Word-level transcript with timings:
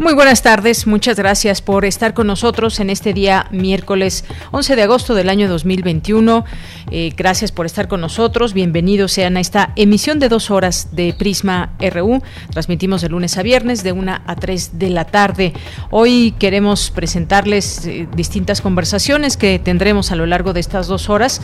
Muy 0.00 0.14
buenas 0.14 0.42
tardes, 0.42 0.86
muchas 0.86 1.16
gracias 1.16 1.60
por 1.60 1.84
estar 1.84 2.14
con 2.14 2.28
nosotros 2.28 2.78
en 2.78 2.88
este 2.88 3.12
día 3.12 3.48
miércoles 3.50 4.24
11 4.52 4.76
de 4.76 4.82
agosto 4.84 5.12
del 5.16 5.28
año 5.28 5.48
2021. 5.48 6.44
Eh, 6.92 7.12
gracias 7.16 7.50
por 7.50 7.66
estar 7.66 7.88
con 7.88 8.00
nosotros, 8.00 8.54
bienvenidos 8.54 9.10
sean 9.10 9.36
a 9.36 9.40
esta 9.40 9.72
emisión 9.74 10.20
de 10.20 10.28
dos 10.28 10.52
horas 10.52 10.90
de 10.92 11.12
Prisma 11.18 11.70
RU. 11.80 12.22
Transmitimos 12.52 13.02
de 13.02 13.08
lunes 13.08 13.38
a 13.38 13.42
viernes 13.42 13.82
de 13.82 13.90
una 13.90 14.22
a 14.24 14.36
3 14.36 14.78
de 14.78 14.90
la 14.90 15.04
tarde. 15.04 15.52
Hoy 15.90 16.32
queremos 16.38 16.92
presentarles 16.92 17.84
eh, 17.84 18.06
distintas 18.14 18.60
conversaciones 18.60 19.36
que 19.36 19.58
tendremos 19.58 20.12
a 20.12 20.16
lo 20.16 20.26
largo 20.26 20.52
de 20.52 20.60
estas 20.60 20.86
dos 20.86 21.10
horas. 21.10 21.40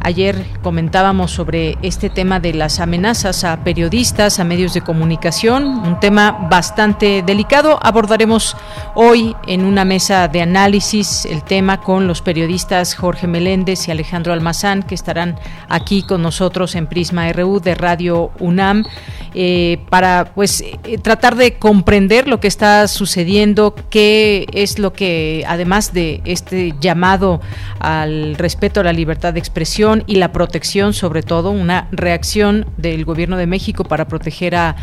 Ayer 0.00 0.44
comentábamos 0.62 1.30
sobre 1.30 1.78
este 1.82 2.10
tema 2.10 2.40
de 2.40 2.52
las 2.52 2.80
amenazas 2.80 3.44
a 3.44 3.64
periodistas, 3.64 4.40
a 4.40 4.44
medios 4.44 4.74
de 4.74 4.82
comunicación, 4.82 5.64
un 5.64 6.00
tema 6.00 6.46
bastante 6.50 7.22
delicado. 7.24 7.78
Abordaremos 7.94 8.56
hoy 8.96 9.36
en 9.46 9.64
una 9.64 9.84
mesa 9.84 10.26
de 10.26 10.42
análisis 10.42 11.24
el 11.26 11.44
tema 11.44 11.80
con 11.80 12.08
los 12.08 12.22
periodistas 12.22 12.96
Jorge 12.96 13.28
Meléndez 13.28 13.86
y 13.86 13.92
Alejandro 13.92 14.32
Almazán, 14.32 14.82
que 14.82 14.96
estarán 14.96 15.38
aquí 15.68 16.02
con 16.02 16.20
nosotros 16.20 16.74
en 16.74 16.88
Prisma 16.88 17.32
RU 17.32 17.60
de 17.60 17.76
Radio 17.76 18.32
UNAM, 18.40 18.84
eh, 19.32 19.78
para 19.90 20.32
pues 20.34 20.60
eh, 20.60 20.98
tratar 20.98 21.36
de 21.36 21.54
comprender 21.54 22.26
lo 22.26 22.40
que 22.40 22.48
está 22.48 22.88
sucediendo, 22.88 23.76
qué 23.90 24.46
es 24.52 24.80
lo 24.80 24.92
que, 24.92 25.44
además 25.46 25.92
de 25.92 26.20
este 26.24 26.74
llamado 26.80 27.40
al 27.78 28.34
respeto 28.34 28.80
a 28.80 28.84
la 28.84 28.92
libertad 28.92 29.34
de 29.34 29.38
expresión, 29.38 30.02
y 30.06 30.16
la 30.16 30.32
protección, 30.32 30.94
sobre 30.94 31.22
todo, 31.22 31.50
una 31.50 31.86
reacción 31.92 32.66
del 32.76 33.04
Gobierno 33.04 33.36
de 33.36 33.46
México 33.46 33.84
para 33.84 34.08
proteger 34.08 34.56
a, 34.56 34.76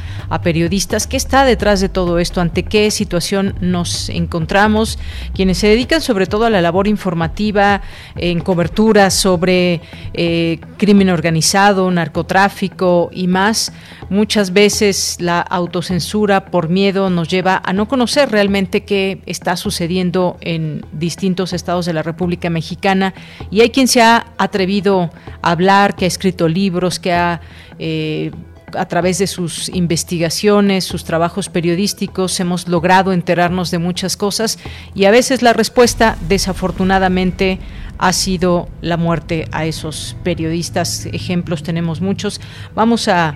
periodistas. 0.43 1.07
¿Qué 1.07 1.17
está 1.17 1.45
detrás 1.45 1.81
de 1.81 1.89
todo 1.89 2.19
esto? 2.19 2.41
¿Ante 2.41 2.63
qué 2.63 2.89
situación 3.01 3.55
nos 3.61 4.09
encontramos? 4.09 4.99
Quienes 5.33 5.57
se 5.57 5.67
dedican 5.67 6.01
sobre 6.01 6.27
todo 6.27 6.45
a 6.45 6.51
la 6.51 6.61
labor 6.61 6.87
informativa, 6.87 7.81
en 8.15 8.41
cobertura 8.41 9.09
sobre 9.09 9.81
eh, 10.13 10.59
crimen 10.77 11.09
organizado, 11.09 11.89
narcotráfico 11.89 13.09
y 13.11 13.27
más, 13.27 13.73
muchas 14.11 14.53
veces 14.53 15.17
la 15.19 15.41
autocensura 15.41 16.45
por 16.45 16.69
miedo 16.69 17.09
nos 17.09 17.27
lleva 17.27 17.59
a 17.65 17.73
no 17.73 17.87
conocer 17.87 18.29
realmente 18.29 18.83
qué 18.83 19.23
está 19.25 19.55
sucediendo 19.55 20.37
en 20.41 20.85
distintos 20.91 21.53
estados 21.53 21.87
de 21.87 21.93
la 21.93 22.03
República 22.03 22.51
Mexicana 22.51 23.15
y 23.49 23.61
hay 23.61 23.71
quien 23.71 23.87
se 23.87 24.03
ha 24.03 24.27
atrevido 24.37 25.09
hablar, 25.41 25.95
que 25.95 26.05
ha 26.05 26.07
escrito 26.07 26.47
libros, 26.47 26.99
que 26.99 27.13
ha... 27.13 27.41
Eh, 27.79 28.31
a 28.75 28.85
través 28.85 29.17
de 29.17 29.27
sus 29.27 29.69
investigaciones, 29.69 30.83
sus 30.83 31.03
trabajos 31.03 31.49
periodísticos, 31.49 32.39
hemos 32.39 32.67
logrado 32.67 33.13
enterarnos 33.13 33.71
de 33.71 33.77
muchas 33.77 34.17
cosas 34.17 34.59
y 34.95 35.05
a 35.05 35.11
veces 35.11 35.41
la 35.41 35.53
respuesta, 35.53 36.17
desafortunadamente, 36.27 37.59
ha 37.97 38.13
sido 38.13 38.67
la 38.81 38.97
muerte 38.97 39.47
a 39.51 39.65
esos 39.65 40.15
periodistas. 40.23 41.05
Ejemplos 41.05 41.61
tenemos 41.61 42.01
muchos. 42.01 42.41
Vamos 42.73 43.07
a, 43.07 43.35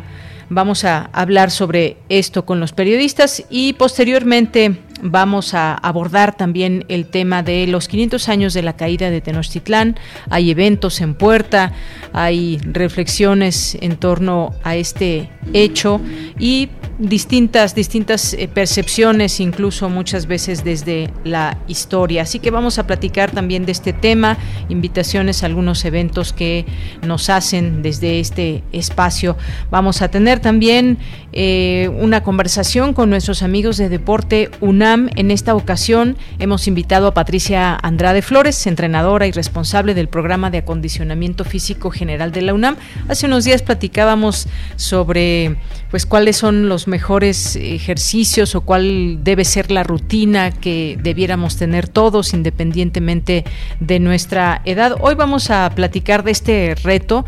vamos 0.50 0.84
a 0.86 1.10
hablar 1.14 1.52
sobre 1.52 1.98
esto 2.10 2.46
con 2.46 2.60
los 2.60 2.72
periodistas 2.72 3.44
y 3.50 3.74
posteriormente 3.74 4.82
Vamos 5.02 5.54
a 5.54 5.74
abordar 5.74 6.36
también 6.36 6.86
el 6.88 7.06
tema 7.06 7.44
de 7.44 7.68
los 7.68 7.88
500 7.88 8.30
años 8.30 8.54
de 8.54 8.62
la 8.62 8.76
caída 8.76 9.10
de 9.10 9.22
Tenochtitlán. 9.22 9.98
Hay 10.30 10.52
eventos 10.52 11.02
en 11.02 11.16
puerta, 11.16 11.74
hay 12.14 12.60
reflexiones 12.64 13.78
en 13.82 13.98
torno 13.98 14.54
a 14.64 14.76
este 14.76 15.30
hecho 15.54 16.00
y 16.40 16.70
distintas 16.98 17.76
distintas 17.76 18.34
eh, 18.34 18.48
percepciones 18.48 19.40
incluso 19.40 19.90
muchas 19.90 20.28
veces 20.28 20.64
desde 20.64 21.12
la 21.24 21.58
historia. 21.68 22.24
Así 22.24 22.40
que 22.40 22.52
vamos 22.52 22.80
a 22.80 22.88
platicar 22.88 23.32
también 23.32 23.66
de 23.66 23.72
este 23.72 23.94
tema, 23.94 24.38
invitaciones 24.70 25.44
a 25.44 25.48
algunos 25.48 25.84
eventos 25.86 26.34
que 26.34 26.66
nos 27.02 27.30
hacen 27.30 27.82
desde 27.82 28.20
este 28.20 28.64
espacio. 28.72 29.38
Vamos 29.72 30.02
a 30.02 30.10
tener 30.10 30.40
también 30.40 30.98
eh, 31.34 31.90
una 32.00 32.24
conversación 32.24 32.94
con 32.94 33.10
nuestros 33.10 33.44
amigos 33.44 33.78
de 33.78 33.90
Deporte 33.90 34.50
UNAM. 34.62 35.10
En 35.16 35.32
esta 35.32 35.56
ocasión 35.56 36.18
hemos 36.40 36.68
invitado 36.68 37.08
a 37.08 37.14
Patricia 37.14 37.78
Andrade 37.82 38.22
Flores, 38.22 38.68
entrenadora 38.68 39.28
y 39.28 39.32
responsable 39.32 39.94
del 39.94 40.08
programa 40.08 40.50
de 40.50 40.60
acondicionamiento 40.60 41.44
físico 41.44 41.92
general 41.92 42.32
de 42.32 42.42
la 42.42 42.54
UNAM. 42.54 42.78
Hace 43.10 43.26
unos 43.26 43.44
días 43.44 43.62
platicábamos 43.62 44.48
sobre 44.78 45.58
pues 45.96 46.06
cuáles 46.06 46.36
son 46.36 46.68
los 46.68 46.90
mejores 46.90 47.56
ejercicios 47.56 48.54
o 48.56 48.60
cuál 48.60 49.24
debe 49.24 49.46
ser 49.46 49.72
la 49.72 49.82
rutina 49.82 50.52
que 50.52 51.00
debiéramos 51.02 51.56
tener 51.56 51.88
todos 51.88 52.34
independientemente 52.34 53.46
de 53.80 54.02
nuestra 54.02 54.62
edad. 54.66 54.98
Hoy 55.00 55.16
vamos 55.16 55.52
a 55.52 55.70
platicar 55.74 56.26
de 56.26 56.32
este 56.32 56.76
reto 56.84 57.24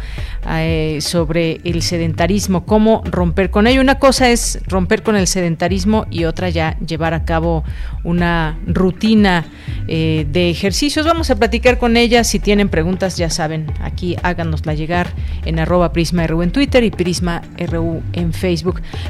eh, 0.50 0.98
sobre 1.00 1.62
el 1.64 1.82
sedentarismo, 1.82 2.66
cómo 2.66 3.04
romper 3.06 3.52
con 3.52 3.68
ello. 3.68 3.80
Una 3.80 4.00
cosa 4.00 4.32
es 4.32 4.60
romper 4.68 5.02
con 5.02 5.16
el 5.16 5.28
sedentarismo 5.28 6.06
y 6.12 6.26
otra 6.26 6.50
ya 6.50 6.78
llevar 6.80 7.14
a 7.14 7.24
cabo 7.24 7.64
una 8.04 8.60
rutina 8.68 9.46
eh, 9.88 10.28
de 10.30 10.50
ejercicios. 10.50 11.06
Vamos 11.06 11.30
a 11.30 11.38
platicar 11.38 11.78
con 11.78 11.96
ella. 11.96 12.26
Si 12.26 12.40
tienen 12.40 12.68
preguntas, 12.68 13.16
ya 13.16 13.30
saben, 13.30 13.72
aquí 13.80 14.18
háganosla 14.24 14.74
llegar 14.74 15.14
en 15.46 15.58
arroba 15.58 15.94
Prisma 15.94 16.28
RU 16.28 16.42
en 16.42 16.52
Twitter 16.52 16.84
y 16.84 16.92
Prisma 16.92 17.44
RU 17.58 18.02
en 18.12 18.34
Facebook. 18.34 18.57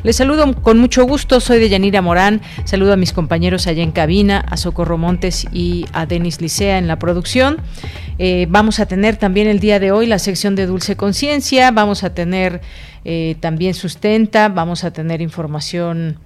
Les 0.03 0.15
saludo 0.15 0.53
con 0.61 0.79
mucho 0.79 1.03
gusto. 1.05 1.39
Soy 1.39 1.59
de 1.59 1.69
Yanira 1.69 2.01
Morán. 2.01 2.41
Saludo 2.65 2.93
a 2.93 2.97
mis 2.97 3.13
compañeros 3.13 3.67
allá 3.67 3.83
en 3.83 3.91
cabina, 3.91 4.39
a 4.39 4.57
Socorro 4.57 4.97
Montes 4.97 5.47
y 5.51 5.85
a 5.93 6.05
Denis 6.05 6.41
Licea 6.41 6.77
en 6.77 6.87
la 6.87 6.99
producción. 6.99 7.57
Eh, 8.19 8.47
vamos 8.49 8.79
a 8.79 8.85
tener 8.85 9.17
también 9.17 9.47
el 9.47 9.59
día 9.59 9.79
de 9.79 9.91
hoy 9.91 10.07
la 10.07 10.19
sección 10.19 10.55
de 10.55 10.65
Dulce 10.65 10.95
Conciencia. 10.95 11.71
Vamos 11.71 12.03
a 12.03 12.13
tener 12.13 12.61
eh, 13.05 13.35
también 13.39 13.73
sustenta, 13.73 14.49
vamos 14.49 14.83
a 14.83 14.91
tener 14.91 15.21
información 15.21 16.17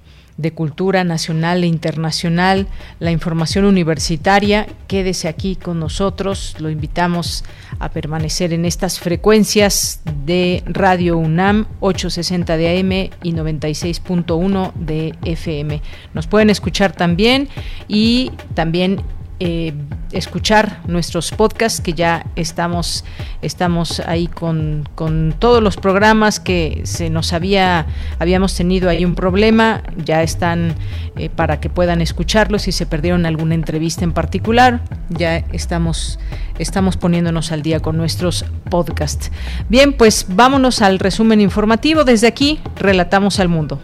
de 0.41 0.53
cultura 0.53 1.03
nacional 1.03 1.63
e 1.63 1.67
internacional, 1.67 2.67
la 2.99 3.11
información 3.11 3.65
universitaria. 3.65 4.67
Quédese 4.87 5.27
aquí 5.27 5.55
con 5.55 5.79
nosotros, 5.79 6.55
lo 6.59 6.69
invitamos 6.69 7.43
a 7.79 7.89
permanecer 7.89 8.53
en 8.53 8.65
estas 8.65 8.99
frecuencias 8.99 10.01
de 10.25 10.63
Radio 10.65 11.17
UNAM 11.17 11.67
860 11.79 12.57
de 12.57 12.79
AM 12.79 12.91
y 13.23 13.33
96.1 13.33 14.73
de 14.73 15.15
FM. 15.23 15.81
Nos 16.13 16.27
pueden 16.27 16.49
escuchar 16.49 16.93
también 16.93 17.49
y 17.87 18.31
también 18.53 19.01
eh, 19.43 19.73
escuchar 20.11 20.81
nuestros 20.85 21.31
podcasts 21.31 21.81
que 21.81 21.93
ya 21.93 22.27
estamos 22.35 23.03
estamos 23.41 23.99
ahí 24.01 24.27
con, 24.27 24.87
con, 24.93 25.33
todos 25.39 25.63
los 25.63 25.77
programas 25.77 26.39
que 26.39 26.81
se 26.83 27.09
nos 27.09 27.33
había 27.33 27.87
habíamos 28.19 28.53
tenido 28.53 28.87
ahí 28.87 29.03
un 29.03 29.15
problema 29.15 29.81
ya 29.97 30.21
están 30.21 30.75
eh, 31.15 31.29
para 31.29 31.59
que 31.59 31.71
puedan 31.71 32.01
escucharlos 32.01 32.61
si 32.63 32.71
se 32.71 32.85
perdieron 32.85 33.25
alguna 33.25 33.55
entrevista 33.55 34.03
en 34.03 34.11
particular 34.11 34.81
ya 35.09 35.37
estamos 35.37 36.19
estamos 36.59 36.95
poniéndonos 36.95 37.51
al 37.51 37.63
día 37.63 37.79
con 37.79 37.97
nuestros 37.97 38.45
podcasts. 38.69 39.31
Bien 39.69 39.93
pues 39.93 40.27
vámonos 40.29 40.83
al 40.83 40.99
resumen 40.99 41.41
informativo 41.41 42.03
desde 42.03 42.27
aquí 42.27 42.59
relatamos 42.75 43.39
al 43.39 43.49
mundo. 43.49 43.79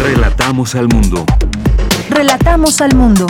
Relatamos 0.00 0.74
al 0.74 0.88
mundo. 0.88 1.24
Relatamos 2.10 2.80
al 2.80 2.96
mundo 2.96 3.28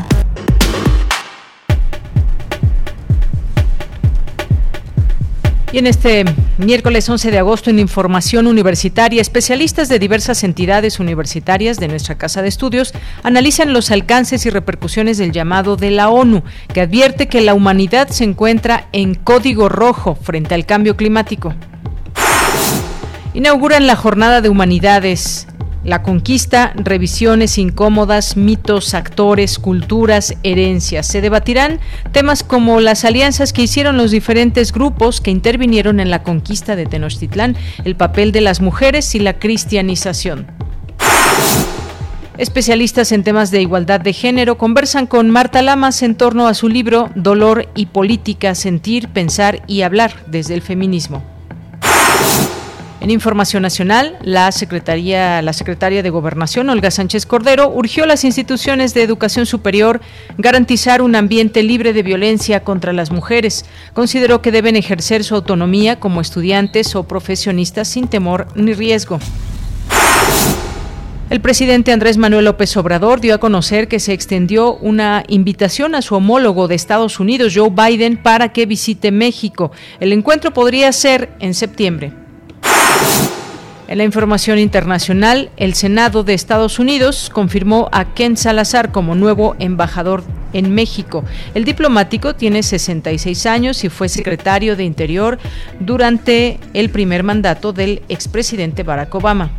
Y 5.71 5.77
en 5.77 5.87
este 5.87 6.25
miércoles 6.57 7.07
11 7.07 7.31
de 7.31 7.39
agosto 7.39 7.69
en 7.69 7.79
Información 7.79 8.47
Universitaria, 8.47 9.21
especialistas 9.21 9.91
de 9.91 9.99
diversas 9.99 10.43
entidades 10.43 10.99
universitarias 10.99 11.79
de 11.79 11.89
nuestra 11.89 12.17
Casa 12.17 12.41
de 12.41 12.49
Estudios 12.49 12.95
analizan 13.23 13.75
los 13.75 13.91
alcances 13.91 14.47
y 14.47 14.51
repercusiones 14.51 15.19
del 15.19 15.31
llamado 15.31 15.77
de 15.77 15.91
la 15.91 16.09
ONU, 16.09 16.43
que 16.73 16.81
advierte 16.81 17.29
que 17.29 17.43
la 17.43 17.53
humanidad 17.53 18.09
se 18.09 18.25
encuentra 18.25 18.89
en 18.93 19.15
código 19.15 19.69
rojo 19.69 20.15
frente 20.15 20.55
al 20.55 20.65
cambio 20.65 20.97
climático. 20.97 21.55
Inauguran 23.35 23.87
la 23.87 23.95
Jornada 23.95 24.41
de 24.41 24.49
Humanidades 24.49 25.49
la 25.85 26.03
conquista, 26.03 26.73
revisiones 26.77 27.59
incómodas, 27.59 28.37
mitos, 28.37 28.95
actores, 28.95 29.59
culturas, 29.59 30.35
herencias. 30.43 31.07
Se 31.07 31.21
debatirán 31.21 31.81
temas 32.13 32.43
como 32.43 32.81
las 32.81 33.05
alianzas 33.05 33.53
que 33.53 33.63
hicieron 33.63 33.97
los 33.97 34.11
diferentes 34.11 34.73
grupos 34.73 35.21
que 35.21 35.31
intervinieron 35.31 36.01
en 36.01 36.11
la 36.11 36.23
conquista 36.23 36.77
de 36.77 36.87
Tenochtitlán, 36.87 37.57
el 37.85 37.97
papel 37.97 38.33
de 38.33 38.41
las 38.41 38.61
mujeres 38.61 39.15
y 39.15 39.21
la 39.21 39.39
cristianización. 39.39 40.47
Especialistas 42.39 43.11
en 43.11 43.25
temas 43.25 43.51
de 43.51 43.61
igualdad 43.61 44.01
de 44.01 44.13
género 44.13 44.59
conversan 44.59 45.09
con 45.09 45.29
Marta 45.29 45.61
Lamas 45.61 46.03
en 46.03 46.15
torno 46.15 46.47
a 46.47 46.55
su 46.55 46.69
libro 46.69 47.11
Dolor 47.17 47.69
y 47.75 47.87
Política, 47.87 48.55
Sentir, 48.55 49.09
Pensar 49.09 49.63
y 49.67 49.83
Hablar 49.83 50.13
desde 50.29 50.55
el 50.55 50.63
Feminismo. 50.63 51.38
En 53.01 53.11
Información 53.11 53.63
Nacional, 53.63 54.19
la 54.23 54.51
Secretaría, 54.51 55.41
la 55.41 55.53
Secretaria 55.53 56.03
de 56.03 56.11
Gobernación, 56.11 56.69
Olga 56.69 56.91
Sánchez 56.91 57.27
Cordero, 57.27 57.71
urgió 57.71 58.03
a 58.03 58.09
las 58.09 58.25
instituciones 58.25 58.93
de 58.93 59.05
educación 59.05 59.47
superior 59.47 60.01
garantizar 60.37 61.01
un 61.01 61.15
ambiente 61.15 61.63
libre 61.63 61.93
de 61.93 62.03
violencia 62.03 62.65
contra 62.65 62.93
las 62.93 63.13
mujeres. 63.13 63.65
Consideró 63.93 64.43
que 64.43 64.51
deben 64.51 64.75
ejercer 64.75 65.23
su 65.23 65.37
autonomía 65.37 66.01
como 66.01 66.21
estudiantes 66.21 66.97
o 66.97 67.05
profesionistas 67.05 67.87
sin 67.87 68.09
temor 68.09 68.49
ni 68.57 68.75
riesgo. 68.75 69.21
El 71.31 71.41
presidente 71.41 71.93
Andrés 71.93 72.17
Manuel 72.17 72.47
López 72.47 72.77
Obrador 72.79 73.21
dio 73.21 73.35
a 73.35 73.39
conocer 73.39 73.87
que 73.87 74.01
se 74.01 74.13
extendió 74.13 74.75
una 74.75 75.23
invitación 75.29 75.95
a 75.95 76.03
su 76.03 76.17
homólogo 76.17 76.67
de 76.67 76.75
Estados 76.75 77.21
Unidos, 77.21 77.53
Joe 77.55 77.71
Biden, 77.71 78.17
para 78.17 78.49
que 78.53 78.67
visite 78.67 79.13
México. 79.13 79.71
El 80.01 80.13
encuentro 80.13 80.53
podría 80.53 80.91
ser 80.91 81.31
en 81.39 81.55
septiembre. 81.55 82.28
En 83.89 83.97
la 83.97 84.05
información 84.05 84.59
internacional, 84.59 85.51
el 85.57 85.73
Senado 85.73 86.23
de 86.23 86.35
Estados 86.35 86.79
Unidos 86.79 87.31
confirmó 87.33 87.89
a 87.91 88.13
Ken 88.13 88.37
Salazar 88.37 88.93
como 88.93 89.15
nuevo 89.15 89.57
embajador 89.59 90.25
en 90.53 90.75
México. 90.75 91.25
El 91.55 91.65
diplomático 91.65 92.35
tiene 92.35 92.63
66 92.63 93.47
años 93.47 93.85
y 93.85 93.89
fue 93.89 94.11
secretario 94.11 94.77
de 94.77 94.85
Interior 94.85 95.39
durante 95.81 96.61
el 96.75 96.91
primer 96.91 97.23
mandato 97.23 97.73
del 97.73 98.03
expresidente 98.11 98.83
Barack 98.83 99.15
Obama. 99.15 99.53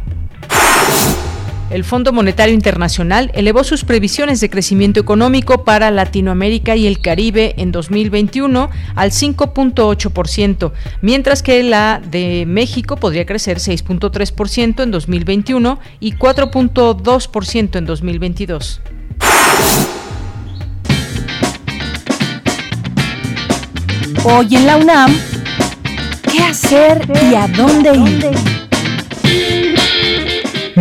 El 1.69 1.83
Fondo 1.83 2.11
Monetario 2.11 2.55
Internacional 2.55 3.29
elevó 3.35 3.63
sus 3.63 3.85
previsiones 3.85 4.39
de 4.39 4.49
crecimiento 4.49 4.99
económico 4.99 5.63
para 5.63 5.91
Latinoamérica 5.91 6.75
y 6.75 6.87
el 6.87 6.99
Caribe 6.99 7.53
en 7.57 7.71
2021 7.71 8.69
al 8.95 9.11
5.8%, 9.11 10.71
mientras 11.01 11.43
que 11.43 11.61
la 11.61 12.01
de 12.03 12.45
México 12.47 12.95
podría 12.95 13.27
crecer 13.27 13.57
6.3% 13.57 14.81
en 14.81 14.91
2021 14.91 15.79
y 15.99 16.13
4.2% 16.13 17.77
en 17.77 17.85
2022. 17.85 18.81
Hoy 24.23 24.55
en 24.55 24.65
la 24.65 24.77
UNAM, 24.77 25.15
¿qué 26.31 26.39
hacer 26.39 27.07
y 27.31 27.35
a 27.35 27.47
dónde 27.47 27.95
ir? 27.95 28.68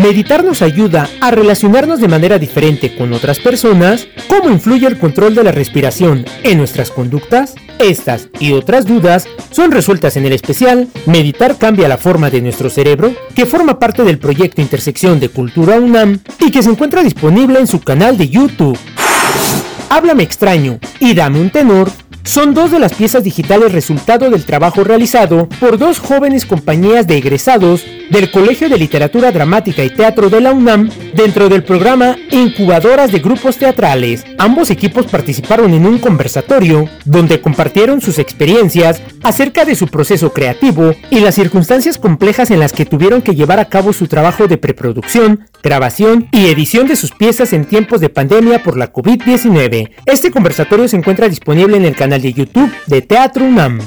Meditar 0.02 0.44
nos 0.44 0.62
ayuda 0.62 1.08
a 1.20 1.32
relacionarnos 1.32 2.00
de 2.00 2.06
manera 2.06 2.38
diferente 2.38 2.96
con 2.96 3.12
otras 3.12 3.40
personas. 3.40 4.06
¿Cómo 4.28 4.48
influye 4.48 4.86
el 4.86 4.96
control 4.96 5.34
de 5.34 5.42
la 5.42 5.50
respiración 5.50 6.24
en 6.44 6.58
nuestras 6.58 6.92
conductas? 6.92 7.56
Estas 7.80 8.28
y 8.38 8.52
otras 8.52 8.86
dudas 8.86 9.26
son 9.50 9.72
resueltas 9.72 10.16
en 10.16 10.24
el 10.24 10.32
especial 10.32 10.86
Meditar 11.06 11.58
cambia 11.58 11.88
la 11.88 11.98
forma 11.98 12.30
de 12.30 12.40
nuestro 12.40 12.70
cerebro, 12.70 13.12
que 13.34 13.44
forma 13.44 13.80
parte 13.80 14.04
del 14.04 14.18
proyecto 14.18 14.60
Intersección 14.60 15.18
de 15.18 15.30
Cultura 15.30 15.80
UNAM 15.80 16.20
y 16.38 16.52
que 16.52 16.62
se 16.62 16.70
encuentra 16.70 17.02
disponible 17.02 17.58
en 17.58 17.66
su 17.66 17.80
canal 17.80 18.16
de 18.16 18.28
YouTube. 18.28 18.78
Háblame 19.90 20.22
extraño 20.22 20.78
y 21.00 21.12
dame 21.14 21.40
un 21.40 21.50
tenor 21.50 21.90
son 22.28 22.52
dos 22.52 22.70
de 22.70 22.78
las 22.78 22.92
piezas 22.92 23.24
digitales 23.24 23.72
resultado 23.72 24.28
del 24.28 24.44
trabajo 24.44 24.84
realizado 24.84 25.48
por 25.58 25.78
dos 25.78 25.98
jóvenes 25.98 26.44
compañías 26.44 27.06
de 27.06 27.16
egresados 27.16 27.86
del 28.10 28.30
Colegio 28.30 28.68
de 28.68 28.76
Literatura 28.76 29.32
Dramática 29.32 29.82
y 29.82 29.88
Teatro 29.88 30.28
de 30.28 30.42
la 30.42 30.52
UNAM 30.52 30.90
dentro 31.14 31.48
del 31.48 31.64
programa 31.64 32.16
Incubadoras 32.30 33.12
de 33.12 33.20
Grupos 33.20 33.56
Teatrales. 33.56 34.24
Ambos 34.38 34.70
equipos 34.70 35.06
participaron 35.06 35.72
en 35.72 35.86
un 35.86 35.98
conversatorio 35.98 36.88
donde 37.06 37.40
compartieron 37.40 38.02
sus 38.02 38.18
experiencias 38.18 39.00
acerca 39.22 39.64
de 39.64 39.74
su 39.74 39.88
proceso 39.88 40.32
creativo 40.32 40.94
y 41.10 41.20
las 41.20 41.34
circunstancias 41.34 41.96
complejas 41.96 42.50
en 42.50 42.60
las 42.60 42.72
que 42.72 42.84
tuvieron 42.84 43.22
que 43.22 43.34
llevar 43.34 43.58
a 43.58 43.68
cabo 43.68 43.94
su 43.94 44.06
trabajo 44.06 44.46
de 44.48 44.58
preproducción, 44.58 45.46
grabación 45.62 46.28
y 46.32 46.46
edición 46.46 46.86
de 46.88 46.96
sus 46.96 47.12
piezas 47.12 47.52
en 47.54 47.64
tiempos 47.64 48.00
de 48.00 48.10
pandemia 48.10 48.62
por 48.62 48.76
la 48.76 48.92
COVID-19. 48.92 49.90
Este 50.06 50.30
conversatorio 50.30 50.88
se 50.88 50.96
encuentra 50.96 51.28
disponible 51.28 51.76
en 51.76 51.84
el 51.84 51.96
canal 51.96 52.17
de 52.22 52.32
YouTube 52.32 52.72
de 52.86 53.02
Teatro 53.02 53.44
UNAM. 53.44 53.80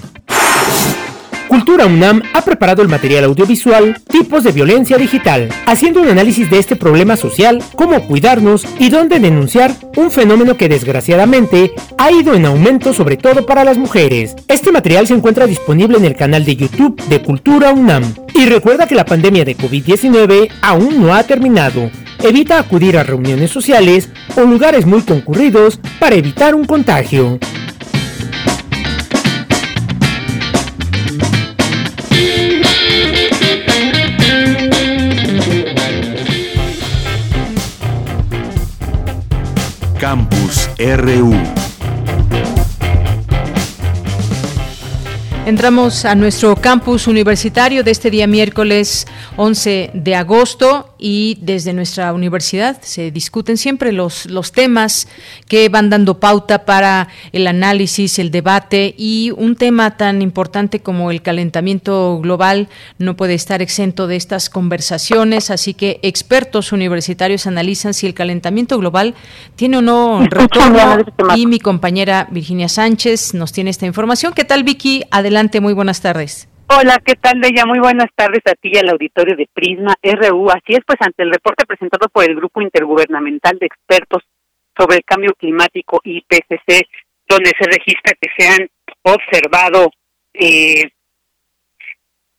Cultura 1.51 1.85
UNAM 1.85 2.21
ha 2.33 2.43
preparado 2.43 2.81
el 2.81 2.87
material 2.87 3.25
audiovisual 3.25 4.01
Tipos 4.07 4.45
de 4.45 4.53
Violencia 4.53 4.97
Digital, 4.97 5.49
haciendo 5.65 6.01
un 6.01 6.07
análisis 6.07 6.49
de 6.49 6.59
este 6.59 6.77
problema 6.77 7.17
social, 7.17 7.61
cómo 7.75 8.07
cuidarnos 8.07 8.65
y 8.79 8.89
dónde 8.89 9.19
denunciar 9.19 9.75
un 9.97 10.11
fenómeno 10.11 10.55
que 10.55 10.69
desgraciadamente 10.69 11.73
ha 11.97 12.09
ido 12.09 12.35
en 12.35 12.45
aumento 12.45 12.93
sobre 12.93 13.17
todo 13.17 13.45
para 13.45 13.65
las 13.65 13.77
mujeres. 13.77 14.33
Este 14.47 14.71
material 14.71 15.07
se 15.07 15.13
encuentra 15.13 15.45
disponible 15.45 15.97
en 15.97 16.05
el 16.05 16.15
canal 16.15 16.45
de 16.45 16.55
YouTube 16.55 17.01
de 17.09 17.21
Cultura 17.21 17.73
UNAM. 17.73 18.13
Y 18.33 18.45
recuerda 18.45 18.87
que 18.87 18.95
la 18.95 19.03
pandemia 19.03 19.43
de 19.43 19.57
COVID-19 19.57 20.49
aún 20.61 21.01
no 21.01 21.13
ha 21.13 21.23
terminado. 21.23 21.91
Evita 22.23 22.59
acudir 22.59 22.97
a 22.97 23.03
reuniones 23.03 23.51
sociales 23.51 24.07
o 24.37 24.41
lugares 24.41 24.85
muy 24.85 25.01
concurridos 25.01 25.81
para 25.99 26.15
evitar 26.15 26.55
un 26.55 26.63
contagio. 26.63 27.39
Campus 40.01 40.67
RU. 40.79 41.31
Entramos 45.45 46.05
a 46.05 46.15
nuestro 46.15 46.55
campus 46.55 47.05
universitario 47.05 47.83
de 47.83 47.91
este 47.91 48.09
día 48.09 48.25
miércoles 48.25 49.05
11 49.37 49.91
de 49.93 50.15
agosto 50.15 50.90
y 51.01 51.39
desde 51.41 51.73
nuestra 51.73 52.13
universidad 52.13 52.79
se 52.81 53.11
discuten 53.11 53.57
siempre 53.57 53.91
los, 53.91 54.27
los 54.27 54.51
temas 54.51 55.07
que 55.47 55.67
van 55.67 55.89
dando 55.89 56.19
pauta 56.19 56.63
para 56.63 57.09
el 57.33 57.47
análisis, 57.47 58.19
el 58.19 58.31
debate 58.31 58.93
y 58.97 59.33
un 59.35 59.55
tema 59.55 59.97
tan 59.97 60.21
importante 60.21 60.79
como 60.79 61.11
el 61.11 61.21
calentamiento 61.21 62.19
global 62.21 62.69
no 62.99 63.17
puede 63.17 63.33
estar 63.33 63.61
exento 63.61 64.07
de 64.07 64.15
estas 64.15 64.49
conversaciones, 64.49 65.49
así 65.49 65.73
que 65.73 65.99
expertos 66.03 66.71
universitarios 66.71 67.47
analizan 67.47 67.93
si 67.93 68.05
el 68.05 68.13
calentamiento 68.13 68.77
global 68.77 69.15
tiene 69.55 69.79
o 69.79 69.81
no 69.81 70.23
retorno 70.29 71.03
y 71.35 71.47
mi 71.47 71.59
compañera 71.59 72.27
Virginia 72.31 72.69
Sánchez 72.69 73.33
nos 73.33 73.51
tiene 73.51 73.71
esta 73.71 73.87
información. 73.87 74.33
¿Qué 74.33 74.45
tal 74.45 74.63
Vicky? 74.63 75.03
Adelante, 75.09 75.59
muy 75.61 75.73
buenas 75.73 76.01
tardes. 76.01 76.47
Hola, 76.73 77.01
¿qué 77.05 77.15
tal, 77.15 77.41
Deya? 77.41 77.65
Muy 77.65 77.79
buenas 77.79 78.07
tardes 78.15 78.39
a 78.45 78.55
ti 78.55 78.71
y 78.71 78.77
al 78.77 78.87
auditorio 78.87 79.35
de 79.35 79.45
Prisma 79.53 79.93
RU. 80.01 80.49
Así 80.51 80.71
es, 80.71 80.79
pues 80.87 80.97
ante 81.01 81.23
el 81.23 81.31
reporte 81.31 81.65
presentado 81.65 82.07
por 82.07 82.23
el 82.23 82.33
Grupo 82.33 82.61
Intergubernamental 82.61 83.59
de 83.59 83.65
Expertos 83.65 84.23
sobre 84.77 84.95
el 84.95 85.03
Cambio 85.03 85.33
Climático 85.33 85.99
IPCC, 86.01 86.87
donde 87.27 87.51
se 87.59 87.65
registra 87.65 88.15
que 88.15 88.29
se 88.37 88.47
han 88.47 88.69
observado 89.01 89.91
eh, 90.33 90.91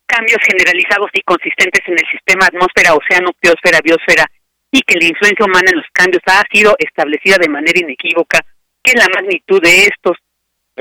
cambios 0.06 0.40
generalizados 0.48 1.10
y 1.12 1.20
consistentes 1.20 1.82
en 1.86 1.98
el 2.00 2.10
sistema 2.10 2.46
atmósfera, 2.46 2.94
océano, 2.94 3.32
biosfera, 3.38 3.80
biosfera, 3.84 4.24
y 4.70 4.80
que 4.80 4.98
la 4.98 5.08
influencia 5.08 5.44
humana 5.44 5.68
en 5.72 5.76
los 5.76 5.90
cambios 5.92 6.22
ha 6.24 6.42
sido 6.50 6.74
establecida 6.78 7.36
de 7.36 7.50
manera 7.50 7.78
inequívoca, 7.78 8.40
que 8.82 8.96
la 8.96 9.08
magnitud 9.14 9.60
de 9.60 9.92
estos 9.92 10.16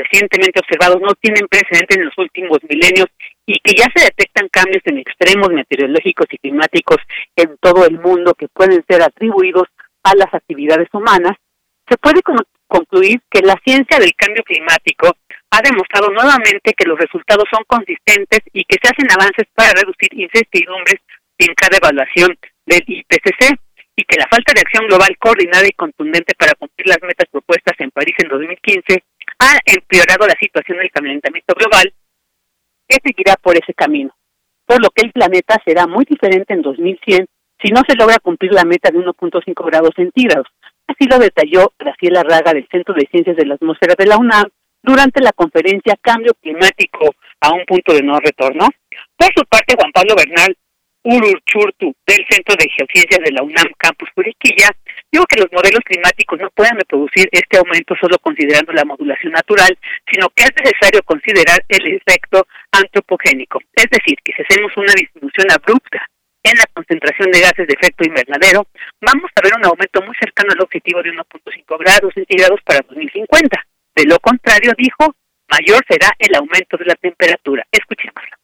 recientemente 0.01 0.59
observados 0.59 1.01
no 1.01 1.13
tienen 1.15 1.47
precedente 1.47 1.95
en 1.95 2.05
los 2.05 2.17
últimos 2.17 2.59
milenios 2.67 3.07
y 3.45 3.59
que 3.59 3.73
ya 3.73 3.87
se 3.93 4.05
detectan 4.05 4.49
cambios 4.49 4.81
en 4.85 4.97
extremos 4.99 5.49
meteorológicos 5.49 6.27
y 6.31 6.37
climáticos 6.37 6.97
en 7.35 7.57
todo 7.59 7.85
el 7.85 7.99
mundo 7.99 8.33
que 8.33 8.47
pueden 8.47 8.83
ser 8.87 9.01
atribuidos 9.01 9.67
a 10.03 10.15
las 10.15 10.33
actividades 10.33 10.87
humanas, 10.93 11.37
se 11.87 11.97
puede 11.97 12.21
concluir 12.67 13.21
que 13.29 13.41
la 13.41 13.55
ciencia 13.63 13.99
del 13.99 14.13
cambio 14.15 14.43
climático 14.43 15.15
ha 15.51 15.61
demostrado 15.61 16.09
nuevamente 16.09 16.73
que 16.73 16.87
los 16.87 16.97
resultados 16.97 17.45
son 17.51 17.63
consistentes 17.67 18.39
y 18.53 18.63
que 18.63 18.77
se 18.81 18.89
hacen 18.89 19.11
avances 19.11 19.45
para 19.53 19.73
reducir 19.73 20.09
incertidumbres 20.13 21.01
en 21.37 21.53
cada 21.53 21.77
evaluación 21.77 22.37
del 22.65 22.83
IPCC 22.87 23.59
y 23.95 24.03
que 24.03 24.17
la 24.17 24.27
falta 24.31 24.53
de 24.53 24.61
acción 24.61 24.87
global 24.87 25.15
coordinada 25.19 25.67
y 25.67 25.73
contundente 25.73 26.33
para 26.35 26.53
cumplir 26.53 26.87
las 26.87 27.01
metas 27.01 27.27
propuestas 27.29 27.75
en 27.79 27.91
París 27.91 28.15
en 28.19 28.29
2015 28.29 29.03
ha 29.41 29.57
empeorado 29.65 30.27
la 30.27 30.35
situación 30.39 30.77
del 30.77 30.91
calentamiento 30.91 31.55
global 31.55 31.91
que 32.87 32.97
seguirá 33.03 33.35
por 33.41 33.57
ese 33.57 33.73
camino, 33.73 34.15
por 34.65 34.79
lo 34.81 34.89
que 34.91 35.05
el 35.05 35.11
planeta 35.11 35.57
será 35.65 35.87
muy 35.87 36.05
diferente 36.05 36.53
en 36.53 36.61
2100 36.61 37.25
si 37.59 37.71
no 37.71 37.81
se 37.87 37.95
logra 37.95 38.19
cumplir 38.19 38.53
la 38.53 38.65
meta 38.65 38.91
de 38.91 38.99
1.5 38.99 39.65
grados 39.65 39.91
centígrados. 39.95 40.47
Así 40.87 41.05
lo 41.09 41.17
detalló 41.17 41.73
Graciela 41.77 42.23
Raga 42.23 42.53
del 42.53 42.67
Centro 42.71 42.93
de 42.93 43.07
Ciencias 43.09 43.35
de 43.35 43.45
la 43.45 43.55
Atmósfera 43.55 43.95
de 43.97 44.05
la 44.05 44.17
UNAM 44.17 44.45
durante 44.83 45.21
la 45.21 45.31
conferencia 45.31 45.97
Cambio 46.01 46.33
Climático 46.41 47.15
a 47.39 47.53
un 47.53 47.65
punto 47.65 47.93
de 47.93 48.03
no 48.03 48.19
retorno. 48.19 48.67
Por 49.15 49.29
su 49.35 49.43
parte, 49.45 49.75
Juan 49.77 49.91
Pablo 49.91 50.15
Bernal 50.15 50.55
Ururchurtu 51.03 51.95
del 52.05 52.25
Centro 52.29 52.55
de 52.55 52.69
Geociencias 52.69 53.19
de 53.25 53.31
la 53.31 53.41
UNAM 53.41 53.73
Campus 53.77 54.09
Puriquilla 54.13 54.69
dijo 55.11 55.25
que 55.25 55.41
los 55.41 55.51
modelos 55.51 55.81
climáticos 55.83 56.39
no 56.39 56.49
pueden 56.51 56.77
reproducir 56.77 57.27
este 57.31 57.57
aumento 57.57 57.95
solo 57.99 58.17
considerando 58.19 58.71
la 58.71 58.85
modulación 58.85 59.33
natural, 59.33 59.77
sino 60.11 60.29
que 60.29 60.43
es 60.43 60.51
necesario 60.55 61.01
considerar 61.03 61.59
el 61.67 61.95
efecto 61.95 62.45
antropogénico. 62.71 63.59
Es 63.73 63.87
decir, 63.89 64.17
que 64.23 64.33
si 64.33 64.43
hacemos 64.43 64.71
una 64.77 64.93
distribución 64.93 65.51
abrupta 65.51 66.05
en 66.43 66.53
la 66.57 66.65
concentración 66.73 67.31
de 67.31 67.41
gases 67.41 67.67
de 67.67 67.73
efecto 67.73 68.05
invernadero, 68.05 68.67
vamos 69.01 69.31
a 69.35 69.41
ver 69.41 69.53
un 69.57 69.65
aumento 69.65 70.01
muy 70.01 70.15
cercano 70.19 70.53
al 70.53 70.61
objetivo 70.61 71.01
de 71.01 71.11
1.5 71.11 71.79
grados 71.79 72.13
centígrados 72.13 72.61
para 72.63 72.85
2050. 72.87 73.57
De 73.95 74.05
lo 74.05 74.19
contrario, 74.19 74.73
dijo, 74.77 75.15
mayor 75.49 75.83
será 75.89 76.09
el 76.17 76.35
aumento 76.35 76.77
de 76.77 76.85
la 76.85 76.95
temperatura. 76.95 77.65
Escuchémoslo. 77.71 78.40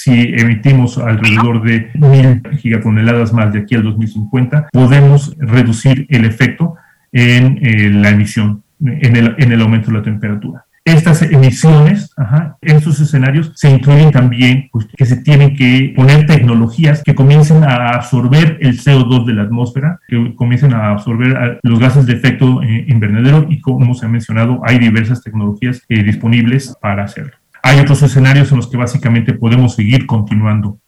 Si 0.00 0.12
emitimos 0.12 0.96
alrededor 0.96 1.60
de 1.60 1.90
mil 1.94 2.40
gigatoneladas 2.58 3.32
más 3.32 3.52
de 3.52 3.58
aquí 3.58 3.74
al 3.74 3.82
2050, 3.82 4.68
podemos 4.72 5.36
reducir 5.38 6.06
el 6.08 6.24
efecto 6.24 6.76
en 7.10 7.58
eh, 7.60 7.90
la 7.90 8.10
emisión, 8.10 8.62
en 8.80 9.16
el, 9.16 9.34
en 9.38 9.50
el 9.50 9.60
aumento 9.60 9.90
de 9.90 9.98
la 9.98 10.04
temperatura 10.04 10.64
estas 10.94 11.22
emisiones, 11.22 12.12
ajá, 12.16 12.56
estos 12.60 13.00
escenarios 13.00 13.52
se 13.54 13.70
incluyen 13.70 14.10
también 14.10 14.68
pues, 14.72 14.86
que 14.96 15.04
se 15.04 15.16
tienen 15.16 15.54
que 15.54 15.92
poner 15.94 16.26
tecnologías 16.26 17.02
que 17.02 17.14
comiencen 17.14 17.64
a 17.64 17.90
absorber 17.90 18.58
el 18.60 18.78
CO2 18.78 19.26
de 19.26 19.34
la 19.34 19.42
atmósfera, 19.42 20.00
que 20.08 20.34
comiencen 20.34 20.74
a 20.74 20.90
absorber 20.90 21.60
los 21.62 21.78
gases 21.78 22.06
de 22.06 22.14
efecto 22.14 22.62
eh, 22.62 22.86
invernadero 22.88 23.46
y 23.48 23.60
como 23.60 23.94
se 23.94 24.06
ha 24.06 24.08
mencionado, 24.08 24.60
hay 24.64 24.78
diversas 24.78 25.22
tecnologías 25.22 25.82
eh, 25.88 26.02
disponibles 26.02 26.74
para 26.80 27.04
hacerlo. 27.04 27.32
Hay 27.68 27.80
otros 27.80 28.02
escenarios 28.02 28.50
en 28.50 28.56
los 28.56 28.70
que 28.70 28.78
básicamente 28.78 29.34
podemos 29.34 29.74
seguir 29.74 30.06
continuando 30.06 30.80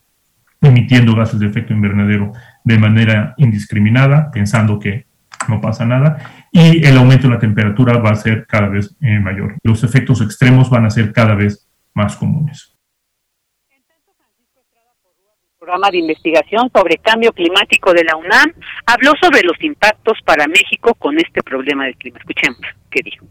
emitiendo 0.62 1.14
gases 1.14 1.38
de 1.38 1.46
efecto 1.46 1.74
invernadero 1.74 2.32
de 2.64 2.78
manera 2.78 3.34
indiscriminada, 3.36 4.30
pensando 4.30 4.78
que 4.78 5.04
no 5.46 5.60
pasa 5.60 5.84
nada, 5.84 6.48
y 6.50 6.82
el 6.86 6.96
aumento 6.96 7.28
de 7.28 7.34
la 7.34 7.38
temperatura 7.38 7.98
va 7.98 8.12
a 8.12 8.14
ser 8.14 8.46
cada 8.46 8.68
vez 8.68 8.96
eh, 9.02 9.20
mayor. 9.20 9.56
Los 9.62 9.84
efectos 9.84 10.22
extremos 10.22 10.70
van 10.70 10.86
a 10.86 10.90
ser 10.90 11.12
cada 11.12 11.34
vez 11.34 11.68
más 11.92 12.16
comunes. 12.16 12.74
programa 15.58 15.90
de 15.90 15.98
investigación 15.98 16.70
sobre 16.74 16.96
cambio 16.96 17.30
climático 17.34 17.92
de 17.92 18.04
la 18.04 18.16
UNAM 18.16 18.54
habló 18.86 19.12
sobre 19.20 19.42
los 19.42 19.62
impactos 19.62 20.16
para 20.24 20.46
México 20.48 20.94
con 20.94 21.18
este 21.18 21.42
problema 21.42 21.84
del 21.84 21.96
clima. 21.96 22.18
Escuchemos 22.18 22.60
qué 22.90 23.02
dijo. 23.04 23.26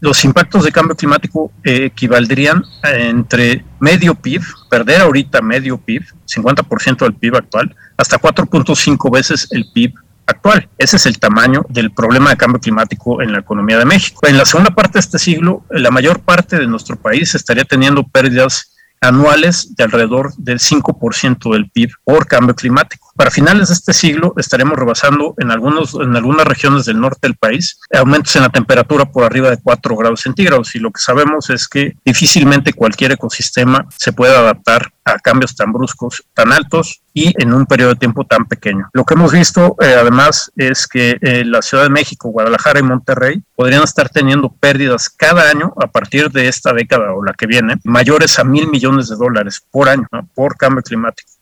Los 0.00 0.24
impactos 0.24 0.64
de 0.64 0.70
cambio 0.70 0.96
climático 0.96 1.50
eh, 1.64 1.86
equivaldrían 1.86 2.62
entre 2.84 3.64
medio 3.80 4.14
PIB, 4.14 4.42
perder 4.70 5.00
ahorita 5.00 5.40
medio 5.42 5.76
PIB, 5.76 6.04
50% 6.26 6.98
del 6.98 7.14
PIB 7.14 7.36
actual, 7.36 7.74
hasta 7.96 8.18
4.5 8.18 9.10
veces 9.12 9.48
el 9.50 9.66
PIB 9.72 9.94
actual. 10.26 10.68
Ese 10.78 10.96
es 10.96 11.06
el 11.06 11.18
tamaño 11.18 11.64
del 11.68 11.90
problema 11.90 12.30
de 12.30 12.36
cambio 12.36 12.60
climático 12.60 13.22
en 13.22 13.32
la 13.32 13.40
economía 13.40 13.78
de 13.78 13.86
México. 13.86 14.26
En 14.26 14.36
la 14.36 14.44
segunda 14.44 14.70
parte 14.70 14.94
de 14.94 15.00
este 15.00 15.18
siglo, 15.18 15.64
la 15.70 15.90
mayor 15.90 16.20
parte 16.20 16.58
de 16.58 16.66
nuestro 16.66 16.96
país 16.96 17.34
estaría 17.34 17.64
teniendo 17.64 18.04
pérdidas 18.04 18.76
anuales 19.00 19.74
de 19.76 19.84
alrededor 19.84 20.34
del 20.36 20.58
5% 20.58 21.52
del 21.52 21.70
PIB 21.70 21.90
por 22.04 22.26
cambio 22.26 22.54
climático. 22.54 23.07
Para 23.18 23.32
finales 23.32 23.66
de 23.66 23.74
este 23.74 23.92
siglo 23.92 24.32
estaremos 24.36 24.78
rebasando 24.78 25.34
en, 25.38 25.50
algunos, 25.50 25.94
en 25.94 26.14
algunas 26.14 26.46
regiones 26.46 26.84
del 26.84 27.00
norte 27.00 27.18
del 27.22 27.34
país 27.34 27.80
aumentos 27.92 28.36
en 28.36 28.42
la 28.42 28.48
temperatura 28.48 29.06
por 29.06 29.24
arriba 29.24 29.50
de 29.50 29.58
4 29.60 29.96
grados 29.96 30.20
centígrados 30.20 30.76
y 30.76 30.78
lo 30.78 30.92
que 30.92 31.00
sabemos 31.00 31.50
es 31.50 31.66
que 31.66 31.96
difícilmente 32.04 32.72
cualquier 32.72 33.10
ecosistema 33.10 33.84
se 33.96 34.12
puede 34.12 34.36
adaptar 34.36 34.92
a 35.04 35.18
cambios 35.18 35.56
tan 35.56 35.72
bruscos, 35.72 36.22
tan 36.32 36.52
altos 36.52 37.02
y 37.12 37.34
en 37.42 37.52
un 37.52 37.66
periodo 37.66 37.94
de 37.94 37.98
tiempo 37.98 38.24
tan 38.24 38.44
pequeño. 38.46 38.88
Lo 38.92 39.04
que 39.04 39.14
hemos 39.14 39.32
visto 39.32 39.74
eh, 39.80 39.96
además 40.00 40.52
es 40.54 40.86
que 40.86 41.18
eh, 41.20 41.44
la 41.44 41.60
Ciudad 41.60 41.82
de 41.82 41.90
México, 41.90 42.28
Guadalajara 42.28 42.78
y 42.78 42.84
Monterrey 42.84 43.42
podrían 43.56 43.82
estar 43.82 44.10
teniendo 44.10 44.48
pérdidas 44.48 45.10
cada 45.10 45.50
año 45.50 45.74
a 45.82 45.88
partir 45.88 46.30
de 46.30 46.46
esta 46.46 46.72
década 46.72 47.12
o 47.14 47.24
la 47.24 47.32
que 47.32 47.48
viene, 47.48 47.80
mayores 47.82 48.38
a 48.38 48.44
mil 48.44 48.68
millones 48.68 49.08
de 49.08 49.16
dólares 49.16 49.60
por 49.72 49.88
año 49.88 50.06
por 50.36 50.56
cambio 50.56 50.84
climático. 50.84 51.37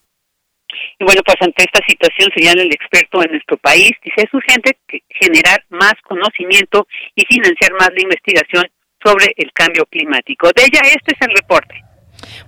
Y 0.99 1.05
bueno, 1.05 1.23
pues 1.25 1.37
ante 1.41 1.65
esta 1.65 1.81
situación, 1.87 2.31
señala 2.35 2.63
el 2.63 2.73
experto 2.73 3.23
en 3.23 3.33
nuestro 3.33 3.57
país, 3.57 3.93
dice 4.03 4.23
es 4.23 4.35
urgente 4.35 4.77
generar 5.11 5.65
más 5.71 5.95
conocimiento 6.03 6.87
y 7.15 7.25
financiar 7.27 7.73
más 7.73 7.91
la 7.95 8.03
investigación 8.03 8.65
sobre 9.05 9.33
el 9.37 9.53
cambio 9.53 9.87
climático. 9.87 10.51
De 10.55 10.65
ella, 10.65 10.81
este 10.85 11.15
es 11.15 11.21
el 11.21 11.37
reporte. 11.37 11.87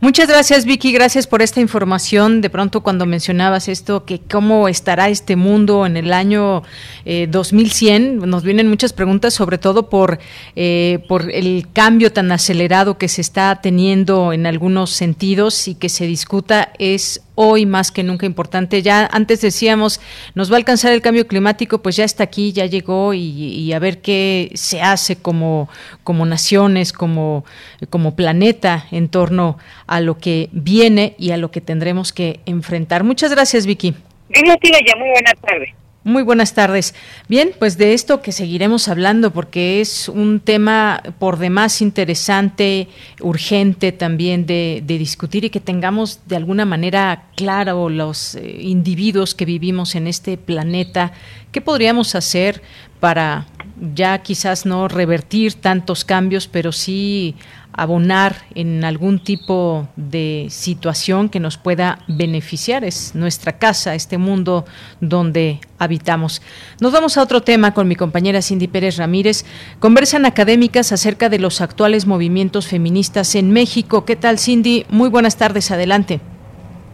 Muchas 0.00 0.28
gracias 0.28 0.64
Vicky, 0.64 0.92
gracias 0.92 1.26
por 1.26 1.42
esta 1.42 1.60
información. 1.60 2.40
De 2.40 2.50
pronto 2.50 2.82
cuando 2.82 3.06
mencionabas 3.06 3.68
esto, 3.68 4.04
que 4.04 4.20
cómo 4.20 4.68
estará 4.68 5.08
este 5.08 5.36
mundo 5.36 5.86
en 5.86 5.96
el 5.96 6.12
año 6.12 6.62
2100, 7.04 8.22
eh, 8.22 8.26
nos 8.26 8.44
vienen 8.44 8.68
muchas 8.68 8.92
preguntas, 8.92 9.34
sobre 9.34 9.58
todo 9.58 9.88
por, 9.90 10.18
eh, 10.56 11.00
por 11.08 11.30
el 11.30 11.66
cambio 11.72 12.12
tan 12.12 12.30
acelerado 12.32 12.96
que 12.98 13.08
se 13.08 13.20
está 13.20 13.60
teniendo 13.60 14.32
en 14.32 14.46
algunos 14.46 14.90
sentidos 14.90 15.68
y 15.68 15.74
que 15.74 15.88
se 15.88 16.06
discuta 16.06 16.72
es 16.78 17.27
hoy 17.40 17.66
más 17.66 17.92
que 17.92 18.02
nunca 18.02 18.26
importante. 18.26 18.82
Ya 18.82 19.08
antes 19.12 19.40
decíamos, 19.40 20.00
nos 20.34 20.50
va 20.50 20.56
a 20.56 20.58
alcanzar 20.58 20.92
el 20.92 21.00
cambio 21.00 21.28
climático, 21.28 21.80
pues 21.80 21.94
ya 21.94 22.02
está 22.02 22.24
aquí, 22.24 22.52
ya 22.52 22.66
llegó 22.66 23.14
y, 23.14 23.72
a 23.72 23.78
ver 23.78 24.00
qué 24.00 24.50
se 24.54 24.82
hace 24.82 25.14
como, 25.14 25.68
como 26.02 26.26
naciones, 26.26 26.92
como, 26.92 27.44
como 27.90 28.16
planeta 28.16 28.86
en 28.90 29.08
torno 29.08 29.56
a 29.86 30.00
lo 30.00 30.18
que 30.18 30.48
viene 30.50 31.14
y 31.16 31.30
a 31.30 31.36
lo 31.36 31.52
que 31.52 31.60
tendremos 31.60 32.12
que 32.12 32.40
enfrentar. 32.44 33.04
Muchas 33.04 33.30
gracias, 33.30 33.66
Vicky. 33.66 33.94
Gracias, 34.28 34.96
muy 34.98 35.10
buena 35.10 35.32
tarde. 35.34 35.74
Muy 36.08 36.22
buenas 36.22 36.54
tardes. 36.54 36.94
Bien, 37.28 37.50
pues 37.58 37.76
de 37.76 37.92
esto 37.92 38.22
que 38.22 38.32
seguiremos 38.32 38.88
hablando 38.88 39.30
porque 39.30 39.82
es 39.82 40.08
un 40.08 40.40
tema 40.40 41.02
por 41.18 41.38
demás 41.38 41.82
interesante, 41.82 42.88
urgente 43.20 43.92
también 43.92 44.46
de, 44.46 44.82
discutir 44.86 45.44
y 45.44 45.50
que 45.50 45.60
tengamos 45.60 46.20
de 46.24 46.36
alguna 46.36 46.64
manera 46.64 47.24
claro 47.36 47.90
los 47.90 48.36
eh, 48.36 48.56
individuos 48.62 49.34
que 49.34 49.44
vivimos 49.44 49.94
en 49.96 50.06
este 50.06 50.38
planeta, 50.38 51.12
qué 51.52 51.60
podríamos 51.60 52.14
hacer 52.14 52.62
para 53.00 53.46
ya 53.94 54.22
quizás 54.22 54.64
no 54.64 54.88
revertir 54.88 55.60
tantos 55.60 56.06
cambios, 56.06 56.48
pero 56.48 56.72
sí 56.72 57.36
abonar 57.78 58.32
en 58.54 58.84
algún 58.84 59.22
tipo 59.22 59.88
de 59.96 60.46
situación 60.50 61.28
que 61.28 61.40
nos 61.40 61.56
pueda 61.58 62.00
beneficiar. 62.08 62.84
Es 62.84 63.14
nuestra 63.14 63.58
casa, 63.58 63.94
este 63.94 64.18
mundo 64.18 64.64
donde 65.00 65.60
habitamos. 65.78 66.42
Nos 66.80 66.92
vamos 66.92 67.16
a 67.16 67.22
otro 67.22 67.40
tema 67.42 67.72
con 67.72 67.86
mi 67.86 67.94
compañera 67.94 68.42
Cindy 68.42 68.66
Pérez 68.66 68.96
Ramírez. 68.96 69.44
Conversan 69.78 70.26
académicas 70.26 70.90
acerca 70.92 71.28
de 71.28 71.38
los 71.38 71.60
actuales 71.60 72.06
movimientos 72.06 72.66
feministas 72.66 73.34
en 73.36 73.52
México. 73.52 74.04
¿Qué 74.04 74.16
tal, 74.16 74.38
Cindy? 74.38 74.84
Muy 74.90 75.08
buenas 75.08 75.38
tardes, 75.38 75.70
adelante. 75.70 76.20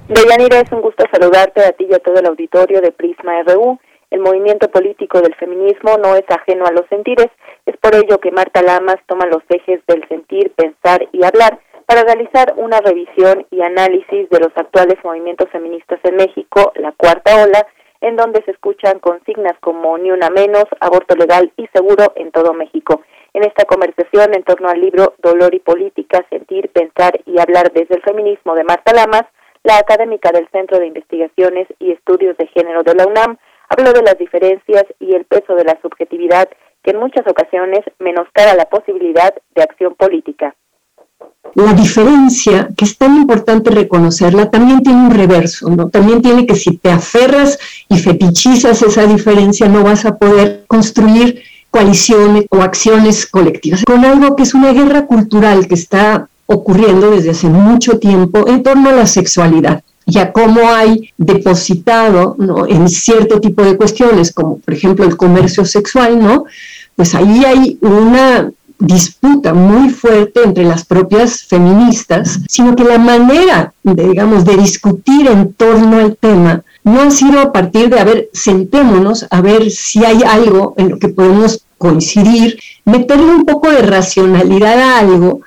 Deyanira, 0.08 0.60
es 0.60 0.70
un 0.70 0.82
gusto 0.82 1.04
saludarte 1.10 1.64
a 1.64 1.72
ti 1.72 1.86
y 1.90 1.94
a 1.94 1.98
todo 1.98 2.16
el 2.16 2.26
auditorio 2.26 2.82
de 2.82 2.92
Prisma 2.92 3.42
RU. 3.46 3.78
El 4.10 4.20
movimiento 4.20 4.68
político 4.68 5.20
del 5.22 5.34
feminismo 5.34 5.96
no 5.96 6.14
es 6.14 6.24
ajeno 6.28 6.66
a 6.66 6.72
los 6.72 6.86
sentires 6.88 7.28
es 7.66 7.76
por 7.78 7.94
ello 7.94 8.18
que 8.18 8.30
Marta 8.30 8.62
Lamas 8.62 8.96
toma 9.06 9.26
los 9.26 9.42
ejes 9.48 9.80
del 9.86 10.06
sentir, 10.08 10.52
pensar 10.52 11.08
y 11.12 11.24
hablar 11.24 11.58
para 11.86 12.02
realizar 12.02 12.54
una 12.56 12.80
revisión 12.80 13.46
y 13.50 13.62
análisis 13.62 14.28
de 14.30 14.40
los 14.40 14.52
actuales 14.56 14.96
movimientos 15.04 15.48
feministas 15.50 16.00
en 16.04 16.16
México, 16.16 16.72
la 16.76 16.92
cuarta 16.92 17.44
ola, 17.44 17.66
en 18.00 18.16
donde 18.16 18.42
se 18.44 18.50
escuchan 18.50 18.98
consignas 18.98 19.54
como 19.60 19.96
ni 19.96 20.10
una 20.10 20.28
menos, 20.30 20.64
aborto 20.80 21.14
legal 21.14 21.52
y 21.56 21.66
seguro 21.68 22.12
en 22.16 22.30
todo 22.32 22.52
México. 22.52 23.02
En 23.32 23.44
esta 23.44 23.64
conversación 23.64 24.34
en 24.34 24.44
torno 24.44 24.68
al 24.68 24.80
libro 24.80 25.14
Dolor 25.18 25.54
y 25.54 25.60
Política, 25.60 26.24
Sentir, 26.30 26.70
Pensar 26.70 27.18
y 27.26 27.40
Hablar 27.40 27.72
desde 27.72 27.96
el 27.96 28.02
Feminismo 28.02 28.54
de 28.54 28.64
Marta 28.64 28.92
Lamas, 28.92 29.24
la 29.62 29.78
académica 29.78 30.30
del 30.30 30.48
Centro 30.48 30.78
de 30.78 30.86
Investigaciones 30.86 31.66
y 31.78 31.92
Estudios 31.92 32.36
de 32.36 32.46
Género 32.48 32.82
de 32.82 32.94
la 32.94 33.06
UNAM 33.06 33.38
habló 33.68 33.92
de 33.92 34.02
las 34.02 34.18
diferencias 34.18 34.84
y 35.00 35.14
el 35.14 35.24
peso 35.24 35.54
de 35.54 35.64
la 35.64 35.78
subjetividad 35.80 36.48
que 36.84 36.90
en 36.90 36.98
muchas 36.98 37.26
ocasiones 37.26 37.80
menoscaba 37.98 38.54
la 38.54 38.66
posibilidad 38.66 39.34
de 39.54 39.62
acción 39.62 39.94
política. 39.94 40.54
La 41.54 41.72
diferencia, 41.72 42.68
que 42.76 42.84
es 42.84 42.98
tan 42.98 43.16
importante 43.16 43.70
reconocerla, 43.70 44.50
también 44.50 44.82
tiene 44.82 45.06
un 45.06 45.10
reverso, 45.10 45.70
¿no? 45.70 45.88
También 45.88 46.20
tiene 46.20 46.46
que 46.46 46.54
si 46.54 46.76
te 46.76 46.90
aferras 46.90 47.58
y 47.88 47.98
fetichizas 47.98 48.82
esa 48.82 49.06
diferencia, 49.06 49.68
no 49.68 49.82
vas 49.82 50.04
a 50.04 50.16
poder 50.16 50.64
construir 50.66 51.42
coaliciones 51.70 52.46
o 52.50 52.60
acciones 52.62 53.26
colectivas, 53.26 53.84
con 53.84 54.04
algo 54.04 54.36
que 54.36 54.42
es 54.42 54.54
una 54.54 54.72
guerra 54.72 55.06
cultural 55.06 55.66
que 55.66 55.74
está 55.74 56.28
ocurriendo 56.46 57.10
desde 57.10 57.30
hace 57.30 57.48
mucho 57.48 57.98
tiempo 57.98 58.46
en 58.46 58.62
torno 58.62 58.90
a 58.90 58.92
la 58.92 59.06
sexualidad 59.06 59.82
y 60.06 60.18
a 60.18 60.32
cómo 60.32 60.68
hay 60.70 61.10
depositado 61.16 62.36
en 62.68 62.88
cierto 62.88 63.40
tipo 63.40 63.62
de 63.62 63.76
cuestiones, 63.76 64.32
como 64.32 64.58
por 64.58 64.74
ejemplo 64.74 65.04
el 65.04 65.16
comercio 65.16 65.64
sexual, 65.64 66.20
¿no? 66.20 66.44
Pues 66.96 67.14
ahí 67.14 67.44
hay 67.44 67.78
una 67.80 68.50
disputa 68.78 69.54
muy 69.54 69.90
fuerte 69.90 70.42
entre 70.42 70.64
las 70.64 70.84
propias 70.84 71.44
feministas, 71.44 72.40
sino 72.48 72.76
que 72.76 72.84
la 72.84 72.98
manera, 72.98 73.72
digamos, 73.82 74.44
de 74.44 74.56
discutir 74.56 75.28
en 75.28 75.54
torno 75.54 75.98
al 75.98 76.16
tema 76.16 76.62
no 76.82 77.00
ha 77.00 77.10
sido 77.10 77.40
a 77.40 77.52
partir 77.52 77.88
de, 77.88 77.98
a 77.98 78.04
ver, 78.04 78.28
sentémonos 78.32 79.26
a 79.30 79.40
ver 79.40 79.70
si 79.70 80.04
hay 80.04 80.22
algo 80.22 80.74
en 80.76 80.90
lo 80.90 80.98
que 80.98 81.08
podemos 81.08 81.66
coincidir, 81.78 82.58
meterle 82.84 83.26
un 83.26 83.44
poco 83.44 83.70
de 83.70 83.82
racionalidad 83.82 84.78
a 84.78 84.98
algo. 84.98 85.40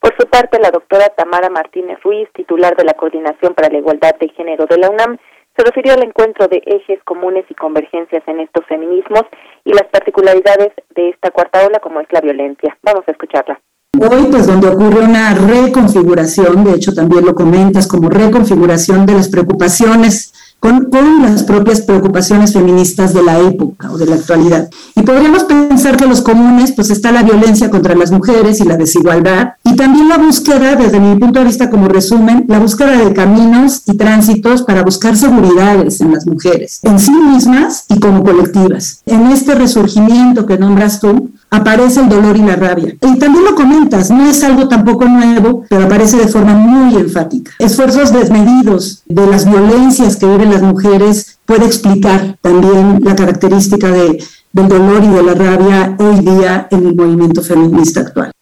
Por 0.00 0.16
su 0.16 0.26
parte, 0.28 0.58
la 0.58 0.70
doctora 0.70 1.10
Tamara 1.10 1.50
Martínez 1.50 1.98
Ruiz, 2.02 2.28
titular 2.34 2.74
de 2.76 2.84
la 2.84 2.94
Coordinación 2.94 3.54
para 3.54 3.68
la 3.68 3.78
Igualdad 3.78 4.14
de 4.18 4.28
Género 4.30 4.66
de 4.66 4.78
la 4.78 4.90
UNAM, 4.90 5.18
se 5.56 5.64
refirió 5.64 5.94
al 5.94 6.02
encuentro 6.02 6.48
de 6.48 6.62
ejes 6.64 7.02
comunes 7.04 7.44
y 7.48 7.54
convergencias 7.54 8.22
en 8.26 8.40
estos 8.40 8.64
feminismos 8.66 9.22
y 9.64 9.72
las 9.72 9.84
particularidades 9.84 10.72
de 10.94 11.10
esta 11.10 11.30
cuarta 11.30 11.66
ola 11.66 11.80
como 11.80 12.00
es 12.00 12.08
la 12.10 12.20
violencia. 12.20 12.76
Vamos 12.82 13.04
a 13.06 13.10
escucharla. 13.12 13.60
Hoy, 13.98 14.28
pues 14.30 14.46
donde 14.46 14.68
ocurre 14.68 15.00
una 15.00 15.34
reconfiguración, 15.34 16.64
de 16.64 16.74
hecho 16.74 16.94
también 16.94 17.26
lo 17.26 17.34
comentas 17.34 17.88
como 17.88 18.08
reconfiguración 18.08 19.04
de 19.04 19.14
las 19.14 19.28
preocupaciones 19.28 20.49
con, 20.60 20.88
las 21.22 21.42
propias 21.42 21.80
preocupaciones 21.80 22.52
feministas 22.52 23.14
de 23.14 23.22
la 23.22 23.38
época 23.38 23.90
o 23.90 23.98
de 23.98 24.06
la 24.06 24.16
actualidad. 24.16 24.68
Y 24.94 25.02
podríamos 25.02 25.44
pensar 25.44 25.96
que 25.96 26.06
los 26.06 26.20
comunes, 26.20 26.72
pues 26.72 26.90
está 26.90 27.10
la 27.10 27.22
violencia 27.22 27.70
contra 27.70 27.94
las 27.94 28.10
mujeres 28.10 28.60
y 28.60 28.64
la 28.64 28.76
desigualdad, 28.76 29.54
y 29.64 29.74
también 29.74 30.08
la 30.08 30.18
búsqueda, 30.18 30.76
desde 30.76 31.00
mi 31.00 31.18
punto 31.18 31.40
de 31.40 31.46
vista 31.46 31.70
como 31.70 31.88
resumen, 31.88 32.44
la 32.46 32.58
búsqueda 32.58 32.96
de 32.96 33.12
caminos 33.14 33.82
y 33.86 33.96
tránsitos 33.96 34.62
para 34.62 34.82
buscar 34.82 35.16
seguridades 35.16 36.00
en 36.00 36.12
las 36.12 36.26
mujeres, 36.26 36.80
en 36.82 36.98
sí 36.98 37.12
mismas 37.12 37.86
y 37.88 37.98
como 37.98 38.22
colectivas. 38.22 39.02
En 39.06 39.28
este 39.28 39.54
resurgimiento 39.54 40.44
que 40.44 40.58
nombras 40.58 41.00
tú, 41.00 41.30
aparece 41.50 42.00
el 42.00 42.08
dolor 42.08 42.36
y 42.36 42.42
la 42.42 42.56
rabia. 42.56 42.94
Y 43.00 43.18
también 43.18 43.44
lo 43.44 43.54
comentas, 43.54 44.10
no 44.10 44.28
es 44.28 44.42
algo 44.44 44.68
tampoco 44.68 45.04
nuevo, 45.04 45.64
pero 45.68 45.84
aparece 45.84 46.16
de 46.16 46.28
forma 46.28 46.54
muy 46.54 46.96
enfática. 46.96 47.52
Esfuerzos 47.58 48.12
desmedidos 48.12 49.02
de 49.06 49.26
las 49.26 49.48
violencias 49.50 50.16
que 50.16 50.26
viven 50.26 50.50
las 50.50 50.62
mujeres 50.62 51.40
puede 51.44 51.66
explicar 51.66 52.36
también 52.40 53.00
la 53.02 53.16
característica 53.16 53.88
de, 53.88 54.22
del 54.52 54.68
dolor 54.68 55.02
y 55.02 55.08
de 55.08 55.22
la 55.22 55.34
rabia 55.34 55.96
hoy 55.98 56.20
día 56.20 56.68
en 56.70 56.86
el 56.86 56.94
movimiento 56.94 57.42
feminista 57.42 58.00
actual. 58.00 58.32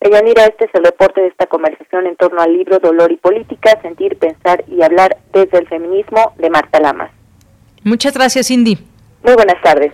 Deyanira, 0.00 0.46
este 0.46 0.64
es 0.64 0.70
el 0.72 0.84
reporte 0.84 1.20
de 1.20 1.26
esta 1.26 1.46
conversación 1.46 2.06
en 2.06 2.16
torno 2.16 2.40
al 2.40 2.54
libro 2.54 2.78
Dolor 2.78 3.12
y 3.12 3.16
Política, 3.16 3.78
Sentir, 3.82 4.16
Pensar 4.16 4.64
y 4.66 4.80
Hablar 4.82 5.18
desde 5.32 5.58
el 5.58 5.68
Feminismo 5.68 6.32
de 6.38 6.48
Marta 6.48 6.80
Lamas. 6.80 7.10
Muchas 7.84 8.14
gracias, 8.14 8.46
Cindy. 8.46 8.78
Muy 9.22 9.34
buenas 9.34 9.60
tardes. 9.62 9.92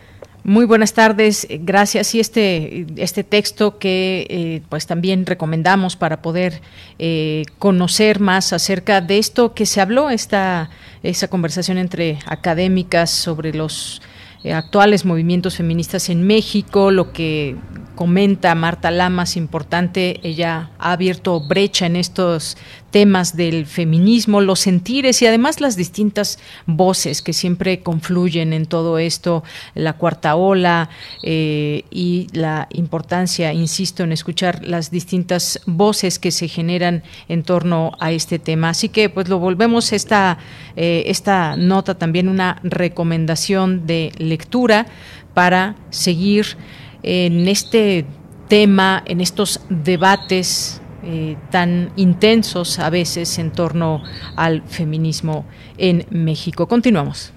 Muy 0.48 0.64
buenas 0.64 0.92
tardes, 0.92 1.48
gracias. 1.50 2.14
Y 2.14 2.20
este, 2.20 2.86
este 2.98 3.24
texto 3.24 3.80
que 3.80 4.28
eh, 4.30 4.62
pues 4.68 4.86
también 4.86 5.26
recomendamos 5.26 5.96
para 5.96 6.22
poder 6.22 6.60
eh, 7.00 7.42
conocer 7.58 8.20
más 8.20 8.52
acerca 8.52 9.00
de 9.00 9.18
esto 9.18 9.54
que 9.54 9.66
se 9.66 9.80
habló, 9.80 10.08
esta, 10.08 10.70
esa 11.02 11.26
conversación 11.26 11.78
entre 11.78 12.20
académicas 12.26 13.10
sobre 13.10 13.54
los 13.54 14.00
eh, 14.44 14.52
actuales 14.52 15.04
movimientos 15.04 15.56
feministas 15.56 16.10
en 16.10 16.24
México, 16.24 16.92
lo 16.92 17.12
que 17.12 17.56
comenta 17.96 18.54
Marta 18.54 18.92
Lamas, 18.92 19.36
importante, 19.36 20.20
ella 20.22 20.70
ha 20.78 20.92
abierto 20.92 21.40
brecha 21.40 21.86
en 21.86 21.96
estos 21.96 22.56
temas 22.96 23.36
del 23.36 23.66
feminismo, 23.66 24.40
los 24.40 24.60
sentires 24.60 25.20
y 25.20 25.26
además 25.26 25.60
las 25.60 25.76
distintas 25.76 26.38
voces 26.64 27.20
que 27.20 27.34
siempre 27.34 27.80
confluyen 27.80 28.54
en 28.54 28.64
todo 28.64 28.98
esto, 28.98 29.44
la 29.74 29.98
cuarta 29.98 30.34
ola 30.34 30.88
eh, 31.22 31.84
y 31.90 32.28
la 32.32 32.68
importancia, 32.70 33.52
insisto, 33.52 34.02
en 34.02 34.12
escuchar 34.12 34.64
las 34.64 34.90
distintas 34.90 35.60
voces 35.66 36.18
que 36.18 36.30
se 36.30 36.48
generan 36.48 37.02
en 37.28 37.42
torno 37.42 37.92
a 38.00 38.12
este 38.12 38.38
tema. 38.38 38.70
Así 38.70 38.88
que 38.88 39.10
pues 39.10 39.28
lo 39.28 39.40
volvemos 39.40 39.92
esta, 39.92 40.38
eh, 40.74 41.02
esta 41.04 41.54
nota 41.54 41.98
también 41.98 42.30
una 42.30 42.60
recomendación 42.62 43.86
de 43.86 44.10
lectura 44.16 44.86
para 45.34 45.76
seguir 45.90 46.56
en 47.02 47.46
este 47.46 48.06
tema, 48.48 49.02
en 49.04 49.20
estos 49.20 49.60
debates 49.68 50.80
eh, 51.02 51.36
tan 51.50 51.90
intensos 51.96 52.78
a 52.78 52.90
veces 52.90 53.38
en 53.38 53.50
torno 53.50 54.02
al 54.36 54.62
feminismo 54.62 55.46
en 55.78 56.06
México. 56.10 56.66
Continuamos. 56.66 57.32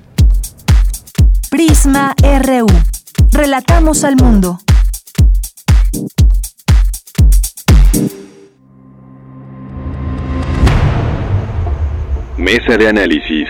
Prisma 1.50 2.15
RU. 2.22 2.67
Relatamos 3.32 4.04
al 4.04 4.15
mundo. 4.15 4.60
Mesa 12.38 12.78
de 12.78 12.88
análisis. 12.88 13.50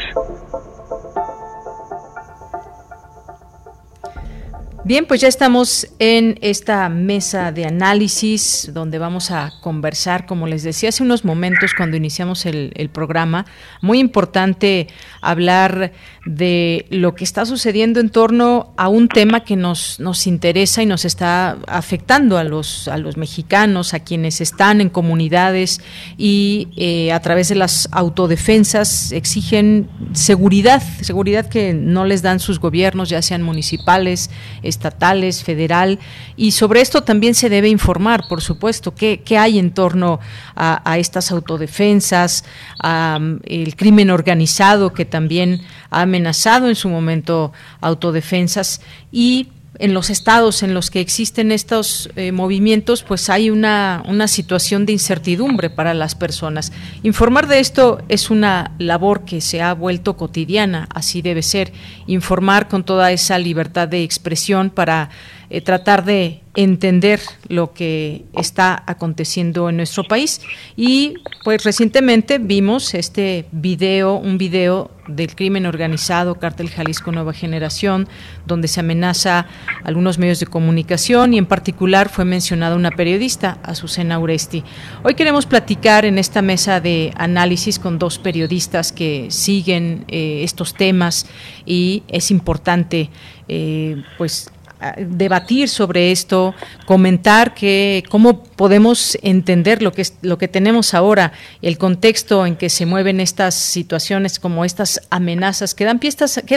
Bien, 4.90 5.06
pues 5.06 5.22
ya 5.22 5.28
estamos 5.28 5.86
en 6.00 6.40
esta 6.42 6.90
mesa 6.90 7.52
de 7.52 7.66
análisis 7.66 8.72
donde 8.74 8.98
vamos 8.98 9.30
a 9.30 9.54
conversar, 9.62 10.26
como 10.26 10.48
les 10.48 10.64
decía 10.64 10.90
hace 10.90 11.04
unos 11.04 11.24
momentos 11.24 11.76
cuando 11.78 11.96
iniciamos 11.96 12.48
el, 12.48 12.90
programa, 12.92 13.46
muy 13.84 14.00
importante 14.00 14.88
hablar 15.22 15.92
de 16.26 16.86
lo 16.90 17.16
que 17.16 17.24
está 17.24 17.46
sucediendo 17.46 18.00
en 18.00 18.10
torno 18.10 18.74
a 18.78 18.90
un 18.90 19.08
tema 19.08 19.44
que 19.44 19.56
nos, 19.56 20.00
nos 20.00 20.28
interesa 20.28 20.84
y 20.84 20.86
nos 20.86 21.06
está 21.06 21.58
afectando 21.68 22.38
a 22.38 22.44
los, 22.44 22.88
a 22.88 22.98
los 22.98 23.18
mexicanos, 23.18 23.94
a 23.94 24.00
quienes 24.00 24.42
están 24.42 24.82
en 24.82 24.90
comunidades 24.90 25.82
y 26.18 26.68
eh, 26.76 27.12
a 27.12 27.20
través 27.22 27.50
de 27.50 27.56
las 27.56 27.88
autodefensas 27.92 29.12
exigen 29.12 29.90
seguridad, 30.14 30.84
seguridad 31.02 31.48
que 31.48 31.74
no 31.74 32.06
les 32.06 32.22
dan 32.22 32.40
sus 32.40 32.60
gobiernos, 32.60 33.10
ya 33.10 33.22
sean 33.22 33.42
municipales, 33.42 34.30
estatales, 34.62 35.44
federal, 35.44 36.00
y 36.36 36.52
sobre 36.52 36.82
esto 36.82 37.04
también 37.04 37.34
se 37.34 37.50
debe 37.50 37.70
informar, 37.70 38.28
por 38.28 38.42
supuesto, 38.42 38.94
qué, 38.94 39.22
qué 39.24 39.38
hay 39.38 39.60
en 39.60 39.72
torno 39.72 40.20
a, 40.56 40.98
estas 40.98 41.32
autodefensas, 41.32 42.44
a, 42.82 43.20
el 43.46 43.76
crimen 43.76 44.10
organizado 44.10 44.94
que 44.94 45.06
también 45.06 45.62
ha 45.90 46.06
amenazado 46.10 46.68
en 46.68 46.76
su 46.76 46.90
momento 46.90 47.54
autodefensas 47.82 48.82
y 49.12 49.48
en 49.80 49.94
los 49.94 50.10
estados 50.10 50.62
en 50.64 50.74
los 50.74 50.92
que 50.92 51.00
existen 51.00 51.52
estos 51.52 52.10
eh, 52.16 52.32
movimientos, 52.32 53.04
pues 53.04 53.30
hay 53.30 53.50
una, 53.50 54.04
una 54.08 54.28
situación 54.28 54.86
de 54.86 54.94
incertidumbre 54.94 55.70
para 55.70 55.94
las 55.94 56.16
personas. 56.16 56.74
Informar 57.04 57.48
de 57.48 57.60
esto 57.60 58.02
es 58.10 58.30
una 58.30 58.72
labor 58.78 59.24
que 59.24 59.40
se 59.40 59.62
ha 59.62 59.74
vuelto 59.74 60.18
cotidiana, 60.18 60.90
así 60.94 61.22
debe 61.22 61.44
ser. 61.44 61.72
Informar 62.08 62.68
con 62.68 62.84
toda 62.84 63.12
esa 63.12 63.40
libertad 63.40 63.88
de 63.88 64.04
expresión 64.04 64.70
para 64.70 65.10
eh, 65.50 65.62
tratar 65.62 66.06
de 66.06 66.42
entender 66.56 67.22
lo 67.48 67.74
que 67.74 68.26
está 68.34 68.84
aconteciendo 68.86 69.70
en 69.70 69.78
nuestro 69.78 70.04
país. 70.04 70.42
Y 70.76 71.16
pues 71.44 71.64
recientemente 71.64 72.38
vimos 72.38 72.94
este 72.94 73.46
video, 73.52 74.16
un 74.16 74.38
video 74.38 74.92
del 75.08 75.36
crimen 75.36 75.66
organizado, 75.66 76.36
Cártel 76.36 76.70
Jalisco 76.70 77.12
Nueva 77.12 77.34
Generación, 77.34 78.08
donde 78.46 78.68
se 78.68 78.82
amenaza 78.82 79.48
algunos 79.84 80.20
medios 80.20 80.40
de 80.40 80.46
comunicación 80.46 81.34
y 81.34 81.38
en 81.38 81.46
particular 81.46 82.10
fue 82.10 82.26
mencionada 82.26 82.76
una 82.76 82.92
periodista, 82.92 83.58
Azucena 83.64 84.20
Uresti. 84.20 84.64
Hoy 85.04 85.16
queremos 85.16 85.46
platicar 85.46 86.06
en 86.06 86.20
esta 86.20 86.42
mesa 86.42 86.80
de 86.80 87.12
análisis 87.16 87.80
con 87.80 87.98
dos 87.98 88.20
periodistas 88.20 88.92
que 88.92 89.28
siguen 89.30 90.06
eh, 90.10 90.42
estos 90.44 90.74
temas 90.74 91.26
y 91.66 92.04
es 92.08 92.32
importante 92.32 93.10
eh, 93.48 94.04
pues 94.18 94.52
debatir 94.98 95.68
sobre 95.68 96.12
esto, 96.12 96.56
comentar 96.86 97.54
que 97.54 98.04
cómo 98.10 98.44
podemos 98.44 99.18
entender 99.22 99.82
lo 99.82 99.92
que 99.92 100.04
es, 100.04 100.16
lo 100.22 100.38
que 100.38 100.48
tenemos 100.48 100.94
ahora, 100.94 101.34
el 101.62 101.78
contexto 101.78 102.46
en 102.46 102.56
que 102.56 102.70
se 102.70 102.86
mueven 102.86 103.20
estas 103.20 103.56
situaciones 103.56 104.40
como 104.40 104.64
estas 104.64 105.02
amenazas, 105.10 105.76
que 105.76 105.86
dan 105.86 106.00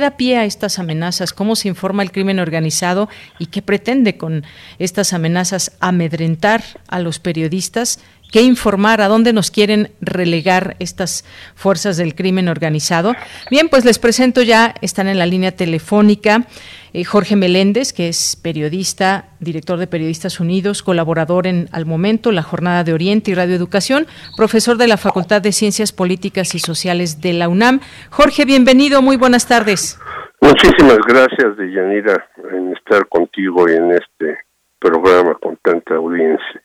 da 0.01 0.17
pie 0.17 0.37
a 0.37 0.45
estas 0.45 0.79
amenazas, 0.79 1.33
cómo 1.33 1.57
se 1.57 1.69
informa 1.69 2.03
el 2.03 2.13
crimen 2.13 2.39
organizado 2.39 3.09
y 3.39 3.47
qué 3.47 3.63
pretende 3.63 4.17
con 4.17 4.45
estas 4.79 5.13
amenazas 5.13 5.73
amedrentar 5.81 6.63
a 6.89 7.01
los 7.01 7.19
periodistas 7.19 7.99
qué 8.33 8.43
informar, 8.43 9.01
a 9.01 9.09
dónde 9.09 9.33
nos 9.33 9.53
quieren 9.53 9.91
relegar 10.01 10.75
estas 10.81 11.25
fuerzas 11.55 11.97
del 11.97 12.17
crimen 12.17 12.49
organizado. 12.49 13.15
Bien, 13.51 13.69
pues 13.69 13.85
les 13.85 13.99
presento 14.01 14.43
ya, 14.43 14.75
están 14.81 15.07
en 15.07 15.19
la 15.19 15.27
línea 15.27 15.53
telefónica 15.53 16.47
eh, 16.95 17.05
Jorge 17.05 17.37
Meléndez, 17.37 17.93
que 17.93 18.09
es 18.09 18.37
periodista, 18.37 19.25
director 19.41 19.79
de 19.79 19.87
Periodistas 19.87 20.41
Unidos, 20.41 20.83
colaborador 20.83 21.47
en 21.47 21.69
Al 21.73 21.87
Momento, 21.87 22.33
La 22.33 22.43
Jornada 22.43 22.85
de 22.85 22.93
Oriente 22.93 23.31
y 23.31 23.35
Radio 23.35 23.55
Educación, 23.55 24.07
profesor 24.37 24.77
de 24.77 24.89
la 24.89 24.99
Facultad 24.99 25.41
de 25.41 25.53
Ciencias 25.53 25.93
Políticas 25.93 26.55
y 26.55 26.59
Sociales 26.59 27.23
de 27.23 27.33
la 27.33 27.49
UNAM. 27.49 27.81
Jorge, 28.11 28.45
bienvenido, 28.45 29.01
muy 29.01 29.17
buenas 29.17 29.49
tardes. 29.49 29.99
Muchísimas 30.43 30.99
gracias, 31.07 31.57
Deyanira, 31.57 32.27
en 32.53 32.75
estar 32.75 33.07
contigo 33.09 33.69
y 33.69 33.73
en 33.73 33.93
este 33.93 34.39
programa 34.79 35.35
con 35.41 35.57
tanta 35.63 35.95
audiencia. 35.95 36.63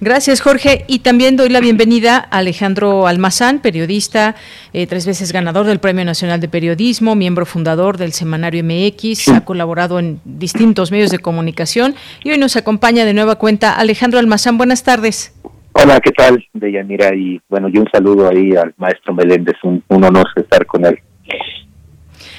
Gracias, 0.00 0.40
Jorge. 0.40 0.84
Y 0.86 1.00
también 1.00 1.36
doy 1.36 1.50
la 1.50 1.60
bienvenida 1.60 2.16
a 2.30 2.38
Alejandro 2.38 3.06
Almazán, 3.06 3.60
periodista, 3.60 4.34
eh, 4.72 4.86
tres 4.86 5.06
veces 5.06 5.30
ganador 5.30 5.66
del 5.66 5.78
Premio 5.78 6.06
Nacional 6.06 6.40
de 6.40 6.48
Periodismo, 6.48 7.14
miembro 7.14 7.44
fundador 7.44 7.98
del 7.98 8.12
Semanario 8.12 8.64
MX, 8.64 9.28
ha 9.28 9.44
colaborado 9.44 9.98
en 9.98 10.20
distintos 10.24 10.90
medios 10.90 11.10
de 11.10 11.18
comunicación 11.18 11.94
y 12.24 12.30
hoy 12.30 12.38
nos 12.38 12.56
acompaña 12.56 13.04
de 13.04 13.12
nueva 13.12 13.36
cuenta 13.36 13.74
Alejandro 13.74 14.18
Almazán. 14.18 14.56
Buenas 14.56 14.82
tardes. 14.84 15.34
Hola, 15.72 16.00
¿qué 16.00 16.12
tal, 16.12 16.42
Deyanira? 16.54 17.14
Y 17.14 17.40
bueno, 17.50 17.68
y 17.68 17.76
un 17.76 17.88
saludo 17.92 18.26
ahí 18.28 18.56
al 18.56 18.72
maestro 18.78 19.12
Meléndez, 19.12 19.56
un 19.62 19.82
honor 19.88 20.26
estar 20.34 20.64
con 20.64 20.86
él. 20.86 20.98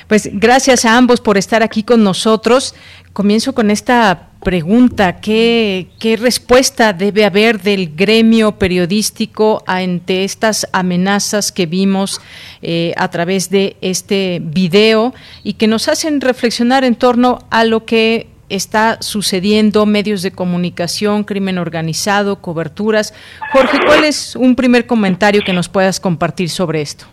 Pues 0.08 0.30
gracias 0.34 0.84
a 0.84 0.98
ambos 0.98 1.22
por 1.22 1.38
estar 1.38 1.64
aquí 1.64 1.84
con 1.84 2.04
nosotros. 2.04 2.76
Comienzo 3.14 3.54
con 3.54 3.72
esta 3.72 4.31
pregunta, 4.44 5.22
¿qué, 5.22 5.88
qué 6.00 6.18
respuesta 6.18 6.94
debe 6.94 7.26
haber 7.26 7.62
del 7.62 7.96
gremio 7.96 8.54
periodístico 8.54 9.64
ante 9.68 10.24
estas 10.24 10.68
amenazas 10.74 11.52
que 11.52 11.66
vimos 11.66 12.22
eh, 12.62 12.94
a 12.98 13.10
través 13.10 13.50
de 13.50 13.78
este 13.82 14.42
video 14.44 15.14
y 15.44 15.54
que 15.54 15.68
nos 15.68 15.88
hacen 15.88 16.22
reflexionar 16.22 16.84
en 16.84 16.96
torno 16.96 17.40
a 17.50 17.64
lo 17.64 17.86
que 17.86 18.28
está 18.50 19.02
sucediendo, 19.02 19.86
medios 19.86 20.22
de 20.24 20.32
comunicación, 20.32 21.24
crimen 21.24 21.58
organizado, 21.58 22.42
coberturas. 22.42 23.14
Jorge, 23.54 23.80
¿cuál 23.86 24.04
es 24.04 24.36
un 24.36 24.56
primer 24.56 24.86
comentario 24.86 25.42
que 25.46 25.54
nos 25.54 25.70
puedas 25.70 26.00
compartir 26.00 26.50
sobre 26.50 26.82
esto? 26.82 27.06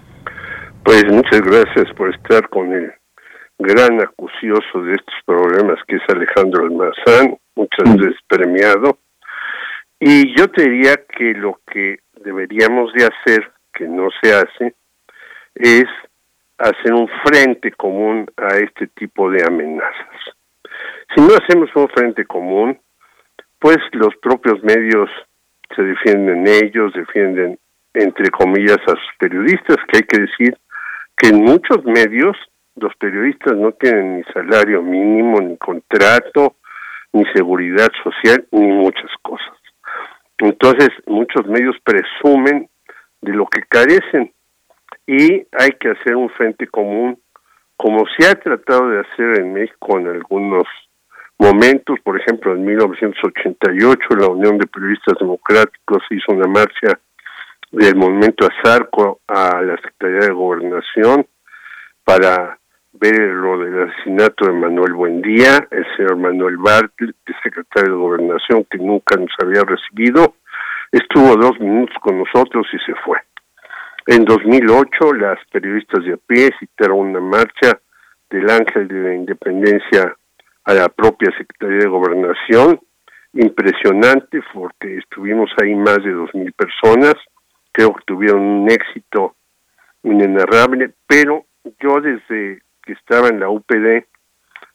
Pues 0.84 1.04
muchas 1.10 1.42
gracias 1.42 1.94
por 1.96 2.12
estar 2.14 2.48
con 2.48 2.72
el 2.72 2.90
gran 3.58 4.00
acucioso 4.00 4.82
de 4.82 4.94
estos 4.94 5.14
problemas 5.26 5.78
que 5.86 5.96
es 5.96 6.02
Alejandro 6.08 6.64
Almazán, 6.64 7.36
muchas 7.54 7.96
veces 7.96 8.16
premiado. 8.28 8.98
Y 10.00 10.36
yo 10.36 10.48
te 10.48 10.62
diría 10.62 10.96
que 11.08 11.34
lo 11.34 11.60
que 11.70 11.98
deberíamos 12.22 12.92
de 12.92 13.06
hacer, 13.06 13.50
que 13.72 13.88
no 13.88 14.08
se 14.22 14.32
hace, 14.32 14.74
es 15.54 15.86
hacer 16.58 16.92
un 16.92 17.08
frente 17.24 17.72
común 17.72 18.26
a 18.36 18.56
este 18.58 18.86
tipo 18.88 19.30
de 19.30 19.44
amenazas. 19.44 20.36
Si 21.14 21.20
no 21.20 21.34
hacemos 21.34 21.70
un 21.74 21.88
frente 21.88 22.24
común, 22.24 22.78
pues 23.58 23.78
los 23.92 24.14
propios 24.22 24.62
medios 24.62 25.10
se 25.74 25.82
defienden 25.82 26.46
ellos, 26.46 26.92
defienden 26.94 27.58
entre 27.94 28.30
comillas 28.30 28.78
a 28.86 28.90
sus 28.90 29.10
periodistas, 29.18 29.76
que 29.88 29.96
hay 29.98 30.02
que 30.02 30.20
decir 30.20 30.56
que 31.16 31.28
en 31.28 31.42
muchos 31.42 31.84
medios 31.84 32.36
los 32.80 32.94
periodistas 32.96 33.54
no 33.56 33.72
tienen 33.72 34.18
ni 34.18 34.24
salario 34.24 34.82
mínimo, 34.82 35.40
ni 35.40 35.56
contrato, 35.56 36.56
ni 37.12 37.24
seguridad 37.34 37.88
social, 38.02 38.46
ni 38.52 38.66
muchas 38.66 39.10
cosas. 39.22 39.56
Entonces, 40.38 40.90
muchos 41.06 41.46
medios 41.46 41.76
presumen 41.82 42.68
de 43.20 43.32
lo 43.32 43.46
que 43.46 43.62
carecen 43.62 44.32
y 45.06 45.46
hay 45.52 45.70
que 45.80 45.90
hacer 45.90 46.14
un 46.14 46.30
frente 46.30 46.66
común, 46.68 47.18
como 47.76 48.04
se 48.16 48.26
ha 48.26 48.34
tratado 48.34 48.90
de 48.90 49.00
hacer 49.00 49.40
en 49.40 49.52
México 49.52 49.98
en 49.98 50.08
algunos 50.08 50.64
momentos, 51.38 51.98
por 52.00 52.20
ejemplo, 52.20 52.52
en 52.52 52.64
1988 52.64 54.08
la 54.18 54.28
Unión 54.28 54.58
de 54.58 54.66
Periodistas 54.66 55.18
Democráticos 55.18 56.02
hizo 56.10 56.32
una 56.32 56.48
marcha 56.48 56.98
del 57.70 57.96
movimiento 57.96 58.46
Azarco 58.46 59.20
a 59.26 59.62
la 59.62 59.76
Secretaría 59.76 60.28
de 60.28 60.32
Gobernación 60.32 61.26
para 62.04 62.57
ver 63.00 63.18
lo 63.18 63.58
del 63.58 63.90
asesinato 63.90 64.46
de 64.46 64.52
Manuel 64.52 64.92
Buendía, 64.94 65.66
el 65.70 65.86
señor 65.96 66.16
Manuel 66.16 66.56
Bartlett, 66.56 67.16
el 67.26 67.34
secretario 67.42 67.92
de 67.92 67.98
Gobernación, 67.98 68.66
que 68.70 68.78
nunca 68.78 69.16
nos 69.16 69.30
había 69.42 69.62
recibido, 69.62 70.34
estuvo 70.92 71.36
dos 71.36 71.58
minutos 71.60 71.96
con 72.00 72.18
nosotros 72.18 72.66
y 72.72 72.78
se 72.78 72.94
fue. 73.04 73.18
En 74.06 74.24
2008, 74.24 75.12
las 75.14 75.38
periodistas 75.52 76.04
de 76.04 76.14
a 76.14 76.16
pie 76.16 76.50
citaron 76.58 76.98
una 76.98 77.20
marcha 77.20 77.78
del 78.30 78.48
Ángel 78.50 78.88
de 78.88 79.02
la 79.02 79.14
Independencia 79.14 80.16
a 80.64 80.74
la 80.74 80.88
propia 80.88 81.30
Secretaría 81.36 81.78
de 81.78 81.88
Gobernación, 81.88 82.80
impresionante 83.34 84.40
porque 84.52 84.98
estuvimos 84.98 85.50
ahí 85.62 85.74
más 85.74 85.98
de 86.02 86.12
dos 86.12 86.34
mil 86.34 86.52
personas, 86.52 87.14
creo 87.72 87.94
que 87.94 88.04
tuvieron 88.06 88.40
un 88.40 88.70
éxito 88.70 89.36
inenarrable, 90.02 90.92
pero 91.06 91.44
yo 91.80 92.00
desde 92.00 92.62
que 92.88 92.94
estaba 92.94 93.28
en 93.28 93.38
la 93.38 93.50
UPD, 93.50 94.06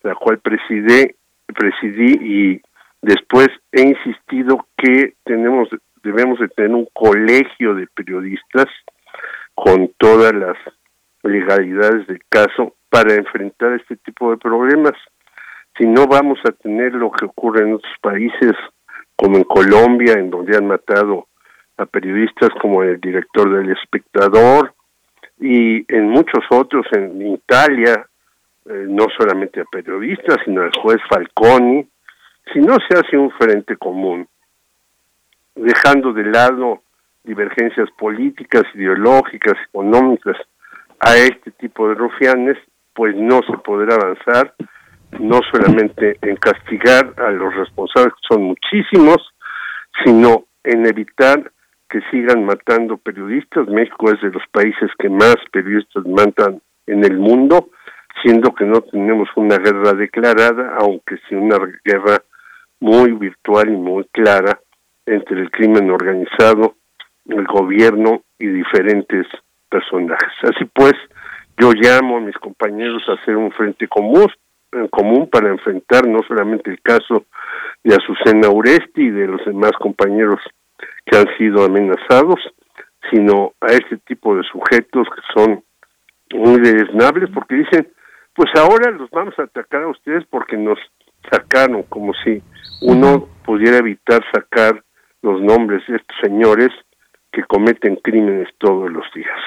la 0.03 0.13
cual 0.13 0.37
presidí, 0.37 1.15
presidí 1.47 2.13
y 2.21 2.61
después 3.01 3.47
he 3.71 3.81
insistido 3.81 4.67
que 4.77 5.15
tenemos 5.23 5.67
debemos 6.03 6.37
de 6.39 6.47
tener 6.49 6.75
un 6.75 6.87
colegio 6.93 7.73
de 7.73 7.87
periodistas 7.87 8.67
con 9.55 9.91
todas 9.97 10.33
las 10.33 10.57
legalidades 11.23 12.05
del 12.05 12.19
caso 12.29 12.75
para 12.89 13.15
enfrentar 13.15 13.73
este 13.73 13.95
tipo 13.95 14.29
de 14.29 14.37
problemas. 14.37 14.93
Si 15.77 15.87
no 15.87 16.05
vamos 16.05 16.37
a 16.45 16.51
tener 16.51 16.93
lo 16.93 17.09
que 17.09 17.25
ocurre 17.25 17.63
en 17.63 17.75
otros 17.75 17.93
países, 18.01 18.51
como 19.15 19.37
en 19.37 19.43
Colombia, 19.45 20.13
en 20.13 20.29
donde 20.29 20.55
han 20.55 20.67
matado 20.67 21.29
a 21.77 21.85
periodistas 21.85 22.49
como 22.61 22.83
el 22.83 22.99
director 22.99 23.51
del 23.51 23.71
espectador 23.71 24.72
y 25.45 25.85
en 25.93 26.09
muchos 26.09 26.45
otros, 26.51 26.85
en 26.93 27.21
Italia, 27.33 28.07
eh, 28.65 28.85
no 28.87 29.07
solamente 29.17 29.59
a 29.59 29.65
periodistas, 29.65 30.37
sino 30.45 30.61
al 30.61 30.71
juez 30.81 31.01
Falconi, 31.09 31.85
si 32.53 32.59
no 32.59 32.77
se 32.87 32.97
hace 32.97 33.17
un 33.17 33.29
frente 33.31 33.75
común, 33.75 34.25
dejando 35.53 36.13
de 36.13 36.23
lado 36.23 36.83
divergencias 37.25 37.89
políticas, 37.97 38.63
ideológicas, 38.73 39.55
económicas 39.67 40.37
a 41.01 41.17
este 41.17 41.51
tipo 41.51 41.89
de 41.89 41.95
rufianes, 41.95 42.57
pues 42.93 43.13
no 43.13 43.41
se 43.41 43.57
podrá 43.57 43.95
avanzar, 43.95 44.53
no 45.19 45.41
solamente 45.51 46.17
en 46.21 46.37
castigar 46.37 47.13
a 47.17 47.31
los 47.31 47.53
responsables, 47.53 48.13
que 48.13 48.33
son 48.33 48.43
muchísimos, 48.43 49.17
sino 50.05 50.45
en 50.63 50.85
evitar 50.85 51.51
que 51.89 52.01
sigan 52.11 52.45
matando 52.45 52.97
periodistas. 52.97 53.67
México 53.67 54.11
es 54.11 54.21
de 54.21 54.31
los 54.31 54.43
países 54.51 54.89
que 54.97 55.09
más 55.09 55.35
periodistas 55.51 56.05
matan 56.05 56.61
en 56.87 57.03
el 57.03 57.17
mundo, 57.17 57.69
siendo 58.21 58.53
que 58.53 58.65
no 58.65 58.81
tenemos 58.81 59.29
una 59.35 59.57
guerra 59.57 59.93
declarada, 59.93 60.75
aunque 60.79 61.17
sí 61.27 61.35
una 61.35 61.57
guerra 61.83 62.21
muy 62.79 63.11
virtual 63.11 63.69
y 63.69 63.77
muy 63.77 64.05
clara 64.11 64.59
entre 65.05 65.41
el 65.41 65.51
crimen 65.51 65.89
organizado, 65.89 66.75
el 67.27 67.45
gobierno 67.45 68.23
y 68.37 68.47
diferentes 68.47 69.25
personajes. 69.69 70.31
Así 70.43 70.65
pues, 70.65 70.93
yo 71.57 71.71
llamo 71.73 72.17
a 72.17 72.21
mis 72.21 72.37
compañeros 72.37 73.03
a 73.07 73.13
hacer 73.13 73.37
un 73.37 73.51
frente 73.51 73.87
común, 73.87 74.27
común 74.89 75.29
para 75.29 75.49
enfrentar 75.49 76.07
no 76.07 76.21
solamente 76.27 76.71
el 76.71 76.81
caso 76.81 77.25
de 77.83 77.95
Azucena 77.95 78.49
Uresti 78.49 79.03
y 79.03 79.11
de 79.11 79.27
los 79.27 79.45
demás 79.45 79.71
compañeros 79.79 80.39
que 81.05 81.17
han 81.17 81.27
sido 81.37 81.65
amenazados, 81.65 82.39
sino 83.11 83.53
a 83.61 83.67
este 83.67 83.97
tipo 83.97 84.35
de 84.35 84.43
sujetos 84.43 85.07
que 85.15 85.21
son 85.33 85.63
muy 86.33 86.59
desnables 86.61 87.29
porque 87.33 87.55
dicen, 87.55 87.87
pues 88.33 88.49
ahora 88.55 88.91
los 88.91 89.09
vamos 89.11 89.37
a 89.37 89.43
atacar 89.43 89.83
a 89.83 89.89
ustedes 89.89 90.25
porque 90.29 90.57
nos 90.57 90.79
sacaron, 91.29 91.83
como 91.83 92.13
si 92.23 92.41
uno 92.81 93.27
pudiera 93.45 93.77
evitar 93.77 94.23
sacar 94.33 94.83
los 95.21 95.41
nombres 95.41 95.83
de 95.87 95.97
estos 95.97 96.17
señores 96.21 96.69
que 97.31 97.43
cometen 97.43 97.95
crímenes 97.97 98.49
todos 98.57 98.91
los 98.91 99.05
días. 99.13 99.39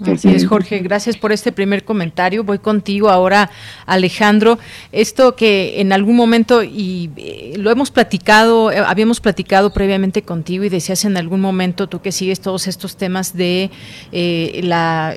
Así 0.00 0.28
es, 0.28 0.44
Jorge. 0.46 0.80
Gracias 0.80 1.16
por 1.16 1.30
este 1.30 1.52
primer 1.52 1.84
comentario. 1.84 2.42
Voy 2.42 2.58
contigo 2.58 3.10
ahora, 3.10 3.50
Alejandro. 3.86 4.58
Esto 4.90 5.36
que 5.36 5.80
en 5.80 5.92
algún 5.92 6.16
momento, 6.16 6.64
y 6.64 7.10
eh, 7.16 7.54
lo 7.58 7.70
hemos 7.70 7.92
platicado, 7.92 8.72
eh, 8.72 8.78
habíamos 8.78 9.20
platicado 9.20 9.72
previamente 9.72 10.22
contigo 10.22 10.64
y 10.64 10.68
decías 10.68 11.04
en 11.04 11.16
algún 11.16 11.40
momento, 11.40 11.86
tú 11.86 12.00
que 12.00 12.10
sigues 12.10 12.40
todos 12.40 12.66
estos 12.66 12.96
temas 12.96 13.36
de 13.36 13.70
eh, 14.10 14.60
la, 14.64 15.14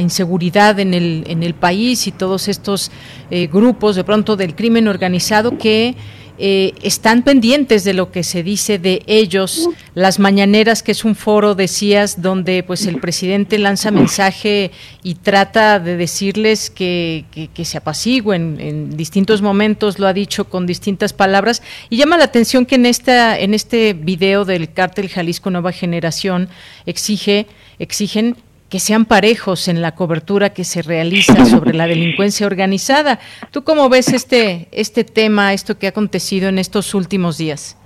inseguridad 0.00 0.80
en 0.80 0.94
el, 0.94 1.24
en 1.26 1.42
el 1.42 1.52
país 1.52 2.06
y 2.06 2.12
todos 2.12 2.48
estos 2.48 2.90
grupos, 3.52 3.96
de 3.96 4.04
pronto 4.04 4.36
del 4.36 4.54
crimen 4.54 4.86
organizado, 4.88 5.58
que 5.58 5.96
eh, 6.36 6.72
están 6.82 7.22
pendientes 7.22 7.84
de 7.84 7.94
lo 7.94 8.10
que 8.10 8.24
se 8.24 8.42
dice 8.42 8.78
de 8.78 9.02
ellos. 9.06 9.68
Las 9.94 10.18
mañaneras, 10.18 10.82
que 10.82 10.92
es 10.92 11.04
un 11.04 11.14
foro, 11.14 11.54
decías, 11.54 12.22
donde 12.22 12.62
pues 12.64 12.86
el 12.86 13.00
presidente 13.00 13.58
lanza 13.58 13.92
mensaje 13.92 14.72
y 15.02 15.14
trata 15.14 15.78
de 15.78 15.96
decirles 15.96 16.70
que, 16.70 17.24
que, 17.54 17.64
se 17.64 17.78
apaciguen 17.78 18.60
en 18.60 18.96
distintos 18.96 19.42
momentos, 19.42 19.98
lo 19.98 20.08
ha 20.08 20.12
dicho 20.12 20.46
con 20.46 20.66
distintas 20.66 21.12
palabras. 21.12 21.62
Y 21.88 21.98
llama 21.98 22.18
la 22.18 22.24
atención 22.24 22.66
que 22.66 22.74
en, 22.74 22.86
esta, 22.86 23.38
en 23.38 23.54
este 23.54 23.92
video 23.92 24.44
del 24.44 24.72
cártel 24.72 25.08
Jalisco 25.08 25.50
Nueva 25.50 25.70
Generación 25.70 26.48
exige, 26.84 27.46
exigen 27.78 28.36
que 28.74 28.80
sean 28.80 29.04
parejos 29.04 29.68
en 29.68 29.80
la 29.82 29.94
cobertura 29.94 30.50
que 30.50 30.64
se 30.64 30.82
realiza 30.82 31.44
sobre 31.44 31.74
la 31.74 31.86
delincuencia 31.86 32.44
organizada. 32.44 33.20
¿Tú 33.52 33.62
cómo 33.62 33.88
ves 33.88 34.12
este, 34.12 34.66
este 34.72 35.04
tema, 35.04 35.52
esto 35.52 35.78
que 35.78 35.86
ha 35.86 35.90
acontecido 35.90 36.48
en 36.48 36.58
estos 36.58 36.92
últimos 36.92 37.38
días? 37.38 37.78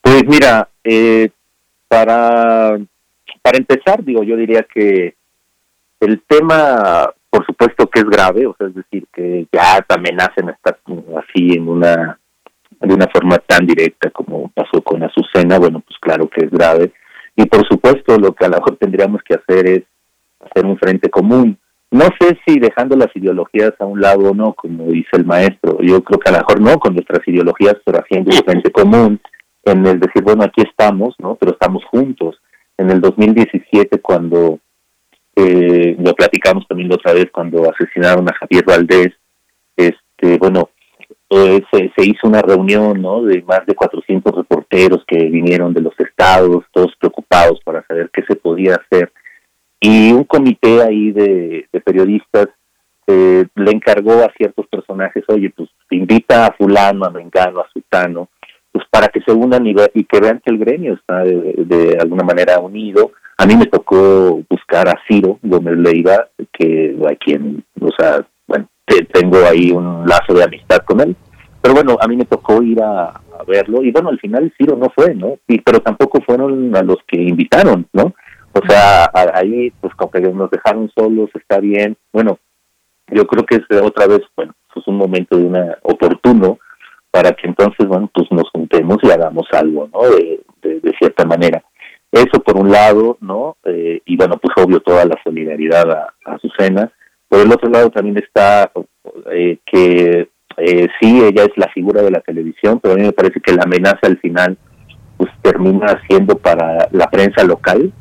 Pues 0.00 0.26
mira, 0.26 0.70
eh, 0.82 1.28
para, 1.86 2.78
para 3.42 3.58
empezar, 3.58 4.02
digo, 4.02 4.22
yo 4.22 4.38
diría 4.38 4.62
que 4.62 5.16
el 6.00 6.22
tema, 6.26 7.12
por 7.28 7.44
supuesto 7.44 7.86
que 7.86 8.00
es 8.00 8.06
grave, 8.06 8.46
o 8.46 8.56
sea, 8.56 8.68
es 8.68 8.76
decir, 8.76 9.04
que 9.12 9.46
ya 9.52 9.84
amenacen 9.86 10.48
estar 10.48 10.78
así 11.18 11.56
en 11.56 11.68
una, 11.68 12.18
de 12.80 12.94
una 12.94 13.08
forma 13.08 13.36
tan 13.36 13.66
directa 13.66 14.08
como 14.08 14.48
pasó 14.48 14.80
con 14.80 15.02
Azucena, 15.02 15.58
bueno, 15.58 15.80
pues 15.80 15.98
claro 16.00 16.26
que 16.26 16.46
es 16.46 16.50
grave 16.50 16.90
y 17.36 17.46
por 17.46 17.66
supuesto, 17.66 18.16
lo 18.18 18.32
que 18.32 18.44
a 18.44 18.48
lo 18.48 18.58
mejor 18.58 18.76
tendríamos 18.76 19.22
que 19.22 19.34
hacer 19.34 19.66
es 19.66 19.82
hacer 20.40 20.64
un 20.64 20.78
frente 20.78 21.10
común. 21.10 21.58
No 21.90 22.06
sé 22.20 22.38
si 22.46 22.58
dejando 22.58 22.96
las 22.96 23.14
ideologías 23.14 23.72
a 23.78 23.84
un 23.84 24.00
lado 24.00 24.30
o 24.30 24.34
no, 24.34 24.52
como 24.54 24.86
dice 24.86 25.10
el 25.12 25.24
maestro. 25.24 25.78
Yo 25.80 26.02
creo 26.02 26.18
que 26.18 26.30
a 26.30 26.32
lo 26.32 26.38
mejor 26.38 26.60
no 26.60 26.78
con 26.78 26.94
nuestras 26.94 27.26
ideologías, 27.26 27.76
pero 27.84 27.98
haciendo 27.98 28.30
un 28.34 28.44
frente 28.44 28.70
común 28.70 29.20
en 29.64 29.86
el 29.86 30.00
decir, 30.00 30.22
bueno, 30.22 30.44
aquí 30.44 30.62
estamos, 30.62 31.14
¿no? 31.18 31.36
Pero 31.36 31.52
estamos 31.52 31.84
juntos. 31.86 32.40
En 32.76 32.90
el 32.90 33.00
2017, 33.00 34.00
cuando 34.00 34.58
eh, 35.36 35.96
lo 35.98 36.14
platicamos 36.14 36.66
también 36.68 36.88
la 36.88 36.96
otra 36.96 37.12
vez, 37.12 37.26
cuando 37.32 37.70
asesinaron 37.70 38.28
a 38.28 38.34
Javier 38.34 38.64
Valdés, 38.64 39.12
este, 39.76 40.38
bueno, 40.38 40.70
se, 41.30 41.92
se, 41.96 42.06
hizo 42.06 42.28
una 42.28 42.42
reunión 42.42 43.00
¿no? 43.00 43.22
de 43.22 43.42
más 43.42 43.64
de 43.66 43.74
400 43.74 44.34
reporteros 44.34 45.04
que 45.06 45.16
vinieron 45.24 45.72
de 45.72 45.80
los 45.80 45.94
estados, 45.98 46.64
todos 46.72 46.94
preocupados 46.98 47.60
para 47.64 47.84
saber 47.86 48.10
qué 48.12 48.22
se 48.22 48.36
podía 48.36 48.76
hacer. 48.76 49.12
Y 49.80 50.12
un 50.12 50.24
comité 50.24 50.82
ahí 50.82 51.12
de, 51.12 51.68
periodistas 51.84 52.48
eh, 53.06 53.44
le 53.54 53.70
encargó 53.70 54.12
a 54.24 54.32
ciertos 54.36 54.66
personajes, 54.68 55.24
oye, 55.28 55.50
pues 55.50 55.68
invita 55.90 56.46
a 56.46 56.52
fulano, 56.52 57.04
a 57.04 57.10
mengano, 57.10 57.60
a 57.60 57.68
sutano, 57.70 58.30
pues 58.72 58.86
para 58.90 59.08
que 59.08 59.20
se 59.20 59.32
unan 59.32 59.66
y, 59.66 59.74
que 60.04 60.20
vean 60.20 60.40
que 60.44 60.50
el 60.50 60.58
gremio 60.58 60.94
está 60.94 61.22
de, 61.22 61.54
de, 61.58 61.98
alguna 62.00 62.24
manera 62.24 62.58
unido. 62.60 63.12
A 63.36 63.46
mí 63.46 63.56
me 63.56 63.66
tocó 63.66 64.42
buscar 64.48 64.88
a 64.88 64.98
Ciro 65.06 65.38
Gómez 65.42 65.76
Leiva, 65.76 66.28
que 66.52 66.96
a 67.06 67.14
quien, 67.16 67.64
o 67.80 67.90
sea, 67.98 68.26
tengo 68.86 69.38
ahí 69.46 69.70
un 69.70 70.06
lazo 70.06 70.34
de 70.34 70.44
amistad 70.44 70.78
con 70.84 71.00
él. 71.00 71.16
Pero 71.60 71.74
bueno, 71.74 71.96
a 71.98 72.06
mí 72.08 72.16
me 72.16 72.26
tocó 72.26 72.62
ir 72.62 72.80
a, 72.82 73.20
verlo 73.46 73.82
y 73.82 73.90
bueno, 73.90 74.10
al 74.10 74.18
final 74.20 74.52
Ciro 74.56 74.76
no 74.76 74.90
fue, 74.94 75.14
¿no? 75.14 75.38
Y, 75.48 75.60
pero 75.60 75.80
tampoco 75.80 76.20
fueron 76.24 76.74
a 76.76 76.82
los 76.82 76.98
que 77.06 77.20
invitaron, 77.20 77.86
¿no? 77.92 78.14
O 78.52 78.60
sea, 78.68 79.10
ahí 79.12 79.72
pues 79.80 79.92
como 79.94 80.10
que 80.10 80.20
nos 80.20 80.50
dejaron 80.50 80.90
solos, 80.96 81.30
está 81.34 81.58
bien. 81.58 81.96
Bueno, 82.12 82.38
yo 83.08 83.26
creo 83.26 83.44
que 83.44 83.56
es 83.56 83.82
otra 83.82 84.06
vez, 84.06 84.20
bueno, 84.36 84.52
pues 84.72 84.86
un 84.86 84.96
momento 84.96 85.36
de 85.36 85.44
una 85.44 85.78
oportuno 85.82 86.58
para 87.10 87.32
que 87.32 87.48
entonces, 87.48 87.86
bueno, 87.86 88.10
pues 88.12 88.30
nos 88.30 88.48
juntemos 88.50 88.98
y 89.02 89.10
hagamos 89.10 89.46
algo, 89.52 89.88
¿no? 89.92 90.02
De, 90.10 90.40
de, 90.62 90.92
cierta 90.98 91.24
manera. 91.24 91.62
Eso 92.12 92.40
por 92.42 92.56
un 92.56 92.70
lado, 92.70 93.18
¿no? 93.20 93.56
Eh, 93.64 94.00
y 94.04 94.16
bueno, 94.16 94.36
pues 94.40 94.54
obvio 94.64 94.80
toda 94.80 95.04
la 95.04 95.18
solidaridad 95.24 95.90
a, 95.90 96.14
a 96.24 96.34
Azucena 96.34 96.92
por 97.28 97.40
el 97.40 97.52
otro 97.52 97.68
lado 97.68 97.90
también 97.90 98.18
está 98.18 98.70
eh, 99.32 99.58
que 99.64 100.28
eh, 100.56 100.88
sí, 101.00 101.22
ella 101.24 101.44
es 101.44 101.56
la 101.56 101.68
figura 101.68 102.02
de 102.02 102.10
la 102.10 102.20
televisión, 102.20 102.78
pero 102.80 102.94
a 102.94 102.96
mí 102.96 103.02
me 103.02 103.12
parece 103.12 103.40
que 103.40 103.52
la 103.52 103.64
amenaza 103.64 104.00
al 104.02 104.18
final 104.18 104.56
pues 105.16 105.30
termina 105.42 106.00
siendo 106.08 106.36
para 106.36 106.88
la 106.92 107.08
prensa 107.08 107.44
local 107.44 107.92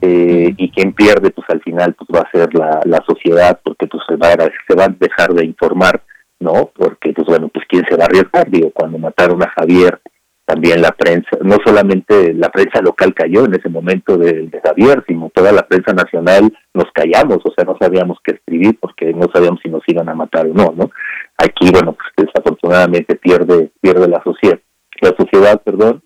eh, 0.00 0.54
y 0.56 0.70
quien 0.70 0.92
pierde 0.92 1.30
pues 1.30 1.48
al 1.50 1.60
final 1.62 1.94
pues 1.94 2.08
va 2.14 2.26
a 2.26 2.30
ser 2.30 2.54
la, 2.54 2.80
la 2.84 3.02
sociedad 3.06 3.60
porque 3.62 3.86
pues 3.86 4.02
se 4.08 4.16
va, 4.16 4.28
a, 4.28 4.50
se 4.66 4.74
va 4.74 4.84
a 4.84 4.88
dejar 4.88 5.32
de 5.34 5.44
informar, 5.44 6.02
¿no? 6.40 6.70
Porque 6.74 7.12
pues 7.12 7.26
bueno, 7.26 7.48
pues 7.48 7.66
quién 7.68 7.84
se 7.88 7.96
va 7.96 8.04
a 8.04 8.06
arriesgar, 8.06 8.50
digo, 8.50 8.70
cuando 8.70 8.98
mataron 8.98 9.42
a 9.42 9.50
Javier 9.50 10.00
también 10.48 10.80
la 10.80 10.92
prensa, 10.92 11.28
no 11.42 11.58
solamente 11.62 12.32
la 12.32 12.48
prensa 12.48 12.80
local 12.80 13.12
cayó 13.12 13.44
en 13.44 13.54
ese 13.54 13.68
momento 13.68 14.16
de, 14.16 14.48
Javier, 14.64 15.04
sino 15.06 15.28
toda 15.28 15.52
la 15.52 15.68
prensa 15.68 15.92
nacional 15.92 16.50
nos 16.72 16.86
callamos, 16.94 17.40
o 17.44 17.52
sea, 17.54 17.66
no 17.66 17.76
sabíamos 17.78 18.16
qué 18.24 18.32
escribir 18.32 18.78
porque 18.80 19.12
no 19.12 19.26
sabíamos 19.30 19.60
si 19.62 19.68
nos 19.68 19.82
iban 19.86 20.08
a 20.08 20.14
matar 20.14 20.46
o 20.46 20.54
no, 20.54 20.72
¿no? 20.74 20.90
Aquí, 21.36 21.70
bueno, 21.70 21.92
pues 21.92 22.28
desafortunadamente 22.28 23.16
pierde, 23.16 23.70
pierde 23.82 24.08
la 24.08 24.22
sociedad, 24.22 24.58
la 25.02 25.14
sociedad, 25.18 25.60
perdón. 25.62 26.02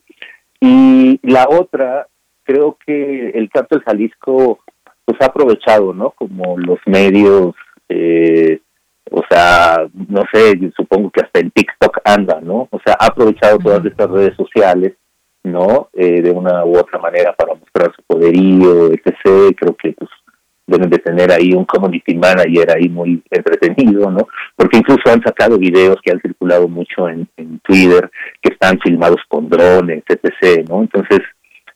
Y 0.59 1.21
la 1.23 1.47
otra, 1.49 2.09
creo 2.43 2.77
que 2.85 3.31
el 3.31 3.49
cártel 3.49 3.83
Jalisco, 3.87 4.59
pues 5.05 5.21
ha 5.21 5.27
aprovechado, 5.27 5.95
¿no? 5.95 6.11
Como 6.11 6.59
los 6.59 6.81
medios, 6.87 7.55
eh, 7.89 8.61
o 9.13 9.23
sea, 9.29 9.87
no 10.09 10.23
sé, 10.33 10.59
supongo 10.75 11.11
que 11.11 11.21
hasta 11.21 11.41
en 11.41 11.51
TikTok 11.51 11.99
anda, 12.05 12.41
¿no? 12.41 12.69
O 12.71 12.81
sea, 12.85 12.97
ha 12.99 13.07
aprovechado 13.07 13.59
todas 13.59 13.85
estas 13.85 14.11
redes 14.11 14.35
sociales, 14.37 14.95
¿no? 15.45 15.91
Eh, 15.93 16.23
de 16.23 16.31
una 16.31 16.65
u 16.65 16.79
otra 16.79 16.99
manera 16.99 17.35
para 17.35 17.55
mostrar 17.55 17.93
su 17.95 18.03
poderío, 18.07 18.87
etc. 18.87 19.55
Creo 19.57 19.77
que 19.77 19.93
pues 19.93 20.11
deben 20.67 20.89
de 20.89 20.99
tener 20.99 21.31
ahí 21.31 21.53
un 21.53 21.67
community 21.67 22.15
manager 22.15 22.75
ahí 22.75 22.89
muy 22.89 23.23
entretenido, 23.31 24.11
¿no? 24.11 24.27
Porque 24.57 24.79
incluso 24.79 25.03
han 25.11 25.23
sacado 25.23 25.59
videos 25.59 25.97
que 26.03 26.13
han 26.13 26.21
circulado 26.21 26.67
mucho 26.67 27.09
en, 27.09 27.29
en 27.37 27.59
Twitter, 27.61 28.11
que 28.41 28.55
están 28.55 28.79
filmados 28.81 29.21
con 29.29 29.51
drones, 29.51 30.05
etc., 30.09 30.67
¿no? 30.69 30.81
Entonces, 30.81 31.21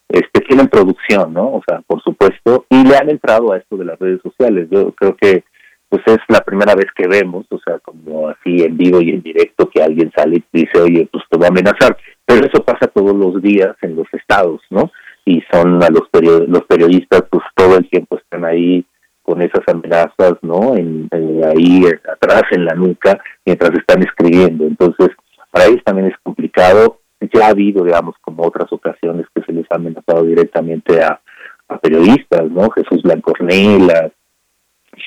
este 0.08 0.40
tienen 0.40 0.68
producción, 0.68 1.34
¿no? 1.34 1.48
O 1.48 1.62
sea, 1.68 1.82
por 1.86 2.02
supuesto, 2.02 2.64
y 2.70 2.82
le 2.82 2.96
han 2.96 3.10
entrado 3.10 3.52
a 3.52 3.58
esto 3.58 3.76
de 3.76 3.84
las 3.84 3.98
redes 3.98 4.22
sociales. 4.22 4.68
Yo 4.70 4.92
creo 4.92 5.16
que 5.16 5.44
pues 5.88 6.02
es 6.06 6.18
la 6.28 6.40
primera 6.40 6.74
vez 6.74 6.86
que 6.94 7.06
vemos, 7.06 7.46
o 7.50 7.58
sea, 7.64 7.78
como 7.78 8.28
así 8.28 8.62
en 8.64 8.76
vivo 8.76 9.00
y 9.00 9.10
en 9.10 9.22
directo, 9.22 9.68
que 9.68 9.82
alguien 9.82 10.10
sale 10.16 10.42
y 10.52 10.58
dice, 10.60 10.80
oye, 10.80 11.08
pues 11.10 11.24
te 11.30 11.36
voy 11.36 11.46
a 11.46 11.50
amenazar. 11.50 11.96
Pero 12.24 12.46
eso 12.46 12.64
pasa 12.64 12.88
todos 12.88 13.14
los 13.14 13.40
días 13.40 13.76
en 13.82 13.96
los 13.96 14.06
estados, 14.12 14.60
¿no? 14.70 14.90
Y 15.24 15.42
son 15.52 15.82
a 15.82 15.88
los, 15.90 16.02
los 16.48 16.64
periodistas, 16.64 17.22
pues 17.30 17.44
todo 17.54 17.76
el 17.76 17.88
tiempo 17.88 18.18
están 18.18 18.44
ahí 18.44 18.84
con 19.22 19.42
esas 19.42 19.62
amenazas, 19.66 20.34
¿no? 20.42 20.76
En, 20.76 21.08
ahí 21.44 21.84
atrás 22.12 22.44
en 22.50 22.64
la 22.64 22.74
nuca, 22.74 23.18
mientras 23.44 23.72
están 23.72 24.02
escribiendo. 24.02 24.64
Entonces, 24.64 25.10
para 25.50 25.66
ellos 25.66 25.82
también 25.84 26.08
es 26.08 26.16
complicado. 26.22 27.00
Ya 27.32 27.46
ha 27.46 27.50
habido, 27.50 27.84
digamos, 27.84 28.14
como 28.20 28.46
otras 28.46 28.72
ocasiones 28.72 29.26
que 29.34 29.42
se 29.42 29.52
les 29.52 29.66
ha 29.70 29.76
amenazado 29.76 30.24
directamente 30.24 31.02
a, 31.02 31.20
a 31.68 31.78
periodistas, 31.78 32.50
¿no? 32.50 32.70
Jesús 32.70 33.02
Blancornelas, 33.02 34.12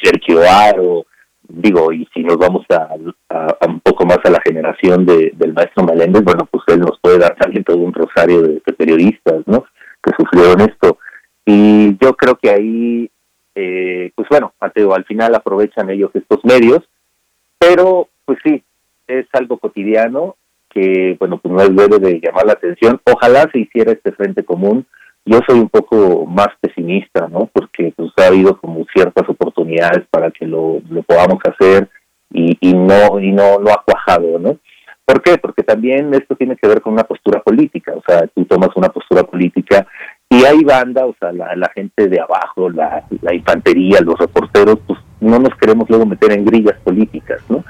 Sergio 0.01 0.41
Aro, 0.41 1.05
digo, 1.47 1.91
y 1.91 2.07
si 2.13 2.23
nos 2.23 2.37
vamos 2.37 2.65
a, 2.69 2.95
un 3.67 3.79
poco 3.81 4.05
más 4.05 4.19
a 4.23 4.29
la 4.29 4.41
generación 4.41 5.05
de, 5.05 5.31
del 5.35 5.53
maestro 5.53 5.83
Meléndez, 5.83 6.23
bueno, 6.23 6.47
pues 6.49 6.63
él 6.67 6.79
nos 6.79 6.99
puede 6.99 7.17
dar 7.17 7.35
también 7.35 7.63
todo 7.63 7.77
un 7.77 7.93
rosario 7.93 8.41
de, 8.41 8.61
periodistas, 8.77 9.43
¿no? 9.47 9.65
Que 10.01 10.11
sufrieron 10.17 10.61
esto. 10.61 10.99
Y 11.45 11.97
yo 11.99 12.15
creo 12.15 12.35
que 12.35 12.49
ahí, 12.49 13.11
eh, 13.55 14.11
pues 14.15 14.29
bueno, 14.29 14.53
Mateo, 14.61 14.93
al 14.93 15.05
final 15.05 15.35
aprovechan 15.35 15.89
ellos 15.89 16.11
estos 16.13 16.43
medios, 16.45 16.81
pero 17.57 18.07
pues 18.25 18.37
sí, 18.43 18.63
es 19.07 19.25
algo 19.33 19.57
cotidiano 19.57 20.35
que, 20.69 21.17
bueno, 21.19 21.39
pues 21.39 21.53
no 21.53 21.83
debe 21.83 21.97
de 21.99 22.19
llamar 22.21 22.45
la 22.45 22.53
atención. 22.53 23.01
Ojalá 23.11 23.49
se 23.51 23.59
hiciera 23.59 23.91
este 23.91 24.11
frente 24.11 24.45
común 24.45 24.85
yo 25.29 25.39
soy 25.47 25.59
un 25.59 25.69
poco 25.69 26.25
más 26.25 26.49
pesimista, 26.59 27.27
¿no? 27.27 27.49
Porque 27.53 27.93
pues 27.95 28.11
ha 28.17 28.27
habido 28.27 28.59
como 28.59 28.83
ciertas 28.93 29.29
oportunidades 29.29 30.05
para 30.09 30.31
que 30.31 30.47
lo, 30.47 30.81
podamos 31.05 31.39
hacer 31.43 31.87
y, 32.31 32.57
y 32.59 32.73
no 32.73 33.19
y 33.19 33.31
no 33.31 33.59
no 33.59 33.71
ha 33.71 33.83
cuajado, 33.83 34.39
¿no? 34.39 34.57
¿Por 35.05 35.21
qué? 35.21 35.37
Porque 35.37 35.63
también 35.63 36.13
esto 36.13 36.35
tiene 36.35 36.55
que 36.55 36.67
ver 36.67 36.81
con 36.81 36.93
una 36.93 37.03
postura 37.03 37.41
política, 37.41 37.93
o 37.95 38.03
sea, 38.07 38.27
tú 38.27 38.45
tomas 38.45 38.69
una 38.75 38.89
postura 38.89 39.23
política 39.23 39.87
y 40.29 40.45
hay 40.45 40.63
banda, 40.63 41.05
o 41.05 41.15
sea, 41.19 41.31
la, 41.31 41.71
gente 41.73 42.07
de 42.07 42.19
abajo, 42.19 42.69
la, 42.69 43.03
infantería, 43.33 44.01
los 44.01 44.19
reporteros, 44.19 44.77
pues 44.85 44.99
no 45.19 45.39
nos 45.39 45.55
queremos 45.55 45.89
luego 45.89 46.05
meter 46.05 46.31
en 46.31 46.45
grillas 46.45 46.79
políticas, 46.83 47.41
¿no? 47.49 47.63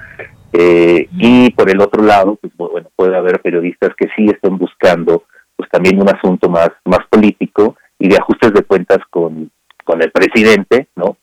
Eh, 0.52 1.08
y 1.12 1.52
por 1.52 1.69
el 1.69 1.80
otro 1.80 2.04
lado, 2.04 2.38
pues 2.41 2.52
bueno, 2.58 2.89
puede 2.95 3.15
haber 3.15 3.41
periodistas 3.41 3.91
que 3.95 4.08
sí 4.17 4.26
estén 4.26 4.58
buscando 4.58 5.24
pues 5.60 5.69
también 5.69 6.02
un 6.02 6.08
asunto 6.08 6.48
más, 6.48 6.69
más 6.86 7.02
político 7.10 7.76
y 8.00 8.08
de 8.08 8.15
ajustes 8.15 8.54
de 8.54 8.63
cuentas 8.63 9.00
con, 9.10 9.52
con 9.84 10.02
el 10.02 10.10
presidente, 10.10 10.88
¿no? 10.95 11.17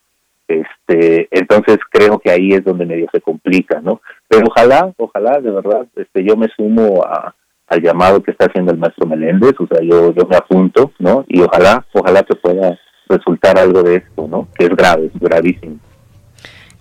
Este, 0.47 1.27
entonces 1.31 1.79
creo 1.91 2.19
que 2.19 2.31
ahí 2.31 2.51
es 2.53 2.63
donde 2.63 2.85
medio 2.85 3.07
se 3.11 3.23
complica, 3.23 3.81
¿no? 3.81 4.03
Pero 4.29 4.45
ojalá, 4.47 4.93
ojalá, 4.99 5.41
de 5.41 5.51
verdad, 5.51 5.87
este, 5.97 6.23
yo 6.23 6.37
me 6.37 6.49
sumo 6.55 7.03
a, 7.03 7.35
al 7.69 7.81
llamado 7.81 8.23
que 8.23 8.33
está 8.33 8.45
haciendo 8.45 8.73
el 8.73 8.79
maestro 8.79 9.07
Meléndez, 9.07 9.55
o 9.59 9.67
sea, 9.67 9.81
yo, 9.81 10.13
yo 10.13 10.27
me 10.27 10.37
apunto, 10.37 10.93
¿no? 10.99 11.25
Y 11.29 11.41
ojalá, 11.41 11.87
ojalá 11.95 12.23
que 12.23 12.37
pueda 12.37 12.79
resultar 13.09 13.59
algo 13.59 13.83
de 13.83 13.97
esto, 13.97 14.29
¿no? 14.29 14.49
Que 14.55 14.67
es 14.67 14.77
grave, 14.77 15.11
gravísimo. 15.15 15.79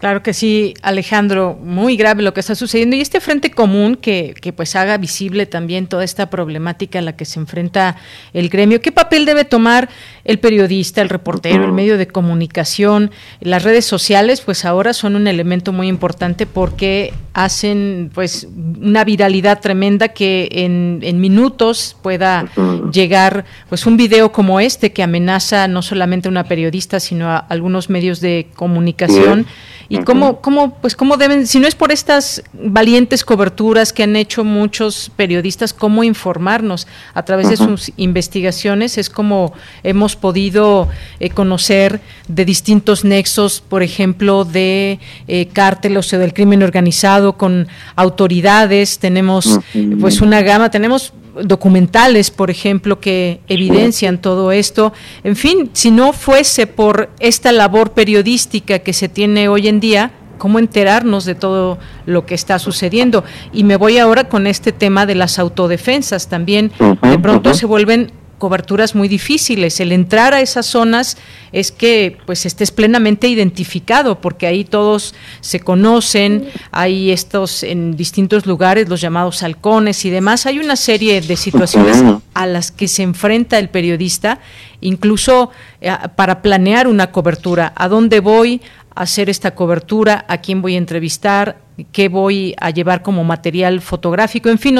Claro 0.06 0.22
que 0.22 0.36
sí, 0.36 0.76
Alejandro, 0.84 1.58
muy 1.60 1.98
grave 1.98 2.22
lo 2.22 2.32
que 2.32 2.39
está 2.39 2.54
sucediendo 2.54 2.96
y 2.96 3.02
este 3.02 3.20
frente 3.20 3.50
común 3.50 3.96
que, 3.96 4.36
que, 4.39 4.54
pues 4.54 4.76
haga 4.76 5.00
visible 5.00 5.48
también 5.48 5.88
toda 5.88 6.04
esta 6.04 6.30
problemática 6.30 7.00
a 7.00 7.02
la 7.02 7.15
que 7.15 7.26
se 7.26 7.39
enfrenta 7.39 7.96
el 8.32 8.50
gremio. 8.50 8.82
¿Qué 8.82 8.91
papel 8.91 9.26
debe 9.26 9.46
tomar 9.46 9.89
el 10.25 10.39
periodista, 10.39 11.01
el 11.01 11.09
reportero, 11.09 11.63
el 11.63 11.71
medio 11.71 11.97
de 11.97 12.07
comunicación? 12.07 13.11
Las 13.39 13.63
redes 13.63 13.85
sociales 13.85 14.41
pues 14.41 14.65
ahora 14.65 14.93
son 14.93 15.15
un 15.15 15.27
elemento 15.27 15.71
muy 15.71 15.88
importante 15.88 16.45
porque 16.45 17.13
hacen 17.33 18.11
pues 18.13 18.47
una 18.81 19.03
viralidad 19.03 19.61
tremenda 19.61 20.09
que 20.09 20.49
en, 20.51 20.99
en 21.03 21.21
minutos 21.21 21.95
pueda 22.01 22.49
llegar 22.91 23.45
pues 23.69 23.85
un 23.85 23.97
video 23.97 24.31
como 24.31 24.59
este 24.59 24.91
que 24.91 25.03
amenaza 25.03 25.67
no 25.67 25.81
solamente 25.81 26.27
a 26.27 26.31
una 26.31 26.45
periodista 26.45 26.99
sino 26.99 27.29
a 27.29 27.38
algunos 27.38 27.89
medios 27.89 28.19
de 28.19 28.47
comunicación. 28.55 29.45
Y 29.88 29.99
cómo, 29.99 30.41
cómo, 30.41 30.75
pues 30.81 30.95
cómo 30.95 31.15
deben, 31.15 31.45
si 31.45 31.59
no 31.59 31.67
es 31.67 31.75
por 31.75 31.91
estas 31.91 32.41
valientes 32.53 33.23
coberturas 33.23 33.93
que 33.93 34.01
han 34.01 34.15
hecho 34.15 34.43
muchos 34.43 35.11
periodistas, 35.15 35.73
cómo 35.73 36.03
informarnos 36.03 36.88
a 37.13 37.23
través 37.23 37.49
de 37.49 37.57
sus 37.57 37.91
investigaciones, 37.95 38.97
es 38.97 39.11
como 39.11 39.53
hemos 39.83 40.14
podido 40.15 40.88
eh, 41.19 41.30
conocer 41.30 42.01
de 42.28 42.45
distintos 42.45 43.04
nexos, 43.04 43.62
por 43.62 43.84
ejemplo, 43.84 44.45
de 44.45 44.99
eh, 45.28 45.47
cárteles 45.47 46.13
o 46.13 46.17
del 46.17 46.34
crimen 46.34 46.63
organizado 46.63 47.38
con 47.38 47.67
autoridades, 47.95 48.99
tenemos 48.99 49.60
pues 49.99 50.21
una 50.21 50.41
gama, 50.41 50.71
tenemos 50.71 51.13
documentales, 51.43 52.32
por 52.32 52.49
ejemplo, 52.49 52.99
que 52.99 53.41
evidencian 53.47 54.19
todo 54.19 54.51
esto. 54.51 54.93
En 55.23 55.36
fin, 55.36 55.69
si 55.73 55.91
no 55.91 56.13
fuese 56.13 56.67
por 56.67 57.10
esta 57.19 57.51
labor 57.51 57.91
periodística 57.91 58.80
que 58.80 58.93
se 58.93 59.10
tiene 59.10 59.47
hoy 59.49 59.67
en 59.67 59.80
día, 59.80 60.12
cómo 60.38 60.60
enterarnos 60.60 61.25
de 61.25 61.36
todo 61.36 61.78
lo 62.06 62.25
que 62.25 62.36
está 62.36 62.60
sucediendo. 62.60 63.23
Y 63.54 63.63
me 63.63 63.75
voy 63.75 63.97
ahora 63.97 64.25
con 64.25 64.47
este 64.47 64.71
tema 64.71 65.06
de 65.06 65.15
las 65.15 65.39
autodefensas. 65.39 66.28
También 66.28 66.71
de 67.01 67.19
pronto 67.19 67.54
se 67.54 67.65
vuelven 67.65 68.12
coberturas 68.38 68.95
muy 68.95 69.08
difíciles. 69.08 69.80
El 69.80 69.91
entrar 69.91 70.34
a 70.34 70.41
esas 70.41 70.65
zonas 70.65 71.17
es 71.52 71.71
que 71.71 72.17
pues 72.26 72.45
estés 72.45 72.71
plenamente 72.71 73.28
identificado, 73.28 74.19
porque 74.19 74.48
ahí 74.48 74.65
todos 74.65 75.15
se 75.41 75.60
conocen, 75.60 76.48
hay 76.71 77.12
estos 77.12 77.63
en 77.63 77.95
distintos 77.95 78.45
lugares, 78.45 78.89
los 78.89 79.02
llamados 79.02 79.43
halcones 79.43 80.06
y 80.06 80.10
demás. 80.10 80.45
Hay 80.45 80.60
una 80.60 80.76
serie 80.76 81.21
de 81.21 81.36
situaciones 81.36 82.04
a 82.34 82.45
las 82.45 82.71
que 82.71 82.88
se 82.88 83.04
enfrenta 83.04 83.58
el 83.58 83.69
periodista, 83.69 84.39
incluso 84.82 85.52
eh, 85.82 85.91
para 86.15 86.41
planear 86.41 86.88
una 86.88 87.12
cobertura. 87.12 87.74
¿A 87.76 87.88
dónde 87.88 88.19
voy? 88.19 88.62
Hacer 88.95 89.29
esta 89.29 89.55
cobertura, 89.55 90.25
a 90.27 90.38
quién 90.38 90.62
voy 90.62 90.75
a 90.75 90.77
entrevistar, 90.77 91.58
qué 91.91 92.08
voy 92.10 92.55
a 92.60 92.69
llevar 92.69 93.01
como 93.01 93.23
material 93.23 93.81
fotográfico. 93.81 94.49
En 94.49 94.58
fin, 94.58 94.79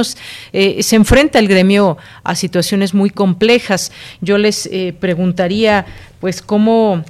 eh, 0.54 0.82
se 0.82 0.95
enfrenta 0.95 1.39
el 1.39 1.47
gremio 1.47 1.97
a 2.23 2.36
situaciones 2.36 2.93
muy 2.93 3.10
complejas. 3.10 3.91
Yo 4.21 4.38
les 4.38 4.67
eh, 4.67 4.95
preguntaría, 4.99 5.86
pues, 6.19 6.41
cómo 6.41 7.04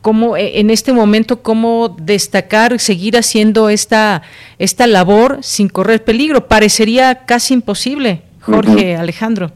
cómo 0.00 0.36
eh, 0.36 0.60
en 0.60 0.70
este 0.70 0.92
momento 0.92 1.42
cómo 1.42 1.88
destacar 1.88 2.78
seguir 2.78 3.16
haciendo 3.16 3.68
esta 3.68 4.22
esta 4.58 4.86
labor 4.86 5.38
sin 5.42 5.68
correr 5.68 6.04
peligro 6.04 6.46
parecería 6.46 7.26
casi 7.26 7.54
imposible 7.54 8.22
Jorge 8.40 8.96
Alejandro 8.96 9.50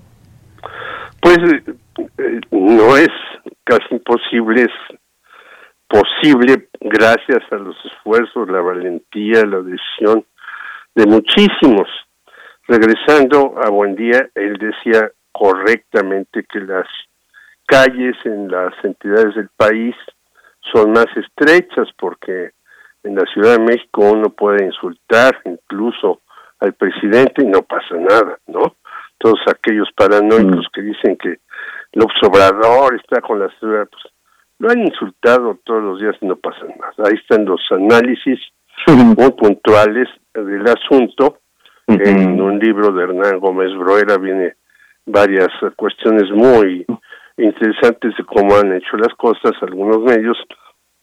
pues 1.21 1.39
no 2.51 2.97
es 2.97 3.09
casi 3.63 3.85
imposible 3.93 4.63
es 4.63 4.99
posible 5.93 6.69
gracias 6.81 7.43
a 7.51 7.57
los 7.57 7.77
esfuerzos, 7.85 8.49
la 8.49 8.63
valentía, 8.63 9.45
la 9.45 9.61
decisión 9.61 10.25
de 10.95 11.07
muchísimos. 11.07 11.89
Regresando 12.67 13.55
a 13.63 13.69
Buen 13.69 13.95
Día, 13.95 14.27
él 14.35 14.57
decía 14.57 15.11
correctamente 15.33 16.45
que 16.51 16.61
las 16.61 16.87
calles 17.67 18.17
en 18.25 18.51
las 18.51 18.73
entidades 18.83 19.35
del 19.35 19.51
país 19.55 19.95
son 20.73 20.93
más 20.93 21.07
estrechas 21.15 21.89
porque 21.99 22.53
en 23.03 23.17
la 23.17 23.25
Ciudad 23.33 23.59
de 23.59 23.65
México 23.65 24.03
uno 24.13 24.31
puede 24.31 24.65
insultar 24.65 25.39
incluso 25.45 26.23
al 26.61 26.73
presidente 26.73 27.43
y 27.45 27.47
no 27.47 27.63
pasa 27.63 27.97
nada, 27.97 28.39
¿no? 28.47 28.77
Todos 29.19 29.41
aquellos 29.47 29.89
paranoicos 29.95 30.67
mm. 30.67 30.73
que 30.73 30.83
dicen 30.83 31.17
que 31.17 31.41
el 31.93 32.03
Obrador 32.23 32.95
está 32.95 33.21
con 33.21 33.41
la 33.41 33.49
ciudad, 33.59 33.87
pues 33.91 34.05
lo 34.63 34.71
han 34.71 34.79
insultado 34.79 35.59
todos 35.65 35.83
los 35.83 36.01
días 36.01 36.15
y 36.21 36.27
no 36.27 36.37
pasa 36.37 36.61
nada. 36.79 36.95
Ahí 36.99 37.17
están 37.21 37.45
los 37.45 37.61
análisis 37.73 38.39
muy 38.87 39.33
puntuales 39.33 40.09
del 40.33 40.65
asunto. 40.69 41.41
En 41.89 42.41
un 42.41 42.61
libro 42.61 42.93
de 42.93 43.03
Hernán 43.03 43.41
Gómez 43.41 43.77
Broera 43.77 44.19
viene 44.19 44.55
varias 45.05 45.49
cuestiones 45.75 46.31
muy 46.31 46.87
interesantes 47.37 48.17
de 48.17 48.25
cómo 48.25 48.57
han 48.57 48.73
hecho 48.73 48.97
las 48.99 49.13
cosas 49.17 49.51
algunos 49.63 49.99
medios. 49.99 50.39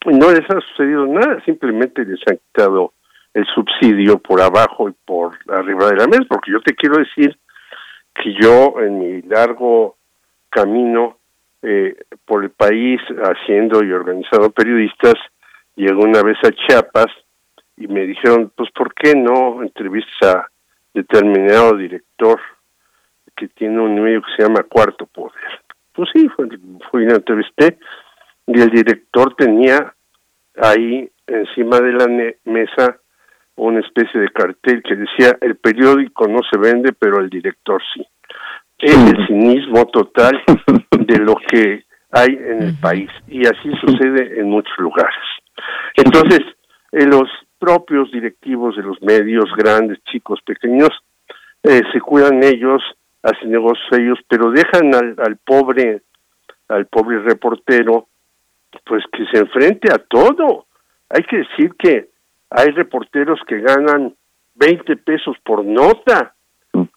Y 0.05 0.17
no 0.17 0.31
les 0.31 0.49
ha 0.49 0.61
sucedido 0.61 1.05
nada, 1.05 1.43
simplemente 1.43 2.05
les 2.05 2.21
han 2.27 2.37
quitado 2.37 2.93
el 3.33 3.45
subsidio 3.53 4.19
por 4.19 4.39
abajo 4.39 4.87
y 4.87 4.93
por 5.05 5.37
arriba 5.49 5.89
de 5.89 5.97
la 5.97 6.07
mesa, 6.07 6.23
porque 6.29 6.53
yo 6.53 6.61
te 6.61 6.73
quiero 6.75 6.95
decir 6.95 7.37
que 8.15 8.33
yo 8.39 8.79
en 8.79 8.99
mi 8.99 9.21
largo 9.23 9.97
camino 10.49 11.18
eh, 11.61 11.95
por 12.25 12.43
el 12.43 12.51
país 12.51 13.01
haciendo 13.23 13.83
y 13.83 13.91
organizando 13.91 14.49
periodistas, 14.51 15.15
llegó 15.75 16.03
una 16.03 16.21
vez 16.21 16.37
a 16.43 16.51
Chiapas 16.51 17.07
y 17.77 17.87
me 17.87 18.05
dijeron, 18.05 18.51
pues 18.55 18.69
¿por 18.71 18.93
qué 18.93 19.15
no 19.15 19.61
entrevistas 19.63 20.35
a 20.35 20.47
determinado 20.93 21.75
director 21.75 22.39
que 23.35 23.47
tiene 23.49 23.79
un 23.79 24.01
medio 24.01 24.21
que 24.21 24.31
se 24.35 24.43
llama 24.43 24.63
Cuarto 24.63 25.05
Poder? 25.05 25.61
Pues 25.93 26.09
sí, 26.13 26.27
fui, 26.29 26.49
fui 26.91 27.03
y 27.03 27.09
entrevisté 27.09 27.77
y 28.47 28.61
el 28.61 28.69
director 28.69 29.35
tenía 29.35 29.93
ahí 30.57 31.09
encima 31.27 31.79
de 31.79 31.93
la 31.93 32.07
mesa 32.45 32.97
una 33.55 33.79
especie 33.81 34.19
de 34.19 34.29
cartel 34.29 34.81
que 34.81 34.95
decía 34.95 35.37
el 35.41 35.57
periódico 35.57 36.27
no 36.27 36.39
se 36.49 36.57
vende 36.57 36.93
pero 36.93 37.19
el 37.19 37.29
director 37.29 37.81
sí 37.93 38.05
es 38.79 38.95
el 38.95 39.27
cinismo 39.27 39.85
total 39.87 40.41
de 40.91 41.17
lo 41.19 41.35
que 41.35 41.83
hay 42.11 42.29
en 42.29 42.63
el 42.63 42.79
país 42.79 43.09
y 43.27 43.45
así 43.45 43.71
sucede 43.81 44.39
en 44.39 44.49
muchos 44.49 44.77
lugares. 44.77 45.13
Entonces, 45.95 46.39
en 46.91 47.09
los 47.09 47.29
propios 47.59 48.11
directivos 48.11 48.75
de 48.75 48.83
los 48.83 49.01
medios, 49.01 49.45
grandes, 49.55 49.99
chicos, 50.05 50.39
pequeños, 50.45 50.89
eh, 51.63 51.81
se 51.91 51.99
cuidan 51.99 52.41
ellos, 52.43 52.81
hacen 53.21 53.51
negocios 53.51 53.87
ellos, 53.91 54.19
pero 54.27 54.51
dejan 54.51 54.95
al, 54.95 55.15
al 55.19 55.37
pobre, 55.37 56.01
al 56.69 56.85
pobre 56.87 57.19
reportero, 57.19 58.07
pues 58.85 59.03
que 59.11 59.25
se 59.25 59.39
enfrente 59.39 59.91
a 59.91 59.97
todo. 59.97 60.65
Hay 61.09 61.23
que 61.23 61.37
decir 61.37 61.75
que 61.77 62.09
hay 62.49 62.69
reporteros 62.71 63.39
que 63.45 63.59
ganan 63.59 64.15
20 64.55 64.95
pesos 64.97 65.35
por 65.43 65.65
nota 65.65 66.33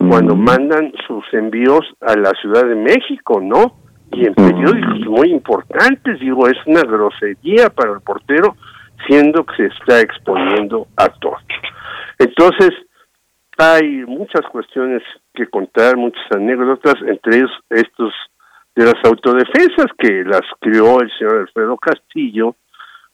cuando 0.08 0.34
mandan 0.34 0.92
sus 1.06 1.24
envíos 1.32 1.86
a 2.00 2.16
la 2.16 2.30
Ciudad 2.40 2.64
de 2.66 2.74
México, 2.74 3.40
¿no? 3.40 3.76
Y 4.12 4.26
en 4.26 4.34
periódicos 4.34 5.06
muy 5.06 5.30
importantes, 5.30 6.20
digo, 6.20 6.46
es 6.46 6.58
una 6.66 6.82
grosería 6.82 7.70
para 7.70 7.92
el 7.92 8.00
portero, 8.00 8.56
siendo 9.06 9.44
que 9.44 9.56
se 9.56 9.66
está 9.66 10.00
exponiendo 10.00 10.86
a 10.96 11.08
todo. 11.08 11.36
Entonces, 12.18 12.70
hay 13.58 14.04
muchas 14.06 14.42
cuestiones 14.50 15.02
que 15.34 15.46
contar, 15.46 15.96
muchas 15.96 16.24
anécdotas, 16.30 16.94
entre 17.06 17.38
ellos 17.38 17.50
estos 17.70 18.12
de 18.74 18.84
las 18.84 19.04
autodefensas 19.04 19.86
que 19.98 20.24
las 20.24 20.42
creó 20.60 21.00
el 21.00 21.10
señor 21.18 21.40
Alfredo 21.40 21.76
Castillo 21.76 22.56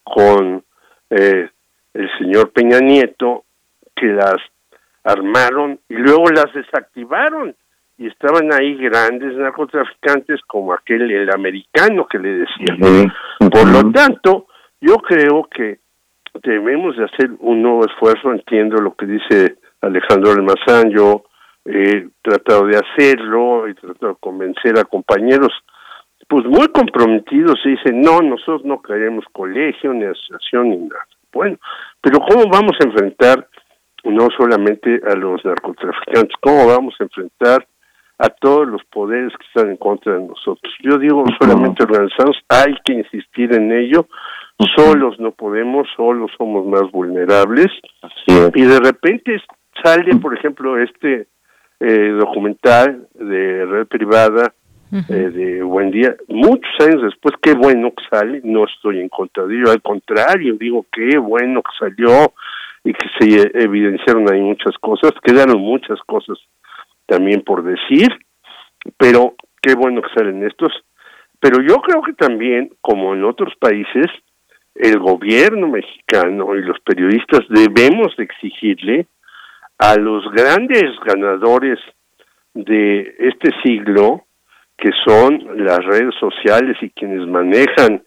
con 0.05 0.62
eh, 1.11 1.49
el 1.95 2.11
señor 2.18 2.51
Peña 2.53 2.78
Nieto, 2.78 3.45
que 3.95 4.07
las 4.07 4.36
armaron 5.09 5.80
y 5.88 5.94
luego 5.94 6.24
las 6.30 6.52
desactivaron. 6.54 7.54
y 7.96 8.06
estaban 8.06 8.52
ahí 8.52 8.76
grandes 8.76 9.34
narcotraficantes 9.34 10.40
como 10.46 10.72
aquel, 10.72 11.11
el 11.11 11.30
americano 11.34 12.06
que 12.06 12.20
le 12.20 12.44
decía. 12.44 12.76
Por 13.40 13.66
lo 13.66 13.90
tanto, 13.90 14.46
yo 14.80 14.98
creo 14.98 15.48
que 15.50 15.80
debemos 16.44 16.96
de 16.96 17.06
hacer 17.06 17.30
un 17.40 17.61
nuevo 17.61 17.84
esfuerzo, 17.84 18.30
entiendo 18.30 18.76
lo 18.76 18.94
que 18.94 19.06
dice 19.06 19.56
Alejandro 19.80 20.30
Almazán, 20.30 20.90
yo 20.90 21.24
he 21.64 22.06
tratado 22.22 22.66
de 22.66 22.78
hacerlo, 22.78 23.66
he 23.66 23.74
tratado 23.74 24.12
de 24.12 24.18
convencer 24.20 24.78
a 24.78 24.84
compañeros 24.84 25.52
pues 26.28 26.44
muy 26.44 26.68
comprometidos 26.68 27.59
y 27.64 27.70
dicen, 27.70 28.00
no, 28.00 28.20
nosotros 28.20 28.64
no 28.64 28.80
queremos 28.82 29.24
colegio, 29.32 29.92
ni 29.92 30.04
asociación, 30.04 30.70
ni 30.70 30.76
nada. 30.76 31.06
Bueno, 31.32 31.56
pero 32.00 32.20
¿cómo 32.20 32.44
vamos 32.48 32.76
a 32.80 32.84
enfrentar 32.84 33.48
no 34.09 34.28
solamente 34.36 35.00
a 35.06 35.14
los 35.14 35.44
narcotraficantes, 35.44 36.36
cómo 36.40 36.66
vamos 36.66 36.94
a 36.98 37.04
enfrentar 37.04 37.66
a 38.18 38.28
todos 38.28 38.66
los 38.66 38.82
poderes 38.84 39.32
que 39.38 39.46
están 39.46 39.70
en 39.70 39.76
contra 39.76 40.14
de 40.14 40.26
nosotros? 40.26 40.72
Yo 40.80 40.98
digo, 40.98 41.24
solamente 41.40 41.84
organizados, 41.84 42.36
hay 42.48 42.74
que 42.84 42.94
insistir 42.94 43.52
en 43.54 43.72
ello, 43.72 44.06
solos 44.76 45.18
no 45.20 45.30
podemos, 45.30 45.86
solos 45.96 46.30
somos 46.36 46.66
más 46.66 46.90
vulnerables, 46.90 47.68
y 48.54 48.62
de 48.62 48.80
repente 48.80 49.40
sale, 49.82 50.16
por 50.16 50.36
ejemplo, 50.36 50.78
este 50.78 51.28
eh, 51.80 52.11
documental 52.18 53.06
de 53.14 53.64
red 53.66 53.86
privada, 53.86 54.52
eh, 54.90 55.12
de 55.12 55.62
Buen 55.62 55.90
Día, 55.90 56.16
muchos 56.28 56.70
años 56.80 57.02
después, 57.02 57.34
qué 57.42 57.52
bueno 57.52 57.92
que 57.94 58.04
sale, 58.11 58.40
no 58.42 58.64
estoy 58.64 59.00
en 59.00 59.11
contra 59.11 59.44
de 59.44 59.54
ello, 59.54 59.70
al 59.70 59.82
contrario, 59.82 60.56
digo, 60.59 60.86
qué 60.90 61.18
bueno 61.18 61.62
que 61.62 61.70
salió 61.78 62.32
y 62.89 62.95
que 62.95 63.07
se 63.18 63.51
evidenciaron 63.53 64.32
ahí 64.32 64.41
muchas 64.41 64.74
cosas, 64.78 65.12
quedaron 65.22 65.61
muchas 65.61 66.01
cosas 66.07 66.39
también 67.05 67.43
por 67.43 67.62
decir, 67.62 68.09
pero 68.97 69.34
qué 69.61 69.74
bueno 69.74 70.01
que 70.01 70.09
salen 70.16 70.43
estos. 70.43 70.72
Pero 71.39 71.61
yo 71.61 71.82
creo 71.82 72.01
que 72.01 72.14
también, 72.14 72.70
como 72.80 73.12
en 73.12 73.24
otros 73.24 73.53
países, 73.61 74.07
el 74.74 74.99
gobierno 75.01 75.68
mexicano 75.68 76.57
y 76.57 76.62
los 76.62 76.80
periodistas 76.80 77.41
debemos 77.51 78.18
exigirle 78.18 79.07
a 79.78 79.97
los 79.97 80.24
grandes 80.32 80.99
ganadores 81.05 81.78
de 82.55 83.16
este 83.18 83.51
siglo, 83.62 84.24
que 84.78 84.91
son 85.05 85.47
las 85.62 85.84
redes 85.84 86.14
sociales 86.18 86.78
y 86.80 86.89
quienes 86.89 87.26
manejan 87.26 88.03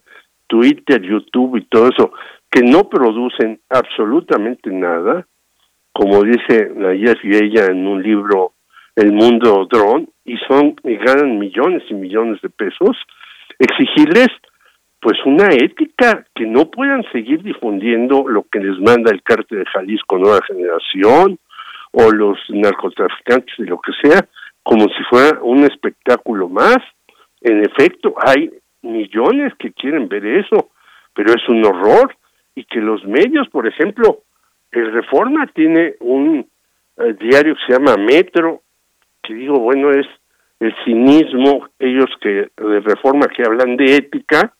Twitter, 0.47 0.99
YouTube 1.03 1.57
y 1.57 1.65
todo 1.65 1.89
eso, 1.89 2.13
que 2.51 2.61
no 2.61 2.89
producen 2.89 3.61
absolutamente 3.69 4.69
nada, 4.69 5.25
como 5.93 6.23
dice 6.23 6.71
la 6.75 6.93
Jeff 6.95 7.23
ella 7.23 7.67
en 7.67 7.87
un 7.87 8.03
libro 8.03 8.53
El 8.95 9.13
mundo 9.13 9.67
dron, 9.71 10.09
y 10.25 10.37
son 10.47 10.75
y 10.83 10.97
ganan 10.97 11.39
millones 11.39 11.83
y 11.89 11.93
millones 11.93 12.41
de 12.41 12.49
pesos, 12.49 12.97
exigirles 13.57 14.27
pues 14.99 15.17
una 15.25 15.47
ética 15.47 16.25
que 16.35 16.45
no 16.45 16.69
puedan 16.69 17.03
seguir 17.11 17.41
difundiendo 17.41 18.27
lo 18.27 18.43
que 18.51 18.59
les 18.59 18.79
manda 18.79 19.11
el 19.11 19.23
cártel 19.23 19.59
de 19.59 19.65
Jalisco 19.65 20.17
Nueva 20.19 20.41
Generación 20.45 21.39
o 21.91 22.11
los 22.11 22.37
narcotraficantes 22.49 23.53
y 23.57 23.63
lo 23.63 23.79
que 23.79 23.93
sea, 24.03 24.27
como 24.61 24.83
si 24.89 25.03
fuera 25.09 25.39
un 25.41 25.63
espectáculo 25.63 26.49
más. 26.49 26.77
En 27.41 27.65
efecto, 27.65 28.13
hay 28.17 28.51
millones 28.83 29.53
que 29.57 29.71
quieren 29.71 30.07
ver 30.07 30.25
eso, 30.25 30.69
pero 31.15 31.33
es 31.33 31.49
un 31.49 31.65
horror 31.65 32.15
y 32.61 32.65
que 32.65 32.79
los 32.79 33.03
medios, 33.05 33.49
por 33.49 33.67
ejemplo, 33.67 34.19
el 34.71 34.91
Reforma 34.91 35.47
tiene 35.47 35.95
un 35.99 36.47
eh, 36.97 37.15
diario 37.19 37.55
que 37.55 37.61
se 37.65 37.73
llama 37.73 37.95
Metro, 37.97 38.61
que 39.23 39.33
digo, 39.33 39.59
bueno, 39.59 39.89
es 39.89 40.05
el 40.59 40.73
cinismo, 40.85 41.67
ellos 41.79 42.09
que 42.21 42.51
de 42.55 42.79
Reforma 42.81 43.27
que 43.27 43.43
hablan 43.43 43.77
de 43.77 43.95
ética, 43.95 44.53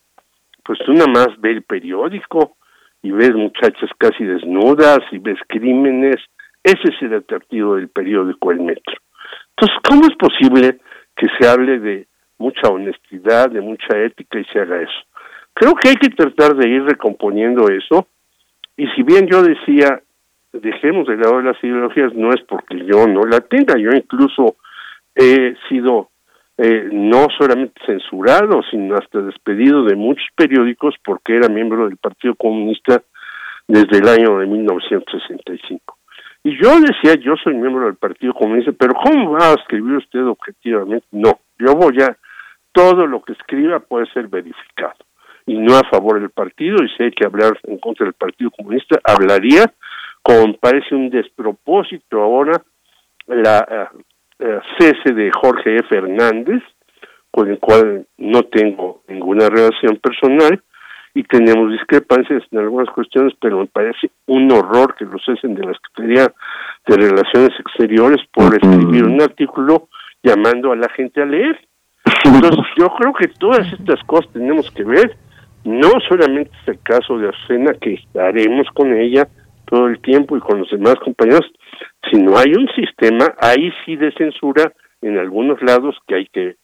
pues 0.64 0.80
tú 0.84 0.94
nada 0.94 1.12
más 1.12 1.28
ves 1.40 1.58
el 1.58 1.64
periódico 1.64 2.58
y 3.04 3.12
ves 3.12 3.34
muchachas 3.36 3.90
casi 4.00 4.24
desnudas 4.24 5.02
y 5.12 5.20
ves 5.20 5.38
crímenes, 5.48 6.18
ese 6.64 6.82
es 6.84 7.02
el 7.02 7.14
atractivo 7.14 7.76
del 7.76 7.90
periódico 7.90 8.52
El 8.52 8.62
Metro. 8.62 8.96
Entonces, 9.52 9.78
¿cómo 9.88 10.06
es 10.06 10.16
posible 10.18 10.80
que 11.16 11.28
se 11.40 11.48
hable 11.48 11.80
de 11.80 12.08
mucha 12.40 12.68
honestidad, 12.68 13.52
de 13.52 13.62
mucha 13.62 13.96
ética 14.00 14.40
y 14.40 14.46
se 14.46 14.60
haga 14.60 14.82
eso? 14.82 15.02
Creo 15.54 15.76
que 15.76 15.90
hay 15.90 15.96
que 15.96 16.10
tratar 16.10 16.56
de 16.56 16.70
ir 16.70 16.84
recomponiendo 16.84 17.68
eso. 17.70 18.08
Y 18.78 18.88
si 18.96 19.04
bien 19.04 19.28
yo 19.28 19.44
decía, 19.44 20.02
dejemos 20.54 21.08
de 21.08 21.18
lado 21.18 21.42
las 21.42 21.62
ideologías, 21.64 22.14
no 22.14 22.32
es 22.32 22.42
porque 22.48 22.78
yo 22.86 23.08
no 23.08 23.24
la 23.24 23.42
tenga. 23.42 23.78
Yo 23.78 23.92
incluso 23.92 24.56
he 25.16 25.56
sido 25.70 26.10
eh, 26.58 26.90
no 26.92 27.28
solamente 27.38 27.82
censurado, 27.86 28.62
sino 28.70 28.96
hasta 28.96 29.22
despedido 29.22 29.84
de 29.84 29.96
muchos 29.96 30.28
periódicos 30.36 30.96
porque 31.04 31.36
era 31.36 31.48
miembro 31.48 31.86
del 31.86 31.98
Partido 31.98 32.36
Comunista 32.36 33.02
desde 33.68 34.00
el 34.00 34.08
año 34.08 34.40
de 34.40 34.48
1965. 34.48 35.98
Y 36.44 36.62
yo 36.62 36.80
decía, 36.80 37.16
yo 37.16 37.36
soy 37.44 37.54
miembro 37.54 37.86
del 37.86 37.96
Partido 37.96 38.34
Comunista, 38.34 38.72
pero 38.72 38.94
¿cómo 38.94 39.32
va 39.32 39.52
a 39.52 39.54
escribir 39.54 39.98
usted 39.98 40.26
objetivamente? 40.26 41.06
No, 41.12 41.40
yo 41.60 41.74
voy 41.76 42.02
a, 42.02 42.18
todo 42.72 43.06
lo 43.06 43.22
que 43.22 43.34
escriba 43.34 43.80
puede 43.80 44.08
ser 44.08 44.28
verificado 44.28 44.96
y 45.52 45.58
no 45.58 45.76
a 45.76 45.84
favor 45.84 46.18
del 46.18 46.30
partido, 46.30 46.78
y 46.82 46.88
si 46.96 47.04
hay 47.04 47.12
que 47.12 47.26
hablar 47.26 47.60
en 47.64 47.78
contra 47.78 48.06
del 48.06 48.14
Partido 48.14 48.52
Comunista, 48.52 49.02
hablaría, 49.04 49.66
como 50.24 50.56
parece 50.56 50.96
un 50.96 51.10
despropósito 51.10 52.22
ahora, 52.22 52.62
la 53.28 53.92
eh, 54.40 54.60
cese 54.80 55.14
de 55.14 55.30
Jorge 55.34 55.76
F. 55.76 55.94
Hernández, 55.94 56.64
con 57.32 57.50
el 57.50 57.60
cual 57.60 58.06
no 58.18 58.44
tengo 58.44 59.04
ninguna 59.10 59.50
relación 59.50 59.98
personal, 59.98 60.64
y 61.14 61.24
tenemos 61.24 61.70
discrepancias 61.70 62.44
en 62.50 62.60
algunas 62.60 62.90
cuestiones, 62.92 63.34
pero 63.42 63.60
me 63.60 63.66
parece 63.66 64.10
un 64.28 64.50
horror 64.54 64.96
que 64.96 65.04
lo 65.04 65.20
cesen 65.20 65.54
de 65.56 65.66
la 65.66 65.74
Secretaría 65.74 66.34
de 66.88 66.96
Relaciones 66.96 67.52
Exteriores 67.60 68.26
por 68.34 68.56
escribir 68.56 69.04
un 69.04 69.22
artículo 69.22 69.90
llamando 70.24 70.72
a 70.72 70.78
la 70.78 70.88
gente 70.96 71.22
a 71.22 71.26
leer. 71.26 71.60
Entonces, 72.24 72.66
yo 72.78 72.88
creo 72.98 73.14
que 73.14 73.28
todas 73.28 73.68
estas 73.74 74.02
cosas 74.06 74.32
tenemos 74.32 74.72
que 74.72 74.86
ver 74.86 75.18
no 75.64 75.92
solamente 76.08 76.52
es 76.62 76.68
el 76.70 76.80
caso 76.82 77.18
de 77.18 77.30
Azucena, 77.30 77.74
que 77.74 77.94
estaremos 77.94 78.68
con 78.74 78.94
ella 78.94 79.28
todo 79.66 79.88
el 79.88 80.00
tiempo 80.02 80.36
y 80.36 80.40
con 80.40 80.60
los 80.60 80.70
demás 80.70 80.96
compañeros, 80.96 81.46
sino 82.10 82.38
hay 82.38 82.54
un 82.54 82.68
sistema 82.76 83.34
ahí 83.40 83.72
sí 83.86 83.96
de 83.96 84.12
censura 84.14 84.74
en 85.02 85.18
algunos 85.18 85.62
lados 85.62 85.96
que 86.08 86.16
hay 86.16 86.26
que 86.28 86.56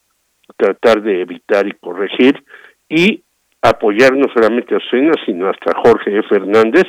tratar 0.57 1.01
de 1.01 1.21
evitar 1.21 1.67
y 1.67 1.73
corregir 1.73 2.43
y 2.89 3.23
apoyar 3.61 4.13
no 4.13 4.27
solamente 4.33 4.73
a 4.73 4.77
Azucena, 4.77 5.13
sino 5.25 5.49
hasta 5.49 5.73
Jorge 5.83 6.21
Fernández 6.23 6.85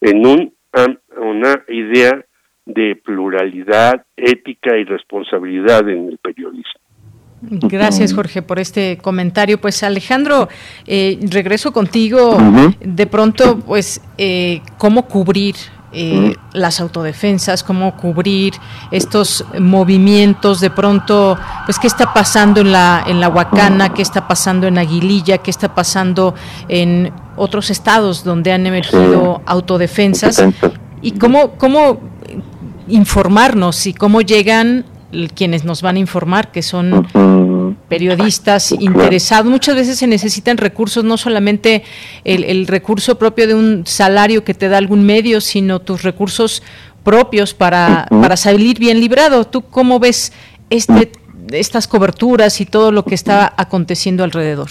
en 0.00 0.26
un, 0.26 0.54
una 1.16 1.64
idea 1.68 2.24
de 2.66 2.96
pluralidad, 2.96 4.04
ética 4.16 4.76
y 4.76 4.84
responsabilidad 4.84 5.88
en 5.88 6.08
el 6.08 6.18
periodismo. 6.18 6.77
Gracias, 7.40 8.12
Jorge, 8.12 8.42
por 8.42 8.58
este 8.58 8.98
comentario. 8.98 9.60
Pues 9.60 9.82
Alejandro, 9.82 10.48
eh, 10.86 11.18
regreso 11.22 11.72
contigo. 11.72 12.36
De 12.80 13.06
pronto, 13.06 13.58
pues, 13.60 14.00
eh, 14.16 14.60
¿cómo 14.76 15.06
cubrir 15.06 15.54
eh, 15.90 16.34
las 16.52 16.80
autodefensas, 16.80 17.64
cómo 17.64 17.96
cubrir 17.96 18.52
estos 18.90 19.44
movimientos 19.58 20.60
de 20.60 20.68
pronto, 20.68 21.38
pues 21.64 21.78
qué 21.78 21.86
está 21.86 22.12
pasando 22.12 22.60
en 22.60 22.72
la 22.72 23.02
en 23.06 23.20
la 23.20 23.30
Huacana, 23.30 23.94
qué 23.94 24.02
está 24.02 24.28
pasando 24.28 24.66
en 24.66 24.76
Aguililla, 24.76 25.38
qué 25.38 25.50
está 25.50 25.74
pasando 25.74 26.34
en 26.68 27.10
otros 27.36 27.70
estados 27.70 28.22
donde 28.22 28.52
han 28.52 28.66
emergido 28.66 29.40
autodefensas. 29.46 30.44
Y 31.00 31.12
cómo 31.12 31.52
cómo 31.52 32.00
informarnos 32.88 33.86
y 33.86 33.94
cómo 33.94 34.20
llegan 34.20 34.84
quienes 35.34 35.64
nos 35.64 35.82
van 35.82 35.96
a 35.96 35.98
informar, 35.98 36.50
que 36.50 36.62
son 36.62 37.06
periodistas 37.88 38.72
interesados. 38.72 39.50
Muchas 39.50 39.74
veces 39.74 39.98
se 39.98 40.06
necesitan 40.06 40.56
recursos, 40.56 41.04
no 41.04 41.16
solamente 41.16 41.82
el, 42.24 42.66
recurso 42.66 43.18
propio 43.18 43.46
de 43.46 43.54
un 43.54 43.86
salario 43.86 44.44
que 44.44 44.54
te 44.54 44.68
da 44.68 44.78
algún 44.78 45.04
medio, 45.04 45.40
sino 45.40 45.80
tus 45.80 46.02
recursos 46.02 46.62
propios 47.04 47.54
para, 47.54 48.06
para 48.10 48.36
salir 48.36 48.78
bien 48.78 49.00
librado. 49.00 49.44
¿Tú 49.44 49.62
cómo 49.62 49.98
ves 49.98 50.32
este, 50.70 51.12
estas 51.52 51.88
coberturas 51.88 52.60
y 52.60 52.66
todo 52.66 52.92
lo 52.92 53.04
que 53.04 53.14
está 53.14 53.52
aconteciendo 53.56 54.24
alrededor? 54.24 54.68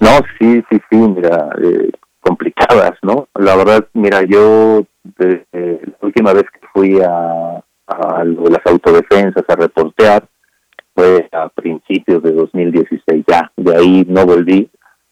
No, 0.00 0.20
sí, 0.38 0.62
sí, 0.70 0.78
sí, 0.90 0.96
mira, 0.96 1.48
eh, 1.62 1.90
complicadas, 2.20 2.92
¿no? 3.02 3.28
La 3.34 3.56
verdad, 3.56 3.86
mira, 3.94 4.22
yo 4.22 4.84
la 5.18 5.96
última 6.00 6.32
vez 6.32 6.44
que 6.44 6.66
fui 6.72 7.00
a, 7.00 7.62
a 7.92 8.24
las 8.24 8.66
autodefensas, 8.66 9.44
a 9.48 9.56
reportear, 9.56 10.24
fue 10.94 11.28
a 11.32 11.48
principios 11.48 12.22
de 12.22 12.32
2016 12.32 13.24
ya, 13.26 13.50
de 13.56 13.76
ahí 13.76 14.04
no 14.08 14.26
volví, 14.26 14.68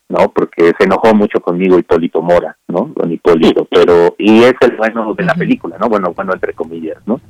¿no? 0.08 0.30
Porque 0.30 0.72
se 0.78 0.84
enojó 0.84 1.14
mucho 1.14 1.40
conmigo 1.40 1.78
Hipólito 1.78 2.20
Mora, 2.20 2.56
¿no? 2.68 2.90
Don 2.94 3.10
Hipólito, 3.10 3.66
pero, 3.70 4.14
y 4.18 4.42
es 4.42 4.54
el 4.60 4.76
bueno 4.76 5.14
de 5.14 5.24
la 5.24 5.34
película, 5.34 5.76
¿no? 5.78 5.88
Bueno, 5.88 6.12
bueno, 6.14 6.32
entre 6.34 6.52
comillas, 6.52 6.98
¿no? 7.06 7.20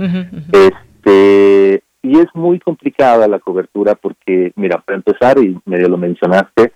Este, 0.53 1.83
y 2.03 2.19
es 2.19 2.27
muy 2.35 2.59
complicada 2.59 3.29
la 3.29 3.39
cobertura 3.39 3.95
porque, 3.95 4.53
mira, 4.57 4.79
para 4.79 4.97
empezar, 4.97 5.39
y 5.39 5.59
medio 5.67 5.89
lo 5.89 5.99
mencionaste, 5.99 6.73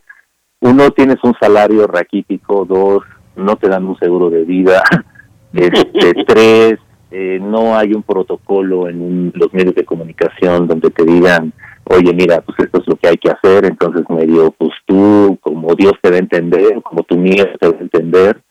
uno 0.60 0.90
tienes 0.90 1.16
un 1.24 1.34
salario 1.40 1.86
raquítico, 1.86 2.64
dos, 2.64 3.02
no 3.36 3.56
te 3.56 3.68
dan 3.68 3.86
un 3.86 3.98
seguro 3.98 4.30
de 4.30 4.44
vida, 4.44 4.82
este, 5.52 6.24
tres, 6.26 6.78
eh, 7.10 7.38
no 7.40 7.76
hay 7.76 7.92
un 7.92 8.02
protocolo 8.02 8.88
en 8.88 9.32
los 9.34 9.52
medios 9.52 9.74
de 9.74 9.84
comunicación 9.84 10.66
donde 10.66 10.90
te 10.90 11.04
digan, 11.04 11.52
oye, 11.84 12.12
mira, 12.12 12.40
pues 12.40 12.58
esto 12.58 12.78
es 12.80 12.88
lo 12.88 12.96
que 12.96 13.08
hay 13.08 13.16
que 13.16 13.30
hacer, 13.30 13.66
entonces 13.66 14.04
medio, 14.08 14.50
pues 14.52 14.72
tú, 14.86 15.38
como 15.40 15.74
Dios 15.74 15.92
te 16.02 16.10
va 16.10 16.16
a 16.16 16.20
entender, 16.20 16.82
como 16.82 17.02
tu 17.02 17.16
miedo 17.16 17.46
te 17.60 17.68
va 17.68 17.76
a 17.76 17.82
entender. 17.82 18.42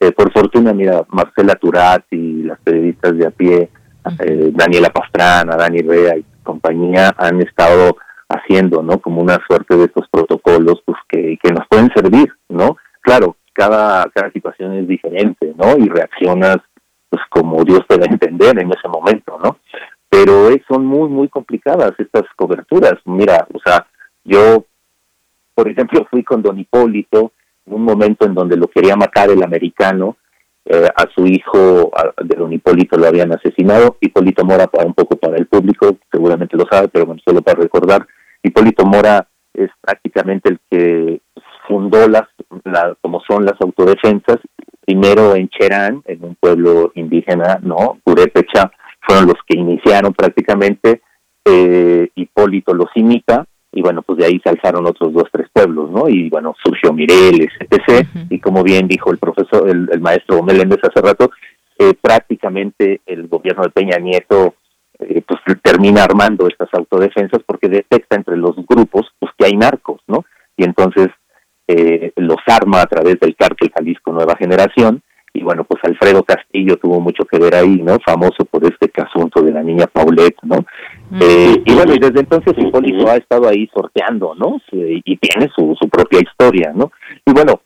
Eh, 0.00 0.12
por 0.12 0.32
fortuna, 0.32 0.72
mira, 0.72 1.04
Marcela 1.08 1.56
Turat 1.56 2.04
y 2.12 2.44
las 2.44 2.58
periodistas 2.60 3.16
de 3.16 3.26
a 3.26 3.30
pie, 3.30 3.70
eh, 4.20 4.50
Daniela 4.54 4.90
Pastrana, 4.90 5.56
Dani 5.56 5.80
Rea 5.80 6.16
y 6.16 6.24
compañía 6.42 7.12
han 7.18 7.42
estado 7.42 7.96
haciendo, 8.28 8.82
¿no? 8.82 8.98
Como 9.00 9.20
una 9.20 9.38
suerte 9.46 9.76
de 9.76 9.84
estos 9.84 10.08
protocolos, 10.08 10.82
pues 10.84 10.98
que, 11.08 11.36
que 11.42 11.52
nos 11.52 11.66
pueden 11.68 11.90
servir, 11.94 12.32
¿no? 12.48 12.76
Claro, 13.00 13.36
cada, 13.52 14.08
cada 14.14 14.30
situación 14.30 14.74
es 14.74 14.86
diferente, 14.86 15.52
¿no? 15.56 15.76
Y 15.76 15.88
reaccionas, 15.88 16.58
pues 17.18 17.44
como 17.44 17.64
Dios 17.64 17.80
te 17.88 17.96
va 17.96 18.04
a 18.04 18.12
entender 18.12 18.58
en 18.58 18.70
ese 18.70 18.88
momento, 18.88 19.38
¿no? 19.42 19.58
Pero 20.08 20.48
son 20.68 20.86
muy, 20.86 21.08
muy 21.08 21.28
complicadas 21.28 21.92
estas 21.98 22.24
coberturas. 22.36 22.94
Mira, 23.04 23.46
o 23.52 23.58
sea, 23.64 23.86
yo, 24.24 24.64
por 25.54 25.68
ejemplo, 25.68 26.06
fui 26.10 26.22
con 26.22 26.42
Don 26.42 26.58
Hipólito 26.58 27.32
en 27.66 27.74
un 27.74 27.82
momento 27.82 28.24
en 28.24 28.34
donde 28.34 28.56
lo 28.56 28.68
quería 28.68 28.96
matar 28.96 29.30
el 29.30 29.42
americano, 29.42 30.16
eh, 30.64 30.88
a 30.94 31.06
su 31.14 31.26
hijo 31.26 31.90
de 32.22 32.36
don 32.36 32.52
Hipólito 32.52 32.96
lo 32.96 33.06
habían 33.06 33.32
asesinado. 33.32 33.96
Hipólito 34.00 34.44
Mora, 34.44 34.66
para 34.66 34.86
un 34.86 34.94
poco 34.94 35.16
para 35.16 35.36
el 35.36 35.46
público, 35.46 35.96
seguramente 36.10 36.56
lo 36.56 36.64
sabe, 36.70 36.88
pero 36.88 37.06
bueno, 37.06 37.20
solo 37.24 37.42
para 37.42 37.60
recordar, 37.60 38.06
Hipólito 38.42 38.84
Mora 38.84 39.26
es 39.52 39.70
prácticamente 39.80 40.50
el 40.50 40.60
que 40.70 41.20
fundó 41.66 42.08
las, 42.08 42.24
como 43.02 43.20
son 43.28 43.44
las 43.44 43.60
autodefensas, 43.60 44.38
primero 44.88 45.36
en 45.36 45.50
Cherán, 45.50 46.02
en 46.06 46.24
un 46.24 46.34
pueblo 46.34 46.92
indígena, 46.94 47.58
¿no? 47.60 47.98
Purépecha, 48.02 48.72
fueron 49.06 49.26
los 49.26 49.36
que 49.46 49.58
iniciaron 49.58 50.14
prácticamente, 50.14 51.02
eh, 51.44 52.08
Hipólito 52.14 52.72
los 52.72 52.88
imita, 52.94 53.44
y 53.70 53.82
bueno, 53.82 54.00
pues 54.00 54.18
de 54.18 54.24
ahí 54.24 54.40
se 54.42 54.48
alzaron 54.48 54.86
otros 54.86 55.12
dos, 55.12 55.24
tres 55.30 55.46
pueblos, 55.52 55.90
¿no? 55.90 56.08
Y 56.08 56.30
bueno, 56.30 56.54
surgió 56.64 56.94
Mireles, 56.94 57.50
etc. 57.60 58.06
Y 58.30 58.40
como 58.40 58.62
bien 58.62 58.88
dijo 58.88 59.10
el 59.10 59.18
profesor, 59.18 59.68
el, 59.68 60.00
maestro 60.00 60.42
Meléndez 60.42 60.78
hace 60.82 61.02
rato, 61.02 61.32
eh, 61.78 61.92
prácticamente 62.00 63.02
el 63.04 63.28
gobierno 63.28 63.64
de 63.64 63.70
Peña 63.70 63.98
Nieto 63.98 64.54
eh, 65.00 65.20
pues 65.20 65.38
termina 65.62 66.04
armando 66.04 66.48
estas 66.48 66.72
autodefensas 66.72 67.42
porque 67.44 67.68
detecta 67.68 68.16
entre 68.16 68.38
los 68.38 68.56
grupos 68.66 69.06
pues 69.18 69.32
que 69.36 69.44
hay 69.44 69.52
narcos, 69.52 70.00
¿no? 70.06 70.24
Y 70.56 70.64
entonces 70.64 71.08
eh, 71.68 72.12
los 72.16 72.38
arma 72.46 72.82
a 72.82 72.86
través 72.86 73.20
del 73.20 73.36
cártel 73.36 73.70
Jalisco 73.74 74.12
Nueva 74.12 74.36
Generación 74.36 75.02
y 75.34 75.42
bueno, 75.42 75.64
pues 75.64 75.80
Alfredo 75.84 76.24
Castillo 76.24 76.78
tuvo 76.78 77.00
mucho 77.00 77.24
que 77.24 77.38
ver 77.38 77.54
ahí, 77.54 77.80
¿no? 77.82 77.98
Famoso 78.04 78.44
por 78.50 78.64
este 78.64 78.90
asunto 79.00 79.42
de 79.42 79.52
la 79.52 79.62
niña 79.62 79.86
Paulette, 79.86 80.38
¿no? 80.42 80.64
Eh, 81.20 81.62
y 81.64 81.74
bueno, 81.74 81.94
y 81.94 81.98
desde 81.98 82.20
entonces 82.20 82.54
Hipólito 82.56 83.08
ha 83.08 83.16
estado 83.16 83.48
ahí 83.48 83.68
sorteando, 83.72 84.34
¿no? 84.34 84.60
y 84.72 85.16
tiene 85.18 85.48
su, 85.54 85.76
su 85.80 85.88
propia 85.88 86.20
historia, 86.20 86.72
¿no? 86.74 86.90
Y 87.24 87.32
bueno, 87.32 87.60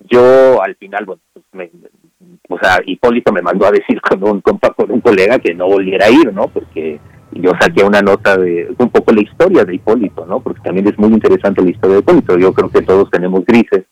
yo 0.00 0.62
al 0.62 0.76
final, 0.76 1.04
bueno, 1.04 1.22
pues 1.32 1.44
me, 1.52 1.70
o 2.48 2.58
sea, 2.58 2.78
Hipólito 2.84 3.32
me 3.32 3.42
mandó 3.42 3.66
a 3.66 3.72
decir 3.72 4.00
con 4.00 4.22
un 4.22 4.40
compa, 4.40 4.70
con 4.70 4.90
un 4.90 5.00
colega 5.00 5.38
que 5.38 5.54
no 5.54 5.66
volviera 5.66 6.06
a 6.06 6.10
ir, 6.10 6.32
¿no? 6.32 6.48
Porque 6.48 7.00
yo 7.40 7.52
saqué 7.60 7.84
una 7.84 8.00
nota 8.02 8.36
de 8.36 8.74
un 8.78 8.90
poco 8.90 9.12
la 9.12 9.22
historia 9.22 9.64
de 9.64 9.74
Hipólito, 9.74 10.26
¿no? 10.26 10.40
Porque 10.40 10.60
también 10.60 10.86
es 10.86 10.98
muy 10.98 11.08
interesante 11.08 11.62
la 11.62 11.70
historia 11.70 11.96
de 11.96 12.00
Hipólito. 12.00 12.38
Yo 12.38 12.52
creo 12.52 12.70
que 12.70 12.82
todos 12.82 13.10
tenemos 13.10 13.44
grises 13.44 13.84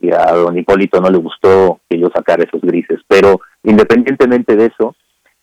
y 0.00 0.10
a 0.12 0.32
don 0.32 0.56
Hipólito 0.56 1.00
no 1.00 1.10
le 1.10 1.18
gustó 1.18 1.80
que 1.88 1.98
yo 1.98 2.08
sacara 2.14 2.44
esos 2.44 2.60
grises. 2.60 3.00
Pero 3.08 3.40
independientemente 3.62 4.56
de 4.56 4.66
eso, 4.66 4.94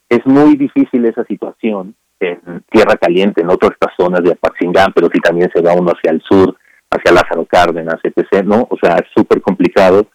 es 0.10 0.26
muy 0.26 0.56
difícil 0.56 1.06
esa 1.06 1.24
situación 1.26 1.96
en 2.20 2.40
Tierra 2.70 2.96
Caliente, 2.96 3.42
en 3.42 3.50
otras 3.50 3.74
zonas 3.98 4.24
de 4.24 4.32
Apatzingán, 4.32 4.94
pero 4.94 5.10
si 5.14 5.20
también 5.20 5.50
se 5.54 5.62
va 5.62 5.74
uno 5.74 5.92
hacia 5.92 6.12
el 6.12 6.22
sur, 6.22 6.56
hacia 6.90 7.12
Lázaro 7.12 7.46
Cárdenas, 7.46 8.00
etc., 8.04 8.44
¿no? 8.46 8.68
O 8.70 8.78
sea, 8.82 8.96
es 8.96 9.08
súper 9.16 9.42
complicado. 9.42 10.08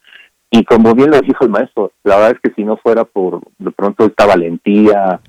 Y 0.49 0.63
como 0.63 0.95
bien 0.95 1.11
lo 1.11 1.21
dijo 1.21 1.43
el 1.43 1.51
maestro, 1.51 1.91
la 2.03 2.15
verdad 2.15 2.31
es 2.31 2.39
que 2.41 2.55
si 2.55 2.63
no 2.63 2.77
fuera 2.77 3.03
por 3.03 3.41
de 3.59 3.71
pronto 3.71 4.05
esta 4.05 4.25
valentía, 4.25 5.19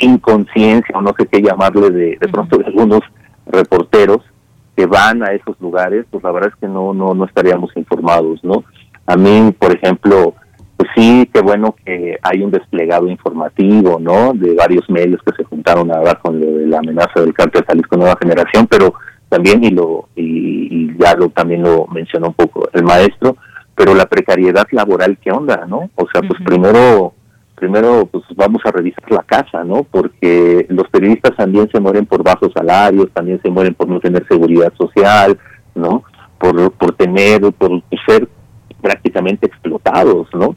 inconsciencia 0.00 0.96
o 0.96 1.00
no 1.02 1.14
sé 1.18 1.26
qué 1.26 1.40
llamarle 1.40 1.90
de, 1.90 2.18
de 2.20 2.28
pronto 2.28 2.58
de 2.58 2.66
algunos 2.66 3.00
reporteros, 3.46 4.22
que 4.76 4.86
van 4.86 5.22
a 5.22 5.32
esos 5.32 5.60
lugares, 5.60 6.06
pues 6.10 6.22
la 6.24 6.32
verdad 6.32 6.50
es 6.54 6.60
que 6.60 6.66
no, 6.66 6.94
no, 6.94 7.14
no 7.14 7.24
estaríamos 7.24 7.70
informados, 7.76 8.42
¿no? 8.42 8.64
A 9.06 9.16
mí, 9.16 9.52
por 9.58 9.72
ejemplo, 9.72 10.34
pues 10.76 10.88
sí, 10.94 11.28
qué 11.34 11.42
bueno 11.42 11.74
que 11.84 12.16
hay 12.22 12.42
un 12.42 12.50
desplegado 12.50 13.06
informativo, 13.08 13.98
¿no? 14.00 14.32
De 14.32 14.54
varios 14.54 14.88
medios 14.88 15.20
que 15.22 15.34
se 15.36 15.44
juntaron 15.44 15.90
a 15.90 15.96
hablar 15.96 16.20
con 16.20 16.40
lo 16.40 16.46
de 16.46 16.66
la 16.66 16.78
amenaza 16.78 17.20
del 17.20 17.34
cártel 17.34 17.64
Jalisco 17.66 17.96
Nueva 17.96 18.16
Generación, 18.18 18.66
pero 18.66 18.94
también, 19.28 19.62
y 19.62 19.70
lo 19.70 20.08
y, 20.16 20.96
ya 20.96 21.14
lo 21.14 21.28
también 21.28 21.62
lo 21.62 21.86
mencionó 21.88 22.28
un 22.28 22.34
poco 22.34 22.68
el 22.72 22.82
maestro, 22.82 23.36
pero 23.74 23.94
la 23.94 24.06
precariedad 24.06 24.66
laboral, 24.70 25.18
¿qué 25.22 25.30
onda, 25.30 25.66
no? 25.68 25.90
O 25.94 26.08
sea, 26.10 26.22
pues 26.22 26.40
primero 26.44 27.12
primero 27.60 28.06
pues 28.06 28.24
vamos 28.34 28.62
a 28.64 28.72
revisar 28.72 29.04
la 29.12 29.22
casa, 29.22 29.62
¿no? 29.62 29.84
Porque 29.84 30.66
los 30.70 30.88
periodistas 30.88 31.36
también 31.36 31.68
se 31.70 31.78
mueren 31.78 32.06
por 32.06 32.24
bajos 32.24 32.50
salarios, 32.54 33.10
también 33.12 33.40
se 33.42 33.50
mueren 33.50 33.74
por 33.74 33.86
no 33.86 34.00
tener 34.00 34.26
seguridad 34.26 34.72
social, 34.76 35.38
¿no? 35.74 36.02
Por, 36.38 36.72
por 36.72 36.96
tener, 36.96 37.42
por 37.52 37.82
ser 38.06 38.26
prácticamente 38.80 39.46
explotados, 39.46 40.26
¿no? 40.32 40.56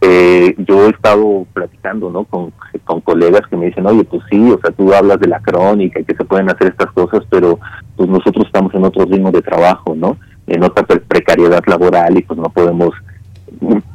Eh, 0.00 0.54
yo 0.58 0.86
he 0.86 0.90
estado 0.90 1.46
platicando, 1.52 2.10
¿no? 2.10 2.24
Con, 2.24 2.52
con 2.84 3.00
colegas 3.00 3.42
que 3.50 3.56
me 3.56 3.66
dicen, 3.66 3.86
oye, 3.86 4.04
pues 4.04 4.22
sí, 4.30 4.50
o 4.52 4.58
sea, 4.60 4.70
tú 4.70 4.94
hablas 4.94 5.18
de 5.18 5.28
la 5.28 5.40
crónica 5.40 5.98
y 5.98 6.04
que 6.04 6.14
se 6.14 6.24
pueden 6.24 6.50
hacer 6.50 6.68
estas 6.68 6.92
cosas, 6.92 7.24
pero 7.28 7.58
pues 7.96 8.08
nosotros 8.08 8.46
estamos 8.46 8.72
en 8.74 8.84
otro 8.84 9.04
ritmo 9.06 9.32
de 9.32 9.42
trabajo, 9.42 9.94
¿no? 9.96 10.18
En 10.46 10.62
otra 10.62 10.84
precariedad 10.84 11.62
laboral 11.66 12.16
y 12.16 12.22
pues 12.22 12.38
no 12.38 12.48
podemos 12.50 12.90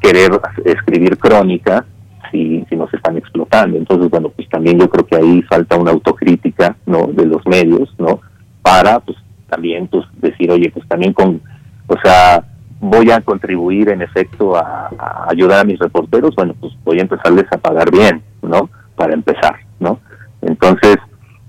querer 0.01 0.32
escribir 0.66 1.18
crónica 1.18 1.86
si, 2.32 2.66
si 2.70 2.76
nos 2.76 2.94
están 2.94 3.18
explotando. 3.18 3.78
Entonces, 3.78 4.10
bueno, 4.10 4.30
pues 4.30 4.48
también 4.50 4.80
yo 4.80 4.90
creo 4.90 5.06
que 5.06 5.16
ahí 5.16 5.42
falta 5.44 5.78
una 5.78 5.92
autocrítica, 5.92 6.76
¿no? 6.86 7.08
De 7.08 7.26
los 7.26 7.46
medios, 7.48 7.94
¿no? 7.98 8.22
Para, 8.62 9.00
pues, 9.00 9.18
también, 9.50 9.88
pues, 9.88 10.06
decir, 10.22 10.52
oye, 10.52 10.72
pues 10.72 10.88
también 10.88 11.14
con, 11.14 11.42
o 11.88 11.96
sea, 12.04 12.44
voy 12.80 13.12
a 13.12 13.22
contribuir 13.22 13.90
en 13.90 14.02
efecto 14.02 14.56
a, 14.56 14.90
ayudar 15.28 15.60
a 15.60 15.64
mis 15.64 15.80
reporteros, 15.80 16.36
bueno, 16.36 16.56
pues 16.60 16.74
voy 16.84 17.00
a 17.00 17.04
empezarles 17.04 17.46
a 17.52 17.58
pagar 17.58 17.92
bien, 17.92 18.22
¿no? 18.42 18.70
Para 18.96 19.14
empezar, 19.14 19.58
¿no? 19.80 20.00
Entonces, 20.42 20.98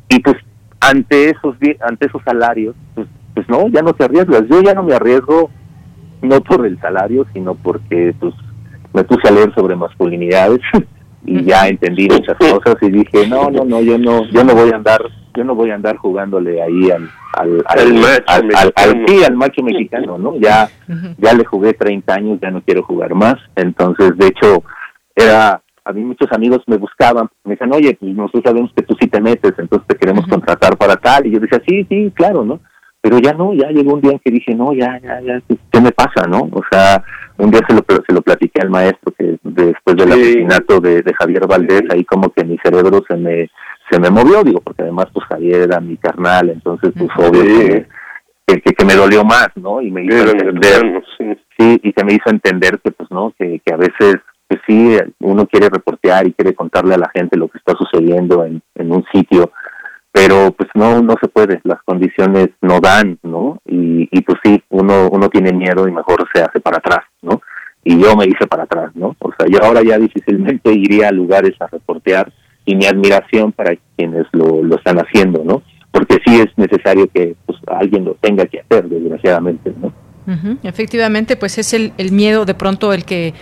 y 0.09 0.21
pues 0.21 0.37
ante 0.81 1.31
esos 1.31 1.57
ante 1.81 2.07
esos 2.07 2.23
salarios, 2.25 2.75
pues, 2.95 3.07
pues 3.35 3.49
no, 3.49 3.69
ya 3.69 3.83
no 3.83 3.93
te 3.93 4.05
arriesgas. 4.05 4.45
Yo 4.49 4.61
ya 4.63 4.75
no 4.75 4.83
me 4.83 4.95
arriesgo 4.95 5.51
no 6.23 6.41
por 6.41 6.67
el 6.67 6.81
salario, 6.81 7.27
sino 7.33 7.55
porque 7.55 8.15
pues 8.19 8.35
me 8.93 9.05
puse 9.05 9.29
a 9.29 9.33
leer 9.33 9.55
sobre 9.55 9.77
masculinidades 9.77 10.61
y 11.25 11.45
ya 11.45 11.69
entendí 11.69 12.09
muchas 12.09 12.37
cosas 12.39 12.77
y 12.81 12.91
dije 12.91 13.27
no 13.29 13.51
no 13.51 13.65
no 13.65 13.81
yo 13.83 13.99
no 13.99 14.25
yo 14.27 14.43
no 14.43 14.55
voy 14.55 14.71
a 14.71 14.77
andar 14.77 15.03
yo 15.37 15.45
no 15.45 15.55
voy 15.55 15.71
a 15.71 15.75
andar 15.75 15.97
jugándole 15.97 16.63
ahí 16.63 16.91
al 16.91 17.11
al 17.35 17.65
al, 17.67 19.37
macho 19.37 19.63
mexicano 19.63 20.17
no 20.19 20.37
ya 20.37 20.69
ya 21.19 21.35
le 21.35 21.45
jugué 21.45 21.75
30 21.75 22.15
años 22.15 22.39
ya 22.41 22.51
no 22.51 22.63
quiero 22.63 22.83
jugar 22.83 23.15
más 23.15 23.37
entonces 23.55 24.17
de 24.17 24.29
hecho 24.29 24.65
era 25.15 25.61
a 25.85 25.93
mí 25.93 26.03
muchos 26.03 26.33
amigos 26.33 26.61
me 26.67 26.79
buscaban 26.79 27.29
me 27.45 27.53
decían 27.53 27.73
oye 27.75 27.97
pues 28.01 28.15
nosotros 28.15 28.43
sabemos 28.47 28.73
que 28.75 28.83
tú 28.83 28.97
sí 28.99 29.07
te 29.07 29.21
metes 29.21 29.53
entonces 29.59 29.87
te 29.87 29.97
queremos 29.97 30.27
contratar 30.27 30.77
para 30.79 30.97
tal 30.97 31.27
y 31.27 31.33
yo 31.33 31.39
decía 31.39 31.61
sí 31.67 31.87
sí 31.89 32.11
claro 32.15 32.45
no 32.45 32.61
pero 33.01 33.19
ya 33.19 33.33
no, 33.33 33.55
ya 33.55 33.69
llegó 33.71 33.95
un 33.95 34.01
día 34.01 34.13
en 34.13 34.19
que 34.19 34.31
dije, 34.31 34.55
no, 34.55 34.75
ya, 34.75 35.01
ya, 35.03 35.21
ya, 35.23 35.41
¿qué 35.73 35.81
me 35.81 35.91
pasa, 35.91 36.27
no? 36.29 36.41
O 36.53 36.63
sea, 36.71 37.03
un 37.41 37.51
día 37.51 37.61
se 37.67 37.75
lo, 37.75 37.85
se 38.07 38.13
lo 38.13 38.23
platiqué 38.23 38.61
al 38.61 38.71
maestro 38.71 39.13
que 39.13 39.39
después 39.43 39.97
del 39.97 40.13
asesinato 40.13 40.81
de, 40.81 41.03
Javier 41.19 41.47
Valdés, 41.47 41.83
ahí 41.91 42.05
como 42.05 42.31
que 42.31 42.45
mi 42.45 42.59
cerebro 42.59 43.03
se 43.09 43.17
me 43.17 43.51
se 43.91 43.99
me 43.99 44.09
movió, 44.09 44.45
digo, 44.45 44.61
porque 44.61 44.83
además 44.83 45.07
pues 45.13 45.27
Javier 45.27 45.63
era 45.63 45.81
mi 45.81 45.97
carnal, 45.97 46.51
entonces 46.51 46.93
pues 46.97 47.11
obvio 47.17 47.43
que, 48.47 48.61
que, 48.61 48.85
me 48.85 48.95
dolió 48.95 49.25
más, 49.25 49.49
¿no? 49.57 49.83
Y 49.83 49.91
me 49.91 50.05
hizo 50.05 50.31
entender, 50.31 51.03
sí. 51.59 51.81
y 51.83 51.93
que 51.93 52.05
me 52.05 52.13
hizo 52.13 52.31
entender 52.31 52.79
que 52.85 52.93
pues 52.93 53.11
no, 53.11 53.33
que, 53.37 53.61
que 53.65 53.75
a 53.75 53.77
veces 53.77 54.17
pues 54.47 54.61
sí, 54.67 54.97
uno 55.21 55.47
quiere 55.47 55.69
reportear 55.69 56.27
y 56.27 56.33
quiere 56.33 56.55
contarle 56.55 56.95
a 56.95 56.99
la 56.99 57.11
gente 57.13 57.37
lo 57.37 57.49
que 57.49 57.59
está 57.59 57.75
sucediendo 57.77 58.45
en, 58.45 58.63
en 58.77 58.93
un 58.93 59.05
sitio, 59.13 59.51
pero 60.13 60.53
pues 60.53 60.69
no 60.75 61.03
no 61.03 61.15
se 61.21 61.29
puede 61.29 61.61
las 61.65 61.83
condiciones 61.85 62.49
no 62.61 62.81
dan 62.81 63.19
no 63.23 63.61
y, 63.67 64.09
y 64.11 64.21
pues 64.23 64.39
sí 64.45 64.63
uno 64.71 65.09
uno 65.11 65.29
tiene 65.29 65.53
miedo 65.53 65.87
y 65.87 65.93
mejor 65.93 66.27
se 66.35 66.43
hace 66.43 66.61
para 66.61 66.79
atrás 66.79 67.05
no 67.23 67.41
y 67.85 67.99
yo 68.01 68.17
me 68.17 68.27
hice 68.27 68.47
para 68.47 68.65
atrás 68.65 68.91
no 68.95 69.17
o 69.19 69.31
sea 69.39 69.47
yo 69.49 69.65
ahora 69.65 69.83
ya 69.83 69.99
difícilmente 69.99 70.73
iría 70.73 71.09
a 71.09 71.13
lugares 71.13 71.55
a 71.61 71.67
reportear 71.67 72.33
y 72.65 72.77
mi 72.77 72.87
admiración 72.87 73.53
para 73.53 73.77
quienes 73.97 74.27
lo, 74.33 74.63
lo 74.63 74.77
están 74.77 74.99
haciendo, 74.99 75.43
¿no? 75.45 75.63
Porque 75.91 76.19
sí 76.25 76.41
es 76.41 76.47
necesario 76.57 77.09
que 77.13 77.35
pues, 77.47 77.59
alguien 77.67 78.05
lo 78.05 78.15
tenga 78.15 78.47
que 78.47 78.61
hacer, 78.61 78.89
desgraciadamente, 78.89 79.73
¿no? 79.81 79.93
Efectivamente, 80.63 81.35
pues 81.35 81.59
es 81.59 81.75
el, 81.75 81.93
el 81.99 82.13
miedo 82.13 82.45
de 82.45 82.55
pronto 82.55 82.93
el 82.93 83.05
que 83.05 83.35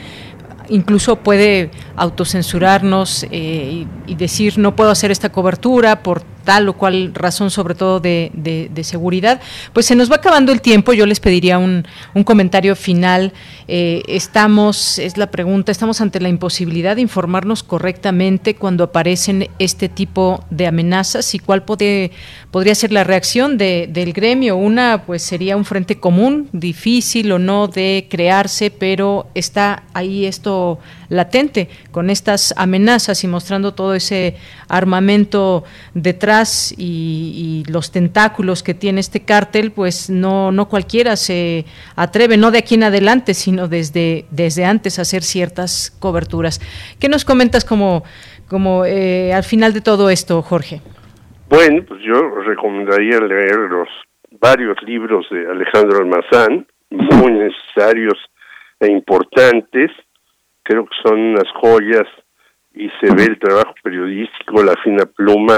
incluso 0.70 1.16
puede 1.16 1.70
autocensurarnos 1.96 3.26
eh, 3.30 3.86
y, 4.06 4.14
decir 4.14 4.58
no 4.58 4.74
puedo 4.74 4.90
hacer 4.90 5.10
esta 5.10 5.30
cobertura 5.30 6.02
por 6.02 6.22
tal 6.48 6.66
o 6.66 6.72
cual 6.72 7.10
razón, 7.12 7.50
sobre 7.50 7.74
todo 7.74 8.00
de, 8.00 8.80
seguridad. 8.80 9.38
Pues 9.74 9.84
se 9.84 9.94
nos 9.94 10.10
va 10.10 10.16
acabando 10.16 10.50
el 10.50 10.62
tiempo, 10.62 10.94
yo 10.94 11.04
les 11.04 11.20
pediría 11.20 11.58
un, 11.58 11.84
comentario 12.24 12.74
final. 12.74 13.34
Eh, 13.66 14.02
estamos, 14.08 14.98
es 14.98 15.18
la 15.18 15.30
pregunta, 15.30 15.70
estamos 15.70 16.00
ante 16.00 16.20
la 16.20 16.30
imposibilidad 16.30 16.96
de 16.96 17.02
informarnos 17.02 17.62
correctamente 17.62 18.54
cuando 18.54 18.84
aparecen 18.84 19.50
este 19.58 19.90
tipo 19.90 20.42
de 20.48 20.66
amenazas 20.66 21.34
y 21.34 21.38
cuál 21.38 21.64
puede, 21.64 22.12
podría 22.50 22.74
ser 22.74 22.92
la 22.92 23.04
reacción 23.04 23.58
del 23.58 24.14
gremio. 24.14 24.56
Una, 24.56 25.04
pues 25.04 25.20
sería 25.22 25.54
un 25.54 25.66
frente 25.66 26.00
común, 26.00 26.48
difícil 26.52 27.30
o 27.30 27.38
no 27.38 27.68
de 27.68 28.06
crearse, 28.08 28.70
pero 28.70 29.26
está 29.34 29.82
ahí 29.92 30.24
esto 30.24 30.78
latente 31.08 31.68
con 31.90 32.10
estas 32.10 32.54
amenazas 32.56 33.24
y 33.24 33.28
mostrando 33.28 33.74
todo 33.74 33.94
ese 33.94 34.36
armamento 34.68 35.64
detrás 35.94 36.74
y, 36.76 37.64
los 37.68 37.90
tentáculos 37.92 38.62
que 38.62 38.74
tiene 38.74 39.00
este 39.00 39.24
cártel, 39.24 39.72
pues 39.72 40.10
no, 40.10 40.52
no 40.52 40.68
cualquiera 40.68 41.16
se 41.16 41.64
atreve, 41.96 42.36
no 42.36 42.50
de 42.50 42.58
aquí 42.58 42.76
en 42.76 42.84
adelante, 42.84 43.34
sino 43.34 43.68
desde, 43.68 44.26
desde 44.30 44.64
antes 44.64 44.98
a 44.98 45.02
hacer 45.02 45.22
ciertas 45.22 45.94
coberturas. 45.98 46.60
¿Qué 47.00 47.08
nos 47.08 47.24
comentas 47.24 47.64
como, 47.64 48.04
como 48.48 48.84
eh, 48.84 49.32
al 49.32 49.44
final 49.44 49.72
de 49.72 49.80
todo 49.80 50.08
esto, 50.08 50.40
Jorge? 50.42 50.80
Bueno, 51.48 51.82
pues 51.86 52.00
yo 52.02 52.20
recomendaría 52.46 53.18
leer 53.20 53.56
los 53.56 53.88
varios 54.40 54.76
libros 54.82 55.26
de 55.30 55.46
Alejandro 55.50 55.98
Almazán, 55.98 56.66
muy 56.90 57.32
necesarios 57.32 58.18
e 58.80 58.90
importantes, 58.90 59.90
creo 60.68 60.84
que 60.84 60.96
son 61.02 61.18
unas 61.18 61.50
joyas 61.54 62.06
y 62.74 62.90
se 63.00 63.14
ve 63.14 63.24
el 63.24 63.38
trabajo 63.38 63.74
periodístico, 63.82 64.62
la 64.62 64.74
fina 64.84 65.06
pluma 65.06 65.56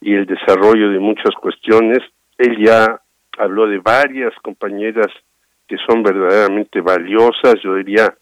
y 0.00 0.14
el 0.14 0.24
desarrollo 0.24 0.90
de 0.90 1.00
muchas 1.00 1.34
cuestiones. 1.40 1.98
Él 2.38 2.56
ya 2.64 3.00
habló 3.38 3.66
de 3.66 3.78
varias 3.78 4.32
compañeras 4.42 5.08
que 5.66 5.76
son 5.88 6.04
verdaderamente 6.04 6.80
valiosas, 6.80 7.56
yo 7.64 7.74
diría, 7.74 8.14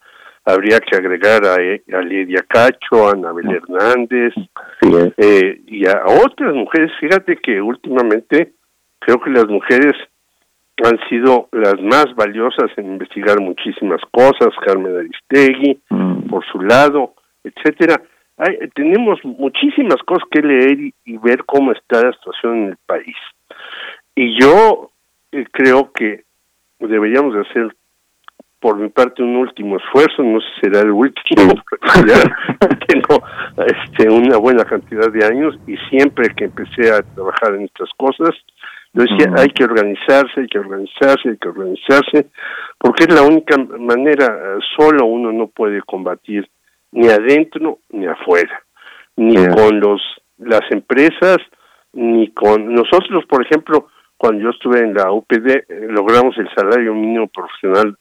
habría 0.47 0.81
que 0.81 0.97
agregar 0.97 1.45
a, 1.45 1.57
a 1.57 2.01
Lidia 2.01 2.43
Cacho, 2.49 3.07
a 3.07 3.13
Anabel 3.13 3.51
Hernández 3.57 4.33
eh, 5.19 5.61
y 5.67 5.87
a 5.87 6.05
otras 6.25 6.55
mujeres. 6.55 6.91
Fíjate 7.01 7.37
que 7.37 7.61
últimamente 7.61 8.55
creo 8.99 9.21
que 9.21 9.29
las 9.29 9.47
mujeres 9.47 9.93
han 10.83 10.99
sido 11.09 11.49
las 11.53 11.81
más 11.81 12.07
valiosas 12.17 12.71
en 12.77 12.95
investigar 12.95 13.41
muchísimas 13.41 14.01
cosas, 14.11 14.49
Carmen 14.65 14.97
Aristegui, 14.97 15.81
mm. 15.91 16.29
por 16.29 16.45
su 16.47 16.61
lado, 16.61 17.15
etcétera. 17.45 18.03
Hay, 18.37 18.59
tenemos 18.75 19.21
muchísimas 19.25 20.03
cosas 20.05 20.25
que 20.31 20.43
leer 20.43 20.79
y, 21.05 21.19
ver 21.19 21.45
cómo 21.45 21.71
está 21.73 22.03
la 22.03 22.13
situación 22.13 22.57
en 22.57 22.69
el 22.71 22.77
país. 22.85 23.17
Y 24.17 24.41
yo 24.41 24.91
eh, 25.31 25.45
creo 25.53 25.93
que 25.93 26.25
deberíamos 26.81 27.35
de 27.35 27.43
hacer 27.43 27.77
por 28.65 28.79
mi 28.79 28.89
parte 28.89 29.23
un 29.23 29.37
último 29.37 29.77
esfuerzo, 29.77 30.23
no 30.23 30.41
sé 30.41 30.47
si 30.55 30.61
será 30.63 30.81
el 30.81 30.91
último, 30.91 31.53
tengo 32.89 33.23
este, 33.59 34.09
una 34.09 34.39
buena 34.39 34.65
cantidad 34.65 35.13
de 35.13 35.23
años 35.23 35.55
y 35.67 35.77
siempre 35.91 36.31
que 36.35 36.47
empecé 36.47 36.91
a 36.91 37.03
trabajar 37.03 37.57
en 37.57 37.65
estas 37.65 37.91
cosas, 37.99 38.31
yo 38.95 39.03
decía, 39.03 39.35
hay 39.37 39.49
que 39.49 39.65
organizarse, 39.65 40.41
hay 40.41 40.47
que 40.47 40.61
organizarse, 40.61 41.29
hay 41.29 41.37
que 41.37 41.49
organizarse, 41.49 42.27
porque 42.79 43.05
es 43.05 43.15
la 43.15 43.23
única 43.23 43.57
manera, 43.59 44.27
eh, 44.27 44.59
solo 44.77 45.07
uno 45.07 45.33
no 45.33 45.49
puede 45.49 45.83
combatir 45.83 46.49
ni 46.93 47.09
adentro 47.09 47.81
ni 47.91 48.07
afuera, 48.07 48.63
ni 49.17 49.35
con 49.49 49.81
los 49.81 50.01
las 50.39 50.63
empresas, 50.71 51.39
ni 51.93 52.31
con 52.31 52.73
nosotros, 52.73 53.25
por 53.29 53.45
ejemplo, 53.45 53.89
cuando 54.17 54.43
yo 54.43 54.51
estuve 54.51 54.81
en 54.81 54.95
la 54.95 55.11
UPD, 55.11 55.49
eh, 55.49 55.65
logramos 55.89 56.37
el 56.39 56.49
salario 56.55 56.95
mínimo 56.95 57.27
profesional 57.29 57.97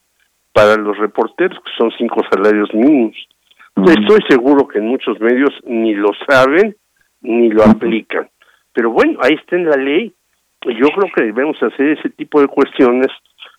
para 0.51 0.75
los 0.75 0.97
reporteros, 0.97 1.57
que 1.59 1.71
son 1.77 1.91
cinco 1.97 2.21
salarios 2.31 2.73
mínimos. 2.73 3.17
Estoy 3.75 4.19
seguro 4.29 4.67
que 4.67 4.77
en 4.77 4.87
muchos 4.87 5.19
medios 5.19 5.51
ni 5.63 5.95
lo 5.95 6.09
saben 6.27 6.75
ni 7.21 7.49
lo 7.49 7.63
aplican. 7.63 8.29
Pero 8.73 8.91
bueno, 8.91 9.19
ahí 9.21 9.33
está 9.33 9.55
en 9.55 9.65
la 9.65 9.77
ley 9.77 10.13
yo 10.65 10.87
creo 10.89 11.11
que 11.15 11.23
debemos 11.23 11.61
hacer 11.61 11.97
ese 11.97 12.09
tipo 12.09 12.41
de 12.41 12.47
cuestiones 12.47 13.07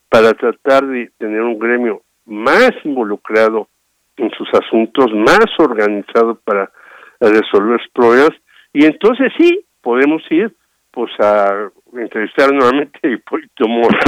para 0.08 0.32
tratar 0.34 0.86
de 0.86 1.10
tener 1.18 1.42
un 1.42 1.58
gremio 1.58 2.02
más 2.26 2.72
involucrado 2.84 3.68
en 4.16 4.30
sus 4.30 4.48
asuntos, 4.54 5.12
más 5.12 5.46
organizado 5.58 6.36
para 6.44 6.70
resolver 7.20 7.80
problemas. 7.92 8.32
Y 8.72 8.84
entonces 8.84 9.32
sí 9.38 9.64
podemos 9.80 10.22
ir 10.30 10.54
pues 10.90 11.10
a 11.18 11.70
entrevistar 11.92 12.52
nuevamente 12.52 12.98
a 13.02 13.08
Hipólito 13.08 13.66
Mora, 13.66 13.98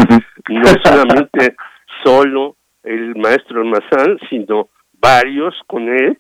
no 0.49 0.65
solamente 0.85 1.57
solo 2.05 2.57
el 2.85 3.17
maestro 3.17 3.61
Almazán, 3.61 4.19
sino 4.31 4.69
varios 5.01 5.55
con 5.67 5.89
él 5.89 6.19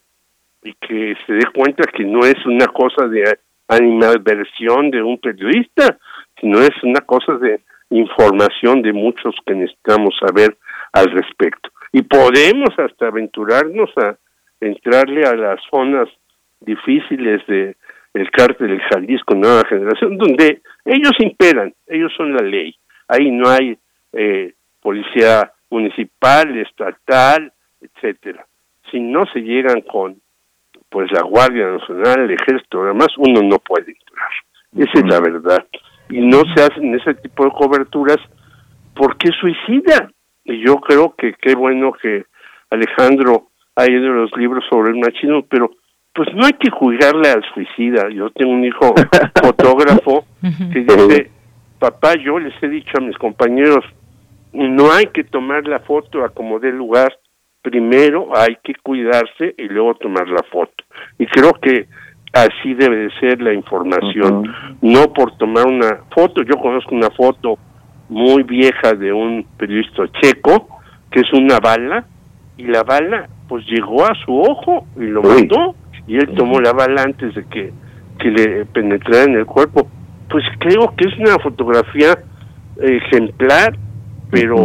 y 0.62 0.74
que 0.74 1.14
se 1.24 1.32
dé 1.32 1.46
cuenta 1.54 1.84
que 1.92 2.04
no 2.04 2.20
es 2.20 2.44
una 2.44 2.66
cosa 2.66 3.06
de 3.06 3.38
animadversión 3.68 4.90
de 4.90 5.02
un 5.02 5.18
periodista, 5.18 5.98
sino 6.40 6.60
es 6.60 6.82
una 6.82 7.00
cosa 7.00 7.34
de 7.34 7.60
información 7.90 8.82
de 8.82 8.92
muchos 8.92 9.34
que 9.46 9.54
necesitamos 9.54 10.14
saber 10.18 10.56
al 10.92 11.10
respecto. 11.12 11.70
Y 11.92 12.02
podemos 12.02 12.70
hasta 12.78 13.08
aventurarnos 13.08 13.90
a 13.96 14.16
entrarle 14.60 15.26
a 15.26 15.34
las 15.34 15.60
zonas 15.70 16.08
difíciles 16.60 17.46
de 17.46 17.76
el 18.14 18.30
cártel 18.30 18.68
del 18.68 18.80
Jalisco 18.80 19.34
Nueva 19.34 19.62
Generación, 19.68 20.16
donde 20.16 20.62
ellos 20.86 21.12
imperan, 21.18 21.74
ellos 21.86 22.12
son 22.16 22.34
la 22.34 22.42
ley. 22.42 22.74
Ahí 23.08 23.30
no 23.30 23.48
hay 23.50 23.76
eh, 24.12 24.54
policía 24.80 25.52
municipal, 25.68 26.56
estatal, 26.56 27.52
etcétera. 27.80 28.46
Si 28.90 29.00
no 29.00 29.26
se 29.26 29.40
llegan 29.40 29.82
con 29.82 30.16
pues 30.88 31.10
la 31.12 31.22
Guardia 31.22 31.66
Nacional, 31.66 32.20
el 32.20 32.30
Ejército, 32.30 32.82
además 32.82 33.08
uno 33.18 33.42
no 33.42 33.58
puede 33.58 33.92
entrar. 33.92 34.30
Esa 34.76 34.98
es 34.98 35.04
la 35.04 35.20
verdad 35.20 35.66
y 36.08 36.20
no 36.20 36.42
se 36.54 36.62
hacen 36.62 36.94
ese 36.94 37.14
tipo 37.14 37.44
de 37.44 37.50
coberturas 37.50 38.18
porque 38.94 39.30
suicida. 39.40 40.10
Y 40.44 40.64
yo 40.64 40.76
creo 40.76 41.14
que 41.16 41.34
qué 41.34 41.54
bueno 41.54 41.92
que 41.92 42.24
Alejandro 42.70 43.48
ha 43.74 43.90
ido 43.90 44.08
los 44.08 44.30
libros 44.36 44.64
sobre 44.70 44.90
el 44.90 44.98
machismo, 44.98 45.44
pero 45.48 45.70
pues 46.14 46.28
no 46.34 46.46
hay 46.46 46.54
que 46.54 46.70
juzgarle 46.70 47.28
al 47.28 47.44
suicida. 47.52 48.08
Yo 48.10 48.30
tengo 48.30 48.52
un 48.52 48.64
hijo 48.64 48.94
fotógrafo 49.42 50.24
que 50.72 50.80
dice, 50.80 51.30
papá, 51.78 52.14
yo 52.14 52.38
les 52.38 52.54
he 52.62 52.68
dicho 52.68 52.92
a 52.96 53.02
mis 53.02 53.16
compañeros, 53.18 53.84
no 54.52 54.90
hay 54.90 55.06
que 55.06 55.24
tomar 55.24 55.66
la 55.68 55.80
foto 55.80 56.24
a 56.24 56.30
como 56.30 56.58
dé 56.58 56.72
lugar, 56.72 57.18
primero 57.60 58.30
hay 58.34 58.56
que 58.62 58.74
cuidarse 58.76 59.54
y 59.58 59.64
luego 59.64 59.94
tomar 59.96 60.28
la 60.28 60.42
foto. 60.44 60.84
Y 61.18 61.26
creo 61.26 61.52
que 61.54 61.86
así 62.42 62.74
debe 62.74 62.96
de 62.96 63.10
ser 63.20 63.40
la 63.40 63.52
información, 63.52 64.52
no 64.82 65.12
por 65.12 65.36
tomar 65.36 65.66
una 65.66 66.00
foto. 66.14 66.42
Yo 66.42 66.56
conozco 66.56 66.94
una 66.94 67.10
foto 67.10 67.58
muy 68.08 68.42
vieja 68.42 68.92
de 68.94 69.12
un 69.12 69.46
periodista 69.56 70.04
checo, 70.20 70.68
que 71.10 71.20
es 71.20 71.32
una 71.32 71.58
bala, 71.58 72.06
y 72.56 72.64
la 72.64 72.82
bala 72.82 73.28
pues 73.48 73.64
llegó 73.66 74.04
a 74.04 74.14
su 74.24 74.40
ojo 74.40 74.86
y 74.96 75.04
lo 75.04 75.22
mató, 75.22 75.74
y 76.06 76.16
él 76.16 76.34
tomó 76.36 76.60
la 76.60 76.72
bala 76.72 77.02
antes 77.02 77.34
de 77.34 77.44
que, 77.46 77.72
que 78.18 78.30
le 78.30 78.64
penetrara 78.66 79.24
en 79.24 79.34
el 79.36 79.46
cuerpo. 79.46 79.88
Pues 80.28 80.44
creo 80.58 80.94
que 80.96 81.08
es 81.08 81.18
una 81.18 81.38
fotografía 81.38 82.18
ejemplar, 82.80 83.76
pero 84.30 84.56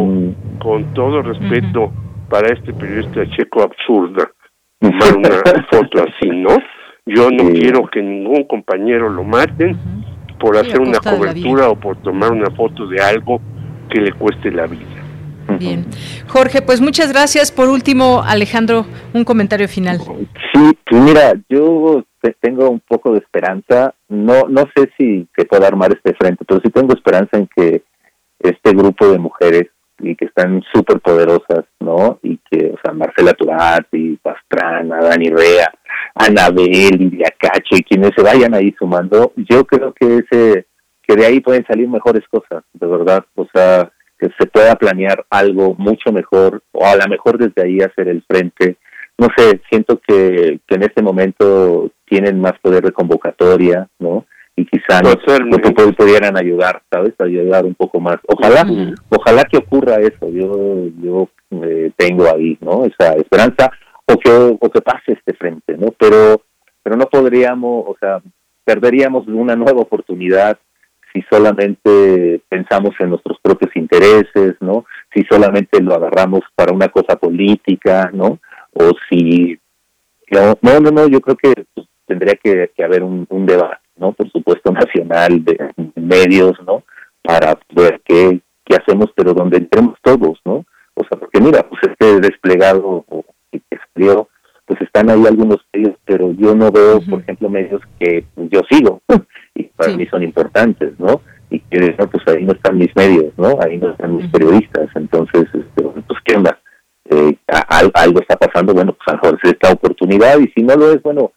con 0.60 0.94
todo 0.94 1.22
respeto 1.22 1.92
para 2.30 2.54
este 2.54 2.74
periodista 2.74 3.26
checo 3.30 3.62
absurda 3.62 4.32
tomar 4.80 5.18
una 5.18 5.68
foto 5.70 6.04
así, 6.04 6.30
¿no? 6.30 6.58
Yo 7.06 7.32
no 7.32 7.50
quiero 7.50 7.88
que 7.88 8.02
ningún 8.02 8.44
compañero 8.44 9.10
lo 9.10 9.24
maten 9.24 9.78
por 10.40 10.58
hacer 10.58 10.80
una 10.80 11.00
cobertura 11.00 11.70
o 11.70 11.76
por 11.76 11.98
tomar 11.98 12.32
una 12.32 12.50
foto 12.52 12.88
de 12.88 13.02
algo 13.02 13.42
que 13.90 14.02
le 14.02 14.12
cueste 14.14 14.52
la 14.52 14.68
vida. 14.68 15.02
Bien. 15.60 15.86
Jorge, 16.28 16.62
pues 16.62 16.80
muchas 16.80 17.12
gracias. 17.12 17.52
Por 17.52 17.70
último, 17.70 18.24
Alejandro, 18.24 18.86
un 19.14 19.24
comentario 19.24 19.68
final. 19.68 20.00
Sí, 20.54 20.78
pues 20.90 21.02
mira, 21.02 21.34
yo 21.50 22.04
tengo 22.40 22.70
un 22.70 22.80
poco 22.80 23.12
de 23.12 23.20
esperanza. 23.20 23.94
No, 24.08 24.48
no 24.48 24.64
sé 24.76 24.90
si 24.98 25.28
se 25.36 25.46
pueda 25.46 25.68
armar 25.68 25.92
este 25.92 26.14
frente, 26.14 26.46
pero 26.48 26.62
sí 26.64 26.70
tengo 26.70 26.94
esperanza 26.94 27.38
en 27.38 27.50
que 27.56 27.84
este 28.40 28.72
grupo 28.72 29.08
de 29.08 29.20
mujeres 29.20 29.68
y 30.00 30.16
que 30.16 30.26
están 30.26 30.64
súper 30.74 31.00
poderosas, 31.00 31.66
¿no? 31.80 32.20
Y 32.24 32.40
que, 32.50 32.74
o 32.74 32.80
sea, 32.84 32.94
Marcela 32.94 33.34
Turat 33.34 33.88
y 33.92 34.16
Pastrana, 34.18 34.98
Dani 35.00 35.30
Rea, 35.30 35.72
Anabel, 36.16 37.14
y 37.14 37.24
Acacho 37.24 37.76
y 37.76 37.84
quienes 37.84 38.12
se 38.16 38.24
vayan 38.24 38.54
ahí 38.54 38.74
sumando, 38.78 39.34
yo 39.36 39.66
creo 39.66 39.94
que 39.94 40.18
ese 40.18 40.66
que 41.04 41.16
de 41.16 41.26
ahí 41.26 41.40
pueden 41.40 41.66
salir 41.66 41.88
mejores 41.90 42.22
cosas, 42.30 42.64
de 42.74 42.88
verdad, 42.88 43.26
o 43.36 43.48
sea, 43.54 43.92
que 44.20 44.30
se 44.40 44.46
pueda 44.46 44.76
planear 44.76 45.26
algo 45.30 45.76
mucho 45.78 46.12
mejor 46.12 46.62
o 46.72 46.86
a 46.86 46.96
lo 46.96 47.08
mejor 47.10 47.38
desde 47.38 47.68
ahí 47.68 47.80
hacer 47.80 48.08
el 48.08 48.24
frente. 48.28 48.78
No 49.18 49.28
sé, 49.36 49.62
siento 49.70 50.00
que, 50.08 50.60
que 50.68 50.76
en 50.76 50.84
este 50.84 51.02
momento 51.02 51.92
tienen 52.06 52.40
más 52.40 52.54
poder 52.62 52.84
de 52.84 52.92
convocatoria, 52.92 53.88
¿no? 54.00 54.26
Y 54.56 54.66
quizá 54.66 55.02
no, 55.02 55.14
pudieran 55.98 56.38
ayudar, 56.38 56.82
¿sabes? 56.92 57.14
Ayudar 57.20 57.66
un 57.66 57.74
poco 57.74 58.00
más. 58.00 58.18
Ojalá, 58.28 58.66
ojalá 59.10 59.44
que 59.46 59.58
ocurra 59.58 59.96
eso. 59.96 60.30
Yo, 60.30 60.88
yo 61.02 61.30
eh, 61.64 61.92
tengo 61.96 62.26
ahí, 62.32 62.58
¿no? 62.62 62.86
Esa 62.86 63.14
esperanza 63.14 63.72
o 64.06 64.18
que, 64.18 64.58
o 64.60 64.70
que 64.70 64.82
pase 64.82 65.14
este 65.14 65.34
frente, 65.34 65.78
¿no? 65.78 65.92
Pero, 65.98 66.42
pero 66.84 66.96
no 66.96 67.06
podríamos, 67.06 67.86
o 67.88 67.96
sea, 68.00 68.22
perderíamos 68.64 69.28
una 69.28 69.56
nueva 69.56 69.82
oportunidad 69.82 70.58
si 71.14 71.22
solamente 71.30 72.42
pensamos 72.48 72.92
en 73.00 73.10
nuestros 73.10 73.38
propios 73.42 73.76
intereses, 73.76 74.56
¿no? 74.62 74.86
Si 75.14 75.24
solamente 75.24 75.82
lo 75.82 75.96
agarramos 75.96 76.42
para 76.56 76.74
una 76.74 76.88
cosa 76.88 77.16
política, 77.18 78.10
¿no? 78.14 78.40
O 78.74 78.92
si... 79.10 79.60
No, 80.32 80.80
no, 80.80 80.92
no, 80.92 81.08
yo 81.10 81.20
creo 81.20 81.36
que 81.36 81.66
pues, 81.74 81.88
tendría 82.06 82.36
que, 82.36 82.72
haber 82.84 83.04
un, 83.04 83.28
debate, 83.46 83.82
¿no? 83.98 84.14
Por 84.14 84.32
supuesto, 84.32 84.72
nacional, 84.72 85.44
de, 85.44 85.72
medios, 85.96 86.54
¿no? 86.66 86.84
Para 87.22 87.58
ver 87.76 88.02
qué, 88.06 88.40
qué 88.64 88.76
hacemos, 88.76 89.12
pero 89.14 89.34
donde 89.34 89.58
entremos 89.58 89.98
todos, 90.02 90.40
¿no? 90.46 90.66
O 90.94 91.04
sea, 91.04 91.20
porque 91.20 91.42
mira, 91.42 91.68
pues 91.68 91.82
este 91.84 92.22
desplegado 92.22 93.06
que 93.60 93.76
escribió 93.76 94.28
pues 94.72 94.82
están 94.84 95.10
ahí 95.10 95.26
algunos 95.28 95.58
medios, 95.74 95.98
pero 96.06 96.32
yo 96.32 96.56
no 96.56 96.72
veo, 96.72 97.02
por 97.02 97.20
ejemplo, 97.20 97.50
medios 97.50 97.82
que 98.00 98.24
yo 98.38 98.62
sigo 98.70 99.02
y 99.56 99.64
para 99.64 99.94
mí 99.98 100.06
son 100.08 100.24
importantes, 100.24 100.98
¿no? 100.98 101.22
Y 101.50 101.60
que 101.60 101.94
no, 102.00 102.10
pues 102.10 102.26
ahí 102.28 102.46
no 102.46 102.54
están 102.54 102.78
mis 102.78 102.96
medios, 102.96 103.34
¿no? 103.38 103.60
Ahí 103.62 103.78
no 103.78 103.92
están 103.92 104.16
mis 104.16 104.32
periodistas, 104.32 104.88
entonces, 104.96 105.44
este, 105.54 105.84
pues 105.84 106.20
qué 106.24 106.36
onda, 106.38 106.58
eh, 107.10 107.36
algo 107.94 108.22
está 108.22 108.38
pasando, 108.38 108.74
bueno, 108.74 108.94
pues 108.94 109.06
a 109.08 109.12
lo 109.12 109.18
mejor 109.22 109.40
es 109.44 109.52
esta 109.52 109.74
oportunidad 109.74 110.40
y 110.40 110.48
si 110.56 110.64
no 110.64 110.76
lo 110.78 110.94
es, 110.94 111.02
bueno, 111.02 111.34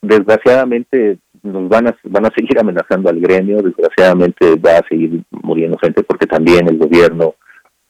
desgraciadamente 0.00 1.18
nos 1.42 1.68
van 1.68 1.88
a 1.88 1.96
van 2.04 2.26
a 2.26 2.30
seguir 2.30 2.58
amenazando 2.60 3.10
al 3.10 3.18
gremio, 3.18 3.60
desgraciadamente 3.60 4.54
va 4.56 4.78
a 4.78 4.88
seguir 4.88 5.22
muriendo 5.30 5.78
gente 5.78 6.04
porque 6.04 6.26
también 6.26 6.68
el 6.68 6.78
gobierno 6.78 7.34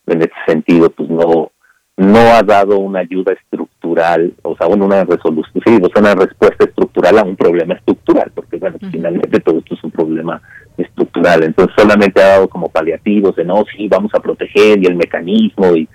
en 0.07 0.23
ese 0.23 0.33
sentido 0.47 0.89
pues 0.91 1.11
no 1.11 1.53
no 1.97 2.19
ha 2.19 2.43
dado 2.43 2.79
una 2.79 3.01
ayuda 3.01 3.33
estructural, 3.33 4.35
o 4.43 4.55
sea, 4.57 4.67
una 4.67 5.05
resolución, 5.05 5.63
sí, 5.65 5.79
o 5.83 5.89
sea, 5.89 6.03
una 6.03 6.15
respuesta 6.15 6.65
estructural 6.65 7.19
a 7.19 7.23
un 7.23 7.37
problema 7.37 7.75
estructural, 7.75 8.31
porque 8.35 8.59
bueno, 8.59 8.77
finalmente 8.91 9.41
todo 9.41 9.59
esto 9.59 9.75
es 9.75 9.85
un 9.85 9.91
problema 9.91 10.41
estructural, 10.77 11.45
entonces 11.45 11.75
solamente 11.77 12.23
ha 12.23 12.29
dado 12.29 12.49
como 12.49 12.69
paliativos 12.69 13.35
de 13.37 13.45
no, 13.45 13.65
sí, 13.75 13.89
vamos 13.89 14.13
a 14.15 14.21
proteger 14.21 14.83
y 14.83 14.87
el 14.87 14.97
mecanismo 14.97 15.75
y, 15.75 15.89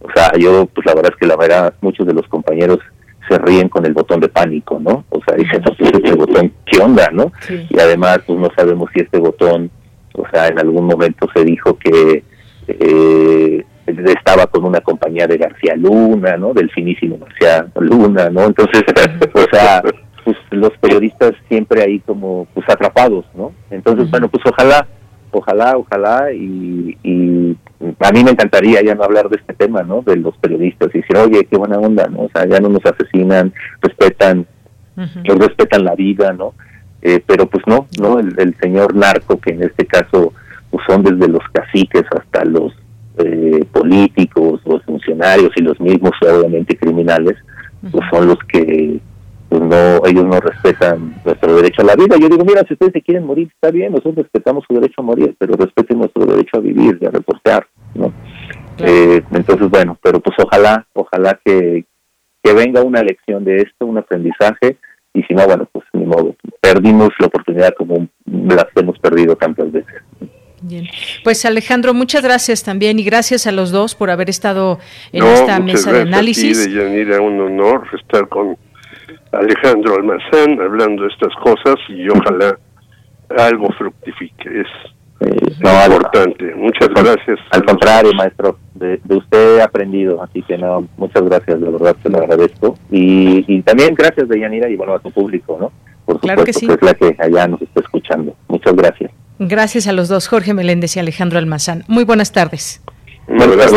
o 0.00 0.08
sea, 0.14 0.32
yo, 0.38 0.66
pues 0.66 0.86
la 0.86 0.94
verdad 0.94 1.12
es 1.14 1.18
que 1.18 1.26
la 1.26 1.36
verdad, 1.36 1.74
muchos 1.80 2.06
de 2.06 2.12
los 2.12 2.28
compañeros 2.28 2.80
se 3.26 3.38
ríen 3.38 3.70
con 3.70 3.86
el 3.86 3.94
botón 3.94 4.20
de 4.20 4.28
pánico, 4.28 4.78
¿no? 4.80 5.04
O 5.10 5.20
sea, 5.24 5.34
dicen, 5.34 5.62
no, 5.64 5.74
pues 5.74 5.90
este 5.92 6.14
botón, 6.14 6.52
¿qué 6.66 6.78
onda, 6.80 7.08
no? 7.12 7.32
Y 7.48 7.78
además, 7.78 8.20
pues 8.26 8.38
no 8.38 8.48
sabemos 8.56 8.90
si 8.94 9.00
este 9.00 9.18
botón, 9.18 9.70
o 10.14 10.24
sea, 10.30 10.48
en 10.48 10.58
algún 10.58 10.86
momento 10.86 11.26
se 11.34 11.44
dijo 11.44 11.78
que 11.78 12.22
eh, 12.68 13.64
estaba 14.06 14.46
con 14.46 14.64
una 14.64 14.80
compañía 14.80 15.26
de 15.26 15.38
García 15.38 15.74
Luna, 15.76 16.36
¿no? 16.36 16.52
Del 16.52 16.70
finísimo 16.70 17.18
García 17.18 17.66
Luna, 17.80 18.30
¿no? 18.30 18.44
Entonces, 18.44 18.82
o 19.34 19.46
sea, 19.50 19.82
pues 20.24 20.36
los 20.50 20.72
periodistas 20.78 21.32
siempre 21.48 21.82
ahí 21.82 22.00
como 22.00 22.46
pues 22.54 22.68
atrapados, 22.68 23.24
¿no? 23.34 23.52
Entonces, 23.70 24.10
bueno, 24.10 24.28
pues 24.28 24.44
ojalá, 24.46 24.86
ojalá, 25.30 25.76
ojalá 25.76 26.32
y, 26.32 26.96
y 27.02 27.56
a 28.00 28.12
mí 28.12 28.24
me 28.24 28.32
encantaría 28.32 28.82
ya 28.82 28.94
no 28.94 29.04
hablar 29.04 29.28
de 29.28 29.36
este 29.36 29.54
tema, 29.54 29.82
¿no? 29.82 30.02
De 30.02 30.16
los 30.16 30.36
periodistas 30.38 30.94
y 30.94 30.98
decir, 30.98 31.16
oye, 31.16 31.46
qué 31.46 31.56
buena 31.56 31.78
onda, 31.78 32.06
¿no? 32.08 32.22
O 32.22 32.30
sea, 32.32 32.46
ya 32.46 32.60
no 32.60 32.68
nos 32.68 32.84
asesinan, 32.84 33.52
respetan, 33.80 34.46
nos 34.96 35.38
respetan 35.38 35.84
la 35.84 35.94
vida, 35.94 36.32
¿no? 36.32 36.54
Eh, 37.00 37.22
pero 37.24 37.46
pues 37.46 37.64
no, 37.66 37.86
¿no? 38.00 38.18
El, 38.18 38.34
el 38.38 38.56
señor 38.60 38.94
narco, 38.94 39.38
que 39.38 39.50
en 39.52 39.62
este 39.62 39.86
caso 39.86 40.32
pues 40.70 40.84
son 40.86 41.02
desde 41.02 41.28
los 41.28 41.42
caciques 41.52 42.04
hasta 42.10 42.44
los 42.44 42.74
eh, 43.18 43.64
políticos, 43.72 44.60
los 44.64 44.82
funcionarios 44.84 45.50
y 45.56 45.62
los 45.62 45.78
mismos 45.80 46.12
obviamente 46.22 46.76
criminales, 46.76 47.36
pues 47.90 48.04
son 48.10 48.28
los 48.28 48.38
que 48.48 49.00
pues 49.48 49.62
no 49.62 50.06
ellos 50.06 50.26
no 50.26 50.40
respetan 50.40 51.14
nuestro 51.24 51.56
derecho 51.56 51.82
a 51.82 51.86
la 51.86 51.96
vida. 51.96 52.16
Yo 52.20 52.28
digo, 52.28 52.44
mira, 52.44 52.62
si 52.66 52.74
ustedes 52.74 52.92
se 52.92 53.02
quieren 53.02 53.24
morir, 53.24 53.48
está 53.48 53.70
bien, 53.70 53.92
nosotros 53.92 54.16
respetamos 54.16 54.64
su 54.68 54.74
derecho 54.74 55.00
a 55.00 55.04
morir, 55.04 55.34
pero 55.38 55.54
respeten 55.54 55.98
nuestro 55.98 56.26
derecho 56.26 56.58
a 56.58 56.60
vivir 56.60 56.98
a 57.06 57.10
reportear, 57.10 57.66
¿no? 57.94 58.12
Eh, 58.78 59.22
entonces, 59.32 59.68
bueno, 59.70 59.98
pero 60.02 60.20
pues 60.20 60.36
ojalá, 60.38 60.86
ojalá 60.92 61.40
que, 61.44 61.84
que 62.42 62.52
venga 62.52 62.82
una 62.82 63.02
lección 63.02 63.44
de 63.44 63.56
esto, 63.56 63.86
un 63.86 63.98
aprendizaje, 63.98 64.76
y 65.14 65.22
si 65.22 65.34
no, 65.34 65.46
bueno, 65.46 65.66
pues 65.72 65.84
ni 65.94 66.04
modo, 66.04 66.36
perdimos 66.60 67.08
la 67.18 67.26
oportunidad 67.26 67.74
como 67.74 68.06
las 68.26 68.66
hemos 68.76 68.98
perdido 68.98 69.34
tantas 69.36 69.72
veces. 69.72 70.02
Bien, 70.60 70.86
pues 71.24 71.44
Alejandro, 71.44 71.94
muchas 71.94 72.22
gracias 72.22 72.64
también 72.64 72.98
y 72.98 73.04
gracias 73.04 73.46
a 73.46 73.52
los 73.52 73.70
dos 73.70 73.94
por 73.94 74.10
haber 74.10 74.28
estado 74.28 74.78
en 75.12 75.24
esta 75.24 75.60
mesa 75.60 75.92
de 75.92 76.02
análisis. 76.02 76.66
A 76.66 76.68
de 76.68 77.18
un 77.20 77.40
honor 77.40 77.86
estar 77.98 78.28
con 78.28 78.56
Alejandro 79.32 79.96
Almazán 79.96 80.60
hablando 80.60 81.02
de 81.02 81.08
estas 81.08 81.34
cosas 81.42 81.76
y 81.88 82.08
ojalá 82.08 82.58
algo 83.36 83.68
fructifique. 83.78 84.60
Es 84.60 84.66
importante. 85.20 86.54
Muchas 86.54 86.88
gracias. 86.88 87.38
Al 87.50 87.64
contrario, 87.64 88.12
maestro, 88.14 88.58
de, 88.74 89.00
usted 89.08 89.58
he 89.58 89.62
aprendido, 89.62 90.22
así 90.22 90.42
que 90.42 90.56
no, 90.56 90.86
muchas 90.96 91.22
gracias, 91.24 91.60
de 91.60 91.70
verdad 91.70 91.96
te 92.02 92.08
lo 92.08 92.18
agradezco. 92.18 92.78
Y, 92.90 93.44
y 93.46 93.62
también 93.62 93.94
gracias, 93.94 94.28
de 94.28 94.40
Yanira, 94.40 94.68
y 94.68 94.76
bueno, 94.76 94.94
a 94.94 94.98
tu 94.98 95.10
público, 95.10 95.56
¿no? 95.60 95.72
Por 96.04 96.16
supuesto, 96.16 96.44
que, 96.44 96.52
sí. 96.52 96.66
que 96.66 96.72
es 96.72 96.82
la 96.82 96.94
que 96.94 97.16
allá 97.18 97.46
nos 97.48 97.60
está 97.60 97.80
escuchando. 97.80 98.34
Muchas 98.48 98.74
gracias. 98.74 99.10
Gracias 99.38 99.86
a 99.86 99.92
los 99.92 100.08
dos, 100.08 100.28
Jorge 100.28 100.54
Meléndez 100.54 100.96
y 100.96 101.00
Alejandro 101.00 101.38
Almazán. 101.38 101.84
Muy 101.86 102.04
buenas 102.04 102.32
tardes. 102.32 102.80
Gracias. 103.28 103.72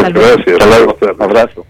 Abrazo. 1.19 1.65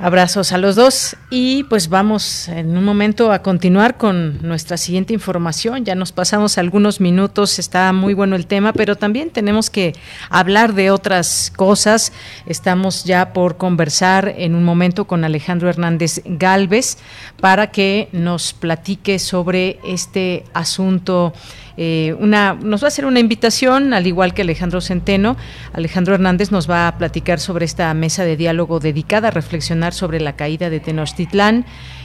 Abrazos 0.00 0.52
a 0.52 0.58
los 0.58 0.76
dos 0.76 1.16
y 1.28 1.64
pues 1.64 1.88
vamos 1.88 2.46
en 2.46 2.76
un 2.76 2.84
momento 2.84 3.32
a 3.32 3.42
continuar 3.42 3.96
con 3.96 4.40
nuestra 4.46 4.76
siguiente 4.76 5.12
información. 5.12 5.84
Ya 5.84 5.96
nos 5.96 6.12
pasamos 6.12 6.56
algunos 6.56 7.00
minutos, 7.00 7.58
está 7.58 7.92
muy 7.92 8.14
bueno 8.14 8.36
el 8.36 8.46
tema, 8.46 8.72
pero 8.72 8.94
también 8.94 9.30
tenemos 9.30 9.70
que 9.70 9.94
hablar 10.30 10.74
de 10.74 10.92
otras 10.92 11.52
cosas. 11.56 12.12
Estamos 12.46 13.02
ya 13.02 13.32
por 13.32 13.56
conversar 13.56 14.32
en 14.36 14.54
un 14.54 14.62
momento 14.62 15.06
con 15.06 15.24
Alejandro 15.24 15.68
Hernández 15.68 16.22
Galvez 16.24 16.98
para 17.40 17.72
que 17.72 18.08
nos 18.12 18.52
platique 18.52 19.18
sobre 19.18 19.80
este 19.82 20.44
asunto 20.54 21.32
eh, 21.80 22.16
una, 22.18 22.54
nos 22.54 22.82
va 22.82 22.86
a 22.86 22.88
hacer 22.88 23.06
una 23.06 23.20
invitación, 23.20 23.94
al 23.94 24.08
igual 24.08 24.34
que 24.34 24.42
Alejandro 24.42 24.80
Centeno. 24.80 25.36
Alejandro 25.72 26.14
Hernández 26.14 26.50
nos 26.50 26.68
va 26.68 26.88
a 26.88 26.98
platicar 26.98 27.38
sobre 27.38 27.64
esta 27.66 27.94
mesa 27.94 28.24
de 28.24 28.36
diálogo 28.36 28.80
dedicada 28.80 29.28
a 29.28 29.30
reflexionar 29.30 29.94
sobre 29.94 30.20
la 30.20 30.34
caída 30.34 30.70
de 30.70 30.80
Tenochtitlán, 30.80 31.64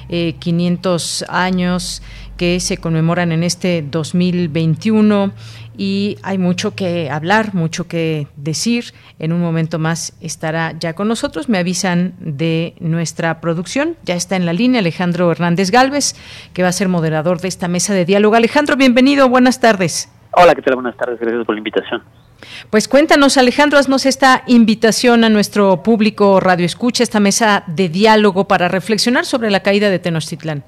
500 0.10 1.24
eh, 1.24 1.26
años 1.28 2.04
que 2.38 2.60
se 2.60 2.78
conmemoran 2.78 3.32
en 3.32 3.42
este 3.42 3.84
2021 3.90 5.34
y 5.78 6.18
hay 6.24 6.38
mucho 6.38 6.76
que 6.76 7.10
hablar, 7.10 7.54
mucho 7.54 7.88
que 7.88 8.28
decir. 8.36 8.86
En 9.20 9.34
un 9.34 9.42
momento 9.42 9.80
más 9.80 10.18
estará 10.22 10.74
ya 10.80 10.94
con 10.94 11.08
nosotros. 11.08 11.50
Me 11.50 11.58
avisan 11.58 12.14
de 12.20 12.76
nuestra 12.80 13.42
producción. 13.42 13.96
Ya 14.04 14.16
está 14.16 14.36
en 14.36 14.46
la 14.46 14.54
línea 14.54 14.80
Alejandro 14.80 15.32
Hernández 15.32 15.72
Galvez, 15.72 16.16
que 16.54 16.64
va 16.64 16.70
a 16.70 16.74
ser 16.74 16.90
moderador 16.90 17.42
de 17.42 17.48
esta 17.48 17.68
mesa 17.68 17.94
de 17.94 18.06
diálogo. 18.06 18.36
Alejandro, 18.36 18.76
bienvenido. 18.76 19.30
Buenas 19.30 19.60
tardes. 19.60 20.12
Hola, 20.36 20.56
¿qué 20.56 20.62
tal? 20.62 20.76
Buenas 20.76 20.98
tardes. 20.98 21.20
Gracias 21.20 21.46
por 21.46 21.56
la 21.56 21.60
invitación. 21.60 22.02
Pues 22.70 22.88
cuéntanos, 22.88 23.38
Alejandro, 23.38 23.80
haznos 23.80 24.06
esta 24.06 24.44
invitación 24.48 25.24
a 25.24 25.30
nuestro 25.30 25.84
público 25.84 26.40
Radio 26.40 26.66
Escucha, 26.66 27.04
esta 27.04 27.20
mesa 27.20 27.64
de 27.68 27.90
diálogo 27.90 28.48
para 28.48 28.68
reflexionar 28.68 29.26
sobre 29.26 29.50
la 29.50 29.62
caída 29.62 29.90
de 29.90 30.00
Tenochtitlán. 30.00 30.64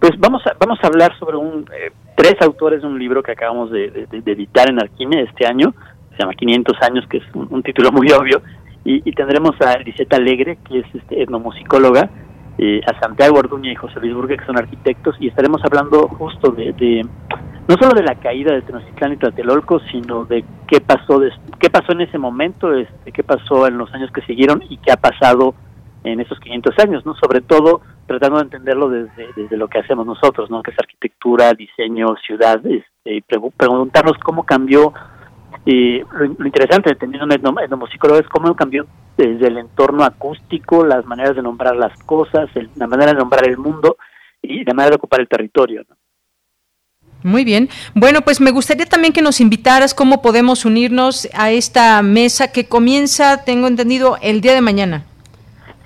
Pues 0.00 0.12
vamos 0.18 0.42
a, 0.46 0.52
vamos 0.58 0.78
a 0.82 0.88
hablar 0.88 1.16
sobre 1.18 1.36
un, 1.36 1.64
eh, 1.72 1.92
tres 2.16 2.34
autores 2.40 2.82
de 2.82 2.86
un 2.86 2.98
libro 2.98 3.22
que 3.22 3.32
acabamos 3.32 3.70
de, 3.70 4.06
editar 4.26 4.68
en 4.68 4.80
Alquimia 4.80 5.20
este 5.22 5.46
año, 5.46 5.74
se 6.10 6.18
llama 6.18 6.34
500 6.34 6.76
años, 6.82 7.06
que 7.08 7.18
es 7.18 7.24
un, 7.34 7.62
título 7.62 7.90
muy 7.92 8.10
obvio, 8.12 8.42
y, 8.84 9.12
tendremos 9.12 9.52
a 9.60 9.78
Liseta 9.78 10.16
Alegre, 10.16 10.58
que 10.68 10.80
es 10.80 10.86
este, 10.94 11.22
etnomusicóloga, 11.22 12.10
eh, 12.58 12.80
a 12.86 13.00
Santiago 13.00 13.38
Orduña 13.38 13.72
y 13.72 13.76
José 13.76 14.00
Luis 14.00 14.14
Burgue, 14.14 14.36
que 14.36 14.44
son 14.44 14.58
arquitectos, 14.58 15.16
y 15.20 15.28
estaremos 15.28 15.62
hablando 15.64 16.08
justo 16.08 16.50
de, 16.50 17.06
no 17.68 17.76
solo 17.80 17.94
de 17.94 18.02
la 18.02 18.16
caída 18.16 18.52
de 18.52 18.62
Tenochtitlán 18.62 19.12
y 19.12 19.16
Tlatelolco, 19.16 19.80
sino 19.90 20.24
de 20.24 20.44
qué 20.66 20.80
pasó, 20.80 21.20
de, 21.20 21.30
qué 21.60 21.70
pasó 21.70 21.92
en 21.92 22.02
ese 22.02 22.18
momento, 22.18 22.74
este, 22.74 23.12
qué 23.12 23.22
pasó 23.22 23.66
en 23.66 23.78
los 23.78 23.92
años 23.94 24.10
que 24.10 24.22
siguieron 24.22 24.62
y 24.68 24.78
qué 24.78 24.92
ha 24.92 24.96
pasado 24.96 25.54
en 26.04 26.20
esos 26.20 26.38
500 26.40 26.78
años, 26.78 27.06
¿no? 27.06 27.14
Sobre 27.14 27.40
todo 27.40 27.80
tratando 28.06 28.38
de 28.38 28.44
entenderlo 28.44 28.88
desde, 28.88 29.28
desde 29.36 29.56
lo 29.56 29.68
que 29.68 29.78
hacemos 29.78 30.06
nosotros, 30.06 30.50
¿no? 30.50 30.62
que 30.62 30.70
es 30.70 30.78
arquitectura, 30.78 31.54
diseño, 31.54 32.14
ciudad, 32.26 32.60
este, 32.66 33.24
preguntarnos 33.56 34.18
cómo 34.18 34.44
cambió 34.44 34.92
y 35.64 36.00
lo, 36.00 36.44
interesante, 36.44 36.94
teniendo 36.96 37.24
un 37.24 37.58
etnomusicólogo, 37.60 38.20
es 38.20 38.28
cómo 38.28 38.54
cambió 38.56 38.86
desde 39.16 39.46
el 39.46 39.58
entorno 39.58 40.04
acústico, 40.04 40.84
las 40.84 41.04
maneras 41.06 41.36
de 41.36 41.42
nombrar 41.42 41.76
las 41.76 41.96
cosas, 42.02 42.50
la 42.74 42.86
manera 42.86 43.12
de 43.12 43.18
nombrar 43.18 43.46
el 43.46 43.58
mundo 43.58 43.96
y 44.40 44.64
la 44.64 44.74
manera 44.74 44.90
de 44.90 44.96
ocupar 44.96 45.20
el 45.20 45.28
territorio. 45.28 45.84
Muy 47.22 47.44
bien. 47.44 47.68
Bueno, 47.94 48.22
pues 48.22 48.40
me 48.40 48.50
gustaría 48.50 48.86
también 48.86 49.12
que 49.12 49.22
nos 49.22 49.40
invitaras 49.40 49.94
cómo 49.94 50.22
podemos 50.22 50.64
unirnos 50.64 51.28
a 51.34 51.52
esta 51.52 52.02
mesa 52.02 52.50
que 52.50 52.66
comienza, 52.66 53.44
tengo 53.44 53.68
entendido, 53.68 54.18
el 54.20 54.40
día 54.40 54.54
de 54.54 54.60
mañana. 54.60 55.04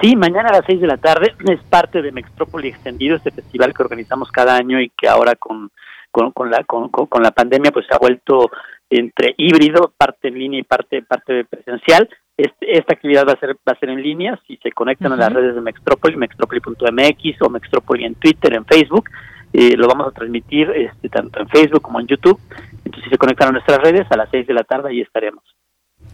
Sí, 0.01 0.15
mañana 0.15 0.51
a 0.51 0.57
las 0.57 0.67
seis 0.67 0.81
de 0.81 0.87
la 0.87 0.99
tarde 0.99 1.35
es 1.49 1.63
parte 1.65 2.03
de 2.03 2.13
Mextrópoli 2.13 2.69
Extendido, 2.69 3.17
este 3.17 3.31
festival 3.31 3.73
que 3.73 3.83
organizamos 3.83 4.31
cada 4.31 4.57
año 4.57 4.81
y 4.81 4.91
que 4.91 5.09
ahora 5.09 5.35
con, 5.37 5.71
con, 6.11 6.51
la, 6.51 6.65
con, 6.65 6.89
con, 6.91 7.23
la 7.23 7.31
pandemia 7.31 7.73
pues 7.73 7.87
se 7.87 7.95
ha 7.95 7.99
vuelto 7.99 8.51
entre 8.89 9.35
híbrido, 9.37 9.93
parte 9.97 10.29
en 10.29 10.39
línea 10.39 10.61
y 10.61 10.65
parte, 10.65 11.03
parte 11.03 11.45
presencial. 11.45 12.09
Este, 12.37 12.79
esta 12.79 12.93
actividad 12.93 13.27
va 13.27 13.33
a 13.33 13.41
ser 13.41 13.57
va 13.57 13.73
a 13.73 13.79
ser 13.79 13.89
en 13.89 14.03
línea 14.03 14.39
si 14.47 14.59
se 14.59 14.71
conectan 14.71 15.13
a 15.13 15.17
las 15.17 15.33
redes 15.33 15.55
de 15.55 15.61
Mextrópoli, 15.63 16.17
mextropoli.mx 16.17 17.43
o 17.43 17.49
Mextrópoli 17.49 18.05
en 18.05 18.15
Twitter, 18.17 18.55
en 18.55 18.67
Facebook. 18.67 19.09
Eh, 19.53 19.75
lo 19.77 19.89
vamos 19.89 20.09
a 20.09 20.11
transmitir 20.11 20.71
este, 20.71 21.09
tanto 21.09 21.41
en 21.41 21.49
Facebook 21.49 21.81
como 21.81 22.01
en 22.01 22.07
YouTube. 22.07 22.39
Entonces, 22.85 23.05
si 23.05 23.11
se 23.11 23.19
conectan 23.19 23.49
a 23.49 23.53
nuestras 23.53 23.79
redes, 23.79 24.07
a 24.11 24.17
las 24.17 24.29
6 24.31 24.47
de 24.47 24.55
la 24.55 24.65
tarde 24.65 24.91
ahí 24.91 25.01
estaremos. 25.01 25.43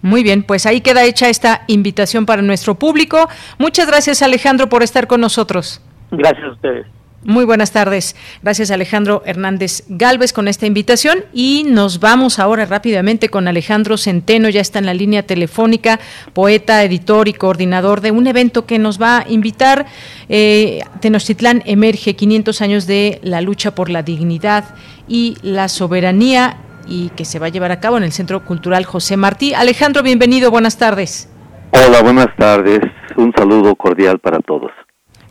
Muy 0.02 0.24
bien, 0.24 0.42
pues 0.42 0.66
ahí 0.66 0.80
queda 0.80 1.04
hecha 1.04 1.28
esta 1.28 1.62
invitación 1.68 2.26
para 2.26 2.42
nuestro 2.42 2.74
público. 2.74 3.28
Muchas 3.58 3.86
gracias 3.86 4.20
Alejandro 4.20 4.68
por 4.68 4.82
estar 4.82 5.06
con 5.06 5.20
nosotros. 5.20 5.80
Gracias 6.10 6.44
a 6.44 6.52
ustedes. 6.52 6.86
Muy 7.24 7.44
buenas 7.44 7.70
tardes. 7.70 8.16
Gracias 8.42 8.72
Alejandro 8.72 9.22
Hernández 9.24 9.84
Galvez 9.88 10.32
con 10.32 10.48
esta 10.48 10.66
invitación 10.66 11.24
y 11.32 11.64
nos 11.68 12.00
vamos 12.00 12.40
ahora 12.40 12.66
rápidamente 12.66 13.28
con 13.28 13.46
Alejandro 13.46 13.96
Centeno, 13.96 14.48
ya 14.48 14.60
está 14.60 14.80
en 14.80 14.86
la 14.86 14.94
línea 14.94 15.22
telefónica, 15.22 16.00
poeta, 16.32 16.82
editor 16.82 17.28
y 17.28 17.32
coordinador 17.32 18.00
de 18.00 18.10
un 18.10 18.26
evento 18.26 18.66
que 18.66 18.80
nos 18.80 19.00
va 19.00 19.18
a 19.18 19.26
invitar. 19.28 19.86
Eh, 20.28 20.80
Tenochtitlán 21.00 21.62
emerge 21.64 22.16
500 22.16 22.60
años 22.60 22.86
de 22.88 23.20
la 23.22 23.40
lucha 23.40 23.72
por 23.76 23.88
la 23.88 24.02
dignidad 24.02 24.74
y 25.06 25.36
la 25.42 25.68
soberanía 25.68 26.56
y 26.92 27.08
que 27.16 27.24
se 27.24 27.38
va 27.38 27.46
a 27.46 27.48
llevar 27.48 27.72
a 27.72 27.80
cabo 27.80 27.96
en 27.96 28.02
el 28.02 28.12
Centro 28.12 28.44
Cultural 28.44 28.84
José 28.84 29.16
Martí. 29.16 29.54
Alejandro, 29.54 30.02
bienvenido, 30.02 30.50
buenas 30.50 30.76
tardes. 30.76 31.26
Hola, 31.70 32.02
buenas 32.02 32.36
tardes. 32.36 32.80
Un 33.16 33.32
saludo 33.34 33.74
cordial 33.76 34.18
para 34.18 34.40
todos. 34.40 34.70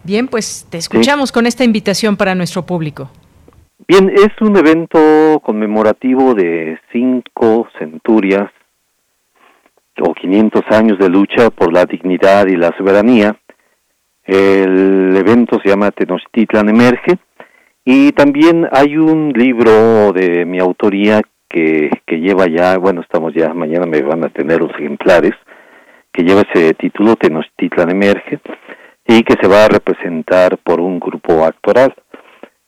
Bien, 0.03 0.27
pues 0.27 0.65
te 0.71 0.79
escuchamos 0.79 1.31
con 1.31 1.45
esta 1.45 1.63
invitación 1.63 2.17
para 2.17 2.33
nuestro 2.33 2.65
público. 2.65 3.11
Bien, 3.87 4.09
es 4.09 4.29
un 4.41 4.57
evento 4.57 5.39
conmemorativo 5.43 6.33
de 6.33 6.79
cinco 6.91 7.67
centurias 7.77 8.49
o 10.01 10.15
500 10.15 10.63
años 10.71 10.97
de 10.97 11.09
lucha 11.09 11.51
por 11.51 11.71
la 11.71 11.85
dignidad 11.85 12.47
y 12.47 12.55
la 12.55 12.75
soberanía. 12.75 13.37
El 14.23 15.15
evento 15.15 15.59
se 15.61 15.69
llama 15.69 15.91
Tenochtitlan 15.91 16.69
Emerge 16.69 17.19
y 17.85 18.13
también 18.13 18.67
hay 18.71 18.97
un 18.97 19.31
libro 19.35 20.11
de 20.11 20.45
mi 20.45 20.59
autoría 20.59 21.21
que, 21.51 21.89
que 22.05 22.19
lleva 22.19 22.45
ya, 22.47 22.77
bueno, 22.77 23.01
estamos 23.01 23.33
ya, 23.33 23.53
mañana 23.53 23.85
me 23.85 24.01
van 24.01 24.23
a 24.23 24.29
tener 24.29 24.59
los 24.59 24.71
ejemplares, 24.71 25.33
que 26.13 26.23
lleva 26.23 26.41
ese 26.41 26.73
título 26.73 27.15
Tenochtitlan 27.15 27.91
Emerge 27.91 28.39
y 29.05 29.23
que 29.23 29.35
se 29.41 29.47
va 29.47 29.65
a 29.65 29.67
representar 29.67 30.57
por 30.57 30.79
un 30.79 30.99
grupo 30.99 31.43
actoral. 31.43 31.93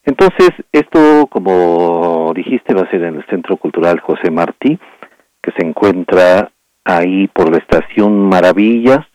Entonces, 0.06 0.50
esto, 0.72 1.28
como 1.28 2.34
dijiste, 2.36 2.74
va 2.74 2.82
a 2.82 2.92
ser 2.92 3.04
en 3.04 3.16
el 3.16 3.26
Centro 3.28 3.56
Cultural 3.56 4.00
José 4.02 4.32
Martí, 4.32 4.78
que 5.42 5.52
se 5.58 5.66
encuentra 5.66 6.52
ahí 6.84 7.28
por 7.30 7.50
la 7.50 7.58
estación 7.58 8.28
Maravillas, 8.28 9.06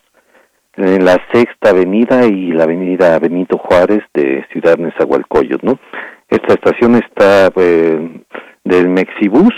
en 0.77 1.05
la 1.05 1.19
Sexta 1.33 1.71
Avenida 1.71 2.25
y 2.25 2.53
la 2.53 2.65
Avenida 2.65 3.19
Benito 3.19 3.59
Juárez 3.59 4.03
de 4.15 4.47
Ciudad 4.53 4.79
Nezahualcóyotl, 4.79 5.67
¿no? 5.67 5.79
Esta 6.29 6.55
estación 6.55 6.95
está 6.95 7.51
pues, 7.51 7.99
del 8.69 8.89
Mexibus 8.89 9.55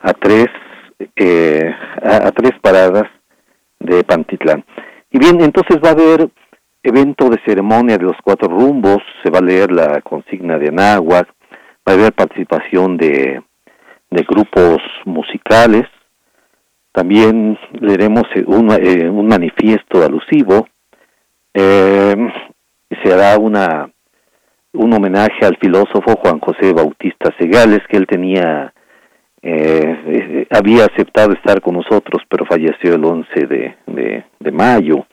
a 0.00 0.12
tres 0.14 0.46
eh, 1.16 1.70
a 2.02 2.30
tres 2.32 2.52
paradas 2.60 3.04
de 3.78 4.04
Pantitlán. 4.04 4.64
Y 5.10 5.18
bien, 5.18 5.40
entonces 5.40 5.78
va 5.82 5.90
a 5.90 5.92
haber 5.92 6.30
evento 6.82 7.28
de 7.28 7.40
ceremonia 7.44 7.98
de 7.98 8.04
los 8.04 8.16
cuatro 8.22 8.48
rumbos, 8.48 8.98
se 9.22 9.30
va 9.30 9.38
a 9.38 9.42
leer 9.42 9.70
la 9.70 10.00
consigna 10.02 10.58
de 10.58 10.68
Anáhuac, 10.68 11.28
va 11.86 11.92
a 11.92 11.96
haber 11.96 12.12
participación 12.12 12.96
de, 12.96 13.42
de 14.10 14.22
grupos 14.22 14.78
musicales, 15.04 15.86
también 16.92 17.58
leeremos 17.80 18.24
un, 18.46 18.70
eh, 18.72 19.08
un 19.08 19.26
manifiesto 19.26 20.02
alusivo, 20.02 20.66
eh, 21.54 22.16
se 23.02 23.12
hará 23.12 23.38
una 23.38 23.90
un 24.72 24.92
homenaje 24.92 25.44
al 25.44 25.56
filósofo 25.56 26.16
Juan 26.22 26.38
José 26.40 26.72
Bautista 26.72 27.30
Segales, 27.38 27.80
que 27.88 27.96
él 27.96 28.06
tenía, 28.06 28.72
eh, 29.42 30.46
había 30.50 30.84
aceptado 30.84 31.32
estar 31.32 31.60
con 31.60 31.74
nosotros, 31.74 32.22
pero 32.28 32.44
falleció 32.44 32.94
el 32.94 33.04
11 33.04 33.46
de, 33.46 33.76
de, 33.86 34.24
de 34.38 34.52
mayo. 34.52 35.06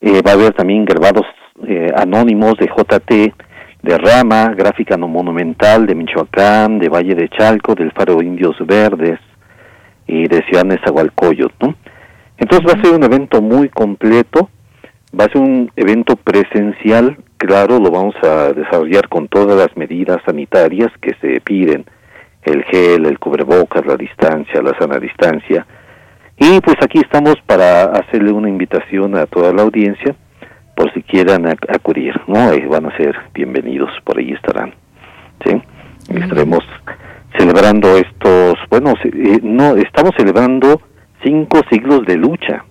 Eh, 0.00 0.22
va 0.26 0.32
a 0.32 0.34
haber 0.34 0.52
también 0.52 0.84
grabados 0.84 1.26
eh, 1.66 1.90
anónimos 1.96 2.54
de 2.58 2.66
JT, 2.66 3.34
de 3.82 3.98
Rama, 3.98 4.54
gráfica 4.54 4.96
no 4.96 5.08
monumental 5.08 5.86
de 5.86 5.94
Michoacán, 5.94 6.78
de 6.78 6.88
Valle 6.88 7.14
de 7.14 7.28
Chalco, 7.28 7.74
del 7.74 7.92
Faro 7.92 8.22
Indios 8.22 8.56
Verdes 8.66 9.18
y 10.06 10.26
de 10.26 10.42
Ciudad 10.44 10.64
Nezahualcóyotl, 10.64 11.66
¿no? 11.66 11.74
Entonces 12.38 12.68
va 12.68 12.78
a 12.78 12.82
ser 12.82 12.94
un 12.94 13.02
evento 13.02 13.42
muy 13.42 13.68
completo, 13.68 14.50
va 15.18 15.24
a 15.24 15.28
ser 15.28 15.42
un 15.42 15.70
evento 15.76 16.16
presencial, 16.16 17.16
claro, 17.38 17.78
lo 17.78 17.90
vamos 17.90 18.14
a 18.22 18.52
desarrollar 18.52 19.08
con 19.08 19.28
todas 19.28 19.56
las 19.56 19.76
medidas 19.76 20.18
sanitarias 20.26 20.90
que 21.00 21.14
se 21.20 21.40
piden, 21.40 21.86
el 22.42 22.64
gel, 22.64 23.06
el 23.06 23.18
cubrebocas, 23.18 23.86
la 23.86 23.96
distancia, 23.96 24.60
la 24.60 24.76
sana 24.78 24.98
distancia, 24.98 25.66
y 26.36 26.60
pues 26.60 26.76
aquí 26.82 26.98
estamos 26.98 27.36
para 27.46 27.84
hacerle 27.84 28.30
una 28.32 28.48
invitación 28.48 29.16
a 29.16 29.26
toda 29.26 29.52
la 29.52 29.62
audiencia 29.62 30.14
por 30.76 30.92
si 30.94 31.02
quieran 31.02 31.46
acudir, 31.46 32.14
¿no? 32.28 32.50
van 32.68 32.86
a 32.86 32.96
ser 32.96 33.16
bienvenidos, 33.34 33.90
por 34.04 34.18
ahí 34.18 34.30
estarán, 34.32 34.72
¿sí? 35.44 35.60
Estaremos 36.14 36.64
celebrando 37.36 37.96
estos, 37.96 38.54
bueno, 38.70 38.94
eh, 39.02 39.40
no, 39.42 39.76
estamos 39.76 40.12
celebrando 40.16 40.80
cinco 41.24 41.60
siglos 41.70 42.06
de 42.06 42.16
lucha, 42.16 42.64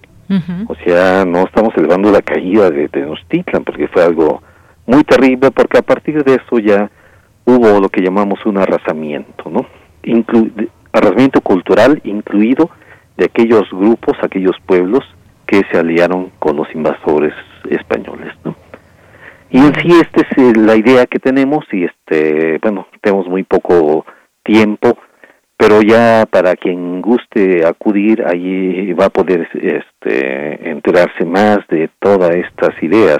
o 0.67 0.75
sea, 0.85 1.25
no 1.25 1.43
estamos 1.43 1.73
celebrando 1.73 2.11
la 2.11 2.21
caída 2.21 2.69
de 2.69 2.87
Tenochtitlan, 2.89 3.63
porque 3.63 3.87
fue 3.87 4.03
algo 4.03 4.41
muy 4.87 5.03
terrible, 5.03 5.51
porque 5.51 5.77
a 5.77 5.83
partir 5.83 6.23
de 6.23 6.35
eso 6.35 6.57
ya 6.59 6.89
hubo 7.45 7.79
lo 7.79 7.89
que 7.89 8.01
llamamos 8.01 8.43
un 8.45 8.57
arrasamiento, 8.57 9.49
¿no? 9.49 9.65
arrasamiento 10.93 11.41
cultural 11.41 12.01
incluido 12.05 12.69
de 13.17 13.25
aquellos 13.25 13.69
grupos, 13.71 14.17
aquellos 14.21 14.55
pueblos 14.65 15.03
que 15.45 15.61
se 15.71 15.77
aliaron 15.77 16.31
con 16.39 16.55
los 16.55 16.73
invasores 16.73 17.33
españoles, 17.69 18.33
¿no? 18.43 18.55
Y 19.49 19.59
en 19.59 19.73
sí 19.75 19.91
esta 20.01 20.21
es 20.21 20.37
eh, 20.37 20.53
la 20.57 20.75
idea 20.75 21.05
que 21.05 21.19
tenemos 21.19 21.65
y 21.71 21.85
este, 21.85 22.59
bueno, 22.61 22.87
tenemos 23.01 23.27
muy 23.27 23.43
poco 23.43 24.05
tiempo, 24.43 24.97
pero 25.55 25.81
ya 25.81 26.25
para 26.29 26.55
quien 26.55 27.01
guste 27.01 27.65
acudir 27.65 28.25
allí 28.25 28.91
va 28.93 29.05
a 29.05 29.09
poder 29.09 29.47
este, 29.53 30.69
enterarse 30.69 31.25
más 31.25 31.59
de 31.69 31.89
todas 31.99 32.35
estas 32.35 32.71
ideas 32.83 33.19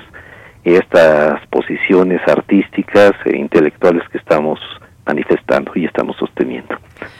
estas 0.76 1.45
posiciones 1.47 2.22
artísticas 2.28 3.13
e 3.26 3.38
intelectuales 3.38 4.07
que 4.09 4.18
estamos 4.18 4.59
manifestando 5.07 5.71
y 5.75 5.85
estamos 5.85 6.15
sosteniendo. 6.17 6.75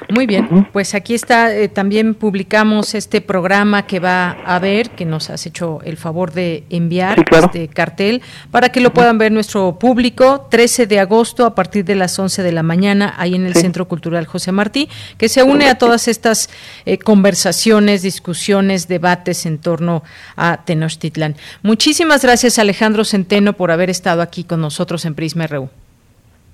Muy 0.10 0.26
bien, 0.26 0.68
pues 0.72 0.96
aquí 0.96 1.14
está, 1.14 1.54
eh, 1.54 1.70
también 1.70 2.14
publicamos 2.14 2.96
este 2.96 3.22
programa 3.22 3.86
que 3.86 4.00
va 4.00 4.38
a 4.46 4.56
haber, 4.56 4.92
que 4.92 5.06
nos 5.06 5.30
has 5.30 5.46
hecho 5.46 5.80
el 5.84 5.98
favor 5.98 6.32
de 6.32 6.64
enviar, 6.70 7.24
este 7.32 7.68
cartel, 7.68 8.22
para 8.52 8.70
que 8.70 8.82
lo 8.82 8.94
puedan 8.94 9.18
ver 9.18 9.32
nuestro 9.32 9.78
público, 9.80 10.48
13 10.50 10.88
de 10.88 11.00
agosto 11.00 11.46
a 11.46 11.56
partir 11.56 11.86
de 11.86 11.96
las 11.96 12.18
11 12.18 12.44
de 12.44 12.52
la 12.52 12.64
mañana, 12.64 13.14
ahí 13.18 13.36
en 13.36 13.46
el 13.46 13.54
Centro 13.54 13.88
Cultural 13.88 14.26
José 14.26 14.52
Martí, 14.52 14.90
que 15.18 15.30
se 15.30 15.44
une 15.44 15.70
a 15.70 15.78
todas 15.78 16.08
estas 16.08 16.50
eh, 16.86 16.98
conversaciones, 16.98 18.02
discusiones, 18.02 18.88
debates 18.88 19.46
en 19.46 19.60
torno 19.60 20.04
a 20.36 20.64
Tenochtitlán. 20.66 21.36
Muchísimas 21.64 22.24
gracias 22.24 22.60
Alejandro 22.60 23.06
Centeno 23.06 23.54
por 23.54 23.72
haber 23.72 23.90
estado 23.90 24.22
aquí 24.22 24.44
con 24.44 24.62
nosotros 24.62 25.06
en 25.06 25.16
Prisma 25.16 25.48
RU. 25.48 25.70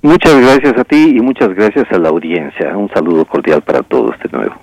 Muchas 0.04 0.36
gracias 0.42 0.78
a 0.78 0.84
ti 0.84 1.16
y 1.16 1.22
muchas 1.22 1.56
gracias 1.56 1.86
a 1.90 1.98
la 1.98 2.10
audiencia. 2.10 2.78
Un 2.78 2.90
saludo 2.90 3.24
cordial 3.24 3.62
para 3.62 3.82
todos 3.84 4.14
de 4.20 4.38
nuevo. 4.38 4.54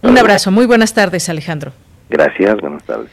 Un 0.00 0.16
abrazo. 0.16 0.50
Muy 0.50 0.64
buenas 0.64 0.94
tardes, 0.94 1.28
Alejandro. 1.28 1.72
Gracias, 2.08 2.56
buenas 2.62 2.82
tardes. 2.84 3.10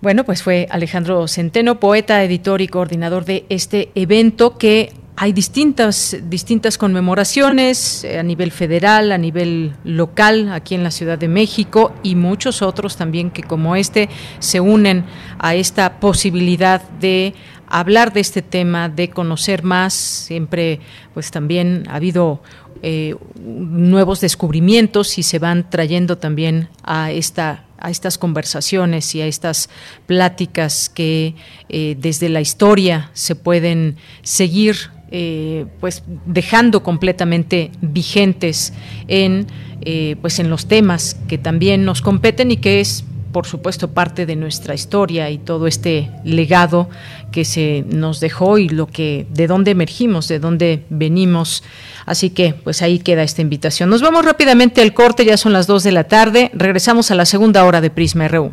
Bueno, 0.00 0.24
pues 0.24 0.42
fue 0.42 0.66
Alejandro 0.70 1.28
Centeno, 1.28 1.78
poeta, 1.78 2.24
editor 2.24 2.62
y 2.62 2.68
coordinador 2.68 3.26
de 3.26 3.44
este 3.50 3.90
evento 3.94 4.56
que 4.56 4.94
hay 5.22 5.34
distintas, 5.34 6.16
distintas 6.30 6.78
conmemoraciones 6.78 8.04
eh, 8.04 8.18
a 8.18 8.22
nivel 8.22 8.50
federal, 8.50 9.12
a 9.12 9.18
nivel 9.18 9.74
local, 9.84 10.50
aquí 10.50 10.74
en 10.74 10.82
la 10.82 10.90
Ciudad 10.90 11.18
de 11.18 11.28
México 11.28 11.92
y 12.02 12.14
muchos 12.14 12.62
otros 12.62 12.96
también 12.96 13.30
que 13.30 13.42
como 13.42 13.76
este 13.76 14.08
se 14.38 14.60
unen 14.60 15.04
a 15.38 15.54
esta 15.54 16.00
posibilidad 16.00 16.80
de 17.00 17.34
hablar 17.68 18.14
de 18.14 18.20
este 18.20 18.40
tema, 18.40 18.88
de 18.88 19.10
conocer 19.10 19.62
más. 19.62 19.92
Siempre, 19.92 20.80
pues 21.12 21.30
también 21.30 21.84
ha 21.90 21.96
habido 21.96 22.42
eh, 22.80 23.14
nuevos 23.38 24.22
descubrimientos 24.22 25.18
y 25.18 25.22
se 25.22 25.38
van 25.38 25.68
trayendo 25.68 26.16
también 26.16 26.70
a 26.82 27.10
esta 27.10 27.66
a 27.82 27.90
estas 27.90 28.18
conversaciones 28.18 29.14
y 29.14 29.22
a 29.22 29.26
estas 29.26 29.70
pláticas 30.06 30.90
que 30.90 31.34
eh, 31.70 31.96
desde 31.98 32.28
la 32.28 32.42
historia 32.42 33.10
se 33.14 33.34
pueden 33.34 33.96
seguir 34.22 34.90
eh, 35.10 35.66
pues 35.80 36.02
dejando 36.26 36.82
completamente 36.82 37.72
vigentes 37.80 38.72
en 39.08 39.46
eh, 39.82 40.16
pues 40.20 40.38
en 40.38 40.50
los 40.50 40.66
temas 40.66 41.16
que 41.26 41.38
también 41.38 41.84
nos 41.86 42.02
competen 42.02 42.50
y 42.50 42.58
que 42.58 42.80
es 42.80 43.04
por 43.32 43.46
supuesto 43.46 43.92
parte 43.92 44.26
de 44.26 44.36
nuestra 44.36 44.74
historia 44.74 45.30
y 45.30 45.38
todo 45.38 45.66
este 45.66 46.10
legado 46.24 46.88
que 47.32 47.44
se 47.44 47.84
nos 47.88 48.20
dejó 48.20 48.58
y 48.58 48.68
lo 48.68 48.86
que 48.86 49.26
de 49.30 49.46
dónde 49.46 49.70
emergimos, 49.70 50.28
de 50.28 50.38
dónde 50.38 50.84
venimos. 50.90 51.62
Así 52.06 52.30
que 52.30 52.54
pues 52.54 52.82
ahí 52.82 52.98
queda 52.98 53.22
esta 53.22 53.42
invitación. 53.42 53.88
Nos 53.88 54.02
vamos 54.02 54.24
rápidamente 54.24 54.82
al 54.82 54.94
corte, 54.94 55.24
ya 55.24 55.36
son 55.36 55.52
las 55.52 55.66
2 55.66 55.82
de 55.84 55.92
la 55.92 56.04
tarde. 56.04 56.50
Regresamos 56.54 57.10
a 57.10 57.14
la 57.14 57.24
segunda 57.24 57.64
hora 57.64 57.80
de 57.80 57.90
Prisma 57.90 58.28
RU. 58.28 58.52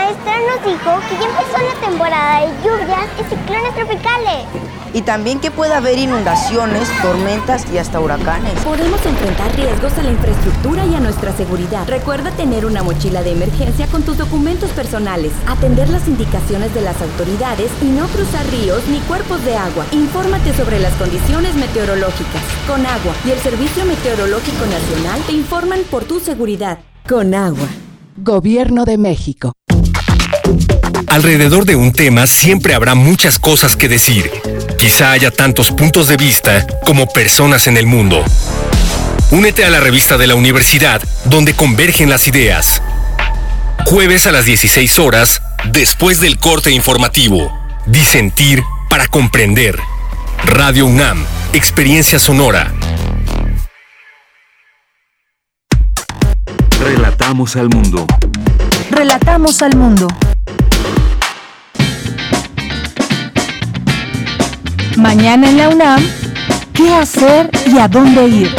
Y 4.93 5.03
también 5.03 5.39
que 5.39 5.51
puede 5.51 5.73
haber 5.73 5.97
inundaciones, 5.97 6.87
tormentas 7.01 7.65
y 7.73 7.77
hasta 7.77 7.99
huracanes. 7.99 8.53
Podemos 8.63 9.05
enfrentar 9.05 9.55
riesgos 9.55 9.93
a 9.97 10.03
la 10.03 10.11
infraestructura 10.11 10.85
y 10.85 10.95
a 10.95 10.99
nuestra 10.99 11.35
seguridad. 11.35 11.87
Recuerda 11.87 12.31
tener 12.31 12.65
una 12.65 12.83
mochila 12.83 13.23
de 13.23 13.31
emergencia 13.31 13.87
con 13.87 14.03
tus 14.03 14.17
documentos 14.17 14.69
personales, 14.71 15.31
atender 15.47 15.89
las 15.89 16.07
indicaciones 16.07 16.73
de 16.73 16.81
las 16.81 17.01
autoridades 17.01 17.71
y 17.81 17.85
no 17.85 18.07
cruzar 18.07 18.45
ríos 18.47 18.81
ni 18.89 18.99
cuerpos 19.01 19.43
de 19.45 19.55
agua. 19.55 19.85
Infórmate 19.91 20.53
sobre 20.53 20.79
las 20.79 20.93
condiciones 20.93 21.55
meteorológicas. 21.55 22.41
Con 22.67 22.85
agua 22.85 23.13
y 23.25 23.31
el 23.31 23.39
Servicio 23.39 23.85
Meteorológico 23.85 24.65
Nacional 24.65 25.21
te 25.25 25.33
informan 25.33 25.81
por 25.89 26.03
tu 26.03 26.19
seguridad. 26.19 26.79
Con 27.07 27.33
agua. 27.33 27.67
Gobierno 28.17 28.85
de 28.85 28.97
México. 28.97 29.53
Alrededor 31.07 31.65
de 31.65 31.75
un 31.75 31.91
tema 31.91 32.25
siempre 32.27 32.73
habrá 32.73 32.95
muchas 32.95 33.37
cosas 33.37 33.75
que 33.75 33.89
decir. 33.89 34.31
Quizá 34.81 35.11
haya 35.11 35.29
tantos 35.29 35.69
puntos 35.69 36.07
de 36.07 36.17
vista 36.17 36.65
como 36.83 37.05
personas 37.05 37.67
en 37.67 37.77
el 37.77 37.85
mundo. 37.85 38.25
Únete 39.29 39.63
a 39.63 39.69
la 39.69 39.79
revista 39.79 40.17
de 40.17 40.25
la 40.25 40.33
universidad 40.33 40.99
donde 41.25 41.53
convergen 41.53 42.09
las 42.09 42.27
ideas. 42.27 42.81
Jueves 43.85 44.25
a 44.25 44.31
las 44.31 44.45
16 44.45 44.97
horas, 44.97 45.39
después 45.65 46.19
del 46.19 46.39
corte 46.39 46.71
informativo. 46.71 47.55
Disentir 47.85 48.63
para 48.89 49.05
comprender. 49.05 49.77
Radio 50.45 50.87
UNAM, 50.87 51.27
Experiencia 51.53 52.17
Sonora. 52.17 52.73
Relatamos 56.79 57.55
al 57.55 57.69
mundo. 57.69 58.07
Relatamos 58.89 59.61
al 59.61 59.77
mundo. 59.77 60.07
Mañana 64.97 65.49
en 65.49 65.57
la 65.57 65.69
UNAM, 65.69 66.01
¿qué 66.73 66.93
hacer 66.93 67.49
y 67.73 67.77
a 67.79 67.87
dónde 67.87 68.27
ir? 68.27 68.49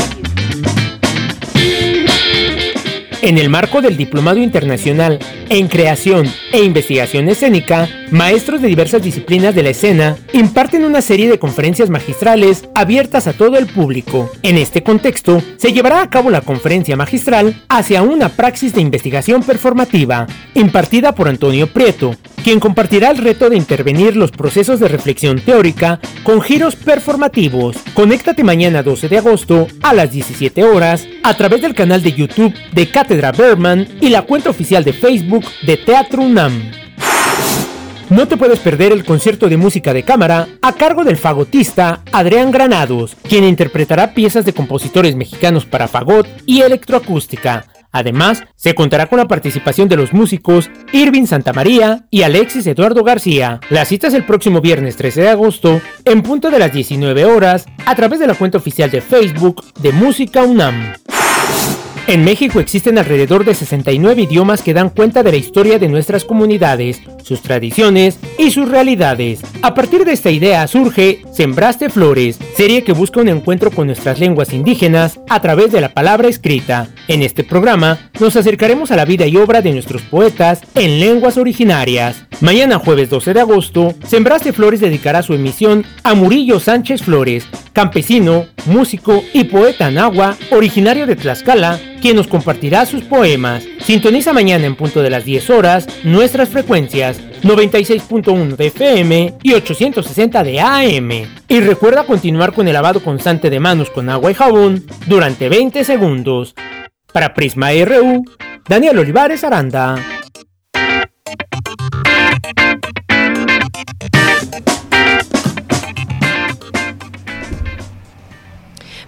En 3.21 3.39
el 3.39 3.49
marco 3.51 3.81
del 3.81 3.97
Diplomado 3.97 4.39
Internacional 4.39 5.19
en 5.53 5.69
Creación 5.69 6.33
e 6.51 6.65
Investigación 6.65 7.29
Escénica, 7.29 7.87
maestros 8.11 8.63
de 8.63 8.69
diversas 8.69 9.03
disciplinas 9.03 9.55
de 9.55 9.63
la 9.63 9.69
escena 9.69 10.17
imparten 10.33 10.83
una 10.83 11.03
serie 11.03 11.29
de 11.29 11.39
conferencias 11.39 11.91
magistrales 11.91 12.67
abiertas 12.75 13.27
a 13.27 13.35
todo 13.35 13.59
el 13.59 13.67
público. 13.67 14.31
En 14.43 14.57
este 14.57 14.83
contexto, 14.83 15.43
se 15.59 15.75
llevará 15.75 16.01
a 16.01 16.09
cabo 16.09 16.31
la 16.31 16.41
conferencia 16.41 16.97
magistral 16.97 17.63
hacia 17.69 18.03
una 18.03 18.31
praxis 18.31 18.73
de 18.73 18.81
investigación 18.81 19.43
performativa, 19.43 20.27
impartida 20.55 21.15
por 21.15 21.29
Antonio 21.29 21.67
Prieto, 21.67 22.17
quien 22.43 22.59
compartirá 22.59 23.11
el 23.11 23.19
reto 23.19 23.51
de 23.51 23.57
intervenir 23.57 24.17
los 24.17 24.31
procesos 24.31 24.81
de 24.81 24.89
reflexión 24.89 25.39
teórica 25.39 26.01
con 26.23 26.41
giros 26.41 26.77
performativos. 26.77 27.77
Conéctate 27.95 28.43
mañana 28.43 28.83
12 28.83 29.09
de 29.09 29.19
agosto 29.19 29.69
a 29.83 29.93
las 29.93 30.11
17 30.11 30.65
horas 30.65 31.07
a 31.23 31.35
través 31.35 31.63
del 31.63 31.75
canal 31.75 32.03
de 32.03 32.13
YouTube 32.13 32.55
de 32.73 32.89
Cátedra 32.89 33.33
Berman 33.33 33.87
y 34.01 34.09
la 34.09 34.23
cuenta 34.23 34.51
oficial 34.51 34.83
de 34.83 34.93
Facebook 34.93 35.42
de 35.63 35.77
Teatro 35.77 36.23
UNAM. 36.23 36.71
No 38.11 38.29
te 38.29 38.37
puedes 38.37 38.59
perder 38.59 38.93
el 38.93 39.05
concierto 39.05 39.49
de 39.49 39.57
música 39.57 39.95
de 39.95 40.03
cámara 40.03 40.47
a 40.61 40.75
cargo 40.75 41.03
del 41.03 41.17
fagotista 41.17 42.03
Adrián 42.13 42.51
Granados, 42.51 43.17
quien 43.27 43.45
interpretará 43.45 44.13
piezas 44.13 44.45
de 44.45 44.53
compositores 44.53 45.17
mexicanos 45.17 45.65
para 45.65 45.89
fagot 45.89 46.27
y 46.45 46.61
electroacústica. 46.61 47.65
Además, 47.91 48.43
se 48.57 48.75
contará 48.75 49.07
con 49.07 49.19
la 49.19 49.29
participación 49.29 49.89
de 49.89 49.97
los 49.97 50.13
músicos 50.13 50.71
Irving 50.93 51.27
Santamaría 51.27 52.07
y 52.11 52.23
Alexis 52.23 52.67
Eduardo 52.67 53.05
García. 53.05 53.61
La 53.71 53.85
cita 53.85 54.09
es 54.09 54.15
el 54.15 54.25
próximo 54.25 54.61
viernes 54.61 54.97
13 54.97 55.23
de 55.23 55.29
agosto, 55.29 55.81
en 56.05 56.23
punto 56.23 56.51
de 56.51 56.59
las 56.59 56.73
19 56.73 57.25
horas, 57.27 57.67
a 57.85 57.95
través 57.95 58.19
de 58.19 58.27
la 58.27 58.35
cuenta 58.35 58.59
oficial 58.59 58.91
de 58.91 59.03
Facebook 59.03 59.65
de 59.81 59.93
Música 59.93 60.43
UNAM. 60.43 60.95
En 62.09 62.25
México 62.25 62.59
existen 62.59 62.99
alrededor 62.99 63.45
de 63.45 63.55
69 63.55 64.23
idiomas 64.23 64.63
que 64.63 64.75
dan 64.75 64.91
cuenta 64.91 65.23
de 65.23 65.31
la 65.31 65.37
historia 65.37 65.79
de 65.79 65.89
nuestras 65.89 66.25
comunidades, 66.25 67.01
sus 67.23 67.43
tradiciones 67.43 68.19
y 68.39 68.51
sus 68.51 68.69
realidades. 68.69 69.41
A 69.63 69.73
partir 69.73 70.05
de 70.05 70.13
esta 70.13 70.31
idea 70.31 70.67
surge 70.67 71.23
Sembraste 71.33 71.89
Flores, 71.91 72.41
serie 72.57 72.83
que 72.83 72.93
busca 72.93 73.21
un 73.21 73.29
encuentro 73.29 73.71
con 73.71 73.87
nuestras 73.87 74.19
lenguas 74.19 74.53
indígenas 74.53 75.21
a 75.29 75.41
través 75.41 75.71
de 75.71 75.81
la 75.81 75.95
palabra 75.95 76.29
escrita. 76.29 76.89
En 77.07 77.23
este 77.23 77.45
programa 77.45 78.11
nos 78.19 78.35
acercaremos 78.35 78.91
a 78.91 78.97
la 78.97 79.05
vida 79.05 79.27
y 79.29 79.37
obra 79.37 79.63
de 79.63 79.73
nuestros 79.73 80.03
poetas 80.03 80.61
en 80.75 80.99
lenguas 80.99 81.37
originarias. 81.37 82.27
Mañana 82.41 82.81
jueves 82.81 83.11
12 83.11 83.33
de 83.33 83.41
agosto, 83.41 83.95
Sembraste 84.05 84.53
Flores 84.53 84.81
dedicará 84.81 85.23
su 85.23 85.35
emisión 85.35 85.85
a 86.03 86.15
Murillo 86.15 86.59
Sánchez 86.59 87.03
Flores, 87.03 87.47
campesino, 87.73 88.47
músico 88.67 89.23
y 89.33 89.45
poeta 89.45 89.91
nahua 89.93 90.37
originario 90.51 91.07
de 91.07 91.15
Tlaxcala, 91.15 91.79
quien 92.03 92.17
nos 92.17 92.27
compartirá 92.27 92.85
sus 92.85 93.05
poemas. 93.05 93.65
Sintoniza 93.79 94.33
mañana 94.33 94.67
en 94.67 94.75
punto 94.75 95.03
de 95.03 95.09
las 95.09 95.25
10 95.25 95.51
horas 95.51 95.87
nuestras 96.03 96.49
frecuencias 96.49 97.21
96.1 97.43 98.57
de 98.57 98.67
FM 98.67 99.35
y 99.43 99.55
860 99.55 100.43
de 100.45 100.61
AM. 100.61 101.11
Y 101.49 101.61
recuerda 101.61 102.05
continuar 102.05 102.53
con 102.53 102.67
el 102.67 102.75
lavado 102.75 103.03
constante 103.03 103.49
de 103.49 103.61
manos 103.61 103.89
con 103.89 104.11
agua 104.11 104.31
y 104.31 104.35
jabón 104.35 104.85
durante 105.07 105.49
20 105.49 105.85
segundos. 105.85 106.55
Para 107.13 107.35
Prisma 107.35 107.71
RU, 107.85 108.25
Daniel 108.69 108.99
Olivares 108.99 109.45
Aranda. 109.45 109.97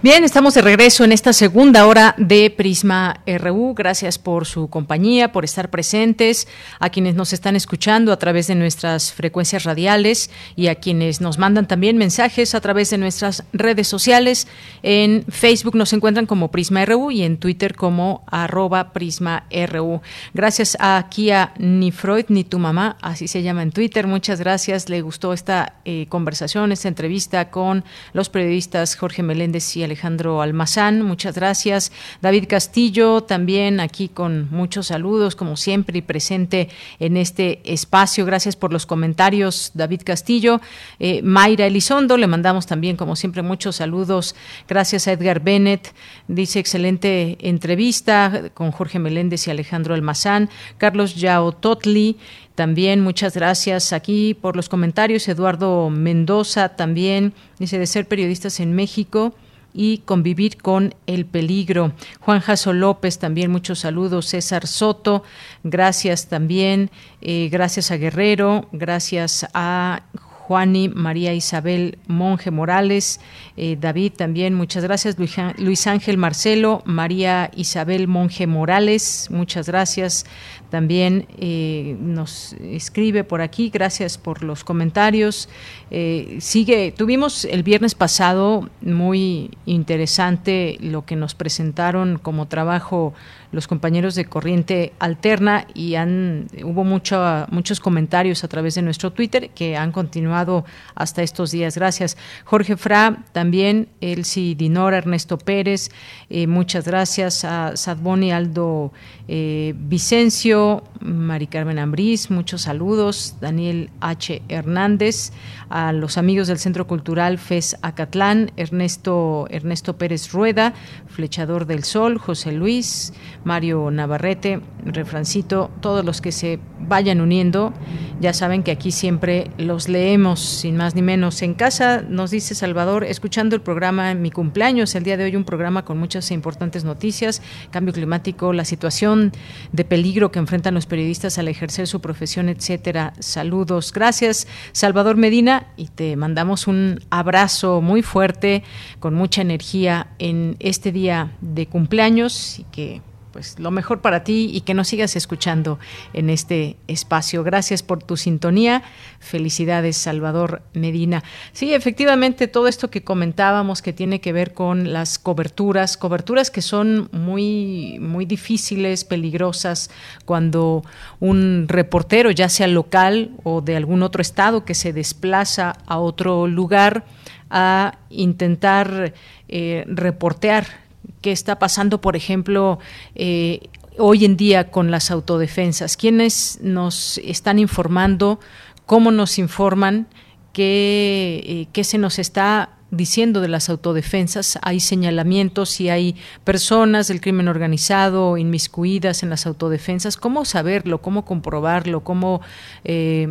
Bien, 0.05 0.23
estamos 0.23 0.53
de 0.53 0.61
regreso 0.61 1.03
en 1.03 1.11
esta 1.11 1.33
segunda 1.33 1.87
hora 1.87 2.13
de 2.19 2.51
Prisma 2.51 3.21
RU. 3.25 3.73
Gracias 3.73 4.19
por 4.19 4.45
su 4.45 4.67
compañía, 4.67 5.31
por 5.31 5.43
estar 5.43 5.71
presentes, 5.71 6.47
a 6.79 6.91
quienes 6.91 7.15
nos 7.15 7.33
están 7.33 7.55
escuchando 7.55 8.11
a 8.11 8.19
través 8.19 8.45
de 8.45 8.53
nuestras 8.53 9.11
frecuencias 9.11 9.63
radiales 9.63 10.29
y 10.55 10.67
a 10.67 10.75
quienes 10.75 11.21
nos 11.21 11.39
mandan 11.39 11.67
también 11.67 11.97
mensajes 11.97 12.53
a 12.53 12.61
través 12.61 12.91
de 12.91 12.99
nuestras 12.99 13.45
redes 13.51 13.87
sociales. 13.87 14.47
En 14.83 15.25
Facebook 15.27 15.75
nos 15.75 15.91
encuentran 15.91 16.27
como 16.27 16.51
Prisma 16.51 16.85
RU 16.85 17.09
y 17.09 17.23
en 17.23 17.37
Twitter 17.37 17.73
como 17.73 18.23
arroba 18.27 18.93
Prisma 18.93 19.47
RU. 19.49 20.01
Gracias 20.35 20.77
a 20.79 21.03
Kia 21.09 21.51
Ni 21.57 21.91
Freud 21.91 22.25
ni 22.29 22.43
tu 22.43 22.59
mamá, 22.59 22.97
así 23.01 23.27
se 23.27 23.41
llama 23.41 23.63
en 23.63 23.71
Twitter. 23.71 24.05
Muchas 24.05 24.39
gracias. 24.39 24.87
Le 24.87 25.01
gustó 25.01 25.33
esta 25.33 25.77
eh, 25.83 26.05
conversación, 26.09 26.71
esta 26.71 26.89
entrevista 26.89 27.49
con 27.49 27.83
los 28.13 28.29
periodistas 28.29 28.95
Jorge 28.95 29.23
Meléndez 29.23 29.75
y 29.75 29.83
Alejandro 29.83 29.94
Alejandro 29.95 30.41
Almazán, 30.41 31.03
muchas 31.03 31.35
gracias. 31.35 31.93
David 32.21 32.47
Castillo, 32.49 33.21
también 33.21 33.79
aquí 33.79 34.09
con 34.09 34.49
muchos 34.51 34.87
saludos, 34.87 35.37
como 35.37 35.55
siempre, 35.55 35.99
y 35.99 36.01
presente 36.01 36.67
en 36.99 37.15
este 37.15 37.61
espacio. 37.63 38.25
Gracias 38.25 38.57
por 38.57 38.73
los 38.73 38.85
comentarios, 38.85 39.71
David 39.73 40.01
Castillo. 40.03 40.59
Eh, 40.99 41.21
Mayra 41.21 41.65
Elizondo, 41.65 42.17
le 42.17 42.27
mandamos 42.27 42.65
también, 42.65 42.97
como 42.97 43.15
siempre, 43.15 43.41
muchos 43.41 43.77
saludos. 43.77 44.35
Gracias 44.67 45.07
a 45.07 45.13
Edgar 45.13 45.39
Bennett, 45.39 45.93
dice 46.27 46.59
excelente 46.59 47.37
entrevista 47.39 48.51
con 48.53 48.71
Jorge 48.71 48.99
Meléndez 48.99 49.47
y 49.47 49.51
Alejandro 49.51 49.93
Almazán. 49.93 50.49
Carlos 50.77 51.15
Yao 51.15 51.53
Totli. 51.53 52.17
También 52.53 53.01
muchas 53.01 53.33
gracias 53.33 53.93
aquí 53.93 54.33
por 54.33 54.57
los 54.57 54.67
comentarios. 54.67 55.27
Eduardo 55.29 55.89
Mendoza 55.89 56.75
también 56.75 57.33
dice 57.59 57.79
de 57.79 57.87
ser 57.87 58.07
periodistas 58.07 58.59
en 58.59 58.73
México 58.73 59.33
y 59.75 59.99
convivir 59.99 60.57
con 60.57 60.95
el 61.05 61.25
peligro. 61.25 61.91
Juan 62.21 62.39
Jaso 62.39 62.71
López, 62.71 63.19
también 63.19 63.51
muchos 63.51 63.79
saludos. 63.79 64.27
César 64.27 64.65
Soto, 64.65 65.23
gracias 65.63 66.27
también. 66.27 66.89
Eh, 67.21 67.49
gracias 67.51 67.91
a 67.91 67.97
Guerrero, 67.97 68.69
gracias 68.71 69.45
a 69.53 70.03
Juani, 70.45 70.89
María 70.89 71.33
Isabel 71.33 71.97
Monje 72.05 72.51
Morales, 72.51 73.19
eh, 73.57 73.77
David 73.79 74.13
también, 74.13 74.53
muchas 74.53 74.83
gracias, 74.83 75.17
Luis 75.57 75.87
Ángel 75.87 76.17
Marcelo, 76.19 76.83
María 76.85 77.49
Isabel 77.55 78.07
Monje 78.07 78.45
Morales, 78.45 79.27
muchas 79.31 79.67
gracias, 79.67 80.27
también 80.75 81.25
eh, 81.37 81.95
nos 82.01 82.51
escribe 82.61 83.23
por 83.23 83.39
aquí, 83.39 83.69
gracias 83.69 84.17
por 84.17 84.43
los 84.43 84.65
comentarios. 84.65 85.47
Eh, 85.89 86.35
sigue, 86.41 86.91
tuvimos 86.91 87.45
el 87.45 87.63
viernes 87.63 87.95
pasado 87.95 88.69
muy 88.81 89.51
interesante 89.65 90.77
lo 90.81 91.05
que 91.05 91.15
nos 91.15 91.33
presentaron 91.33 92.19
como 92.21 92.49
trabajo 92.49 93.13
los 93.55 93.67
compañeros 93.67 94.15
de 94.15 94.25
Corriente 94.25 94.91
Alterna 94.99 95.65
y 95.73 95.95
han 95.95 96.47
hubo 96.63 96.83
mucho, 96.83 97.47
muchos 97.49 97.79
comentarios 97.79 98.43
a 98.43 98.49
través 98.49 98.75
de 98.75 98.81
nuestro 98.81 99.13
Twitter 99.13 99.49
que 99.49 99.77
han 99.77 99.93
continuado 99.93 100.65
hasta 100.93 101.23
estos 101.23 101.51
días. 101.51 101.75
Gracias. 101.75 102.17
Jorge 102.43 102.75
Fra, 102.75 103.23
también 103.31 103.87
Elsie 104.01 104.55
Dinora, 104.55 104.97
Ernesto 104.97 105.37
Pérez, 105.37 105.89
eh, 106.29 106.47
muchas 106.47 106.85
gracias 106.85 107.45
a 107.45 107.77
Sadboni 107.77 108.31
Aldo 108.31 108.91
eh, 109.27 109.73
Vicencio, 109.77 110.83
Mari 110.99 111.47
Carmen 111.47 111.79
Ambrís, 111.79 112.29
muchos 112.29 112.63
saludos, 112.63 113.37
Daniel 113.39 113.89
H. 114.01 114.41
Hernández, 114.49 115.31
a 115.69 115.93
los 115.93 116.17
amigos 116.17 116.47
del 116.47 116.59
Centro 116.59 116.87
Cultural 116.87 117.37
FES 117.37 117.77
Acatlán, 117.81 118.51
Ernesto, 118.57 119.47
Ernesto 119.49 119.97
Pérez 119.97 120.31
Rueda, 120.31 120.73
Flechador 121.07 121.65
del 121.65 121.83
Sol, 121.83 122.17
José 122.17 122.51
Luis, 122.51 123.13
Mario 123.45 123.89
Navarrete, 123.91 124.59
Refrancito, 124.83 125.71
todos 125.79 126.03
los 126.03 126.19
que 126.19 126.31
se 126.31 126.59
vayan 126.79 127.21
uniendo, 127.21 127.73
ya 128.19 128.33
saben 128.33 128.63
que 128.63 128.71
aquí 128.71 128.91
siempre 128.91 129.49
los 129.57 129.87
leemos, 129.87 130.39
sin 130.39 130.77
más 130.77 130.95
ni 130.95 131.01
menos. 131.01 131.41
En 131.41 131.53
casa, 131.53 132.03
nos 132.07 132.31
dice 132.31 132.55
Salvador, 132.55 133.03
escuchando 133.03 133.55
el 133.55 133.61
programa 133.61 134.11
en 134.11 134.21
mi 134.21 134.31
cumpleaños, 134.31 134.93
el 134.95 135.03
día 135.03 135.17
de 135.17 135.23
hoy 135.23 135.35
un 135.35 135.43
programa 135.43 135.85
con 135.85 135.97
muchas 135.97 136.29
importantes 136.31 136.83
noticias, 136.83 137.41
cambio 137.71 137.93
climático, 137.93 138.51
la 138.51 138.65
situación 138.65 139.31
de 139.71 139.85
peligro 139.85 140.31
que 140.31 140.39
enfrentan 140.39 140.73
los 140.73 140.85
periodistas 140.85 141.37
al 141.37 141.47
ejercer 141.47 141.87
su 141.87 142.01
profesión, 142.01 142.49
etcétera. 142.49 143.13
Saludos. 143.19 143.93
Gracias, 143.93 144.47
Salvador 144.71 145.17
Medina, 145.17 145.67
y 145.77 145.87
te 145.87 146.15
mandamos 146.15 146.67
un 146.67 146.99
abrazo 147.09 147.81
muy 147.81 148.01
fuerte, 148.01 148.63
con 148.99 149.13
mucha 149.13 149.41
energía 149.41 150.07
en 150.19 150.57
este 150.59 150.91
día 150.91 151.31
de 151.41 151.67
cumpleaños 151.67 152.59
y 152.59 152.63
que 152.65 153.01
pues 153.35 153.59
lo 153.59 153.69
mejor 153.69 153.99
para 153.99 154.23
ti 154.23 154.49
y 154.53 154.61
que 154.61 154.73
nos 154.73 154.87
sigas 154.87 155.17
escuchando 155.17 155.77
en 156.13 156.29
este 156.29 156.77
espacio. 156.87 157.43
Gracias 157.43 157.83
por 157.83 158.01
tu 158.01 158.15
sintonía. 158.15 158.81
Felicidades, 159.19 159.97
Salvador 159.97 160.61
Medina. 160.73 161.21
Sí, 161.51 161.73
efectivamente, 161.73 162.47
todo 162.47 162.69
esto 162.69 162.89
que 162.89 163.03
comentábamos 163.03 163.81
que 163.81 163.91
tiene 163.91 164.21
que 164.21 164.31
ver 164.31 164.53
con 164.53 164.93
las 164.93 165.19
coberturas, 165.19 165.97
coberturas 165.97 166.49
que 166.49 166.61
son 166.61 167.09
muy, 167.11 167.97
muy 167.99 168.23
difíciles, 168.23 169.03
peligrosas, 169.03 169.89
cuando 170.23 170.85
un 171.19 171.65
reportero, 171.67 172.31
ya 172.31 172.47
sea 172.47 172.67
local 172.67 173.31
o 173.43 173.59
de 173.59 173.75
algún 173.75 174.01
otro 174.01 174.21
estado, 174.21 174.63
que 174.63 174.75
se 174.75 174.93
desplaza 174.93 175.75
a 175.87 175.99
otro 175.99 176.47
lugar 176.47 177.03
a 177.49 177.97
intentar 178.09 179.13
eh, 179.49 179.83
reportear 179.89 180.84
qué 181.21 181.31
está 181.31 181.59
pasando, 181.59 182.01
por 182.01 182.15
ejemplo, 182.15 182.79
eh, 183.15 183.69
hoy 183.97 184.25
en 184.25 184.37
día 184.37 184.71
con 184.71 184.91
las 184.91 185.11
autodefensas. 185.11 185.97
¿Quiénes 185.97 186.59
nos 186.61 187.17
están 187.19 187.59
informando? 187.59 188.39
¿Cómo 188.85 189.11
nos 189.11 189.39
informan? 189.39 190.07
¿Qué, 190.53 191.41
eh, 191.45 191.67
qué 191.73 191.83
se 191.83 191.97
nos 191.97 192.19
está 192.19 192.74
diciendo 192.91 193.41
de 193.41 193.47
las 193.47 193.69
autodefensas, 193.69 194.59
hay 194.61 194.79
señalamientos 194.79 195.81
y 195.81 195.89
hay 195.89 196.15
personas 196.43 197.07
del 197.07 197.19
crimen 197.19 197.47
organizado 197.47 198.37
inmiscuidas 198.37 199.23
en 199.23 199.29
las 199.29 199.47
autodefensas. 199.47 200.17
¿Cómo 200.17 200.45
saberlo? 200.45 201.01
¿Cómo 201.01 201.25
comprobarlo? 201.25 202.03
¿Cómo 202.03 202.41
eh, 202.83 203.27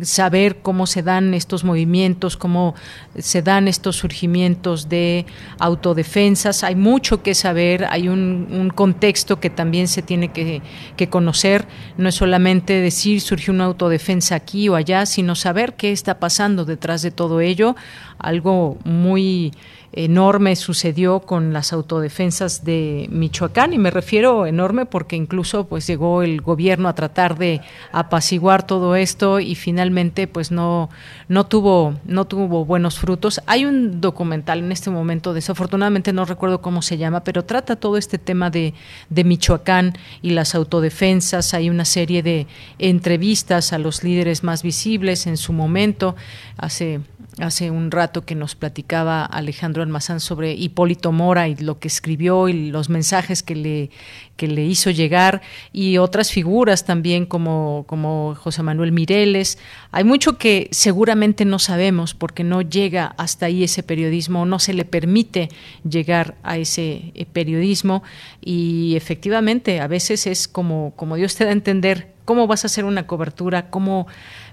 saber 0.00 0.58
cómo 0.62 0.86
se 0.86 1.02
dan 1.02 1.34
estos 1.34 1.64
movimientos? 1.64 2.36
¿Cómo 2.36 2.74
se 3.16 3.42
dan 3.42 3.68
estos 3.68 3.96
surgimientos 3.96 4.88
de 4.88 5.26
autodefensas? 5.58 6.64
Hay 6.64 6.74
mucho 6.74 7.22
que 7.22 7.34
saber, 7.34 7.86
hay 7.90 8.08
un, 8.08 8.38
contexto 8.74 9.40
que 9.40 9.50
también 9.50 9.88
se 9.88 10.02
tiene 10.02 10.28
que, 10.28 10.62
que 10.96 11.08
conocer. 11.08 11.66
No 11.96 12.08
es 12.08 12.14
solamente 12.14 12.74
decir 12.74 13.20
surgió 13.20 13.52
una 13.52 13.64
autodefensa 13.64 14.34
aquí 14.34 14.68
o 14.68 14.76
allá, 14.76 15.06
sino 15.06 15.34
saber 15.34 15.74
qué 15.74 15.92
está 15.92 16.18
pasando 16.18 16.64
detrás 16.64 17.02
de 17.02 17.10
todo 17.10 17.40
ello 17.40 17.76
algo 18.18 18.76
muy 18.84 19.52
enorme 19.92 20.54
sucedió 20.54 21.20
con 21.20 21.52
las 21.52 21.72
autodefensas 21.72 22.64
de 22.64 23.08
Michoacán 23.10 23.72
y 23.72 23.78
me 23.78 23.90
refiero 23.90 24.46
enorme 24.46 24.84
porque 24.84 25.16
incluso 25.16 25.66
pues 25.66 25.86
llegó 25.86 26.22
el 26.22 26.42
gobierno 26.42 26.88
a 26.88 26.94
tratar 26.94 27.38
de 27.38 27.62
apaciguar 27.90 28.66
todo 28.66 28.96
esto 28.96 29.40
y 29.40 29.54
finalmente 29.54 30.28
pues 30.28 30.50
no 30.50 30.90
no 31.28 31.46
tuvo 31.46 31.94
no 32.04 32.26
tuvo 32.26 32.64
buenos 32.64 32.98
frutos. 32.98 33.40
Hay 33.46 33.64
un 33.64 34.00
documental 34.00 34.58
en 34.58 34.72
este 34.72 34.90
momento 34.90 35.32
desafortunadamente 35.32 36.12
no 36.12 36.26
recuerdo 36.26 36.60
cómo 36.60 36.82
se 36.82 36.98
llama, 36.98 37.24
pero 37.24 37.44
trata 37.44 37.76
todo 37.76 37.96
este 37.96 38.18
tema 38.18 38.50
de 38.50 38.74
de 39.08 39.24
Michoacán 39.24 39.94
y 40.20 40.30
las 40.30 40.54
autodefensas, 40.54 41.54
hay 41.54 41.70
una 41.70 41.86
serie 41.86 42.22
de 42.22 42.46
entrevistas 42.78 43.72
a 43.72 43.78
los 43.78 44.04
líderes 44.04 44.44
más 44.44 44.62
visibles 44.62 45.26
en 45.26 45.38
su 45.38 45.52
momento 45.52 46.14
hace 46.58 47.00
hace 47.40 47.70
un 47.70 47.90
rato 47.90 48.24
que 48.24 48.34
nos 48.34 48.54
platicaba 48.54 49.24
Alejandro 49.24 49.82
Almazán 49.82 50.20
sobre 50.20 50.54
Hipólito 50.54 51.12
Mora 51.12 51.48
y 51.48 51.56
lo 51.56 51.78
que 51.78 51.88
escribió 51.88 52.48
y 52.48 52.70
los 52.70 52.88
mensajes 52.88 53.42
que 53.42 53.54
le, 53.54 53.90
que 54.36 54.48
le 54.48 54.64
hizo 54.64 54.90
llegar 54.90 55.42
y 55.72 55.98
otras 55.98 56.32
figuras 56.32 56.84
también 56.84 57.26
como, 57.26 57.84
como 57.86 58.34
José 58.34 58.62
Manuel 58.62 58.92
Mireles. 58.92 59.58
Hay 59.92 60.04
mucho 60.04 60.38
que 60.38 60.68
seguramente 60.72 61.44
no 61.44 61.58
sabemos 61.58 62.14
porque 62.14 62.44
no 62.44 62.62
llega 62.62 63.14
hasta 63.18 63.46
ahí 63.46 63.64
ese 63.64 63.82
periodismo, 63.82 64.44
no 64.44 64.58
se 64.58 64.74
le 64.74 64.84
permite 64.84 65.48
llegar 65.88 66.36
a 66.42 66.56
ese 66.56 67.12
eh, 67.14 67.26
periodismo 67.26 68.02
y 68.40 68.94
efectivamente 68.96 69.80
a 69.80 69.86
veces 69.86 70.26
es 70.26 70.48
como, 70.48 70.92
como 70.96 71.16
Dios 71.16 71.36
te 71.36 71.44
da 71.44 71.50
a 71.50 71.52
entender 71.52 72.12
cómo 72.24 72.46
vas 72.46 72.64
a 72.64 72.66
hacer 72.66 72.84
una 72.84 73.06
cobertura, 73.06 73.70
cómo, 73.70 74.06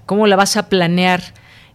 cómo 0.06 0.26
la 0.26 0.36
vas 0.36 0.56
a 0.56 0.68
planear 0.68 1.22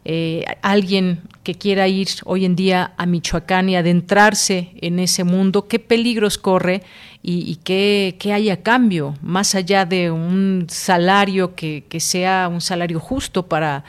eh, 0.04 0.46
alguien 0.64 1.22
que 1.44 1.56
quiera 1.56 1.88
ir 1.88 2.08
hoy 2.26 2.46
en 2.46 2.56
día 2.56 2.94
a 2.98 3.06
Michoacán 3.06 3.70
y 3.70 3.76
adentrarse 3.76 4.72
en 4.82 5.00
ese 5.00 5.24
mundo, 5.24 5.68
qué 5.68 5.80
peligros 5.80 6.38
corre 6.38 6.82
y, 7.24 7.58
qué, 7.58 8.16
hay 8.34 8.50
a 8.50 8.64
cambio, 8.64 9.14
más 9.22 9.54
allá 9.54 9.86
de 9.86 10.10
un 10.10 10.66
salario 10.70 11.54
que, 11.54 11.86
sea 12.00 12.48
un 12.52 12.62
salario 12.62 13.00
justo 13.00 13.48
para, 13.48 13.84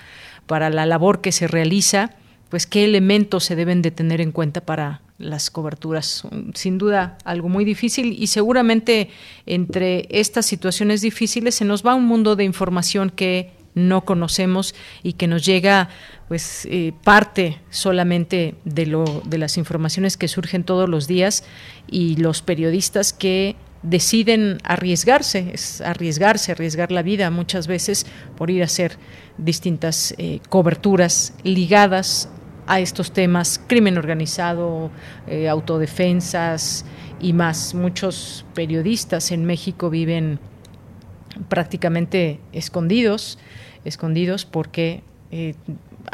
para 0.46 0.68
la 0.68 0.84
labor 0.84 1.22
que 1.22 1.32
se 1.32 1.46
realiza, 1.46 2.10
pues 2.50 2.66
qué 2.66 2.84
elementos 2.84 3.44
se 3.44 3.56
deben 3.56 3.80
de 3.80 3.90
tener 3.90 4.20
en 4.20 4.32
cuenta 4.32 4.60
para 4.60 5.00
las 5.16 5.50
coberturas. 5.50 6.24
Sin 6.52 6.76
duda, 6.76 7.16
algo 7.24 7.48
muy 7.48 7.64
difícil 7.64 8.14
y 8.18 8.26
seguramente 8.26 9.08
entre 9.46 10.06
estas 10.10 10.44
situaciones 10.44 11.00
difíciles 11.00 11.54
se 11.54 11.64
nos 11.64 11.86
va 11.86 11.94
un 11.94 12.04
mundo 12.04 12.36
de 12.36 12.44
información 12.44 13.08
que 13.08 13.61
no 13.74 14.04
conocemos 14.04 14.74
y 15.02 15.14
que 15.14 15.26
nos 15.26 15.44
llega 15.44 15.88
pues 16.28 16.66
eh, 16.70 16.92
parte 17.04 17.60
solamente 17.70 18.54
de 18.64 18.86
lo 18.86 19.22
de 19.24 19.38
las 19.38 19.56
informaciones 19.56 20.16
que 20.16 20.28
surgen 20.28 20.64
todos 20.64 20.88
los 20.88 21.06
días 21.06 21.44
y 21.90 22.16
los 22.16 22.42
periodistas 22.42 23.12
que 23.12 23.56
deciden 23.82 24.58
arriesgarse, 24.62 25.50
es 25.52 25.80
arriesgarse, 25.80 26.52
arriesgar 26.52 26.92
la 26.92 27.02
vida 27.02 27.30
muchas 27.30 27.66
veces 27.66 28.06
por 28.36 28.50
ir 28.50 28.62
a 28.62 28.66
hacer 28.66 28.96
distintas 29.38 30.14
eh, 30.18 30.40
coberturas 30.48 31.34
ligadas 31.42 32.28
a 32.66 32.80
estos 32.80 33.12
temas, 33.12 33.60
crimen 33.66 33.98
organizado, 33.98 34.90
eh, 35.26 35.48
autodefensas 35.48 36.84
y 37.20 37.32
más. 37.32 37.74
Muchos 37.74 38.44
periodistas 38.54 39.32
en 39.32 39.44
México 39.44 39.90
viven 39.90 40.38
prácticamente 41.48 42.40
escondidos, 42.52 43.38
escondidos 43.84 44.44
porque 44.44 45.02
eh, 45.30 45.54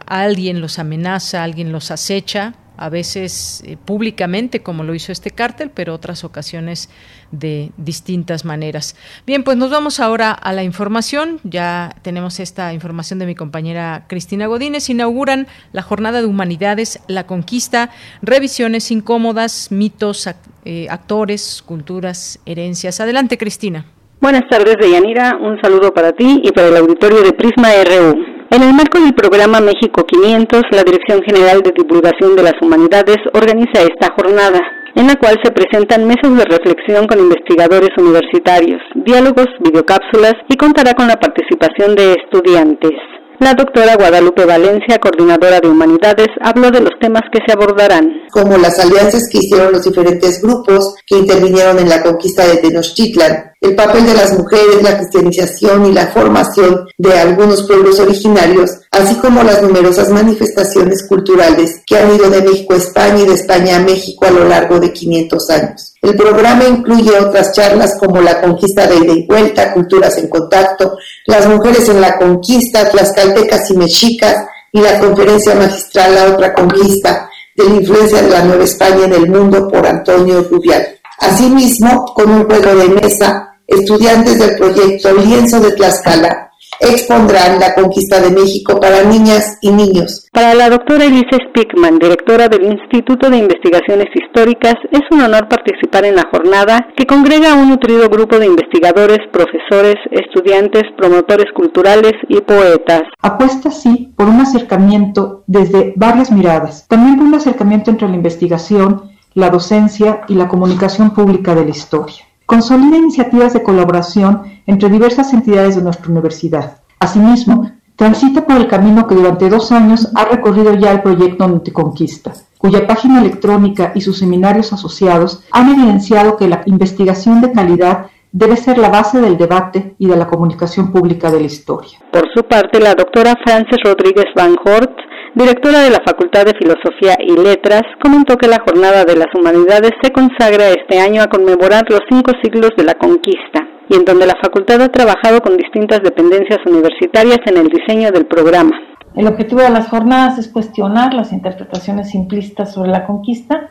alguien 0.06 0.60
los 0.60 0.78
amenaza, 0.78 1.42
alguien 1.42 1.72
los 1.72 1.90
acecha, 1.90 2.54
a 2.78 2.88
veces 2.88 3.62
eh, 3.66 3.76
públicamente 3.76 4.62
como 4.62 4.84
lo 4.84 4.94
hizo 4.94 5.10
este 5.10 5.32
cártel, 5.32 5.70
pero 5.70 5.92
otras 5.92 6.22
ocasiones 6.22 6.88
de 7.32 7.72
distintas 7.76 8.44
maneras. 8.44 8.94
Bien, 9.26 9.42
pues 9.42 9.56
nos 9.56 9.70
vamos 9.70 9.98
ahora 9.98 10.30
a 10.30 10.52
la 10.52 10.62
información. 10.62 11.40
Ya 11.42 11.96
tenemos 12.02 12.38
esta 12.38 12.72
información 12.72 13.18
de 13.18 13.26
mi 13.26 13.34
compañera 13.34 14.04
Cristina 14.08 14.46
Godínez. 14.46 14.88
Inauguran 14.88 15.48
la 15.72 15.82
Jornada 15.82 16.20
de 16.20 16.26
Humanidades, 16.26 17.00
la 17.08 17.26
conquista, 17.26 17.90
revisiones 18.22 18.92
incómodas, 18.92 19.72
mitos, 19.72 20.28
eh, 20.64 20.86
actores, 20.88 21.62
culturas, 21.66 22.38
herencias. 22.46 23.00
Adelante, 23.00 23.38
Cristina. 23.38 23.86
Buenas 24.20 24.48
tardes, 24.50 24.74
Deyanira. 24.80 25.38
Un 25.40 25.62
saludo 25.62 25.94
para 25.94 26.10
ti 26.10 26.40
y 26.42 26.50
para 26.50 26.68
el 26.68 26.76
auditorio 26.76 27.22
de 27.22 27.32
Prisma 27.32 27.68
RU. 27.84 28.18
En 28.50 28.62
el 28.64 28.74
marco 28.74 28.98
del 28.98 29.14
programa 29.14 29.60
México 29.60 30.04
500, 30.04 30.62
la 30.72 30.82
Dirección 30.82 31.22
General 31.22 31.62
de 31.62 31.70
Divulgación 31.70 32.34
de 32.34 32.42
las 32.42 32.54
Humanidades 32.60 33.18
organiza 33.32 33.82
esta 33.82 34.12
jornada, 34.16 34.58
en 34.96 35.06
la 35.06 35.14
cual 35.14 35.38
se 35.44 35.52
presentan 35.52 36.08
mesas 36.08 36.36
de 36.36 36.44
reflexión 36.44 37.06
con 37.06 37.20
investigadores 37.20 37.90
universitarios, 37.96 38.82
diálogos, 39.06 39.46
videocápsulas 39.60 40.34
y 40.48 40.56
contará 40.56 40.94
con 40.94 41.06
la 41.06 41.20
participación 41.20 41.94
de 41.94 42.14
estudiantes. 42.14 42.98
La 43.40 43.54
doctora 43.54 43.94
Guadalupe 43.94 44.44
Valencia, 44.44 44.98
coordinadora 44.98 45.60
de 45.60 45.68
Humanidades, 45.68 46.26
habló 46.40 46.72
de 46.72 46.80
los 46.80 46.90
temas 47.00 47.22
que 47.32 47.38
se 47.46 47.52
abordarán. 47.52 48.10
Como 48.32 48.58
las 48.58 48.80
alianzas 48.80 49.28
que 49.30 49.38
hicieron 49.38 49.70
los 49.70 49.84
diferentes 49.84 50.42
grupos 50.42 50.96
que 51.06 51.18
intervinieron 51.18 51.78
en 51.78 51.88
la 51.88 52.02
conquista 52.02 52.44
de 52.48 52.56
Tenochtitlan, 52.56 53.52
el 53.60 53.74
papel 53.74 54.06
de 54.06 54.14
las 54.14 54.38
mujeres, 54.38 54.82
la 54.82 54.96
cristianización 54.96 55.86
y 55.86 55.92
la 55.92 56.08
formación 56.08 56.86
de 56.96 57.18
algunos 57.18 57.64
pueblos 57.64 57.98
originarios, 57.98 58.70
así 58.90 59.16
como 59.16 59.42
las 59.42 59.62
numerosas 59.62 60.10
manifestaciones 60.10 61.06
culturales 61.08 61.82
que 61.86 61.98
han 61.98 62.14
ido 62.14 62.30
de 62.30 62.42
México 62.42 62.74
a 62.74 62.76
España 62.76 63.22
y 63.22 63.26
de 63.26 63.34
España 63.34 63.76
a 63.76 63.80
México 63.80 64.26
a 64.26 64.30
lo 64.30 64.44
largo 64.44 64.78
de 64.78 64.92
500 64.92 65.50
años. 65.50 65.94
El 66.00 66.16
programa 66.16 66.64
incluye 66.64 67.18
otras 67.18 67.52
charlas 67.52 67.96
como 67.98 68.20
la 68.20 68.40
conquista 68.40 68.86
de 68.86 68.96
ida 68.96 69.12
y 69.12 69.26
vuelta, 69.26 69.72
culturas 69.72 70.16
en 70.18 70.28
contacto, 70.28 70.96
las 71.26 71.48
mujeres 71.48 71.88
en 71.88 72.00
la 72.00 72.16
conquista, 72.16 72.88
las 72.94 73.12
caltecas 73.12 73.68
y 73.70 73.76
mexicas 73.76 74.46
y 74.72 74.80
la 74.80 75.00
conferencia 75.00 75.54
magistral 75.54 76.14
La 76.14 76.26
otra 76.26 76.54
conquista 76.54 77.28
de 77.56 77.64
la 77.64 77.74
influencia 77.76 78.22
de 78.22 78.30
la 78.30 78.44
Nueva 78.44 78.64
España 78.64 79.06
en 79.06 79.12
el 79.14 79.28
mundo 79.28 79.68
por 79.68 79.84
Antonio 79.84 80.46
Rubial. 80.48 80.97
Asimismo, 81.20 82.06
con 82.14 82.30
un 82.30 82.44
juego 82.44 82.74
de 82.76 82.88
mesa, 83.00 83.56
estudiantes 83.66 84.38
del 84.38 84.56
proyecto 84.56 85.12
Lienzo 85.14 85.60
de 85.60 85.72
Tlaxcala 85.72 86.48
expondrán 86.80 87.58
la 87.58 87.74
conquista 87.74 88.20
de 88.20 88.30
México 88.30 88.78
para 88.80 89.02
niñas 89.02 89.58
y 89.60 89.70
niños. 89.70 90.28
Para 90.32 90.54
la 90.54 90.70
doctora 90.70 91.04
Elise 91.04 91.38
Spickman, 91.48 91.98
directora 91.98 92.48
del 92.48 92.64
Instituto 92.64 93.30
de 93.30 93.38
Investigaciones 93.38 94.06
Históricas, 94.14 94.74
es 94.92 95.00
un 95.10 95.22
honor 95.22 95.48
participar 95.48 96.04
en 96.04 96.16
la 96.16 96.28
jornada 96.30 96.88
que 96.96 97.06
congrega 97.06 97.52
a 97.52 97.54
un 97.54 97.70
nutrido 97.70 98.08
grupo 98.08 98.38
de 98.38 98.46
investigadores, 98.46 99.18
profesores, 99.32 99.96
estudiantes, 100.10 100.84
promotores 100.96 101.46
culturales 101.54 102.12
y 102.28 102.40
poetas. 102.40 103.02
Apuesta 103.20 103.70
sí 103.70 104.12
por 104.16 104.28
un 104.28 104.40
acercamiento 104.40 105.42
desde 105.46 105.94
varias 105.96 106.30
miradas, 106.30 106.86
también 106.88 107.16
por 107.16 107.26
un 107.26 107.34
acercamiento 107.34 107.90
entre 107.90 108.08
la 108.08 108.16
investigación, 108.16 109.17
la 109.38 109.50
docencia 109.50 110.22
y 110.26 110.34
la 110.34 110.48
comunicación 110.48 111.12
pública 111.12 111.54
de 111.54 111.64
la 111.64 111.70
historia. 111.70 112.24
Consolida 112.44 112.96
iniciativas 112.96 113.52
de 113.52 113.62
colaboración 113.62 114.42
entre 114.66 114.88
diversas 114.88 115.32
entidades 115.32 115.76
de 115.76 115.82
nuestra 115.82 116.10
universidad. 116.10 116.78
Asimismo, 116.98 117.70
transita 117.94 118.44
por 118.44 118.56
el 118.56 118.66
camino 118.66 119.06
que 119.06 119.14
durante 119.14 119.48
dos 119.48 119.70
años 119.70 120.08
ha 120.16 120.24
recorrido 120.24 120.74
ya 120.74 120.90
el 120.90 121.02
proyecto 121.02 121.62
Conquista, 121.72 122.32
cuya 122.58 122.86
página 122.86 123.20
electrónica 123.20 123.92
y 123.94 124.00
sus 124.00 124.18
seminarios 124.18 124.72
asociados 124.72 125.44
han 125.52 125.70
evidenciado 125.70 126.36
que 126.36 126.48
la 126.48 126.62
investigación 126.66 127.40
de 127.40 127.52
calidad 127.52 128.06
debe 128.32 128.56
ser 128.56 128.76
la 128.78 128.88
base 128.88 129.20
del 129.20 129.38
debate 129.38 129.94
y 129.98 130.06
de 130.08 130.16
la 130.16 130.26
comunicación 130.26 130.90
pública 130.90 131.30
de 131.30 131.40
la 131.40 131.46
historia. 131.46 131.98
Por 132.12 132.24
su 132.34 132.42
parte, 132.42 132.80
la 132.80 132.94
doctora 132.94 133.34
Frances 133.44 133.78
Rodríguez 133.84 134.26
Van 134.34 134.56
Hort 134.64 135.07
directora 135.34 135.80
de 135.80 135.90
la 135.90 136.00
Facultad 136.04 136.44
de 136.44 136.54
Filosofía 136.54 137.16
y 137.20 137.36
Letras, 137.36 137.82
comentó 138.02 138.36
que 138.36 138.48
la 138.48 138.60
Jornada 138.60 139.04
de 139.04 139.16
las 139.16 139.28
Humanidades 139.34 139.92
se 140.02 140.12
consagra 140.12 140.68
este 140.68 141.00
año 141.00 141.22
a 141.22 141.28
conmemorar 141.28 141.84
los 141.88 142.00
cinco 142.08 142.32
siglos 142.42 142.70
de 142.76 142.84
la 142.84 142.94
conquista 142.94 143.66
y 143.88 143.94
en 143.94 144.04
donde 144.04 144.26
la 144.26 144.36
facultad 144.42 144.82
ha 144.82 144.88
trabajado 144.88 145.40
con 145.40 145.56
distintas 145.56 146.02
dependencias 146.02 146.58
universitarias 146.66 147.38
en 147.46 147.56
el 147.56 147.68
diseño 147.68 148.10
del 148.12 148.26
programa. 148.26 148.78
El 149.14 149.26
objetivo 149.26 149.62
de 149.62 149.70
las 149.70 149.88
jornadas 149.88 150.38
es 150.38 150.48
cuestionar 150.48 151.14
las 151.14 151.32
interpretaciones 151.32 152.10
simplistas 152.10 152.74
sobre 152.74 152.90
la 152.90 153.06
conquista 153.06 153.68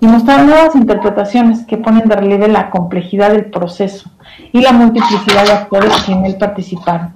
y 0.00 0.06
mostrar 0.06 0.44
nuevas 0.44 0.76
interpretaciones 0.76 1.64
que 1.66 1.78
ponen 1.78 2.06
de 2.06 2.16
relieve 2.16 2.48
la 2.48 2.70
complejidad 2.70 3.30
del 3.30 3.46
proceso 3.46 4.10
y 4.52 4.60
la 4.60 4.72
multiplicidad 4.72 5.46
de 5.46 5.52
actores 5.52 6.02
que 6.04 6.12
en 6.12 6.26
él 6.26 6.36
participaron, 6.38 7.14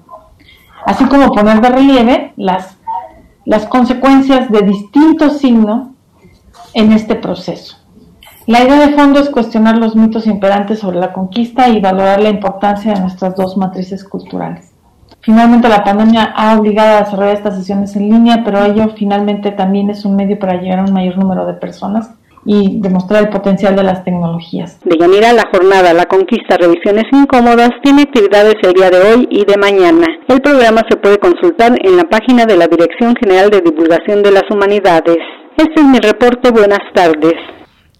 así 0.86 1.04
como 1.04 1.32
poner 1.32 1.60
de 1.60 1.68
relieve 1.68 2.32
las 2.36 2.77
las 3.48 3.64
consecuencias 3.64 4.50
de 4.50 4.60
distintos 4.60 5.38
signos 5.38 5.88
en 6.74 6.92
este 6.92 7.14
proceso. 7.14 7.78
La 8.46 8.62
idea 8.62 8.86
de 8.86 8.94
fondo 8.94 9.20
es 9.20 9.30
cuestionar 9.30 9.78
los 9.78 9.96
mitos 9.96 10.26
imperantes 10.26 10.80
sobre 10.80 10.98
la 10.98 11.14
conquista 11.14 11.66
y 11.66 11.80
valorar 11.80 12.20
la 12.20 12.28
importancia 12.28 12.92
de 12.92 13.00
nuestras 13.00 13.34
dos 13.36 13.56
matrices 13.56 14.04
culturales. 14.04 14.70
Finalmente 15.20 15.66
la 15.66 15.82
pandemia 15.82 16.24
ha 16.36 16.58
obligado 16.58 16.98
a 16.98 17.00
desarrollar 17.04 17.36
estas 17.36 17.56
sesiones 17.56 17.96
en 17.96 18.10
línea, 18.10 18.42
pero 18.44 18.62
ello 18.66 18.90
finalmente 18.94 19.50
también 19.50 19.88
es 19.88 20.04
un 20.04 20.14
medio 20.14 20.38
para 20.38 20.60
llegar 20.60 20.80
a 20.80 20.84
un 20.84 20.92
mayor 20.92 21.16
número 21.16 21.46
de 21.46 21.54
personas 21.54 22.10
y 22.44 22.80
demostrar 22.80 23.24
el 23.24 23.30
potencial 23.30 23.76
de 23.76 23.82
las 23.82 24.04
tecnologías. 24.04 24.78
De 24.84 24.96
Yanira, 24.98 25.32
la 25.32 25.48
jornada 25.52 25.92
La 25.92 26.06
Conquista 26.06 26.56
Revisiones 26.56 27.04
Incómodas 27.12 27.70
tiene 27.82 28.02
actividades 28.02 28.54
el 28.62 28.72
día 28.72 28.90
de 28.90 29.00
hoy 29.00 29.28
y 29.30 29.44
de 29.44 29.56
mañana. 29.56 30.06
El 30.28 30.40
programa 30.40 30.82
se 30.88 30.96
puede 30.96 31.18
consultar 31.18 31.76
en 31.82 31.96
la 31.96 32.04
página 32.04 32.46
de 32.46 32.56
la 32.56 32.66
Dirección 32.66 33.14
General 33.20 33.50
de 33.50 33.60
Divulgación 33.60 34.22
de 34.22 34.32
las 34.32 34.44
Humanidades. 34.50 35.18
Este 35.56 35.80
es 35.80 35.84
mi 35.84 35.98
reporte. 35.98 36.50
Buenas 36.50 36.80
tardes. 36.94 37.34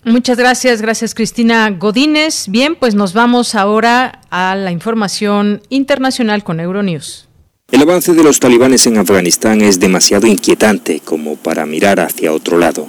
Muchas 0.05 0.39
gracias, 0.39 0.81
gracias 0.81 1.15
Cristina 1.15 1.69
Godínez. 1.71 2.47
Bien, 2.49 2.77
pues 2.77 2.95
nos 2.95 3.13
vamos 3.13 3.55
ahora 3.55 4.21
a 4.31 4.55
la 4.55 4.71
información 4.71 5.61
internacional 5.69 6.45
con 6.45 6.61
Euronews. 6.61 7.29
El 7.71 7.83
avance 7.83 8.15
de 8.15 8.23
los 8.23 8.41
talibanes 8.41 8.87
en 8.87 8.97
Afganistán 8.97 9.61
es 9.61 9.79
demasiado 9.79 10.27
inquietante 10.27 11.01
como 11.05 11.37
para 11.37 11.67
mirar 11.67 12.01
hacia 12.01 12.33
otro 12.33 12.57
lado. 12.57 12.87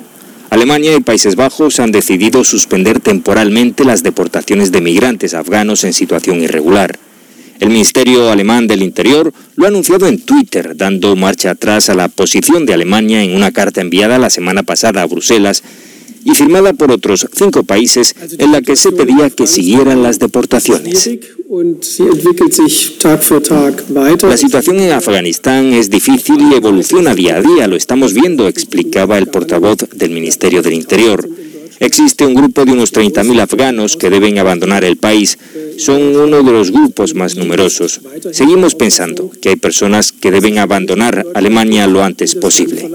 Alemania 0.50 0.96
y 0.96 1.02
Países 1.02 1.36
Bajos 1.36 1.80
han 1.80 1.92
decidido 1.92 2.44
suspender 2.44 3.00
temporalmente 3.00 3.86
las 3.86 4.02
deportaciones 4.02 4.72
de 4.72 4.82
migrantes 4.82 5.36
afganos 5.36 5.84
en 5.84 5.94
situación 5.94 6.42
irregular. 6.42 6.98
El 7.60 7.70
Ministerio 7.70 8.32
Alemán 8.32 8.66
del 8.66 8.82
Interior 8.82 9.32
lo 9.56 9.66
ha 9.66 9.68
anunciado 9.68 10.08
en 10.08 10.20
Twitter, 10.20 10.76
dando 10.76 11.16
marcha 11.16 11.52
atrás 11.52 11.90
a 11.90 11.94
la 11.94 12.08
posición 12.08 12.66
de 12.66 12.74
Alemania 12.74 13.22
en 13.22 13.36
una 13.36 13.52
carta 13.52 13.82
enviada 13.82 14.18
la 14.18 14.32
semana 14.32 14.64
pasada 14.64 15.04
a 15.04 15.06
Bruselas 15.06 15.62
y 16.30 16.36
firmada 16.36 16.74
por 16.74 16.92
otros 16.92 17.28
cinco 17.34 17.64
países 17.64 18.16
en 18.38 18.52
la 18.52 18.62
que 18.62 18.76
se 18.76 18.92
pedía 18.92 19.30
que 19.30 19.48
siguieran 19.48 20.04
las 20.04 20.20
deportaciones. 20.20 21.10
La 23.90 24.38
situación 24.38 24.80
en 24.80 24.92
Afganistán 24.92 25.74
es 25.74 25.90
difícil 25.90 26.52
y 26.52 26.56
evoluciona 26.56 27.16
día 27.16 27.38
a 27.38 27.42
día, 27.42 27.68
lo 27.68 27.76
estamos 27.76 28.14
viendo, 28.14 28.48
explicaba 28.48 29.18
el 29.18 29.28
portavoz 29.28 29.78
del 29.96 30.12
Ministerio 30.12 30.62
del 30.62 30.74
Interior. 30.74 31.28
Existe 31.80 32.26
un 32.26 32.34
grupo 32.34 32.66
de 32.66 32.74
unos 32.74 32.94
30.000 32.94 33.42
afganos 33.42 33.96
que 33.96 34.10
deben 34.10 34.38
abandonar 34.38 34.84
el 34.84 34.98
país. 34.98 35.38
Son 35.78 36.02
uno 36.02 36.44
de 36.44 36.52
los 36.52 36.72
grupos 36.72 37.16
más 37.16 37.36
numerosos. 37.36 38.02
Seguimos 38.34 38.76
pensando 38.76 39.32
que 39.42 39.50
hay 39.50 39.56
personas 39.56 40.12
que 40.12 40.30
deben 40.30 40.58
abandonar 40.58 41.26
Alemania 41.34 41.88
lo 41.88 42.04
antes 42.04 42.36
posible. 42.36 42.90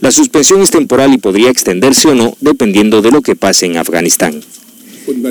La 0.00 0.10
suspensión 0.10 0.62
es 0.62 0.70
temporal 0.70 1.12
y 1.12 1.18
podría 1.18 1.50
extenderse 1.50 2.08
o 2.08 2.14
no 2.14 2.36
dependiendo 2.40 3.02
de 3.02 3.10
lo 3.10 3.22
que 3.22 3.36
pase 3.36 3.66
en 3.66 3.76
Afganistán. 3.76 4.40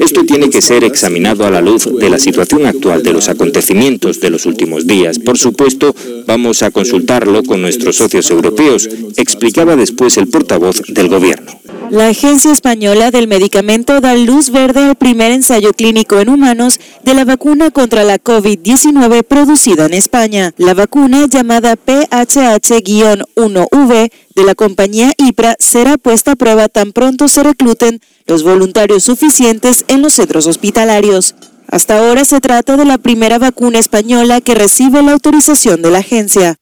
Esto 0.01 0.23
tiene 0.23 0.49
que 0.49 0.61
ser 0.61 0.83
examinado 0.83 1.45
a 1.45 1.51
la 1.51 1.61
luz 1.61 1.87
de 1.99 2.09
la 2.09 2.17
situación 2.17 2.65
actual 2.65 3.03
de 3.03 3.13
los 3.13 3.29
acontecimientos 3.29 4.19
de 4.19 4.31
los 4.31 4.45
últimos 4.45 4.87
días. 4.87 5.19
Por 5.19 5.37
supuesto, 5.37 5.95
vamos 6.25 6.63
a 6.63 6.71
consultarlo 6.71 7.43
con 7.43 7.61
nuestros 7.61 7.95
socios 7.97 8.29
europeos, 8.31 8.89
explicaba 9.17 9.75
después 9.75 10.17
el 10.17 10.27
portavoz 10.27 10.81
del 10.87 11.09
gobierno. 11.09 11.51
La 11.89 12.09
Agencia 12.09 12.51
Española 12.51 13.11
del 13.11 13.29
Medicamento 13.29 14.01
da 14.01 14.13
luz 14.13 14.49
verde 14.49 14.81
al 14.81 14.95
primer 14.95 15.31
ensayo 15.31 15.71
clínico 15.71 16.19
en 16.19 16.27
humanos 16.27 16.81
de 17.03 17.13
la 17.13 17.23
vacuna 17.23 17.71
contra 17.71 18.03
la 18.03 18.19
COVID-19 18.19 19.23
producida 19.23 19.85
en 19.85 19.93
España. 19.93 20.53
La 20.57 20.73
vacuna 20.73 21.27
llamada 21.27 21.77
PHH-1V 21.77 24.11
de 24.35 24.43
la 24.43 24.53
compañía 24.53 25.13
IPRA 25.17 25.55
será 25.59 25.97
puesta 25.97 26.33
a 26.33 26.35
prueba 26.35 26.67
tan 26.67 26.91
pronto 26.91 27.29
se 27.29 27.43
recluten 27.43 28.01
los 28.25 28.43
voluntarios 28.43 29.03
suficientes 29.03 29.85
en 29.87 30.01
los 30.01 30.15
centros 30.15 30.45
hospitalarios. 30.45 31.35
Hasta 31.69 31.99
ahora 31.99 32.25
se 32.25 32.41
trata 32.41 32.75
de 32.75 32.83
la 32.83 32.97
primera 32.97 33.39
vacuna 33.39 33.79
española 33.79 34.41
que 34.41 34.55
recibe 34.55 35.01
la 35.03 35.13
autorización 35.13 35.81
de 35.81 35.91
la 35.91 35.99
agencia. 35.99 36.57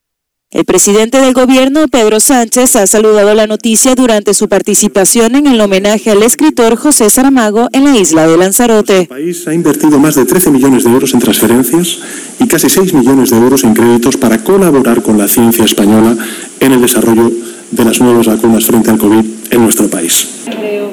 El 0.56 0.64
presidente 0.64 1.19
del 1.19 1.34
gobierno, 1.34 1.90
Pedro 1.90 2.22
Sánchez, 2.22 2.77
ha 2.77 2.88
saludado 2.88 3.34
la 3.34 3.45
noticia 3.45 3.94
durante 3.94 4.34
su 4.34 4.48
participación 4.48 5.36
en 5.36 5.48
el 5.48 5.60
homenaje 5.60 6.11
al 6.11 6.23
escritor 6.23 6.77
José 6.77 7.10
Saramago 7.10 7.68
en 7.73 7.84
la 7.84 7.98
isla 7.98 8.26
de 8.26 8.38
Lanzarote. 8.38 8.99
El 8.99 9.07
país 9.07 9.45
ha 9.49 9.53
invertido 9.53 9.99
más 9.99 10.15
de 10.15 10.23
13 10.23 10.52
millones 10.52 10.86
de 10.86 10.91
euros 10.91 11.14
en 11.14 11.19
transferencias 11.19 11.99
y 12.40 12.48
casi 12.48 12.69
6 12.69 12.94
millones 12.94 13.32
de 13.32 13.36
euros 13.36 13.65
en 13.65 13.73
créditos 13.73 14.15
para 14.15 14.45
colaborar 14.45 15.02
con 15.02 15.18
la 15.18 15.27
ciencia 15.27 15.65
española 15.65 16.15
en 16.61 16.72
el 16.72 16.80
desarrollo 16.80 17.30
de 17.72 17.84
las 17.84 17.99
nuevas 17.99 18.26
vacunas 18.26 18.65
frente 18.65 18.91
al 18.91 18.98
COVID 18.98 19.26
en 19.52 19.61
nuestro 19.61 19.90
país. 19.90 20.26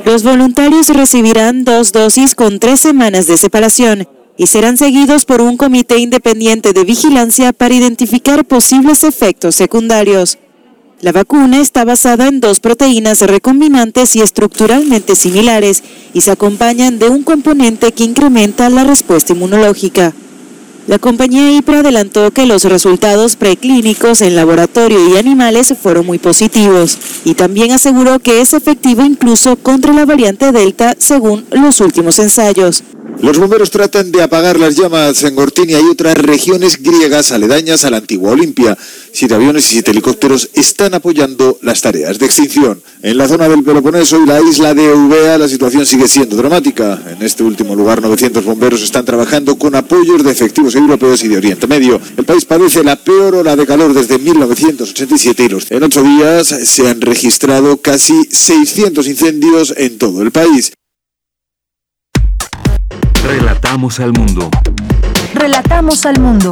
Los 0.04 0.24
voluntarios 0.24 0.88
recibirán 0.88 1.62
dos 1.62 1.92
dosis 1.92 2.34
con 2.34 2.58
tres 2.58 2.80
semanas 2.80 3.28
de 3.28 3.36
separación 3.36 4.08
y 4.36 4.46
serán 4.46 4.76
seguidos 4.76 5.24
por 5.24 5.40
un 5.40 5.56
comité 5.56 5.98
independiente 5.98 6.72
de 6.72 6.84
vigilancia 6.84 7.52
para 7.52 7.74
identificar 7.74 8.44
posibles 8.44 9.04
efectos 9.04 9.54
secundarios. 9.54 10.38
La 11.00 11.10
vacuna 11.10 11.60
está 11.60 11.84
basada 11.84 12.28
en 12.28 12.38
dos 12.38 12.60
proteínas 12.60 13.20
recombinantes 13.20 14.14
y 14.14 14.20
estructuralmente 14.20 15.16
similares 15.16 15.82
y 16.14 16.20
se 16.20 16.30
acompañan 16.30 17.00
de 17.00 17.08
un 17.08 17.24
componente 17.24 17.90
que 17.90 18.04
incrementa 18.04 18.70
la 18.70 18.84
respuesta 18.84 19.32
inmunológica. 19.32 20.14
La 20.86 20.98
compañía 20.98 21.52
IPRA 21.52 21.80
adelantó 21.80 22.30
que 22.32 22.46
los 22.46 22.64
resultados 22.64 23.36
preclínicos 23.36 24.20
en 24.20 24.34
laboratorio 24.34 24.98
y 25.08 25.16
animales 25.16 25.74
fueron 25.80 26.06
muy 26.06 26.18
positivos 26.18 26.98
y 27.24 27.34
también 27.34 27.72
aseguró 27.72 28.18
que 28.18 28.40
es 28.40 28.52
efectivo 28.52 29.04
incluso 29.04 29.56
contra 29.56 29.92
la 29.92 30.06
variante 30.06 30.50
Delta 30.50 30.94
según 30.98 31.44
los 31.50 31.80
últimos 31.80 32.18
ensayos. 32.18 32.82
Los 33.22 33.38
bomberos 33.38 33.70
tratan 33.70 34.10
de 34.10 34.20
apagar 34.20 34.58
las 34.58 34.74
llamas 34.74 35.22
en 35.22 35.36
Gortinia 35.36 35.80
y 35.80 35.84
otras 35.84 36.18
regiones 36.18 36.82
griegas 36.82 37.30
aledañas 37.30 37.84
a 37.84 37.90
la 37.90 37.98
antigua 37.98 38.32
Olimpia. 38.32 38.76
Siete 39.12 39.34
aviones 39.34 39.64
y 39.66 39.74
siete 39.74 39.92
helicópteros 39.92 40.50
están 40.54 40.94
apoyando 40.94 41.56
las 41.62 41.80
tareas 41.80 42.18
de 42.18 42.26
extinción. 42.26 42.82
En 43.00 43.16
la 43.16 43.28
zona 43.28 43.48
del 43.48 43.62
Peloponeso 43.62 44.20
y 44.20 44.26
la 44.26 44.40
isla 44.40 44.74
de 44.74 44.86
Eubea 44.86 45.38
la 45.38 45.46
situación 45.46 45.86
sigue 45.86 46.08
siendo 46.08 46.34
dramática. 46.34 47.00
En 47.16 47.22
este 47.22 47.44
último 47.44 47.76
lugar 47.76 48.02
900 48.02 48.44
bomberos 48.44 48.82
están 48.82 49.04
trabajando 49.04 49.56
con 49.56 49.76
apoyos 49.76 50.24
de 50.24 50.32
efectivos 50.32 50.74
europeos 50.74 51.22
y 51.22 51.28
de 51.28 51.36
Oriente 51.36 51.68
Medio. 51.68 52.00
El 52.16 52.24
país 52.24 52.44
padece 52.44 52.82
la 52.82 52.96
peor 52.96 53.36
ola 53.36 53.54
de 53.54 53.66
calor 53.66 53.94
desde 53.94 54.18
1987 54.18 55.48
y 55.70 55.74
en 55.76 55.82
ocho 55.84 56.02
días 56.02 56.48
se 56.48 56.88
han 56.88 57.00
registrado 57.00 57.76
casi 57.76 58.24
600 58.24 59.06
incendios 59.06 59.72
en 59.76 59.96
todo 59.96 60.22
el 60.22 60.32
país. 60.32 60.72
Relatamos 63.24 64.00
al 64.00 64.12
mundo. 64.12 64.50
Relatamos 65.34 66.04
al 66.06 66.18
mundo. 66.20 66.50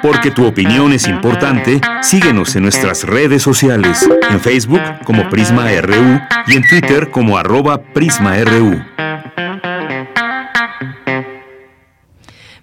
Porque 0.00 0.30
tu 0.30 0.46
opinión 0.46 0.92
es 0.92 1.08
importante, 1.08 1.80
síguenos 2.02 2.54
en 2.54 2.62
nuestras 2.62 3.02
redes 3.02 3.42
sociales, 3.42 4.08
en 4.30 4.40
Facebook 4.40 4.80
como 5.04 5.28
Prisma 5.28 5.66
RU 5.80 6.20
y 6.46 6.56
en 6.56 6.68
Twitter 6.68 7.10
como 7.10 7.36
arroba 7.36 7.82
PrismaRU. 7.82 8.80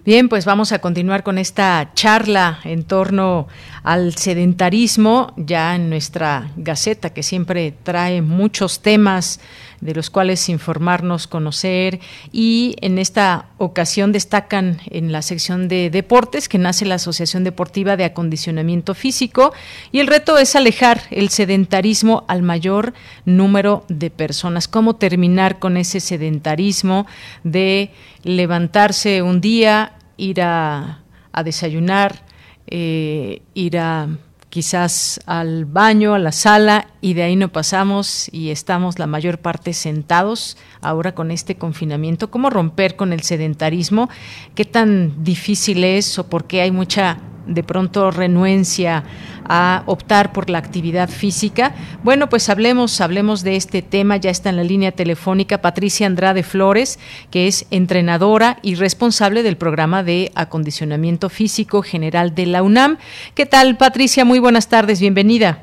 Bien, 0.06 0.30
pues 0.30 0.46
vamos 0.46 0.72
a 0.72 0.78
continuar 0.80 1.24
con 1.24 1.40
esta 1.40 1.92
charla 1.96 2.60
en 2.64 2.84
torno 2.84 3.48
al 3.82 4.14
sedentarismo, 4.14 5.34
ya 5.36 5.76
en 5.76 5.90
nuestra 5.90 6.52
Gaceta, 6.58 7.10
que 7.10 7.24
siempre 7.24 7.74
trae 7.84 8.22
muchos 8.22 8.84
temas 8.84 9.40
de 9.86 9.96
los 9.96 10.10
cuales 10.10 10.50
informarnos, 10.50 11.28
conocer 11.28 12.00
y 12.32 12.76
en 12.82 12.98
esta 12.98 13.48
ocasión 13.58 14.12
destacan 14.12 14.80
en 14.88 15.12
la 15.12 15.22
sección 15.22 15.68
de 15.68 15.90
deportes 15.90 16.50
que 16.50 16.58
nace 16.58 16.86
la 16.86 16.96
Asociación 16.96 17.44
Deportiva 17.44 17.96
de 17.96 18.04
Acondicionamiento 18.04 18.94
Físico 18.94 19.54
y 19.92 20.00
el 20.00 20.08
reto 20.08 20.38
es 20.38 20.56
alejar 20.56 21.04
el 21.12 21.30
sedentarismo 21.30 22.26
al 22.28 22.42
mayor 22.42 22.94
número 23.26 23.86
de 23.88 24.10
personas. 24.10 24.68
¿Cómo 24.68 24.96
terminar 24.96 25.60
con 25.60 25.78
ese 25.78 26.00
sedentarismo 26.00 27.06
de 27.44 27.92
levantarse 28.24 29.22
un 29.22 29.40
día, 29.42 29.94
ir 30.18 30.42
a, 30.42 31.02
desayunar, 31.44 32.24
eh, 32.68 33.42
ir 33.54 33.78
a 33.78 34.08
quizás 34.56 35.20
al 35.26 35.66
baño, 35.66 36.14
a 36.14 36.18
la 36.18 36.32
sala, 36.32 36.88
y 37.02 37.14
de 37.14 37.24
ahí 37.24 37.36
no 37.36 37.50
pasamos 37.50 38.30
y 38.32 38.52
estamos 38.52 39.00
la 39.00 39.06
mayor 39.06 39.40
parte 39.40 39.74
sentados 39.74 40.56
ahora 40.80 41.14
con 41.14 41.30
este 41.30 41.58
confinamiento. 41.58 42.32
¿Cómo 42.32 42.50
romper 42.50 42.96
con 42.96 43.12
el 43.12 43.22
sedentarismo? 43.22 44.10
¿Qué 44.56 44.64
tan 44.64 45.26
difícil 45.26 45.84
es 45.84 46.18
o 46.20 46.30
por 46.30 46.48
qué 46.48 46.62
hay 46.62 46.72
mucha 46.72 47.18
de 47.46 47.64
pronto 47.64 48.12
renuencia 48.12 49.04
a 49.48 49.84
optar 49.86 50.32
por 50.32 50.50
la 50.50 50.58
actividad 50.58 51.10
física. 51.10 51.74
Bueno, 52.04 52.30
pues 52.30 52.50
hablemos, 52.50 53.00
hablemos 53.02 53.44
de 53.44 53.56
este 53.56 53.82
tema. 53.82 54.18
Ya 54.18 54.32
está 54.32 54.50
en 54.50 54.58
la 54.58 54.64
línea 54.64 54.92
telefónica 54.92 55.62
Patricia 55.62 56.08
Andrade 56.08 56.44
Flores, 56.44 57.00
que 57.32 57.48
es 57.48 57.68
entrenadora 57.72 58.58
y 58.62 58.76
responsable 58.76 59.44
del 59.44 59.58
programa 59.58 60.04
de 60.04 60.32
acondicionamiento 60.36 61.30
físico 61.30 61.82
general 61.82 62.34
de 62.34 62.46
la 62.48 62.64
UNAM. 62.64 62.98
¿Qué 63.36 63.46
tal, 63.46 63.78
Patricia? 63.78 64.26
Muy 64.26 64.40
buenas 64.40 64.68
tardes, 64.68 65.00
bienvenida. 65.00 65.60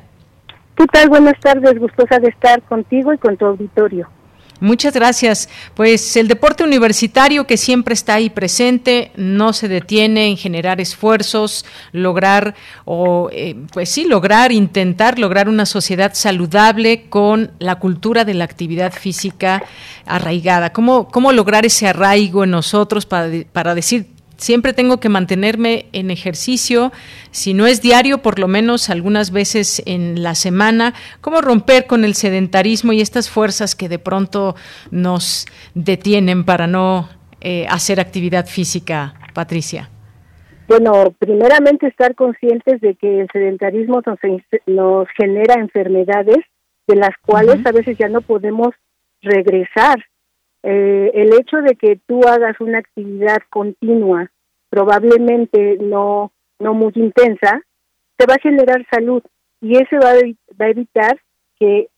¿Qué 0.75 0.87
tal? 0.87 1.09
Buenas 1.09 1.39
tardes, 1.39 1.77
gustosa 1.77 2.19
de 2.19 2.29
estar 2.29 2.61
contigo 2.63 3.13
y 3.13 3.17
con 3.17 3.37
tu 3.37 3.45
auditorio. 3.45 4.07
Muchas 4.63 4.93
gracias. 4.93 5.49
Pues 5.75 6.15
el 6.15 6.29
deporte 6.29 6.63
universitario 6.63 7.45
que 7.45 7.57
siempre 7.57 7.93
está 7.93 8.13
ahí 8.13 8.29
presente, 8.29 9.11
no 9.17 9.51
se 9.51 9.67
detiene 9.67 10.27
en 10.27 10.37
generar 10.37 10.79
esfuerzos, 10.79 11.65
lograr 11.91 12.55
o 12.85 13.29
eh, 13.33 13.57
pues 13.73 13.89
sí, 13.89 14.05
lograr, 14.05 14.53
intentar 14.53 15.19
lograr 15.19 15.49
una 15.49 15.65
sociedad 15.65 16.13
saludable 16.13 17.09
con 17.09 17.51
la 17.59 17.75
cultura 17.75 18.23
de 18.23 18.35
la 18.35 18.45
actividad 18.45 18.93
física 18.93 19.63
arraigada. 20.05 20.71
¿Cómo, 20.71 21.09
cómo 21.09 21.33
lograr 21.33 21.65
ese 21.65 21.87
arraigo 21.87 22.45
en 22.45 22.51
nosotros 22.51 23.05
para, 23.05 23.29
para 23.51 23.75
decir 23.75 24.07
siempre 24.37 24.73
tengo 24.73 24.99
que 24.99 25.09
mantenerme 25.09 25.85
en 25.93 26.11
ejercicio, 26.11 26.91
si 27.31 27.53
no 27.53 27.65
es 27.67 27.81
diario, 27.81 28.19
por 28.19 28.39
lo 28.39 28.47
menos 28.47 28.89
algunas 28.89 29.31
veces 29.31 29.81
en 29.85 30.23
la 30.23 30.35
semana, 30.35 30.93
cómo 31.21 31.41
romper 31.41 31.87
con 31.87 32.03
el 32.05 32.13
sedentarismo 32.13 32.93
y 32.93 33.01
estas 33.01 33.29
fuerzas 33.29 33.75
que 33.75 33.89
de 33.89 33.99
pronto 33.99 34.55
nos 34.91 35.45
detienen 35.73 36.43
para 36.43 36.67
no 36.67 37.09
eh, 37.41 37.65
hacer 37.69 37.99
actividad 37.99 38.45
física, 38.45 39.15
Patricia. 39.33 39.89
Bueno, 40.67 41.13
primeramente 41.19 41.87
estar 41.87 42.15
conscientes 42.15 42.79
de 42.79 42.95
que 42.95 43.21
el 43.21 43.27
sedentarismo 43.31 44.01
nos, 44.67 45.07
genera 45.17 45.55
enfermedades 45.55 46.37
de 46.87 46.95
las 46.95 47.11
cuales 47.25 47.65
a 47.65 47.71
veces 47.71 47.97
ya 47.97 48.07
no 48.07 48.21
podemos 48.21 48.69
regresar. 49.21 50.03
Eh, 50.63 51.11
el 51.13 51.33
hecho 51.33 51.57
de 51.57 51.75
que 51.75 51.99
tú 52.07 52.21
hagas 52.25 52.59
una 52.61 52.79
actividad 52.79 53.39
continua 53.49 54.31
probablemente 54.69 55.77
no, 55.79 56.31
no 56.59 56.73
muy 56.73 56.91
intensa, 56.95 57.61
te 58.15 58.25
va 58.25 58.35
a 58.35 58.41
generar 58.41 58.85
salud 58.89 59.21
y 59.61 59.75
eso 59.75 59.97
va 60.01 60.11
a, 60.11 60.69
evitar 60.69 61.19
que 61.59 61.89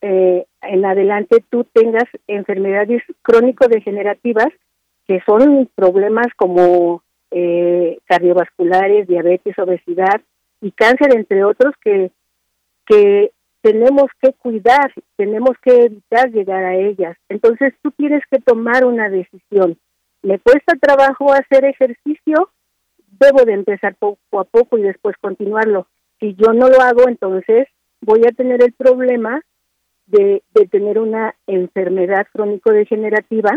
eh, 0.00 0.46
en 0.62 0.84
adelante 0.84 1.44
tú 1.50 1.64
tengas 1.72 2.04
enfermedades 2.26 3.02
crónico-degenerativas 3.22 4.48
que 5.06 5.20
son 5.26 5.68
problemas 5.74 6.28
como 6.36 7.02
eh, 7.30 7.98
cardiovasculares, 8.06 9.06
diabetes, 9.06 9.58
obesidad 9.58 10.20
y 10.60 10.72
cáncer, 10.72 11.14
entre 11.14 11.44
otros, 11.44 11.74
que, 11.82 12.10
que 12.86 13.30
tenemos 13.70 14.10
que 14.20 14.32
cuidar, 14.32 14.92
tenemos 15.16 15.56
que 15.62 15.86
evitar 15.86 16.30
llegar 16.30 16.64
a 16.64 16.76
ellas. 16.76 17.16
Entonces 17.28 17.74
tú 17.82 17.90
tienes 17.90 18.22
que 18.30 18.38
tomar 18.38 18.84
una 18.84 19.08
decisión 19.08 19.78
me 20.26 20.40
cuesta 20.40 20.74
trabajo 20.80 21.32
hacer 21.32 21.64
ejercicio, 21.64 22.50
debo 23.20 23.44
de 23.44 23.52
empezar 23.52 23.94
poco 23.94 24.40
a 24.40 24.44
poco 24.44 24.76
y 24.76 24.82
después 24.82 25.16
continuarlo. 25.20 25.86
Si 26.18 26.34
yo 26.34 26.52
no 26.52 26.68
lo 26.68 26.80
hago, 26.80 27.08
entonces 27.08 27.68
voy 28.00 28.22
a 28.26 28.32
tener 28.32 28.60
el 28.60 28.72
problema 28.72 29.40
de, 30.06 30.42
de 30.52 30.66
tener 30.66 30.98
una 30.98 31.36
enfermedad 31.46 32.26
crónico-degenerativa 32.32 33.56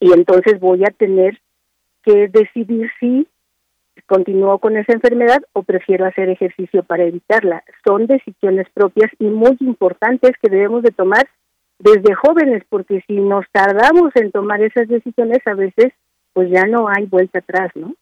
y 0.00 0.12
entonces 0.12 0.58
voy 0.58 0.84
a 0.84 0.90
tener 0.90 1.38
que 2.02 2.28
decidir 2.28 2.90
si 2.98 3.28
continúo 4.06 4.58
con 4.58 4.76
esa 4.76 4.92
enfermedad 4.92 5.42
o 5.52 5.62
prefiero 5.62 6.06
hacer 6.06 6.28
ejercicio 6.28 6.82
para 6.82 7.04
evitarla. 7.04 7.64
Son 7.86 8.06
decisiones 8.06 8.66
propias 8.72 9.10
y 9.18 9.24
muy 9.24 9.56
importantes 9.60 10.32
que 10.42 10.50
debemos 10.50 10.82
de 10.82 10.90
tomar 10.90 11.28
desde 11.78 12.14
jóvenes, 12.14 12.62
porque 12.68 13.02
si 13.06 13.14
nos 13.14 13.44
tardamos 13.52 14.10
en 14.16 14.32
tomar 14.32 14.60
esas 14.62 14.88
decisiones, 14.88 15.38
a 15.46 15.54
veces 15.54 15.92
pues 16.32 16.50
ya 16.50 16.64
no 16.66 16.88
hay 16.88 17.06
vuelta 17.06 17.38
atrás, 17.38 17.70
¿no? 17.74 17.94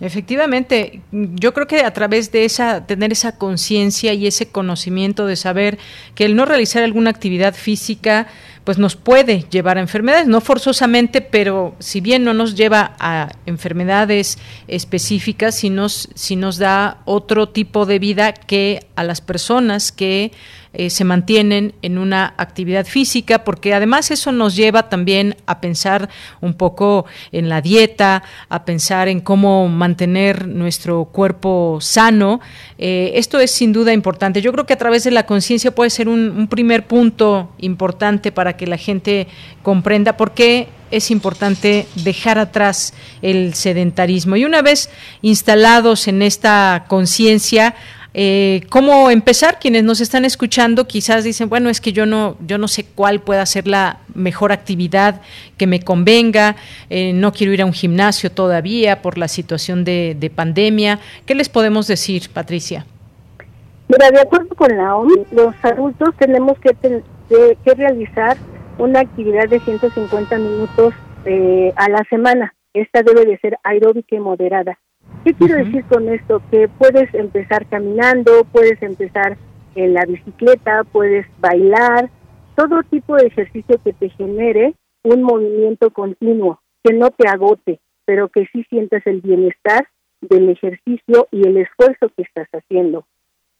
Efectivamente, 0.00 1.00
yo 1.10 1.52
creo 1.52 1.66
que 1.66 1.80
a 1.80 1.92
través 1.92 2.30
de 2.30 2.44
esa 2.44 2.86
tener 2.86 3.10
esa 3.10 3.36
conciencia 3.36 4.12
y 4.12 4.28
ese 4.28 4.52
conocimiento 4.52 5.26
de 5.26 5.34
saber 5.34 5.76
que 6.14 6.24
el 6.24 6.36
no 6.36 6.44
realizar 6.44 6.84
alguna 6.84 7.10
actividad 7.10 7.52
física 7.52 8.28
pues 8.68 8.76
nos 8.76 8.96
puede 8.96 9.46
llevar 9.48 9.78
a 9.78 9.80
enfermedades, 9.80 10.26
no 10.26 10.42
forzosamente, 10.42 11.22
pero 11.22 11.74
si 11.78 12.02
bien 12.02 12.22
no 12.22 12.34
nos 12.34 12.54
lleva 12.54 12.94
a 12.98 13.30
enfermedades 13.46 14.36
específicas, 14.66 15.54
si 15.54 15.70
nos 15.70 16.10
si 16.14 16.36
nos 16.36 16.58
da 16.58 16.98
otro 17.06 17.48
tipo 17.48 17.86
de 17.86 17.98
vida 17.98 18.34
que 18.34 18.86
a 18.94 19.04
las 19.04 19.22
personas 19.22 19.90
que 19.90 20.32
eh, 20.74 20.90
se 20.90 21.04
mantienen 21.04 21.74
en 21.80 21.96
una 21.96 22.34
actividad 22.36 22.84
física, 22.84 23.42
porque 23.42 23.72
además 23.72 24.10
eso 24.10 24.32
nos 24.32 24.54
lleva 24.54 24.90
también 24.90 25.34
a 25.46 25.62
pensar 25.62 26.10
un 26.42 26.52
poco 26.52 27.06
en 27.32 27.48
la 27.48 27.62
dieta, 27.62 28.22
a 28.50 28.66
pensar 28.66 29.08
en 29.08 29.20
cómo 29.20 29.66
mantener 29.68 30.46
nuestro 30.46 31.06
cuerpo 31.06 31.78
sano. 31.80 32.40
Eh, 32.76 33.12
esto 33.14 33.40
es 33.40 33.50
sin 33.50 33.72
duda 33.72 33.94
importante. 33.94 34.42
Yo 34.42 34.52
creo 34.52 34.66
que 34.66 34.74
a 34.74 34.78
través 34.78 35.04
de 35.04 35.10
la 35.10 35.24
conciencia 35.24 35.74
puede 35.74 35.88
ser 35.88 36.06
un, 36.06 36.30
un 36.36 36.48
primer 36.48 36.86
punto 36.86 37.50
importante 37.58 38.30
para 38.30 38.57
que 38.58 38.66
la 38.66 38.76
gente 38.76 39.26
comprenda 39.62 40.18
por 40.18 40.32
qué 40.32 40.68
es 40.90 41.10
importante 41.10 41.86
dejar 41.94 42.38
atrás 42.38 42.92
el 43.22 43.54
sedentarismo. 43.54 44.36
Y 44.36 44.44
una 44.44 44.60
vez 44.60 44.90
instalados 45.22 46.06
en 46.08 46.20
esta 46.20 46.84
conciencia, 46.88 47.74
eh, 48.14 48.62
cómo 48.70 49.10
empezar. 49.10 49.58
Quienes 49.60 49.84
nos 49.84 50.00
están 50.00 50.24
escuchando 50.24 50.86
quizás 50.86 51.24
dicen, 51.24 51.48
bueno, 51.48 51.68
es 51.68 51.80
que 51.80 51.92
yo 51.92 52.06
no, 52.06 52.36
yo 52.46 52.58
no 52.58 52.66
sé 52.66 52.84
cuál 52.84 53.20
pueda 53.20 53.44
ser 53.46 53.68
la 53.68 53.98
mejor 54.14 54.50
actividad 54.50 55.20
que 55.56 55.66
me 55.66 55.80
convenga, 55.80 56.56
eh, 56.90 57.12
no 57.12 57.32
quiero 57.32 57.52
ir 57.52 57.62
a 57.62 57.66
un 57.66 57.72
gimnasio 57.72 58.32
todavía 58.32 59.02
por 59.02 59.18
la 59.18 59.28
situación 59.28 59.84
de, 59.84 60.32
pandemia. 60.34 60.98
¿Qué 61.26 61.34
les 61.34 61.48
podemos 61.48 61.86
decir, 61.86 62.28
Patricia? 62.32 62.86
Mira, 63.88 64.10
de 64.10 64.20
acuerdo 64.20 64.54
con 64.54 64.76
la 64.76 64.96
OMS, 64.96 65.32
los 65.32 65.54
adultos 65.62 66.10
tenemos 66.18 66.58
que, 66.58 66.74
que 67.28 67.74
realizar 67.74 68.36
una 68.78 69.00
actividad 69.00 69.48
de 69.48 69.60
150 69.60 70.38
minutos 70.38 70.94
eh, 71.24 71.72
a 71.76 71.88
la 71.88 72.04
semana. 72.08 72.54
Esta 72.72 73.02
debe 73.02 73.24
de 73.24 73.38
ser 73.38 73.58
aeróbica 73.64 74.16
y 74.16 74.20
moderada. 74.20 74.78
¿Qué 75.24 75.34
quiero 75.34 75.56
decir 75.56 75.84
con 75.84 76.08
esto? 76.08 76.40
Que 76.50 76.68
puedes 76.68 77.12
empezar 77.14 77.66
caminando, 77.66 78.44
puedes 78.52 78.80
empezar 78.82 79.36
en 79.74 79.94
la 79.94 80.04
bicicleta, 80.04 80.84
puedes 80.84 81.26
bailar, 81.40 82.10
todo 82.56 82.82
tipo 82.90 83.16
de 83.16 83.26
ejercicio 83.26 83.80
que 83.82 83.92
te 83.92 84.10
genere 84.10 84.74
un 85.04 85.22
movimiento 85.22 85.90
continuo, 85.90 86.60
que 86.82 86.92
no 86.92 87.10
te 87.10 87.28
agote, 87.28 87.80
pero 88.04 88.28
que 88.28 88.46
sí 88.52 88.64
sientas 88.68 89.06
el 89.06 89.20
bienestar 89.20 89.86
del 90.20 90.48
ejercicio 90.48 91.28
y 91.30 91.46
el 91.46 91.56
esfuerzo 91.58 92.08
que 92.16 92.22
estás 92.22 92.48
haciendo. 92.52 93.06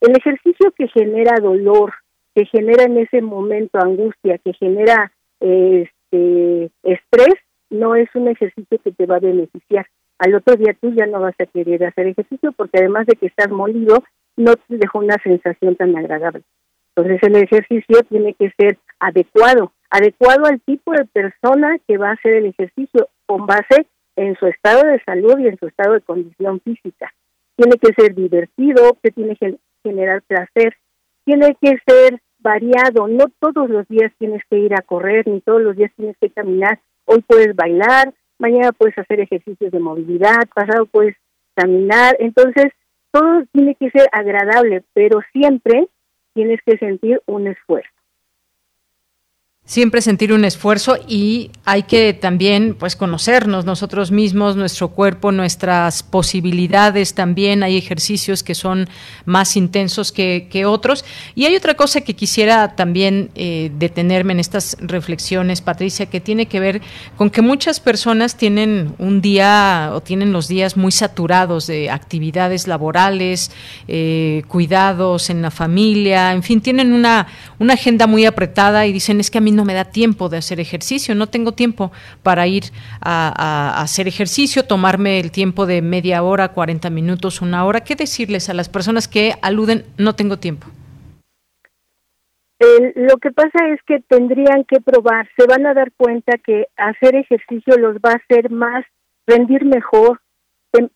El 0.01 0.17
ejercicio 0.17 0.71
que 0.77 0.87
genera 0.89 1.39
dolor, 1.41 1.93
que 2.39 2.45
genera 2.45 2.83
en 2.83 2.97
ese 2.97 3.21
momento 3.21 3.79
angustia, 3.79 4.37
que 4.37 4.53
genera 4.53 5.11
este 5.41 6.71
estrés, 6.83 7.35
no 7.69 7.95
es 7.95 8.09
un 8.15 8.29
ejercicio 8.29 8.79
que 8.83 8.91
te 8.91 9.05
va 9.05 9.17
a 9.17 9.19
beneficiar 9.19 9.85
al 10.19 10.35
otro 10.35 10.55
día 10.55 10.75
tú 10.79 10.93
ya 10.93 11.07
no 11.07 11.21
vas 11.21 11.35
a 11.39 11.45
querer 11.45 11.83
hacer 11.85 12.07
ejercicio 12.07 12.51
porque 12.51 12.79
además 12.79 13.07
de 13.07 13.15
que 13.15 13.27
estás 13.27 13.49
molido, 13.49 14.03
no 14.35 14.53
te 14.55 14.77
dejó 14.77 14.99
una 14.99 15.17
sensación 15.23 15.75
tan 15.75 15.97
agradable. 15.97 16.43
Entonces 16.95 17.23
el 17.23 17.35
ejercicio 17.37 18.03
tiene 18.09 18.33
que 18.33 18.51
ser 18.57 18.77
adecuado, 18.99 19.71
adecuado 19.89 20.45
al 20.45 20.59
tipo 20.61 20.91
de 20.91 21.05
persona 21.05 21.77
que 21.87 21.97
va 21.97 22.09
a 22.09 22.13
hacer 22.13 22.33
el 22.33 22.47
ejercicio 22.47 23.07
con 23.25 23.45
base 23.47 23.87
en 24.17 24.35
su 24.35 24.47
estado 24.47 24.85
de 24.87 25.01
salud 25.05 25.39
y 25.39 25.47
en 25.47 25.57
su 25.57 25.67
estado 25.67 25.93
de 25.93 26.01
condición 26.01 26.59
física. 26.59 27.13
Tiene 27.55 27.77
que 27.77 27.93
ser 27.93 28.13
divertido, 28.13 28.97
que 29.01 29.11
tiene 29.11 29.37
que 29.37 29.55
generar 29.83 30.21
placer, 30.23 30.75
tiene 31.23 31.55
que 31.61 31.77
ser 31.87 32.19
variado, 32.39 33.07
no 33.07 33.25
todos 33.39 33.69
los 33.69 33.87
días 33.87 34.11
tienes 34.17 34.41
que 34.49 34.57
ir 34.57 34.73
a 34.73 34.81
correr, 34.81 35.27
ni 35.27 35.41
todos 35.41 35.61
los 35.61 35.75
días 35.75 35.91
tienes 35.95 36.17
que 36.19 36.29
caminar, 36.29 36.79
hoy 37.05 37.21
puedes 37.27 37.55
bailar, 37.55 38.13
mañana 38.37 38.71
puedes 38.71 38.97
hacer 38.97 39.19
ejercicios 39.19 39.71
de 39.71 39.79
movilidad, 39.79 40.47
pasado 40.53 40.85
puedes 40.85 41.15
caminar, 41.55 42.15
entonces 42.19 42.71
todo 43.11 43.43
tiene 43.51 43.75
que 43.75 43.89
ser 43.91 44.07
agradable, 44.11 44.83
pero 44.93 45.19
siempre 45.33 45.87
tienes 46.33 46.59
que 46.65 46.77
sentir 46.77 47.21
un 47.25 47.47
esfuerzo 47.47 47.98
siempre 49.69 50.01
sentir 50.01 50.33
un 50.33 50.45
esfuerzo 50.45 50.97
y 51.07 51.51
hay 51.63 51.83
que 51.83 52.15
también 52.15 52.73
pues 52.73 52.95
conocernos 52.95 53.65
nosotros 53.65 54.09
mismos, 54.09 54.55
nuestro 54.55 54.87
cuerpo, 54.87 55.31
nuestras 55.31 56.01
posibilidades 56.01 57.13
también. 57.13 57.61
Hay 57.61 57.77
ejercicios 57.77 58.41
que 58.41 58.55
son 58.55 58.89
más 59.25 59.55
intensos 59.55 60.11
que, 60.11 60.47
que 60.49 60.65
otros. 60.65 61.05
Y 61.35 61.45
hay 61.45 61.55
otra 61.55 61.75
cosa 61.75 62.01
que 62.01 62.15
quisiera 62.15 62.75
también 62.75 63.29
eh, 63.35 63.71
detenerme 63.77 64.33
en 64.33 64.39
estas 64.39 64.75
reflexiones, 64.79 65.61
Patricia, 65.61 66.07
que 66.07 66.19
tiene 66.19 66.47
que 66.47 66.59
ver 66.59 66.81
con 67.15 67.29
que 67.29 67.43
muchas 67.43 67.79
personas 67.79 68.37
tienen 68.37 68.95
un 68.97 69.21
día 69.21 69.91
o 69.93 70.01
tienen 70.01 70.33
los 70.33 70.47
días 70.47 70.77
muy 70.77 70.91
saturados 70.91 71.67
de 71.67 71.91
actividades 71.91 72.67
laborales, 72.67 73.51
eh, 73.87 74.41
cuidados 74.47 75.29
en 75.29 75.43
la 75.43 75.51
familia, 75.51 76.33
en 76.33 76.41
fin, 76.41 76.59
tienen 76.59 76.91
una, 76.91 77.27
una 77.59 77.75
agenda 77.75 78.07
muy 78.07 78.25
apretada 78.25 78.87
y 78.87 78.93
dicen 78.93 79.19
es 79.19 79.29
que 79.29 79.37
a 79.37 79.41
mí 79.41 79.58
me 79.65 79.73
da 79.73 79.85
tiempo 79.85 80.29
de 80.29 80.37
hacer 80.37 80.59
ejercicio, 80.59 81.15
no 81.15 81.27
tengo 81.27 81.53
tiempo 81.53 81.91
para 82.23 82.47
ir 82.47 82.63
a, 83.01 83.81
hacer 83.81 84.07
ejercicio, 84.07 84.63
tomarme 84.63 85.19
el 85.19 85.31
tiempo 85.31 85.65
de 85.65 85.81
media 85.81 86.23
hora, 86.23 86.49
40 86.49 86.89
minutos, 86.89 87.41
una 87.41 87.65
hora. 87.65 87.81
¿Qué 87.81 87.95
decirles 87.95 88.49
a 88.49 88.53
las 88.53 88.69
personas 88.69 89.07
que 89.07 89.33
aluden 89.41 89.85
no 89.97 90.15
tengo 90.15 90.37
tiempo? 90.37 90.67
lo 92.95 93.17
que 93.17 93.31
pasa 93.31 93.69
es 93.73 93.79
que 93.87 94.01
tendrían 94.01 94.65
que 94.65 94.81
probar, 94.81 95.29
se 95.37 95.47
van 95.47 95.65
a 95.65 95.73
dar 95.73 95.93
cuenta 95.93 96.37
que 96.37 96.67
hacer 96.75 97.15
ejercicio 97.15 97.77
los 97.77 97.95
va 97.97 98.11
a 98.11 98.21
hacer 98.21 98.51
más, 98.51 98.85
rendir 99.25 99.63
mejor, 99.63 100.19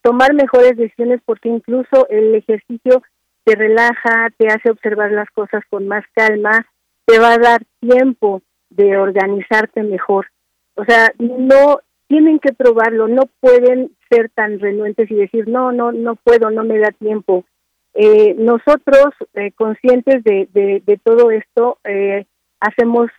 tomar 0.02 0.34
mejores 0.34 0.76
decisiones 0.76 1.22
porque 1.26 1.49
incluso 1.49 2.07
el 2.10 2.35
ejercicio 2.35 3.02
te 3.45 3.56
relaja, 3.56 4.30
te 4.38 4.48
hace 4.48 4.72
observar 4.72 5.11
las 5.11 5.30
cosas 5.31 5.64
con 5.69 5.88
más 5.88 6.03
calma, 6.14 6.65
te 7.06 7.19
va 7.19 7.34
a 7.34 7.38
dar 7.38 7.61
tiempo 7.80 8.41
de 8.76 8.98
organizarte 8.98 9.84
mejor. 9.84 10.28
O 10.76 10.86
sea, 10.86 11.12
no 11.20 11.80
tienen 12.08 12.40
que 12.40 12.54
probarlo, 12.54 13.08
no 13.08 13.24
pueden 13.40 13.91
ser 14.10 14.30
tan 14.30 14.60
renuentes 14.60 15.10
y 15.10 15.16
decir, 15.16 15.48
no, 15.48 15.72
no, 15.72 15.91
no 15.91 16.16
puedo, 16.16 16.50
no 16.52 16.64
me 16.64 16.78
da 16.80 16.91
tiempo. 16.91 17.45
Eh, 17.94 18.36
nosotros, 18.38 19.14
eh, 19.34 19.52
conscientes 19.52 20.24
de, 20.24 20.48
de, 20.54 21.00
todo 21.04 21.32
esto, 21.32 21.78
eh, 21.84 22.26
hacemos 22.60 23.10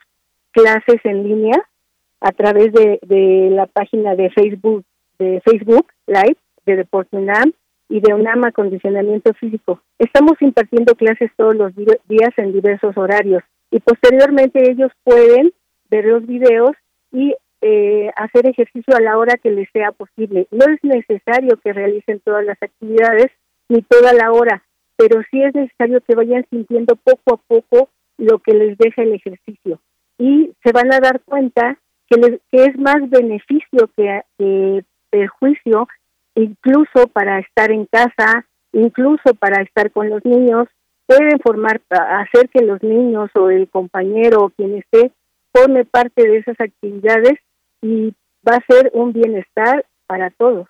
clases 0.51 0.99
en 1.03 1.23
línea 1.23 1.57
a 2.19 2.31
través 2.31 2.73
de, 2.73 2.99
de 3.03 3.49
la 3.51 3.67
página 3.67 4.15
de 4.15 4.29
Facebook, 4.31 4.83
de 5.19 5.41
Facebook 5.45 5.87
Live 6.07 6.37
de 6.65 6.75
Deporte 6.75 7.15
UNAM 7.15 7.53
y 7.89 7.99
de 7.99 8.13
UNAM 8.13 8.43
Acondicionamiento 8.45 9.33
Físico. 9.33 9.81
Estamos 9.99 10.33
impartiendo 10.41 10.95
clases 10.95 11.31
todos 11.37 11.55
los 11.55 11.73
días 11.75 12.31
en 12.37 12.51
diversos 12.51 12.97
horarios 12.97 13.43
y 13.75 13.81
posteriormente 13.81 14.71
ellos 14.71 14.89
pueden 15.03 15.51
ver 15.89 16.05
los 16.05 16.25
videos 16.25 16.71
y 17.11 17.35
eh, 17.59 18.09
hacer 18.15 18.47
ejercicio 18.47 18.95
a 18.95 19.01
la 19.01 19.17
hora 19.17 19.35
que 19.35 19.51
les 19.51 19.69
sea 19.73 19.91
posible. 19.91 20.47
No 20.49 20.63
es 20.73 20.81
necesario 20.81 21.59
que 21.61 21.73
realicen 21.73 22.21
todas 22.23 22.45
las 22.45 22.57
actividades 22.63 23.31
ni 23.67 23.81
toda 23.81 24.13
la 24.13 24.31
hora, 24.31 24.63
pero 24.95 25.21
sí 25.29 25.43
es 25.43 25.53
necesario 25.53 25.99
que 26.07 26.15
vayan 26.15 26.45
sintiendo 26.49 26.95
poco 26.95 27.33
a 27.33 27.37
poco 27.37 27.89
lo 28.17 28.39
que 28.39 28.53
les 28.53 28.77
deja 28.77 29.01
el 29.01 29.13
ejercicio 29.13 29.81
y 30.17 30.53
se 30.63 30.71
van 30.71 30.93
a 30.93 31.01
dar 31.01 31.19
cuenta 31.25 31.77
que, 32.09 32.39
que 32.49 32.63
es 32.63 32.77
más 32.77 33.09
beneficio 33.09 33.89
que, 33.97 34.21
que 34.37 34.85
perjuicio 35.09 35.89
incluso 36.35 37.07
para 37.11 37.39
estar 37.39 37.71
en 37.71 37.87
casa, 37.87 38.45
incluso 38.71 39.33
para 39.37 39.61
estar 39.63 39.91
con 39.91 40.09
los 40.09 40.23
niños, 40.23 40.69
pueden 41.05 41.39
formar, 41.39 41.81
hacer 41.89 42.49
que 42.49 42.63
los 42.63 42.81
niños 42.83 43.29
o 43.35 43.49
el 43.49 43.69
compañero 43.69 44.41
o 44.41 44.49
quien 44.49 44.75
esté 44.75 45.11
forme 45.53 45.85
parte 45.85 46.27
de 46.27 46.37
esas 46.37 46.59
actividades 46.59 47.39
y 47.81 48.13
va 48.47 48.57
a 48.57 48.65
ser 48.67 48.91
un 48.93 49.13
bienestar 49.13 49.85
para 50.07 50.29
todos. 50.31 50.67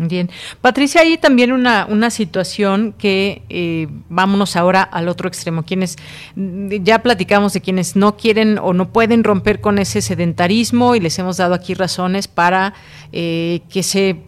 Bien. 0.00 0.30
Patricia, 0.60 1.00
hay 1.00 1.18
también 1.18 1.50
una, 1.50 1.84
una 1.86 2.10
situación 2.10 2.94
que 2.96 3.42
eh, 3.48 3.88
vámonos 4.08 4.54
ahora 4.54 4.82
al 4.82 5.08
otro 5.08 5.26
extremo. 5.26 5.64
Quienes 5.64 5.96
ya 6.36 7.02
platicamos 7.02 7.52
de 7.52 7.60
quienes 7.60 7.96
no 7.96 8.16
quieren 8.16 8.58
o 8.58 8.72
no 8.72 8.92
pueden 8.92 9.24
romper 9.24 9.60
con 9.60 9.80
ese 9.80 10.00
sedentarismo 10.00 10.94
y 10.94 11.00
les 11.00 11.18
hemos 11.18 11.38
dado 11.38 11.54
aquí 11.54 11.74
razones 11.74 12.28
para 12.28 12.74
eh, 13.10 13.62
que 13.72 13.82
se 13.82 14.22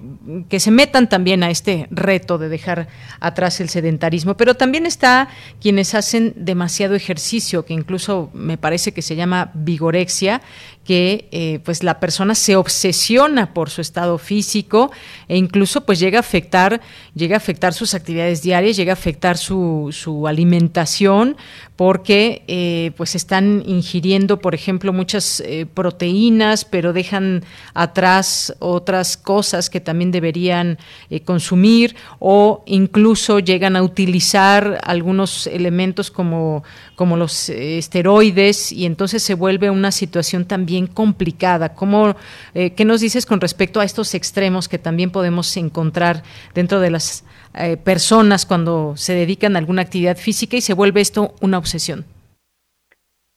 que 0.48 0.60
se 0.60 0.70
metan 0.70 1.08
también 1.08 1.42
a 1.42 1.50
este 1.50 1.88
reto 1.90 2.38
de 2.38 2.48
dejar 2.48 2.88
atrás 3.20 3.60
el 3.60 3.68
sedentarismo. 3.68 4.36
Pero 4.36 4.54
también 4.54 4.86
está 4.86 5.28
quienes 5.60 5.94
hacen 5.94 6.34
demasiado 6.36 6.94
ejercicio, 6.94 7.64
que 7.64 7.74
incluso 7.74 8.30
me 8.34 8.58
parece 8.58 8.92
que 8.92 9.02
se 9.02 9.16
llama 9.16 9.50
vigorexia, 9.54 10.42
que 10.90 11.28
eh, 11.30 11.60
pues 11.62 11.84
la 11.84 12.00
persona 12.00 12.34
se 12.34 12.56
obsesiona 12.56 13.54
por 13.54 13.70
su 13.70 13.80
estado 13.80 14.18
físico 14.18 14.90
e 15.28 15.36
incluso 15.36 15.82
pues 15.82 16.00
llega 16.00 16.18
a 16.18 16.26
afectar, 16.26 16.80
llega 17.14 17.36
a 17.36 17.38
afectar 17.38 17.72
sus 17.74 17.94
actividades 17.94 18.42
diarias, 18.42 18.76
llega 18.76 18.90
a 18.90 18.94
afectar 18.94 19.38
su, 19.38 19.90
su 19.92 20.26
alimentación, 20.26 21.36
porque 21.76 22.42
eh, 22.48 22.90
pues 22.96 23.14
están 23.14 23.62
ingiriendo, 23.66 24.40
por 24.40 24.52
ejemplo, 24.52 24.92
muchas 24.92 25.38
eh, 25.46 25.64
proteínas, 25.72 26.64
pero 26.64 26.92
dejan 26.92 27.44
atrás 27.72 28.52
otras 28.58 29.16
cosas 29.16 29.70
que 29.70 29.80
también 29.80 30.10
deberían 30.10 30.76
consumir 31.24 31.94
o 32.18 32.64
incluso 32.66 33.38
llegan 33.38 33.76
a 33.76 33.82
utilizar 33.82 34.80
algunos 34.82 35.46
elementos 35.46 36.10
como, 36.10 36.64
como 36.96 37.16
los 37.16 37.48
esteroides 37.48 38.72
y 38.72 38.86
entonces 38.86 39.22
se 39.22 39.34
vuelve 39.34 39.70
una 39.70 39.92
situación 39.92 40.44
también 40.44 40.79
complicada. 40.86 41.74
¿Cómo, 41.74 42.16
¿Qué 42.54 42.84
nos 42.84 43.00
dices 43.00 43.26
con 43.26 43.40
respecto 43.40 43.80
a 43.80 43.84
estos 43.84 44.14
extremos 44.14 44.68
que 44.68 44.78
también 44.78 45.10
podemos 45.10 45.56
encontrar 45.56 46.22
dentro 46.54 46.80
de 46.80 46.90
las 46.90 47.24
eh, 47.52 47.76
personas 47.76 48.46
cuando 48.46 48.96
se 48.96 49.12
dedican 49.12 49.56
a 49.56 49.58
alguna 49.58 49.82
actividad 49.82 50.16
física 50.16 50.56
y 50.56 50.60
se 50.60 50.72
vuelve 50.72 51.00
esto 51.00 51.34
una 51.40 51.58
obsesión? 51.58 52.04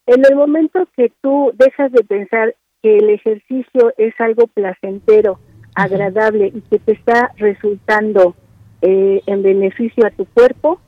En 0.05 0.23
el 0.23 0.35
momento 0.35 0.87
que 0.95 1.11
tú 1.21 1.51
dejas 1.55 1.91
de 1.91 2.03
pensar 2.03 2.55
que 2.83 2.97
el 2.97 3.09
ejercicio 3.09 3.91
es 3.97 4.13
algo 4.19 4.45
placentero, 4.47 5.39
agradable 5.73 6.51
y 6.53 6.61
que 6.61 6.77
te 6.77 6.91
está 6.91 7.31
resultando 7.37 8.35
eh, 8.83 9.21
en 9.25 9.41
beneficio 9.41 10.05
a 10.05 10.11
tu 10.11 10.25
cuerpo, 10.25 10.79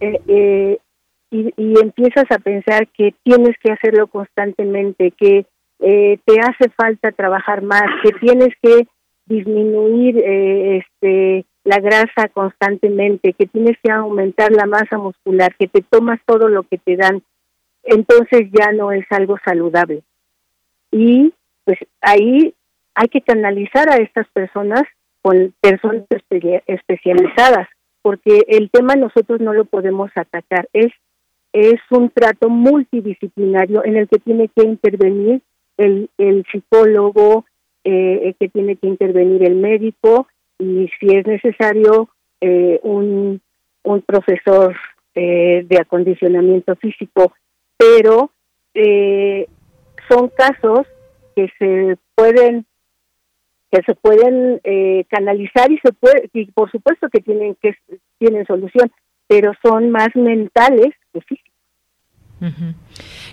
eh, 0.00 0.78
y, 1.30 1.52
y, 1.56 1.74
empiezas 1.82 2.24
a 2.30 2.38
pensar 2.38 2.88
que 2.88 3.14
tienes 3.24 3.56
que 3.62 3.72
hacerlo 3.72 4.06
constantemente, 4.06 5.10
que 5.10 5.44
te 5.78 6.40
hace 6.40 6.70
falta 6.76 7.12
trabajar 7.12 7.62
más, 7.62 7.84
que 8.02 8.12
tienes 8.18 8.50
que 8.62 8.86
disminuir 9.26 10.18
este 10.18 11.44
la 11.64 11.80
grasa 11.80 12.28
constantemente, 12.32 13.32
que 13.32 13.46
tienes 13.46 13.76
que 13.82 13.90
aumentar 13.90 14.52
la 14.52 14.66
masa 14.66 14.98
muscular, 14.98 15.52
que 15.58 15.66
te 15.66 15.82
tomas 15.82 16.20
todo 16.24 16.48
lo 16.48 16.62
que 16.62 16.78
te 16.78 16.96
dan, 16.96 17.22
entonces 17.82 18.48
ya 18.52 18.70
no 18.70 18.92
es 18.92 19.04
algo 19.10 19.36
saludable. 19.44 20.02
Y 20.92 21.34
pues 21.64 21.78
ahí 22.00 22.54
hay 22.94 23.08
que 23.08 23.20
canalizar 23.20 23.90
a 23.90 23.96
estas 23.96 24.28
personas 24.28 24.84
con 25.22 25.52
personas 25.60 26.04
especializadas, 26.66 27.66
porque 28.00 28.44
el 28.46 28.70
tema 28.70 28.94
nosotros 28.94 29.40
no 29.40 29.52
lo 29.52 29.64
podemos 29.64 30.10
atacar, 30.14 30.68
es 30.72 30.92
es 31.52 31.80
un 31.90 32.10
trato 32.10 32.50
multidisciplinario 32.50 33.82
en 33.84 33.96
el 33.96 34.08
que 34.08 34.18
tiene 34.18 34.48
que 34.54 34.62
intervenir 34.62 35.40
el, 35.76 36.10
el 36.18 36.44
psicólogo, 36.50 37.44
eh, 37.84 38.34
que 38.40 38.48
tiene 38.48 38.76
que 38.76 38.86
intervenir 38.86 39.44
el 39.44 39.56
médico, 39.56 40.26
y 40.58 40.88
si 40.98 41.14
es 41.14 41.26
necesario 41.26 42.08
eh, 42.40 42.80
un, 42.82 43.40
un 43.82 44.02
profesor 44.02 44.76
eh, 45.14 45.64
de 45.66 45.78
acondicionamiento 45.78 46.76
físico, 46.76 47.32
pero 47.76 48.30
eh, 48.74 49.46
son 50.08 50.28
casos 50.28 50.86
que 51.34 51.48
se 51.58 51.96
pueden 52.14 52.66
que 53.70 53.82
se 53.82 53.94
pueden 53.96 54.60
canalizar 55.08 55.70
y 55.72 55.78
se 55.78 55.92
puede 55.92 56.30
y 56.32 56.46
por 56.52 56.70
supuesto 56.70 57.08
que 57.10 57.20
tienen 57.20 57.56
que 57.60 57.76
tienen 58.18 58.46
solución, 58.46 58.90
pero 59.26 59.52
son 59.62 59.90
más 59.90 60.14
mentales 60.14 60.94
que 61.12 61.20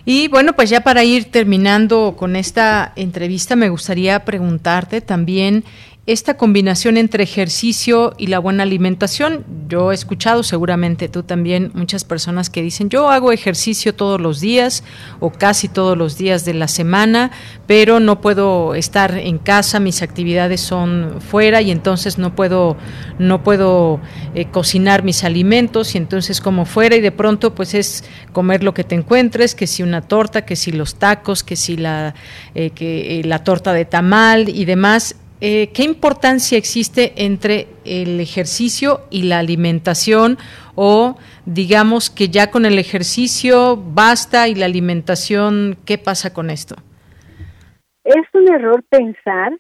Y 0.06 0.28
bueno, 0.28 0.54
pues 0.54 0.70
ya 0.70 0.82
para 0.82 1.04
ir 1.04 1.26
terminando 1.26 2.16
con 2.18 2.36
esta 2.36 2.94
entrevista, 2.96 3.56
me 3.56 3.70
gustaría 3.70 4.26
preguntarte 4.26 5.02
también 5.02 5.64
esta 6.06 6.36
combinación 6.36 6.98
entre 6.98 7.24
ejercicio 7.24 8.14
y 8.18 8.28
la 8.28 8.40
buena 8.40 8.64
alimentación. 8.64 9.46
Yo 9.70 9.94
he 9.94 9.96
escuchado, 9.96 10.44
seguramente 10.44 11.08
tú 11.08 11.24
también, 11.24 11.72
muchas 11.76 12.04
personas 12.04 12.50
que 12.50 12.62
dicen, 12.62 12.90
yo 12.90 13.10
hago 13.10 13.32
ejercicio 13.32 13.96
todos 13.96 14.20
los 14.20 14.42
días 14.42 14.84
o 15.22 15.30
casi 15.32 15.70
todos 15.70 15.98
los 15.98 16.18
días 16.18 16.44
de 16.44 16.56
la 16.56 16.68
semana, 16.68 17.32
pero 17.68 18.02
no 18.02 18.20
puedo 18.20 18.76
estar 18.76 19.18
en 19.18 19.38
casa, 19.38 19.80
mis 19.80 20.02
actividades 20.02 20.60
son 20.60 21.22
fuera 21.22 21.62
y 21.62 21.72
entonces 21.72 22.18
no 22.18 22.36
puedo, 22.36 22.76
no 23.18 23.42
puedo 23.42 24.02
eh, 24.36 24.48
cocinar 24.52 25.04
mis 25.04 25.24
alimentos 25.24 25.96
y 25.96 26.00
entonces 26.00 26.42
como 26.42 26.66
fuera 26.66 26.98
y 26.98 27.02
de 27.02 27.14
pronto 27.14 27.56
pues 27.56 27.74
es 27.74 28.04
comer 28.34 28.62
lo 28.62 28.74
que 28.74 28.84
te 28.84 28.96
encuentres, 28.96 29.56
que 29.56 29.68
si 29.68 29.84
una 29.84 30.02
torta, 30.02 30.44
que 30.44 30.58
si 30.58 30.74
los 30.74 30.96
tacos, 30.96 31.46
que 31.46 31.56
si 31.56 31.78
la, 31.78 32.14
eh, 32.56 32.72
que, 32.72 33.22
eh, 33.22 33.24
la 33.24 33.46
torta 33.46 33.72
de 33.72 33.86
tamal 33.86 34.50
y 34.50 34.66
demás 34.66 35.16
eh, 35.46 35.72
¿qué 35.74 35.84
importancia 35.84 36.58
existe 36.58 37.12
entre 37.18 37.68
el 37.84 38.22
ejercicio 38.22 39.02
y 39.10 39.24
la 39.24 39.40
alimentación? 39.40 40.38
O 40.76 41.18
digamos 41.46 42.10
que 42.10 42.30
ya 42.30 42.50
con 42.50 42.66
el 42.66 42.80
ejercicio 42.80 43.76
basta 43.76 44.48
y 44.48 44.56
la 44.56 44.68
alimentación, 44.68 45.76
¿qué 45.86 45.98
pasa 45.98 46.34
con 46.34 46.50
esto? 46.50 46.76
Es 48.06 48.24
un 48.34 48.54
error 48.54 48.86
pensar 48.88 49.52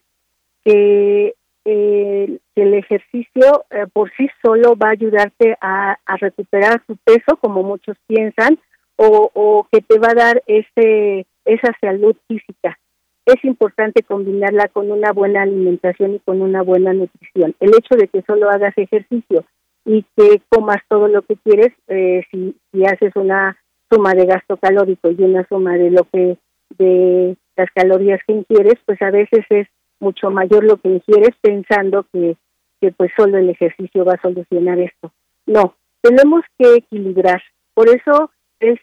que, 0.63 1.33
eh, 1.65 2.39
el 2.55 2.73
ejercicio 2.75 3.65
eh, 3.69 3.85
por 3.91 4.09
sí 4.15 4.29
solo 4.41 4.77
va 4.77 4.87
a 4.87 4.91
ayudarte 4.91 5.57
a, 5.59 5.97
recuperar 6.17 6.81
tu 6.87 6.95
peso, 7.03 7.35
como 7.41 7.61
muchos 7.61 7.97
piensan, 8.07 8.57
o, 8.95 9.29
o 9.33 9.67
que 9.69 9.81
te 9.81 9.99
va 9.99 10.11
a 10.11 10.15
dar 10.15 10.43
ese, 10.47 11.25
esa 11.43 11.75
salud 11.81 12.15
física 12.29 12.77
es 13.25 13.43
importante 13.43 14.03
combinarla 14.03 14.67
con 14.67 14.91
una 14.91 15.11
buena 15.13 15.43
alimentación 15.43 16.15
y 16.15 16.19
con 16.19 16.41
una 16.41 16.61
buena 16.61 16.93
nutrición. 16.93 17.55
El 17.59 17.69
hecho 17.69 17.95
de 17.95 18.07
que 18.07 18.21
solo 18.23 18.49
hagas 18.49 18.77
ejercicio 18.77 19.45
y 19.85 20.05
que 20.15 20.41
comas 20.49 20.81
todo 20.89 21.07
lo 21.07 21.21
que 21.21 21.35
quieres, 21.37 21.73
eh, 21.87 22.23
si, 22.31 22.55
si 22.71 22.85
haces 22.85 23.15
una 23.15 23.57
suma 23.89 24.13
de 24.13 24.25
gasto 24.25 24.57
calórico 24.57 25.09
y 25.11 25.23
una 25.23 25.47
suma 25.47 25.73
de 25.77 25.91
lo 25.91 26.03
que 26.05 26.37
de 26.77 27.37
las 27.55 27.69
calorías 27.71 28.19
que 28.25 28.33
ingieres, 28.33 28.75
pues 28.85 29.01
a 29.01 29.11
veces 29.11 29.45
es 29.49 29.67
mucho 29.99 30.31
mayor 30.31 30.63
lo 30.63 30.77
que 30.77 30.89
ingieres 30.89 31.35
pensando 31.41 32.05
que, 32.11 32.35
que 32.81 32.91
pues 32.91 33.11
solo 33.15 33.37
el 33.37 33.49
ejercicio 33.49 34.03
va 34.03 34.13
a 34.13 34.21
solucionar 34.21 34.79
esto. 34.79 35.11
No, 35.45 35.75
tenemos 36.01 36.41
que 36.57 36.75
equilibrar. 36.75 37.41
Por 37.73 37.89
eso 37.89 38.31
es 38.59 38.79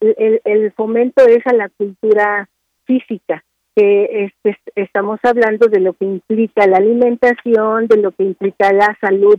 el, 0.00 0.40
el 0.44 0.72
fomento 0.72 1.24
es 1.26 1.46
a 1.46 1.52
la 1.52 1.68
cultura 1.68 2.48
física, 2.84 3.44
que 3.74 4.26
este, 4.26 4.58
estamos 4.74 5.20
hablando 5.22 5.66
de 5.68 5.80
lo 5.80 5.94
que 5.94 6.04
implica 6.04 6.66
la 6.66 6.78
alimentación, 6.78 7.86
de 7.86 7.96
lo 7.96 8.12
que 8.12 8.24
implica 8.24 8.72
la 8.72 8.96
salud 9.00 9.38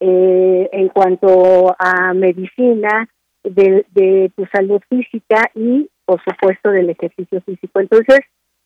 eh, 0.00 0.68
en 0.72 0.88
cuanto 0.88 1.74
a 1.78 2.12
medicina, 2.14 3.08
de, 3.42 3.86
de 3.92 4.30
tu 4.36 4.44
salud 4.46 4.80
física 4.88 5.50
y, 5.54 5.88
por 6.04 6.22
supuesto, 6.22 6.70
del 6.70 6.90
ejercicio 6.90 7.40
físico. 7.40 7.80
Entonces, 7.80 8.20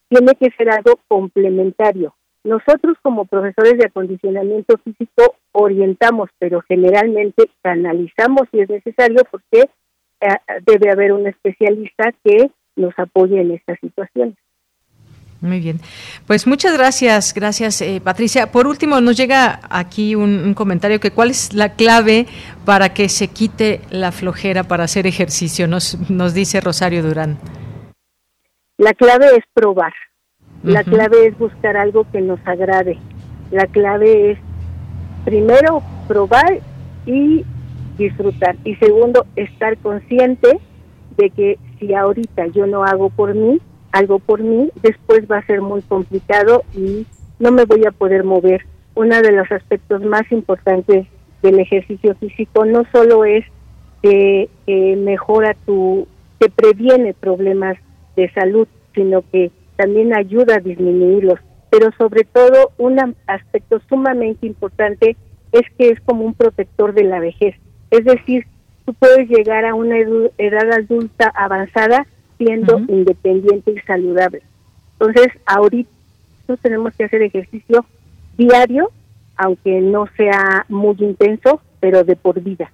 tiene 0.09 0.35
que 0.35 0.51
ser 0.57 0.71
algo 0.71 0.99
complementario. 1.09 2.15
Nosotros 2.45 2.97
como 3.01 3.25
profesores 3.25 3.79
de 3.79 3.87
acondicionamiento 3.87 4.77
físico 4.79 5.37
orientamos, 5.53 6.29
pero 6.39 6.61
generalmente 6.69 7.45
canalizamos 7.63 8.43
si 8.51 8.61
es 8.61 8.69
necesario 8.69 9.23
porque 9.31 9.71
eh, 10.21 10.61
debe 10.67 10.91
haber 10.91 11.13
un 11.13 11.27
especialista 11.27 12.13
que 12.23 12.51
nos 12.77 12.93
apoye 12.99 13.41
en 13.41 13.53
estas 13.53 13.79
situaciones. 13.81 14.37
Muy 15.41 15.61
bien. 15.61 15.81
Pues 16.27 16.47
muchas 16.47 16.77
gracias, 16.77 17.35
gracias 17.35 17.83
eh, 17.83 18.01
Patricia. 18.03 18.51
Por 18.51 18.67
último, 18.67 19.01
nos 19.01 19.17
llega 19.17 19.61
aquí 19.69 20.15
un, 20.15 20.55
comentario 20.55 21.01
que 21.01 21.11
cuál 21.11 21.31
es 21.31 21.53
la 21.53 21.75
clave 21.75 22.27
para 22.65 22.95
que 22.95 23.09
se 23.09 23.29
quite 23.29 23.83
la 23.91 24.11
flojera 24.11 24.65
para 24.65 24.85
hacer 24.85 25.07
ejercicio, 25.07 25.69
nos, 25.69 25.99
nos 26.11 26.33
dice 26.33 26.61
Rosario 26.61 27.03
Durán. 27.03 27.39
La 28.79 28.95
clave 28.95 29.27
es 29.37 29.45
probar, 29.53 29.93
la 30.63 30.83
clave 30.83 31.27
es 31.27 31.39
buscar 31.39 31.77
algo 31.77 32.07
que 32.11 32.21
nos 32.21 32.41
agrade, 32.47 32.99
la 33.51 33.67
clave 33.67 34.33
es 34.33 34.39
primero 35.25 35.83
probar 36.09 36.61
y 37.07 37.45
disfrutar 37.99 38.57
y 38.65 38.75
segundo 38.77 39.27
estar 39.37 39.77
consciente 39.79 40.59
de 41.17 41.31
que 41.31 41.59
si 41.79 41.95
ahorita 41.95 42.47
yo 42.49 42.67
no 42.67 42.85
hago 42.85 43.11
por 43.11 43.35
mí, 43.35 43.61
algo 43.95 44.19
por 44.19 44.43
mí, 44.43 44.71
después 44.83 45.21
va 45.31 45.39
a 45.39 45.47
ser 45.47 45.63
muy 45.63 45.81
complicado 45.83 46.65
y 46.77 47.07
no 47.39 47.53
me 47.53 47.65
voy 47.65 47.87
a 47.87 47.93
poder 47.93 48.25
mover. 48.25 48.67
Uno 48.97 49.23
de 49.23 49.31
los 49.31 49.51
aspectos 49.53 50.03
más 50.03 50.31
importantes 50.33 51.07
del 51.43 51.61
ejercicio 51.61 52.17
físico 52.17 52.65
no 52.65 52.83
solo 52.91 53.25
es 53.25 53.45
que 54.03 54.51
mejora 54.99 55.55
tu, 55.65 56.09
que 56.41 56.51
previene 56.51 57.15
problemas 57.15 57.77
de 58.17 58.31
salud, 58.33 58.67
sino 58.95 59.23
que 59.31 59.53
también 59.77 60.13
ayuda 60.13 60.57
a 60.57 60.61
disminuirlos. 60.61 61.39
Pero 61.71 61.91
sobre 61.97 62.25
todo, 62.25 62.73
un 62.79 62.99
aspecto 63.27 63.81
sumamente 63.89 64.47
importante 64.47 65.17
es 65.53 65.63
que 65.79 65.91
es 65.91 66.01
como 66.01 66.25
un 66.25 66.35
protector 66.35 66.95
de 66.95 67.05
la 67.05 67.21
vejez. 67.21 67.55
Es 67.91 68.05
decir, 68.05 68.45
tú 68.85 68.95
puedes 68.95 69.29
llegar 69.29 69.65
a 69.65 69.75
una 69.75 69.99
edad 69.99 70.73
adulta 70.73 71.33
avanzada 71.35 72.07
siendo 72.39 72.79
independiente 72.89 73.73
y 73.73 73.81
saludable. 73.81 74.43
Entonces, 74.99 75.29
ahorita 75.47 75.91
tenemos 76.63 76.95
que 76.95 77.05
hacer 77.05 77.23
ejercicio 77.23 77.85
diario, 78.37 78.91
aunque 79.37 79.81
no 79.81 80.07
sea 80.17 80.65
muy 80.69 80.97
intenso, 80.99 81.61
pero 81.81 82.05
de 82.05 82.17
por 82.17 82.41
vida. 82.41 82.71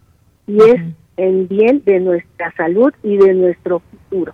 Y 0.46 0.58
es 0.60 0.80
en 1.16 1.48
bien 1.48 1.82
de 1.84 2.00
nuestra 2.00 2.52
salud 2.56 2.92
y 3.02 3.16
de 3.16 3.34
nuestro 3.34 3.80
futuro. 3.80 4.32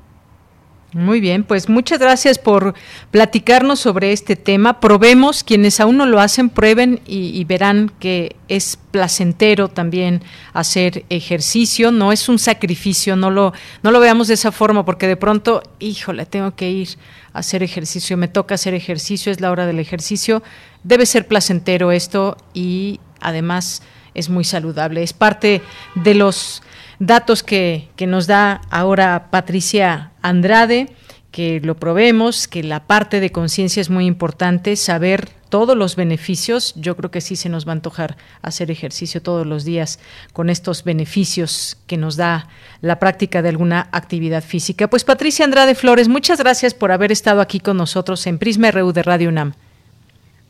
Muy 0.97 1.21
bien, 1.21 1.45
pues 1.45 1.69
muchas 1.69 1.99
gracias 1.99 2.39
por 2.39 2.73
platicarnos 3.11 3.81
sobre 3.81 4.13
este 4.13 4.35
tema. 4.35 4.81
Probemos, 4.81 5.45
quienes 5.45 5.79
aún 5.79 5.99
no 5.99 6.07
lo 6.07 6.21
hacen, 6.21 6.49
prueben 6.49 7.03
y, 7.07 7.45
verán 7.45 7.93
que 8.01 8.35
es 8.49 8.79
placentero 8.93 9.69
también 9.69 10.23
hacer 10.55 11.05
ejercicio, 11.11 11.91
no 11.91 12.13
es 12.13 12.31
un 12.31 12.39
sacrificio, 12.39 13.15
no 13.15 13.31
lo, 13.31 13.53
no 13.83 13.91
lo 13.91 14.01
veamos 14.01 14.29
de 14.29 14.35
esa 14.35 14.53
forma, 14.53 14.87
porque 14.87 15.07
de 15.07 15.19
pronto, 15.19 15.63
híjole, 15.81 16.25
tengo 16.25 16.57
que 16.57 16.71
ir 16.71 16.89
a 17.35 17.41
hacer 17.41 17.63
ejercicio, 17.63 18.17
me 18.17 18.29
toca 18.29 18.55
hacer 18.55 18.73
ejercicio, 18.73 19.31
es 19.31 19.43
la 19.43 19.51
hora 19.51 19.67
del 19.67 19.81
ejercicio. 19.81 20.43
Debe 20.83 21.05
ser 21.05 21.29
placentero 21.29 21.93
esto 21.93 22.39
y 22.55 23.01
además 23.21 23.83
es 24.15 24.31
muy 24.31 24.45
saludable. 24.45 25.03
Es 25.03 25.13
parte 25.13 25.61
de 25.95 26.15
los 26.15 26.63
datos 26.99 27.43
que, 27.43 27.91
que 27.97 28.07
nos 28.07 28.27
da 28.27 28.63
ahora 28.71 29.29
Patricia 29.31 30.13
Andrade 30.29 30.89
que 31.37 31.61
lo 31.61 31.77
probemos, 31.77 32.49
que 32.49 32.63
la 32.63 32.87
parte 32.87 33.21
de 33.21 33.31
conciencia 33.31 33.83
es 33.83 33.91
muy 33.91 34.07
importante, 34.07 34.75
saber 34.75 35.29
todos 35.51 35.77
los 35.77 35.95
beneficios. 35.95 36.75
Yo 36.77 36.97
creo 36.97 37.11
que 37.11 37.21
sí 37.21 37.37
se 37.37 37.51
nos 37.51 37.67
va 37.67 37.73
a 37.73 37.75
antojar 37.75 38.17
hacer 38.41 38.71
ejercicio 38.71 39.21
todos 39.21 39.47
los 39.47 39.67
días 39.67 40.01
con 40.33 40.49
estos 40.49 40.83
beneficios 40.83 41.77
que 41.87 41.99
nos 41.99 42.17
da 42.17 42.49
la 42.81 42.99
práctica 42.99 43.43
de 43.43 43.51
alguna 43.51 43.87
actividad 43.93 44.43
física. 44.43 44.89
Pues 44.89 45.05
Patricia 45.05 45.45
Andrade 45.45 45.75
Flores, 45.75 46.09
muchas 46.09 46.41
gracias 46.41 46.73
por 46.73 46.91
haber 46.91 47.13
estado 47.13 47.43
aquí 47.43 47.61
con 47.61 47.77
nosotros 47.77 48.27
en 48.27 48.39
Prisma 48.39 48.71
RU 48.71 48.93
de 48.95 49.03
Radio 49.03 49.29
UNAM. 49.29 49.53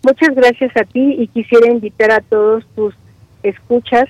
Muchas 0.04 0.36
gracias 0.36 0.70
a 0.76 0.84
ti 0.84 1.16
y 1.18 1.26
quisiera 1.26 1.68
invitar 1.68 2.12
a 2.12 2.20
todos 2.20 2.64
tus 2.76 2.94
escuchas 3.42 4.04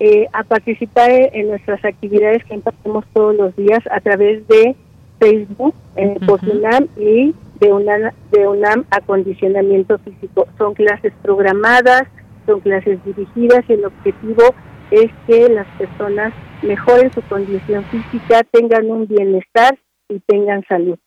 eh, 0.00 0.28
a 0.32 0.44
participar 0.44 1.10
en 1.10 1.48
nuestras 1.48 1.84
actividades 1.84 2.42
que 2.44 2.54
impartimos 2.54 3.04
todos 3.12 3.36
los 3.36 3.54
días 3.54 3.80
a 3.90 4.00
través 4.00 4.48
de 4.48 4.74
Facebook, 5.18 5.74
en 5.96 6.18
UNAM 6.28 6.88
y 6.96 7.34
de 7.60 7.72
UNAM, 7.72 8.12
de 8.30 8.46
UNAM 8.46 8.84
Acondicionamiento 8.90 9.98
Físico. 9.98 10.46
Son 10.58 10.74
clases 10.74 11.12
programadas, 11.22 12.04
son 12.46 12.60
clases 12.60 13.02
dirigidas 13.04 13.64
y 13.68 13.74
el 13.74 13.84
objetivo 13.84 14.54
es 14.90 15.10
que 15.26 15.48
las 15.48 15.66
personas 15.78 16.32
mejoren 16.62 17.12
su 17.12 17.22
condición 17.22 17.84
física, 17.84 18.42
tengan 18.50 18.90
un 18.90 19.06
bienestar 19.06 19.78
y 20.08 20.20
tengan 20.20 20.64
salud. 20.68 20.98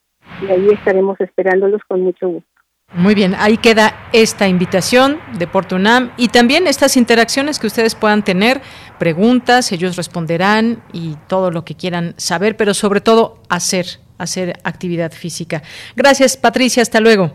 Y 0.41 0.51
ahí 0.51 0.69
estaremos 0.69 1.19
esperándolos 1.21 1.81
con 1.87 2.01
mucho 2.01 2.27
gusto. 2.27 2.48
Muy 2.93 3.13
bien, 3.13 3.35
ahí 3.37 3.57
queda 3.57 3.93
esta 4.13 4.47
invitación 4.47 5.19
de 5.37 5.47
UNAM 5.71 6.11
y 6.17 6.29
también 6.29 6.65
estas 6.65 6.97
interacciones 6.97 7.59
que 7.59 7.67
ustedes 7.67 7.93
puedan 7.93 8.23
tener, 8.23 8.61
preguntas, 8.97 9.71
ellos 9.71 9.95
responderán 9.95 10.81
y 10.91 11.15
todo 11.27 11.51
lo 11.51 11.63
que 11.63 11.75
quieran 11.75 12.15
saber, 12.17 12.57
pero 12.57 12.73
sobre 12.73 12.99
todo 12.99 13.43
hacer, 13.47 13.85
hacer 14.17 14.59
actividad 14.63 15.11
física. 15.11 15.61
Gracias, 15.95 16.35
Patricia, 16.35 16.81
hasta 16.81 16.99
luego. 16.99 17.31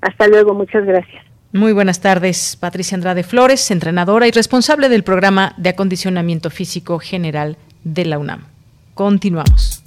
Hasta 0.00 0.26
luego, 0.28 0.54
muchas 0.54 0.86
gracias. 0.86 1.22
Muy 1.52 1.72
buenas 1.72 2.00
tardes, 2.00 2.56
Patricia 2.56 2.94
Andrade 2.94 3.22
Flores, 3.22 3.70
entrenadora 3.70 4.28
y 4.28 4.30
responsable 4.30 4.88
del 4.88 5.04
programa 5.04 5.52
de 5.58 5.70
acondicionamiento 5.70 6.48
físico 6.48 6.98
general 6.98 7.58
de 7.84 8.06
la 8.06 8.18
UNAM. 8.18 8.46
Continuamos. 8.94 9.82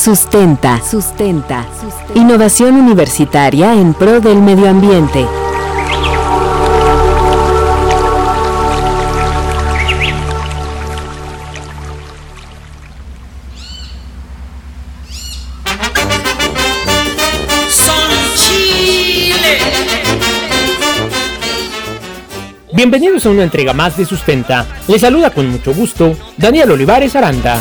Sustenta. 0.03 0.81
Sustenta. 0.83 1.67
Innovación 2.15 2.75
universitaria 2.75 3.75
en 3.75 3.93
pro 3.93 4.19
del 4.19 4.41
medio 4.41 4.71
ambiente. 4.71 5.27
Bienvenidos 22.73 23.27
a 23.27 23.29
una 23.29 23.43
entrega 23.43 23.75
más 23.75 23.99
de 23.99 24.07
Sustenta. 24.07 24.67
Les 24.89 25.03
saluda 25.03 25.29
con 25.29 25.47
mucho 25.51 25.75
gusto 25.75 26.17
Daniel 26.39 26.71
Olivares 26.71 27.15
Aranda. 27.15 27.61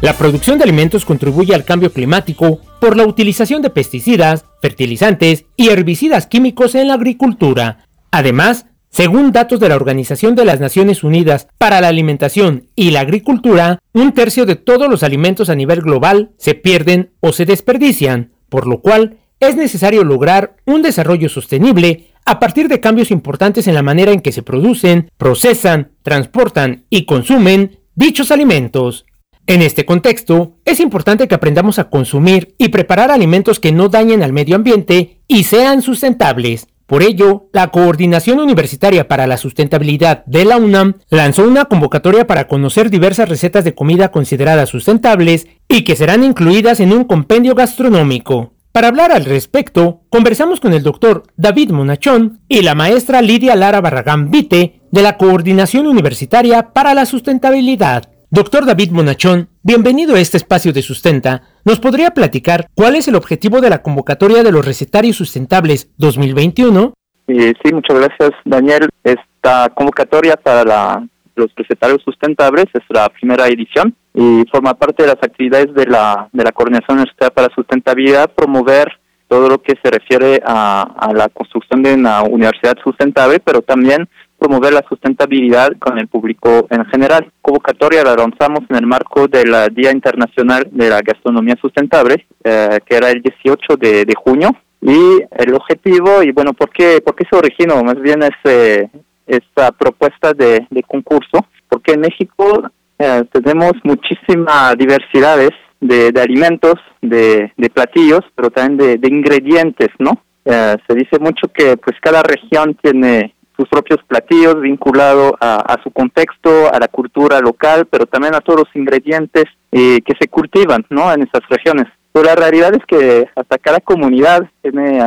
La 0.00 0.14
producción 0.14 0.56
de 0.56 0.64
alimentos 0.64 1.04
contribuye 1.04 1.54
al 1.54 1.66
cambio 1.66 1.92
climático 1.92 2.60
por 2.80 2.96
la 2.96 3.04
utilización 3.04 3.60
de 3.60 3.68
pesticidas, 3.68 4.46
fertilizantes 4.62 5.44
y 5.56 5.68
herbicidas 5.68 6.26
químicos 6.26 6.74
en 6.74 6.88
la 6.88 6.94
agricultura. 6.94 7.84
Además, 8.10 8.64
según 8.88 9.30
datos 9.30 9.60
de 9.60 9.68
la 9.68 9.76
Organización 9.76 10.34
de 10.34 10.46
las 10.46 10.58
Naciones 10.58 11.04
Unidas 11.04 11.48
para 11.58 11.82
la 11.82 11.88
Alimentación 11.88 12.68
y 12.74 12.92
la 12.92 13.00
Agricultura, 13.00 13.78
un 13.92 14.12
tercio 14.12 14.46
de 14.46 14.56
todos 14.56 14.88
los 14.88 15.02
alimentos 15.02 15.50
a 15.50 15.54
nivel 15.54 15.82
global 15.82 16.30
se 16.38 16.54
pierden 16.54 17.10
o 17.20 17.32
se 17.32 17.44
desperdician, 17.44 18.32
por 18.48 18.66
lo 18.66 18.80
cual 18.80 19.18
es 19.38 19.54
necesario 19.54 20.02
lograr 20.02 20.56
un 20.64 20.80
desarrollo 20.80 21.28
sostenible 21.28 22.06
a 22.24 22.40
partir 22.40 22.68
de 22.68 22.80
cambios 22.80 23.10
importantes 23.10 23.68
en 23.68 23.74
la 23.74 23.82
manera 23.82 24.12
en 24.12 24.22
que 24.22 24.32
se 24.32 24.42
producen, 24.42 25.10
procesan, 25.18 25.92
transportan 26.02 26.86
y 26.88 27.04
consumen 27.04 27.80
dichos 27.94 28.30
alimentos. 28.30 29.04
En 29.46 29.62
este 29.62 29.84
contexto, 29.84 30.58
es 30.64 30.80
importante 30.80 31.26
que 31.26 31.34
aprendamos 31.34 31.78
a 31.78 31.90
consumir 31.90 32.54
y 32.58 32.68
preparar 32.68 33.10
alimentos 33.10 33.58
que 33.58 33.72
no 33.72 33.88
dañen 33.88 34.22
al 34.22 34.32
medio 34.32 34.56
ambiente 34.56 35.22
y 35.26 35.44
sean 35.44 35.82
sustentables, 35.82 36.66
por 36.90 37.04
ello, 37.04 37.48
la 37.52 37.68
Coordinación 37.68 38.40
Universitaria 38.40 39.06
para 39.06 39.28
la 39.28 39.36
Sustentabilidad 39.36 40.24
de 40.26 40.44
la 40.44 40.56
UNAM 40.56 40.94
lanzó 41.08 41.46
una 41.46 41.66
convocatoria 41.66 42.26
para 42.26 42.48
conocer 42.48 42.90
diversas 42.90 43.28
recetas 43.28 43.62
de 43.62 43.76
comida 43.76 44.10
consideradas 44.10 44.70
sustentables 44.70 45.46
y 45.68 45.84
que 45.84 45.94
serán 45.94 46.24
incluidas 46.24 46.80
en 46.80 46.92
un 46.92 47.04
compendio 47.04 47.54
gastronómico. 47.54 48.54
Para 48.72 48.88
hablar 48.88 49.12
al 49.12 49.24
respecto, 49.24 50.00
conversamos 50.10 50.58
con 50.58 50.72
el 50.72 50.82
doctor 50.82 51.22
David 51.36 51.70
Monachón 51.70 52.40
y 52.48 52.62
la 52.62 52.74
maestra 52.74 53.22
Lidia 53.22 53.54
Lara 53.54 53.80
Barragán 53.80 54.32
Vite 54.32 54.80
de 54.90 55.02
la 55.02 55.16
Coordinación 55.16 55.86
Universitaria 55.86 56.72
para 56.72 56.94
la 56.94 57.06
Sustentabilidad. 57.06 58.09
Doctor 58.32 58.64
David 58.64 58.92
Monachón, 58.92 59.48
bienvenido 59.64 60.14
a 60.14 60.20
este 60.20 60.36
espacio 60.36 60.72
de 60.72 60.82
Sustenta. 60.82 61.42
¿Nos 61.64 61.80
podría 61.80 62.12
platicar 62.12 62.68
cuál 62.76 62.94
es 62.94 63.08
el 63.08 63.16
objetivo 63.16 63.60
de 63.60 63.70
la 63.70 63.82
convocatoria 63.82 64.44
de 64.44 64.52
los 64.52 64.64
recetarios 64.64 65.16
sustentables 65.16 65.90
2021? 65.98 66.94
Eh, 67.26 67.52
sí, 67.60 67.74
muchas 67.74 67.98
gracias, 67.98 68.30
Daniel. 68.44 68.88
Esta 69.02 69.70
convocatoria 69.70 70.36
para 70.36 71.02
los 71.34 71.50
recetarios 71.56 72.02
sustentables 72.04 72.66
es 72.72 72.82
la 72.90 73.08
primera 73.08 73.48
edición 73.48 73.96
y 74.14 74.44
forma 74.52 74.74
parte 74.74 75.02
de 75.02 75.08
las 75.08 75.18
actividades 75.20 75.74
de 75.74 75.86
la, 75.86 76.28
de 76.32 76.44
la 76.44 76.52
Coordinación 76.52 76.98
Universitaria 76.98 77.34
para 77.34 77.48
la 77.48 77.54
Sustentabilidad, 77.56 78.30
promover 78.30 78.92
todo 79.26 79.48
lo 79.48 79.60
que 79.60 79.74
se 79.82 79.90
refiere 79.90 80.40
a 80.46 81.10
la 81.16 81.28
construcción 81.30 81.82
de 81.82 81.94
una 81.94 82.22
universidad 82.22 82.76
sustentable, 82.84 83.40
pero 83.40 83.60
también 83.60 84.08
promover 84.40 84.72
la 84.72 84.84
sustentabilidad 84.88 85.76
con 85.78 85.98
el 85.98 86.08
público 86.08 86.66
en 86.70 86.84
general. 86.86 87.30
Convocatoria 87.42 88.02
la 88.02 88.16
lanzamos 88.16 88.60
en 88.70 88.76
el 88.76 88.86
marco 88.86 89.28
del 89.28 89.52
Día 89.74 89.92
Internacional 89.92 90.66
de 90.72 90.88
la 90.88 91.02
Gastronomía 91.02 91.56
Sustentable, 91.60 92.26
eh, 92.42 92.80
que 92.86 92.96
era 92.96 93.10
el 93.10 93.20
18 93.20 93.76
de, 93.76 94.14
junio. 94.16 94.50
Y 94.80 95.20
el 95.36 95.54
objetivo, 95.54 96.22
y 96.22 96.32
bueno, 96.32 96.54
¿por 96.54 96.70
qué, 96.70 97.02
por 97.04 97.14
qué 97.14 97.24
se 97.30 97.36
originó? 97.36 97.84
Más 97.84 98.00
bien 98.00 98.22
es 98.22 98.36
eh, 98.44 98.88
esta 99.26 99.72
propuesta 99.72 100.32
de, 100.32 100.66
concurso, 100.88 101.46
porque 101.68 101.92
en 101.92 102.00
México 102.00 102.62
eh, 102.98 103.24
tenemos 103.30 103.72
muchísimas 103.84 104.74
diversidades 104.78 105.50
de, 105.82 106.12
alimentos, 106.18 106.76
de, 107.02 107.52
platillos, 107.74 108.22
pero 108.34 108.48
también 108.48 109.00
de, 109.00 109.08
ingredientes, 109.08 109.88
¿no? 109.98 110.12
se 110.42 110.94
dice 110.94 111.18
mucho 111.20 111.46
que 111.52 111.76
pues 111.76 111.96
cada 112.00 112.22
región 112.22 112.74
tiene 112.82 113.34
sus 113.60 113.68
propios 113.68 114.00
platillos 114.06 114.60
vinculado 114.60 115.36
a, 115.38 115.76
su 115.82 115.90
contexto, 115.90 116.72
a 116.72 116.78
la 116.78 116.88
cultura 116.88 117.40
local, 117.40 117.86
pero 117.90 118.06
también 118.06 118.34
a 118.34 118.40
todos 118.40 118.60
los 118.60 118.74
ingredientes 118.74 119.44
eh, 119.70 120.00
que 120.00 120.14
se 120.18 120.28
cultivan 120.28 120.86
¿no? 120.88 121.12
en 121.12 121.22
esas 121.22 121.46
regiones. 121.50 121.86
Pero 122.12 122.24
la 122.24 122.34
realidad 122.34 122.72
es 122.74 122.84
que 122.86 123.28
hasta 123.36 123.58
cada 123.58 123.80
comunidad 123.80 124.48
tiene 124.62 125.00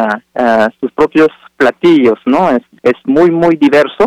sus 0.79 0.91
propios 0.93 1.29
platillos, 1.57 2.19
¿no? 2.25 2.49
Es, 2.49 2.61
es 2.81 2.93
muy, 3.05 3.29
muy 3.29 3.57
diverso. 3.57 4.05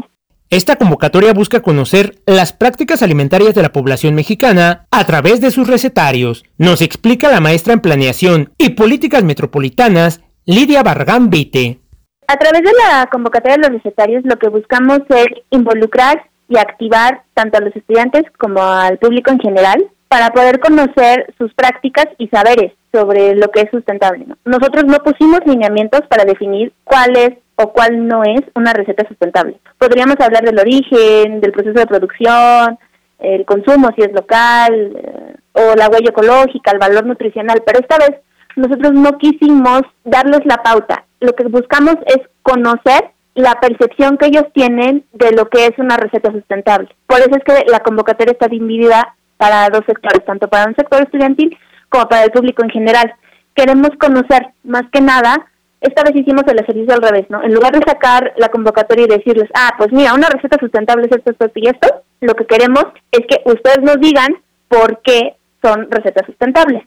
Esta 0.49 0.77
convocatoria 0.77 1.35
busca 1.35 1.61
conocer 1.61 2.21
las 2.25 2.53
prácticas 2.53 3.03
alimentarias 3.03 3.55
de 3.55 3.63
la 3.63 3.73
población 3.73 4.15
mexicana 4.15 4.87
a 4.91 5.05
través 5.05 5.41
de 5.41 5.51
sus 5.51 5.67
recetarios. 5.67 6.45
Nos 6.57 6.81
explica 6.81 7.31
la 7.31 7.41
maestra 7.41 7.75
en 7.75 7.81
planeación 7.81 8.53
y 8.57 8.71
políticas 8.71 9.25
metropolitanas, 9.25 10.23
Lidia 10.47 10.83
Barragán 10.83 11.29
Vite. 11.29 11.81
A 12.29 12.37
través 12.37 12.63
de 12.63 12.73
la 12.73 13.07
convocatoria 13.07 13.57
de 13.57 13.69
los 13.69 13.83
recetarios 13.83 14.25
lo 14.25 14.37
que 14.37 14.49
buscamos 14.49 15.01
es 15.09 15.29
involucrar 15.51 16.25
y 16.49 16.59
activar 16.59 17.23
tanto 17.35 17.59
a 17.59 17.61
los 17.61 17.75
estudiantes 17.75 18.25
como 18.39 18.63
al 18.63 18.99
público 18.99 19.31
en 19.31 19.39
general 19.39 19.85
para 20.09 20.31
poder 20.31 20.59
conocer 20.61 21.33
sus 21.39 21.53
prácticas 21.55 22.07
y 22.19 22.29
saberes 22.29 22.73
sobre 22.93 23.35
lo 23.35 23.49
que 23.51 23.63
es 23.63 23.71
sustentable. 23.71 24.27
Nosotros 24.45 24.85
no 24.87 24.99
pusimos 24.99 25.41
lineamientos 25.47 26.03
para 26.09 26.25
definir 26.25 26.73
cuál 26.85 27.17
es 27.17 27.31
o 27.57 27.73
cuál 27.73 28.07
no 28.07 28.23
es 28.25 28.41
una 28.55 28.73
receta 28.73 29.07
sustentable. 29.07 29.59
Podríamos 29.79 30.17
hablar 30.21 30.45
del 30.45 30.59
origen, 30.59 31.41
del 31.41 31.53
proceso 31.53 31.79
de 31.79 31.87
producción, 31.87 32.79
el 33.19 33.45
consumo 33.45 33.91
si 33.97 34.03
es 34.03 34.13
local, 34.13 34.93
eh, 34.97 35.37
o 35.53 35.75
la 35.75 35.89
huella 35.89 36.11
ecológica, 36.11 36.71
el 36.73 36.79
valor 36.79 37.07
nutricional, 37.07 37.63
pero 37.65 37.79
esta 37.81 37.97
vez 37.99 38.21
nosotros 38.57 38.93
no 38.93 39.17
quisimos 39.19 39.83
darles 40.05 40.41
la 40.45 40.59
pauta. 40.63 41.06
Lo 41.21 41.33
que 41.35 41.45
buscamos 41.45 41.97
es 42.07 42.19
conocer 42.43 43.11
la 43.35 43.61
percepción 43.61 44.17
que 44.17 44.27
ellos 44.27 44.45
tienen 44.55 45.05
de 45.13 45.33
lo 45.33 45.49
que 45.49 45.67
es 45.67 45.79
una 45.79 45.97
receta 45.97 46.33
sustentable. 46.33 46.89
Por 47.07 47.21
eso 47.21 47.31
es 47.37 47.45
que 47.45 47.71
la 47.71 47.81
convocatoria 47.81 48.33
está 48.33 48.49
dividida 48.49 49.15
para 49.37 49.69
dos 49.69 49.83
sectores, 49.87 50.25
tanto 50.25 50.49
para 50.49 50.69
un 50.69 50.75
sector 50.75 51.03
estudiantil 51.03 51.57
como 51.91 52.09
para 52.09 52.25
el 52.25 52.31
público 52.31 52.63
en 52.65 52.71
general. 52.71 53.15
Queremos 53.55 53.91
conocer 53.99 54.49
más 54.65 54.85
que 54.91 55.01
nada, 55.01 55.47
esta 55.81 56.03
vez 56.03 56.17
hicimos 56.17 56.45
el 56.47 56.59
ejercicio 56.59 56.95
al 56.95 57.03
revés, 57.03 57.27
¿no? 57.29 57.43
En 57.43 57.55
lugar 57.55 57.73
de 57.73 57.85
sacar 57.87 58.33
la 58.39 58.49
convocatoria 58.49 59.05
y 59.05 59.09
decirles, 59.09 59.49
ah, 59.55 59.75
pues 59.77 59.93
mira, 59.93 60.15
una 60.15 60.29
receta 60.29 60.57
sustentable 60.59 61.07
es 61.07 61.17
esto, 61.17 61.31
esto 61.31 61.51
y 61.55 61.69
esto, 61.69 62.03
lo 62.21 62.35
que 62.35 62.47
queremos 62.47 62.85
es 63.13 63.21
que 63.29 63.43
ustedes 63.45 63.83
nos 63.83 64.01
digan 64.01 64.29
por 64.69 65.01
qué 65.03 65.37
son 65.63 65.91
recetas 65.91 66.27
sustentables. 66.27 66.83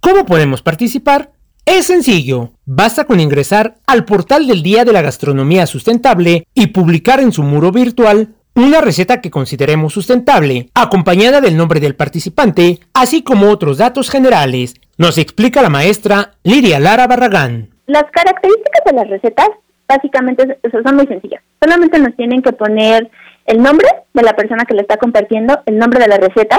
¿Cómo 0.00 0.26
podemos 0.26 0.62
participar? 0.62 1.30
Es 1.64 1.86
sencillo, 1.86 2.50
basta 2.66 3.04
con 3.04 3.20
ingresar 3.20 3.76
al 3.86 4.04
portal 4.04 4.48
del 4.48 4.64
Día 4.64 4.84
de 4.84 4.92
la 4.92 5.00
Gastronomía 5.00 5.66
Sustentable 5.66 6.44
y 6.54 6.68
publicar 6.68 7.20
en 7.20 7.30
su 7.30 7.44
muro 7.44 7.70
virtual 7.70 8.34
una 8.56 8.80
receta 8.80 9.20
que 9.20 9.30
consideremos 9.30 9.92
sustentable, 9.92 10.70
acompañada 10.74 11.40
del 11.40 11.56
nombre 11.56 11.78
del 11.78 11.94
participante, 11.94 12.80
así 12.94 13.22
como 13.22 13.48
otros 13.48 13.78
datos 13.78 14.10
generales. 14.10 14.74
Nos 14.98 15.18
explica 15.18 15.62
la 15.62 15.70
maestra 15.70 16.32
Lidia 16.42 16.80
Lara 16.80 17.06
Barragán. 17.06 17.70
Las 17.86 18.04
características 18.10 18.82
de 18.84 18.92
las 18.94 19.08
recetas 19.08 19.48
básicamente 19.86 20.58
son 20.84 20.96
muy 20.96 21.06
sencillas. 21.06 21.42
Solamente 21.62 21.98
nos 22.00 22.16
tienen 22.16 22.42
que 22.42 22.52
poner 22.52 23.08
el 23.46 23.62
nombre 23.62 23.86
de 24.12 24.22
la 24.22 24.34
persona 24.34 24.64
que 24.64 24.74
le 24.74 24.82
está 24.82 24.96
compartiendo, 24.96 25.60
el 25.66 25.78
nombre 25.78 26.00
de 26.00 26.08
la 26.08 26.16
receta, 26.16 26.58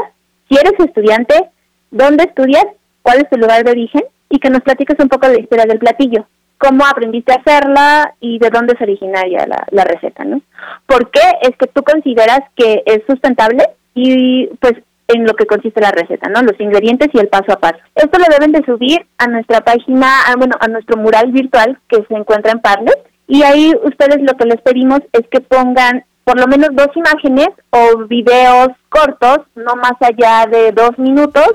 si 0.50 0.56
eres 0.56 0.74
estudiante, 0.80 1.50
dónde 1.92 2.24
estudias 2.24 2.66
cuál 3.02 3.20
es 3.20 3.30
tu 3.30 3.36
lugar 3.36 3.66
de 3.66 3.72
origen 3.72 4.04
y 4.34 4.40
que 4.40 4.50
nos 4.50 4.62
platiques 4.62 4.98
un 5.00 5.10
poco 5.10 5.28
de 5.28 5.36
la 5.36 5.42
historia 5.42 5.66
del 5.66 5.78
platillo, 5.78 6.26
cómo 6.58 6.84
aprendiste 6.88 7.32
a 7.32 7.36
hacerla 7.36 8.16
y 8.20 8.40
de 8.40 8.50
dónde 8.50 8.74
es 8.74 8.82
originaria 8.82 9.46
la, 9.46 9.84
receta, 9.84 10.24
¿no? 10.24 10.42
¿Por 10.88 11.12
qué 11.12 11.22
es 11.44 11.52
que 11.56 11.68
tú 11.68 11.84
consideras 11.84 12.40
que 12.56 12.82
es 12.88 13.04
sustentable 13.08 13.64
y 13.94 14.48
pues 14.60 14.74
en 15.08 15.26
lo 15.26 15.36
que 15.36 15.46
consiste 15.46 15.80
la 15.82 15.92
receta, 15.92 16.30
¿no? 16.30 16.42
Los 16.42 16.60
ingredientes 16.60 17.10
y 17.14 17.20
el 17.20 17.28
paso 17.28 17.52
a 17.52 17.60
paso. 17.60 17.78
Esto 17.94 18.18
lo 18.18 18.26
deben 18.28 18.52
de 18.52 18.66
subir 18.66 19.06
a 19.20 19.28
nuestra 19.28 19.62
página, 19.62 20.10
bueno, 20.36 20.56
a 20.60 20.68
nuestro 20.68 20.98
mural 20.98 21.32
virtual 21.32 21.78
que 21.88 22.04
se 22.08 22.16
encuentra 22.16 22.54
en 22.54 22.60
Parlet 22.60 23.08
y 23.28 23.44
ahí 23.44 23.72
ustedes 23.84 24.18
lo 24.22 24.36
que 24.36 24.46
les 24.46 24.60
pedimos 24.62 25.02
es 25.12 25.28
que 25.30 25.42
pongan 25.42 26.06
por 26.24 26.40
lo 26.40 26.48
menos 26.48 26.70
dos 26.74 26.90
imágenes 26.96 27.50
o 27.70 28.08
videos 28.08 28.70
cortos, 28.90 29.42
no 29.54 29.76
más 29.76 29.94
allá 30.00 30.48
de 30.50 30.72
dos 30.72 30.98
minutos, 30.98 31.54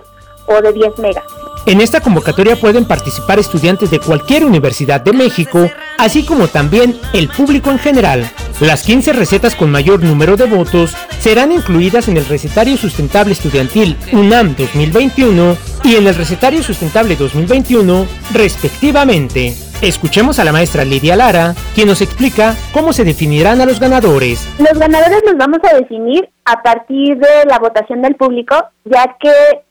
o 0.48 0.60
de 0.60 0.72
10 0.72 0.98
megas. 0.98 1.24
En 1.66 1.82
esta 1.82 2.00
convocatoria 2.00 2.56
pueden 2.56 2.86
participar 2.86 3.38
estudiantes 3.38 3.90
de 3.90 4.00
cualquier 4.00 4.44
universidad 4.44 5.02
de 5.02 5.12
México, 5.12 5.70
así 5.98 6.24
como 6.24 6.48
también 6.48 6.98
el 7.12 7.28
público 7.28 7.70
en 7.70 7.78
general. 7.78 8.30
Las 8.60 8.82
15 8.84 9.12
recetas 9.12 9.54
con 9.54 9.70
mayor 9.70 10.02
número 10.02 10.36
de 10.36 10.46
votos 10.46 10.96
serán 11.20 11.52
incluidas 11.52 12.08
en 12.08 12.16
el 12.16 12.26
Recetario 12.26 12.76
Sustentable 12.76 13.34
Estudiantil 13.34 13.96
UNAM 14.12 14.56
2021 14.56 15.56
y 15.84 15.96
en 15.96 16.06
el 16.06 16.14
Recetario 16.14 16.62
Sustentable 16.62 17.16
2021, 17.16 18.06
respectivamente. 18.32 19.54
Escuchemos 19.82 20.38
a 20.38 20.44
la 20.44 20.52
maestra 20.52 20.84
Lidia 20.84 21.14
Lara, 21.14 21.54
quien 21.74 21.86
nos 21.86 22.00
explica 22.00 22.56
cómo 22.72 22.92
se 22.92 23.04
definirán 23.04 23.60
a 23.60 23.66
los 23.66 23.78
ganadores. 23.78 24.48
Los 24.58 24.76
ganadores 24.78 25.22
los 25.24 25.36
vamos 25.36 25.60
a 25.70 25.76
definir 25.76 26.28
a 26.46 26.62
partir 26.62 27.16
de 27.18 27.44
la 27.46 27.58
votación 27.58 28.02
del 28.02 28.16
público, 28.16 28.56
ya 28.84 29.16
que 29.20 29.30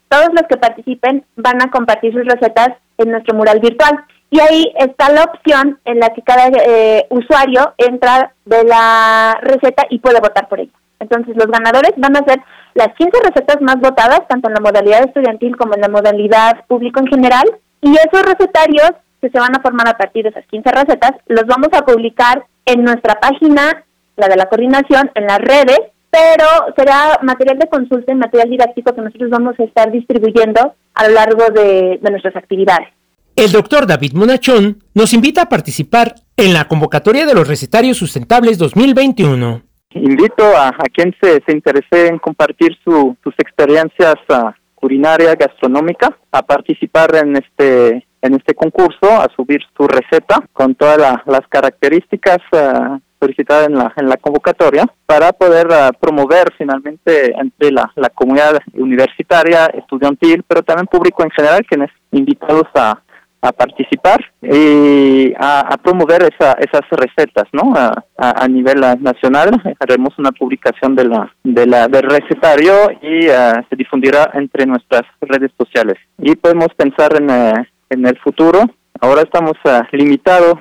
todos 0.10 0.30
los 0.34 0.44
que 0.50 0.58
participen 0.58 1.26
van 1.36 1.62
a 1.62 1.72
compartir 1.72 2.14
sus 2.14 2.26
recetas 2.26 2.70
en 2.98 3.12
nuestro 3.12 3.36
mural 3.36 3.60
virtual. 3.60 4.04
Y 4.30 4.40
ahí 4.40 4.74
está 4.78 5.10
la 5.12 5.24
opción 5.24 5.80
en 5.86 6.00
la 6.00 6.10
que 6.10 6.22
cada 6.22 6.48
eh, 6.48 7.06
usuario 7.10 7.74
entra 7.78 8.34
de 8.46 8.64
la 8.66 9.38
receta 9.42 9.86
y 9.90 10.00
puede 10.00 10.20
votar 10.20 10.50
por 10.50 10.60
ella. 10.60 10.74
Entonces 11.00 11.36
los 11.38 11.48
ganadores 11.48 11.94
van 11.98 12.18
a 12.18 12.26
ser 12.26 12.40
las 12.74 12.90
15 12.96 13.12
recetas 13.24 13.62
más 13.62 13.78
votadas, 13.80 14.28
tanto 14.28 14.50
en 14.50 14.56
la 14.56 14.60
modalidad 14.60 15.04
estudiantil 15.04 15.56
como 15.56 15.76
en 15.76 15.82
la 15.82 15.90
modalidad 15.90 16.66
público 16.68 17.00
en 17.00 17.08
general, 17.08 17.46
y 17.82 17.92
esos 17.96 18.26
recetarios 18.26 18.92
que 19.22 19.30
se 19.30 19.40
van 19.40 19.56
a 19.56 19.62
formar 19.62 19.88
a 19.88 19.98
partir 19.98 20.24
de 20.24 20.30
esas 20.30 20.46
15 20.48 20.70
recetas, 20.72 21.12
los 21.28 21.46
vamos 21.46 21.70
a 21.72 21.86
publicar 21.86 22.46
en 22.66 22.84
nuestra 22.84 23.20
página, 23.20 23.84
la 24.16 24.28
de 24.28 24.36
la 24.36 24.48
coordinación, 24.48 25.12
en 25.16 25.26
las 25.26 25.40
redes, 25.40 25.80
pero 26.18 26.74
será 26.76 27.20
material 27.22 27.60
de 27.60 27.68
consulta 27.68 28.12
y 28.12 28.16
material 28.16 28.50
didáctico 28.50 28.94
que 28.94 29.02
nosotros 29.02 29.30
vamos 29.30 29.60
a 29.60 29.64
estar 29.64 29.92
distribuyendo 29.92 30.74
a 30.96 31.08
lo 31.08 31.14
largo 31.14 31.50
de, 31.54 32.00
nuestras 32.10 32.36
actividades. 32.36 32.88
El 33.36 33.52
doctor 33.52 33.86
David 33.86 34.14
Monachón 34.14 34.84
nos 34.96 35.14
invita 35.14 35.44
a 35.44 35.50
participar 35.50 36.16
en 36.36 36.54
la 36.54 36.68
convocatoria 36.68 37.28
de 37.28 37.36
los 37.36 37.48
recetarios 37.48 37.98
sustentables 37.98 38.58
2021. 38.58 39.62
Invito 39.92 40.44
a, 40.58 40.72
quien 40.92 41.16
se, 41.22 41.42
se, 41.46 41.52
interese 41.52 42.08
en 42.08 42.18
compartir 42.18 42.76
sus 42.84 43.34
experiencias 43.38 44.16
uh, 44.30 44.50
culinaria 44.74 45.36
gastronómica 45.36 46.18
a 46.32 46.42
participar 46.42 47.16
en 47.16 47.38
este 47.38 48.08
en 48.22 48.34
este 48.34 48.56
concurso 48.56 49.12
a 49.12 49.28
subir 49.36 49.62
su 49.78 49.88
receta 49.88 50.44
con 50.52 50.74
todas 50.74 51.22
las 51.26 51.48
características 51.50 52.40
uh, 52.52 52.98
solicitadas 53.20 53.68
en 53.68 53.76
la, 53.76 53.94
en 53.96 54.10
la 54.10 54.18
convocatoria 54.18 54.86
para 55.06 55.32
poder 55.34 55.68
uh, 55.68 55.92
promover 56.00 56.54
finalmente 56.58 57.34
entre 57.38 57.72
la, 57.72 57.92
la 57.96 58.10
comunidad 58.10 58.60
universitaria, 58.74 59.68
estudiantil, 59.68 60.44
pero 60.48 60.62
también 60.64 60.88
público 60.88 61.24
en 61.24 61.32
general, 61.32 61.66
quienes 61.66 61.90
invitados 62.12 62.68
a, 62.76 63.02
a 63.42 63.52
participar 63.52 64.20
y 64.42 65.34
a, 65.38 65.78
promover 65.84 66.24
esa, 66.24 66.54
esas 66.54 66.82
recetas 66.92 67.46
no 67.52 67.74
a, 67.76 68.04
a, 68.18 68.48
nivel 68.48 68.82
nacional 69.00 69.52
haremos 69.80 70.18
una 70.18 70.32
publicación 70.32 70.96
de 70.96 71.06
la 71.06 71.32
de 71.44 71.68
la 71.68 71.88
del 71.88 72.04
recetario 72.04 72.74
y 73.02 73.28
uh, 73.28 73.64
se 73.70 73.76
difundirá 73.76 74.32
entre 74.34 74.66
nuestras 74.66 75.04
redes 75.22 75.52
sociales. 75.58 75.96
Y 76.18 76.36
podemos 76.36 76.70
pensar 76.76 77.16
en, 77.22 77.30
uh, 77.30 77.64
en 77.90 78.06
el 78.06 78.18
futuro. 78.20 78.64
Ahora 79.00 79.22
estamos 79.22 79.54
uh, 79.66 79.84
limitados 79.92 80.56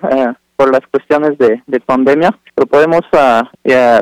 por 0.57 0.73
las 0.73 0.81
cuestiones 0.91 1.39
de, 1.39 1.63
de, 1.67 1.81
pandemia, 1.81 2.37
pero 2.55 2.67
podemos 2.67 3.03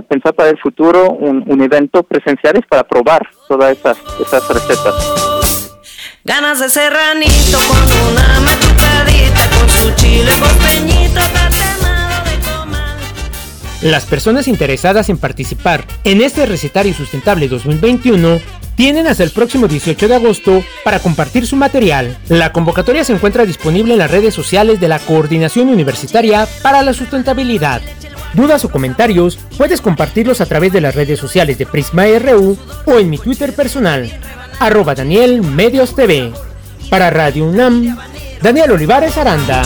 pensar 0.09 0.35
para 0.35 0.51
el 0.51 0.59
futuro 0.59 1.11
un, 1.11 1.45
un 1.47 1.63
evento 1.63 2.03
presencial 2.03 2.65
para 2.69 2.85
probar 2.85 3.29
todas 3.49 3.77
esas, 3.77 3.99
esas 4.21 4.49
recetas. 4.49 5.25
Ganas 6.25 6.61
de 6.61 6.71
serranito 6.71 7.59
con 7.69 8.13
una 8.13 8.41
machucadita, 8.41 9.51
con 9.51 9.69
su 9.69 9.95
chile 9.97 10.31
costeñito 10.41 11.21
de 11.21 12.49
comal. 12.49 12.99
Las 13.83 14.07
personas 14.07 14.49
interesadas 14.49 15.11
en 15.11 15.19
participar 15.19 15.85
en 16.05 16.23
este 16.23 16.47
recetario 16.47 16.95
sustentable 16.95 17.49
2021 17.49 18.41
tienen 18.77 19.07
hasta 19.07 19.23
el 19.23 19.31
próximo 19.31 19.69
18 19.69 20.09
de 20.09 20.15
agosto 20.15 20.65
para 20.85 20.99
compartir 20.99 21.47
su 21.47 21.57
material. 21.57 22.19
La 22.29 22.53
convocatoria 22.53 23.05
se 23.05 23.13
encuentra 23.13 23.47
disponible 23.47 23.93
en 23.93 23.99
las 23.99 24.11
redes 24.11 24.35
sociales 24.35 24.81
de 24.81 24.89
la 24.89 24.99
Coordinación 24.99 25.69
Universitaria 25.69 26.47
para 26.63 26.83
la 26.83 26.93
Sustentabilidad. 26.93 27.83
Dudas 28.35 28.65
o 28.65 28.71
comentarios 28.71 29.39
puedes 29.57 29.81
compartirlos 29.81 30.41
a 30.41 30.47
través 30.47 30.73
de 30.73 30.81
las 30.81 30.95
redes 30.95 31.21
sociales 31.21 31.57
de 31.59 31.67
Prisma 31.67 32.05
RU 32.19 32.59
o 32.85 32.99
en 32.99 33.09
mi 33.09 33.19
Twitter 33.19 33.55
personal, 33.55 34.11
arroba 34.59 34.95
Daniel 34.95 35.43
Medios 35.43 35.95
TV. 35.95 36.33
Para 36.91 37.11
Radio 37.11 37.47
UNAM, 37.47 37.97
Daniel 38.43 38.73
Olivares 38.73 39.17
Aranda. 39.17 39.63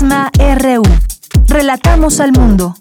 Prisma 0.00 0.30
RU. 0.56 0.82
Relatamos 1.46 2.20
al 2.20 2.32
mundo. 2.32 2.74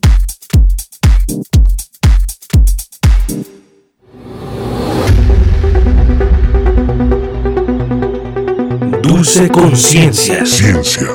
Dulce 9.03 9.49
Conciencia. 9.49 10.45
Ciencia. 10.45 11.09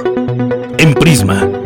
En 0.76 0.92
Prisma. 0.92 1.63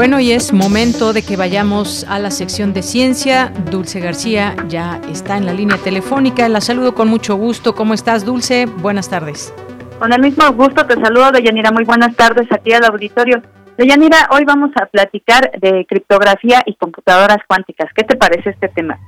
Bueno, 0.00 0.18
y 0.18 0.32
es 0.32 0.54
momento 0.54 1.12
de 1.12 1.20
que 1.20 1.36
vayamos 1.36 2.06
a 2.08 2.18
la 2.18 2.30
sección 2.30 2.72
de 2.72 2.80
ciencia. 2.80 3.52
Dulce 3.70 4.00
García 4.00 4.56
ya 4.66 4.98
está 5.10 5.36
en 5.36 5.44
la 5.44 5.52
línea 5.52 5.76
telefónica. 5.76 6.48
La 6.48 6.62
saludo 6.62 6.94
con 6.94 7.08
mucho 7.08 7.34
gusto. 7.34 7.74
¿Cómo 7.74 7.92
estás, 7.92 8.24
Dulce? 8.24 8.64
Buenas 8.64 9.10
tardes. 9.10 9.52
Con 9.98 10.10
el 10.14 10.22
mismo 10.22 10.50
gusto 10.52 10.86
te 10.86 10.94
saludo, 10.94 11.32
Deyanira. 11.32 11.70
Muy 11.70 11.84
buenas 11.84 12.16
tardes 12.16 12.50
a 12.50 12.56
ti 12.56 12.72
al 12.72 12.86
auditorio. 12.86 13.42
Deyanira, 13.76 14.26
hoy 14.30 14.46
vamos 14.46 14.70
a 14.80 14.86
platicar 14.86 15.50
de 15.60 15.84
criptografía 15.86 16.62
y 16.64 16.76
computadoras 16.76 17.40
cuánticas. 17.46 17.90
¿Qué 17.94 18.02
te 18.02 18.16
parece 18.16 18.48
este 18.48 18.68
tema? 18.68 18.98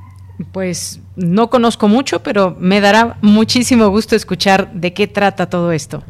Pues 0.52 1.00
no 1.16 1.48
conozco 1.48 1.88
mucho, 1.88 2.22
pero 2.22 2.54
me 2.60 2.82
dará 2.82 3.16
muchísimo 3.22 3.88
gusto 3.88 4.14
escuchar 4.14 4.70
de 4.72 4.92
qué 4.92 5.06
trata 5.06 5.48
todo 5.48 5.72
esto. 5.72 6.02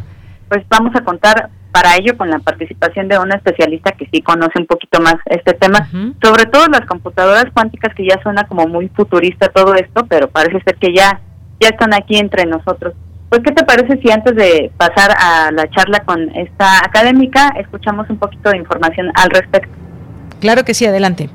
Pues 0.49 0.65
vamos 0.69 0.93
a 0.97 1.05
contar 1.05 1.51
para 1.73 1.97
ello 1.97 2.17
con 2.17 2.31
la 2.31 2.39
participación 2.39 3.09
de 3.09 3.19
una 3.19 3.37
especialista 3.37 3.93
que 3.93 4.07
sí 4.13 4.21
conoce 4.21 4.59
un 4.59 4.67
poquito 4.67 5.01
más 5.01 5.17
este 5.27 5.55
tema, 5.55 5.89
sobre 6.23 6.47
todo 6.47 6.67
las 6.67 6.87
computadoras 6.87 7.47
cuánticas 7.53 7.95
que 7.95 8.07
ya 8.07 8.23
suena 8.23 8.45
como 8.45 8.69
muy 8.69 8.89
futurista 8.89 9.49
todo 9.49 9.75
esto, 9.75 10.07
pero 10.07 10.29
parece 10.29 10.63
ser 10.65 10.77
que 10.77 10.95
ya 10.95 11.21
ya 11.61 11.69
están 11.69 11.95
aquí 11.95 12.17
entre 12.17 12.45
nosotros. 12.45 12.95
Pues 13.29 13.41
qué 13.43 13.53
te 13.53 13.65
parece 13.65 13.99
si 14.03 14.11
antes 14.11 14.35
de 14.37 14.71
pasar 14.77 15.11
a 15.19 15.51
la 15.53 15.71
charla 15.71 16.01
con 16.01 16.29
esta 16.37 16.79
académica 16.85 17.55
escuchamos 17.59 18.11
un 18.11 18.19
poquito 18.19 18.51
de 18.51 18.59
información 18.59 19.11
al 19.15 19.31
respecto. 19.31 19.73
Claro 20.41 20.65
que 20.65 20.75
sí, 20.75 20.85
adelante. 20.85 21.31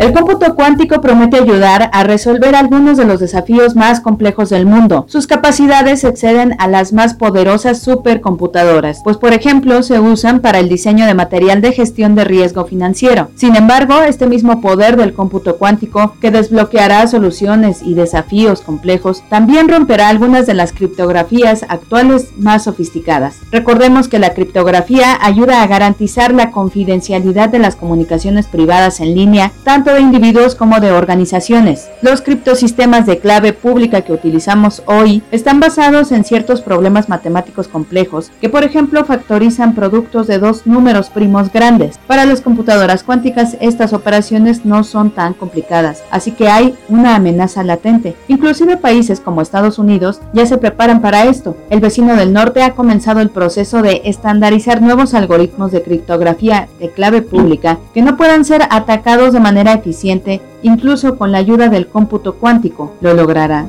El 0.00 0.12
cómputo 0.12 0.54
cuántico 0.54 1.00
promete 1.00 1.38
ayudar 1.38 1.88
a 1.92 2.02
resolver 2.02 2.56
algunos 2.56 2.98
de 2.98 3.04
los 3.04 3.20
desafíos 3.20 3.76
más 3.76 4.00
complejos 4.00 4.50
del 4.50 4.66
mundo. 4.66 5.06
Sus 5.08 5.26
capacidades 5.26 6.02
exceden 6.02 6.56
a 6.58 6.66
las 6.66 6.92
más 6.92 7.14
poderosas 7.14 7.80
supercomputadoras, 7.80 9.00
pues 9.04 9.16
por 9.16 9.32
ejemplo 9.32 9.82
se 9.82 10.00
usan 10.00 10.40
para 10.40 10.58
el 10.58 10.68
diseño 10.68 11.06
de 11.06 11.14
material 11.14 11.62
de 11.62 11.72
gestión 11.72 12.16
de 12.16 12.24
riesgo 12.24 12.64
financiero. 12.64 13.30
Sin 13.36 13.56
embargo, 13.56 14.02
este 14.02 14.26
mismo 14.26 14.60
poder 14.60 14.96
del 14.96 15.14
cómputo 15.14 15.56
cuántico, 15.56 16.16
que 16.20 16.30
desbloqueará 16.30 17.06
soluciones 17.06 17.80
y 17.80 17.94
desafíos 17.94 18.60
complejos, 18.60 19.22
también 19.30 19.68
romperá 19.68 20.08
algunas 20.08 20.46
de 20.46 20.54
las 20.54 20.72
criptografías 20.72 21.64
actuales 21.68 22.32
más 22.36 22.64
sofisticadas. 22.64 23.36
Recordemos 23.52 24.08
que 24.08 24.18
la 24.18 24.34
criptografía 24.34 25.16
ayuda 25.22 25.62
a 25.62 25.66
garantizar 25.66 26.34
la 26.34 26.50
confidencialidad 26.50 27.48
de 27.48 27.60
las 27.60 27.76
comunicaciones 27.76 28.48
privadas 28.48 29.00
en 29.00 29.14
línea, 29.14 29.52
tanto 29.62 29.83
de 29.92 30.00
individuos 30.00 30.54
como 30.54 30.80
de 30.80 30.92
organizaciones. 30.92 31.88
Los 32.00 32.22
criptosistemas 32.22 33.06
de 33.06 33.18
clave 33.18 33.52
pública 33.52 34.02
que 34.02 34.12
utilizamos 34.12 34.82
hoy 34.86 35.22
están 35.30 35.60
basados 35.60 36.12
en 36.12 36.24
ciertos 36.24 36.62
problemas 36.62 37.08
matemáticos 37.08 37.68
complejos 37.68 38.30
que, 38.40 38.48
por 38.48 38.64
ejemplo, 38.64 39.04
factorizan 39.04 39.74
productos 39.74 40.26
de 40.26 40.38
dos 40.38 40.66
números 40.66 41.10
primos 41.10 41.52
grandes. 41.52 41.98
Para 42.06 42.24
las 42.24 42.40
computadoras 42.40 43.02
cuánticas 43.02 43.56
estas 43.60 43.92
operaciones 43.92 44.64
no 44.64 44.84
son 44.84 45.10
tan 45.10 45.34
complicadas, 45.34 46.02
así 46.10 46.32
que 46.32 46.48
hay 46.48 46.74
una 46.88 47.16
amenaza 47.16 47.62
latente. 47.62 48.16
Inclusive 48.28 48.76
países 48.76 49.20
como 49.20 49.42
Estados 49.42 49.78
Unidos 49.78 50.20
ya 50.32 50.46
se 50.46 50.58
preparan 50.58 51.00
para 51.00 51.24
esto. 51.24 51.56
El 51.70 51.80
vecino 51.80 52.16
del 52.16 52.32
norte 52.32 52.62
ha 52.62 52.74
comenzado 52.74 53.20
el 53.20 53.30
proceso 53.30 53.82
de 53.82 54.02
estandarizar 54.04 54.80
nuevos 54.80 55.14
algoritmos 55.14 55.72
de 55.72 55.82
criptografía 55.82 56.68
de 56.80 56.90
clave 56.90 57.22
pública 57.22 57.78
que 57.92 58.02
no 58.02 58.16
puedan 58.16 58.44
ser 58.44 58.62
atacados 58.70 59.32
de 59.32 59.40
manera 59.40 59.73
eficiente, 59.74 60.40
incluso 60.62 61.18
con 61.18 61.32
la 61.32 61.38
ayuda 61.38 61.68
del 61.68 61.86
cómputo 61.86 62.34
cuántico, 62.34 62.96
lo 63.00 63.14
logrará. 63.14 63.66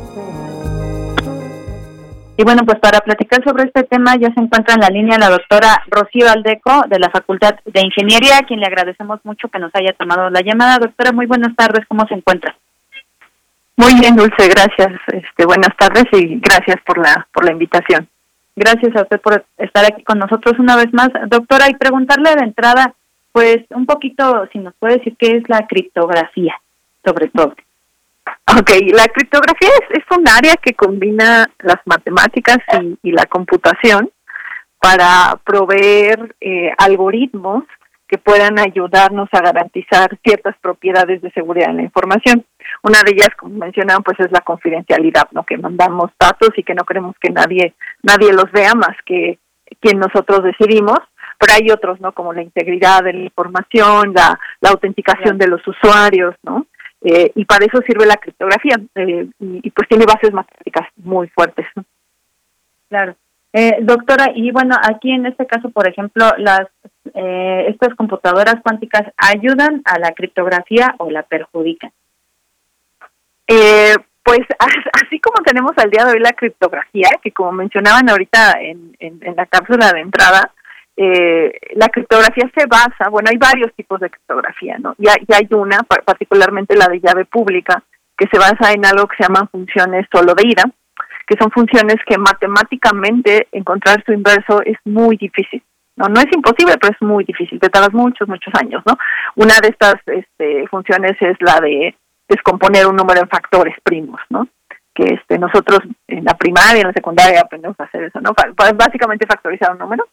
Y 2.38 2.44
bueno, 2.44 2.64
pues 2.66 2.80
para 2.80 3.00
platicar 3.00 3.44
sobre 3.44 3.64
este 3.64 3.84
tema 3.84 4.18
ya 4.18 4.34
se 4.34 4.42
encuentra 4.42 4.74
en 4.74 4.82
la 4.82 4.90
línea 4.90 5.18
la 5.18 5.30
doctora 5.30 5.84
Rocío 5.88 6.30
Aldeco 6.30 6.84
de 6.90 7.00
la 7.00 7.10
Facultad 7.10 7.56
de 7.64 7.82
Ingeniería, 7.82 8.40
a 8.40 8.46
quien 8.46 8.60
le 8.60 8.66
agradecemos 8.66 9.20
mucho 9.24 9.48
que 9.48 9.60
nos 9.60 9.74
haya 9.74 9.94
tomado 9.94 10.30
la 10.30 10.42
llamada. 10.42 10.78
Doctora, 10.80 11.14
muy 11.14 11.28
buenas 11.28 11.56
tardes, 11.56 11.86
¿cómo 11.88 12.06
se 12.08 12.16
encuentra? 12.16 12.56
Muy 13.78 13.94
bien, 14.00 14.16
Dulce, 14.16 14.50
gracias. 14.50 15.00
Este, 15.08 15.46
buenas 15.46 15.76
tardes 15.78 16.06
y 16.12 16.40
gracias 16.40 16.78
por 16.86 16.98
la 16.98 17.28
por 17.34 17.46
la 17.46 17.52
invitación. 17.52 18.08
Gracias 18.56 18.96
a 18.96 19.02
usted 19.02 19.20
por 19.20 19.46
estar 19.58 19.86
aquí 19.86 20.04
con 20.04 20.20
nosotros 20.20 20.60
una 20.60 20.76
vez 20.76 20.94
más. 20.94 21.10
Doctora, 21.28 21.70
y 21.70 21.76
preguntarle 21.76 22.36
de 22.36 22.44
entrada, 22.44 22.94
pues 23.36 23.66
un 23.72 23.86
poquito, 23.86 24.48
si 24.54 24.60
nos 24.60 24.74
puede 24.76 25.00
decir 25.00 25.18
qué 25.20 25.36
es 25.36 25.44
la 25.50 25.68
criptografía, 25.68 26.56
sobre 27.04 27.28
todo. 27.28 27.54
Ok, 28.58 28.72
la 28.94 29.04
criptografía 29.14 29.68
es, 29.68 30.00
es 30.00 30.18
un 30.18 30.26
área 30.30 30.56
que 30.56 30.74
combina 30.74 31.46
las 31.60 31.82
matemáticas 31.84 32.60
y, 33.04 33.12
la 33.12 33.26
computación 33.26 34.10
para 34.80 35.38
proveer 35.44 36.34
eh, 36.40 36.72
algoritmos 36.78 37.66
que 38.08 38.18
puedan 38.18 38.58
ayudarnos 38.58 39.28
a 39.34 39.42
garantizar 39.42 40.18
ciertas 40.24 40.56
propiedades 40.62 41.22
de 41.22 41.30
seguridad 41.32 41.72
en 41.72 41.78
la 41.78 41.84
información. 41.84 42.46
Una 42.84 43.02
de 43.04 43.12
ellas, 43.16 43.32
como 43.38 43.58
mencionaban, 43.58 44.04
pues 44.04 44.18
es 44.22 44.32
la 44.32 44.42
confidencialidad, 44.42 45.28
¿no? 45.32 45.44
Que 45.44 45.58
mandamos 45.58 46.12
datos 46.18 46.52
y 46.56 46.64
que 46.64 46.74
no 46.74 46.86
queremos 46.86 47.18
que 47.20 47.34
nadie 47.34 47.74
nadie 48.02 48.32
los 48.32 48.50
vea 48.54 48.76
más 48.76 48.96
que 49.06 49.40
quien 49.82 50.00
nosotros 50.00 50.42
decidimos, 50.42 51.00
pero 51.40 51.54
hay 51.54 51.72
otros, 51.72 52.00
¿no? 52.02 52.14
Como 52.14 52.34
la 52.34 52.42
integridad 52.42 53.04
de 53.04 53.14
la 53.14 53.24
información, 53.24 54.14
la, 54.14 54.40
la 54.62 54.70
autenticación 54.70 55.38
de 55.38 55.48
los 55.48 55.66
usuarios, 55.68 56.36
¿no? 56.44 56.66
Eh, 57.02 57.32
y 57.36 57.46
para 57.46 57.66
eso 57.66 57.80
sirve 57.86 58.06
la 58.06 58.18
criptografía 58.18 58.78
eh, 58.96 59.28
y, 59.40 59.70
pues 59.70 59.88
tiene 59.88 60.06
bases 60.06 60.34
matemáticas 60.34 60.88
muy 60.96 61.28
fuertes. 61.30 61.68
¿no? 61.76 61.86
Claro. 62.90 63.16
Eh, 63.54 63.78
doctora, 63.82 64.32
y 64.34 64.52
bueno, 64.52 64.76
aquí 64.82 65.12
en 65.12 65.28
este 65.28 65.46
caso, 65.46 65.70
por 65.70 65.88
ejemplo, 65.88 66.26
las 66.38 66.68
eh, 67.14 67.68
estas 67.70 67.96
computadoras 67.96 68.56
cuánticas 68.64 69.04
ayudan 69.18 69.82
a 69.86 70.00
la 70.00 70.12
criptografía 70.14 70.96
o 70.98 71.12
la 71.12 71.24
perjudican. 71.24 71.92
Eh, 73.48 73.96
pues 74.24 74.40
así 75.06 75.20
como 75.20 75.44
tenemos 75.46 75.74
al 75.78 75.92
día 75.92 76.06
de 76.06 76.14
hoy 76.14 76.20
la 76.20 76.32
criptografía, 76.32 77.10
que 77.22 77.32
como 77.32 77.52
mencionaban 77.52 78.10
ahorita 78.10 78.60
en, 78.60 78.98
en, 79.00 79.20
en 79.22 79.36
la 79.36 79.46
cápsula 79.46 79.92
de 79.94 80.02
entrada, 80.02 80.52
eh, 80.98 81.52
la 81.76 81.90
criptografía 81.90 82.50
se 82.56 82.66
basa, 82.68 83.10
bueno, 83.10 83.30
hay 83.30 83.38
varios 83.38 83.74
tipos 83.76 84.00
de 84.00 84.10
criptografía, 84.10 84.78
¿no? 84.80 84.96
Y 84.98 85.10
hay, 85.10 85.26
hay 85.34 85.48
una, 85.52 85.84
particularmente 85.84 86.76
la 86.76 86.88
de 86.88 87.02
llave 87.02 87.26
pública, 87.26 87.84
que 88.18 88.28
se 88.32 88.40
basa 88.40 88.72
en 88.72 88.86
algo 88.86 89.08
que 89.08 89.18
se 89.18 89.24
llaman 89.24 89.50
funciones 89.50 90.08
solo 90.12 90.34
de 90.36 90.48
ida, 90.48 90.64
que 91.28 91.36
son 91.38 91.52
funciones 91.52 91.98
que 92.08 92.18
matemáticamente 92.18 93.48
encontrar 93.52 94.04
su 94.06 94.14
inverso 94.14 94.62
es 94.64 94.78
muy 94.86 95.18
difícil. 95.18 95.62
No, 95.98 96.08
no 96.08 96.20
es 96.20 96.28
imposible, 96.34 96.76
pero 96.80 96.94
es 96.94 97.02
muy 97.02 97.24
difícil, 97.24 97.60
te 97.60 97.70
tardas 97.70 97.94
muchos, 97.94 98.28
muchos 98.28 98.54
años, 98.60 98.84
¿no? 98.86 98.98
Una 99.36 99.56
de 99.62 99.70
estas 99.70 99.96
este, 100.08 100.68
funciones 100.68 101.14
es 101.22 101.38
la 101.40 101.60
de 101.62 101.96
descomponer 102.28 102.86
un 102.88 102.96
número 102.96 103.22
en 103.22 103.30
factores 103.30 103.76
primos, 103.84 104.20
¿no? 104.30 104.48
Que 104.94 105.14
este, 105.14 105.38
nosotros 105.38 105.80
en 106.08 106.24
la 106.24 106.34
primaria, 106.36 106.82
en 106.82 106.88
la 106.88 106.94
secundaria 106.94 107.42
aprendemos 107.42 107.80
a 107.80 107.84
hacer 107.84 108.04
eso, 108.04 108.20
¿no? 108.22 108.34
Básicamente 108.76 109.28
factorizar 109.28 109.72
un 109.72 109.80
número 109.80 110.06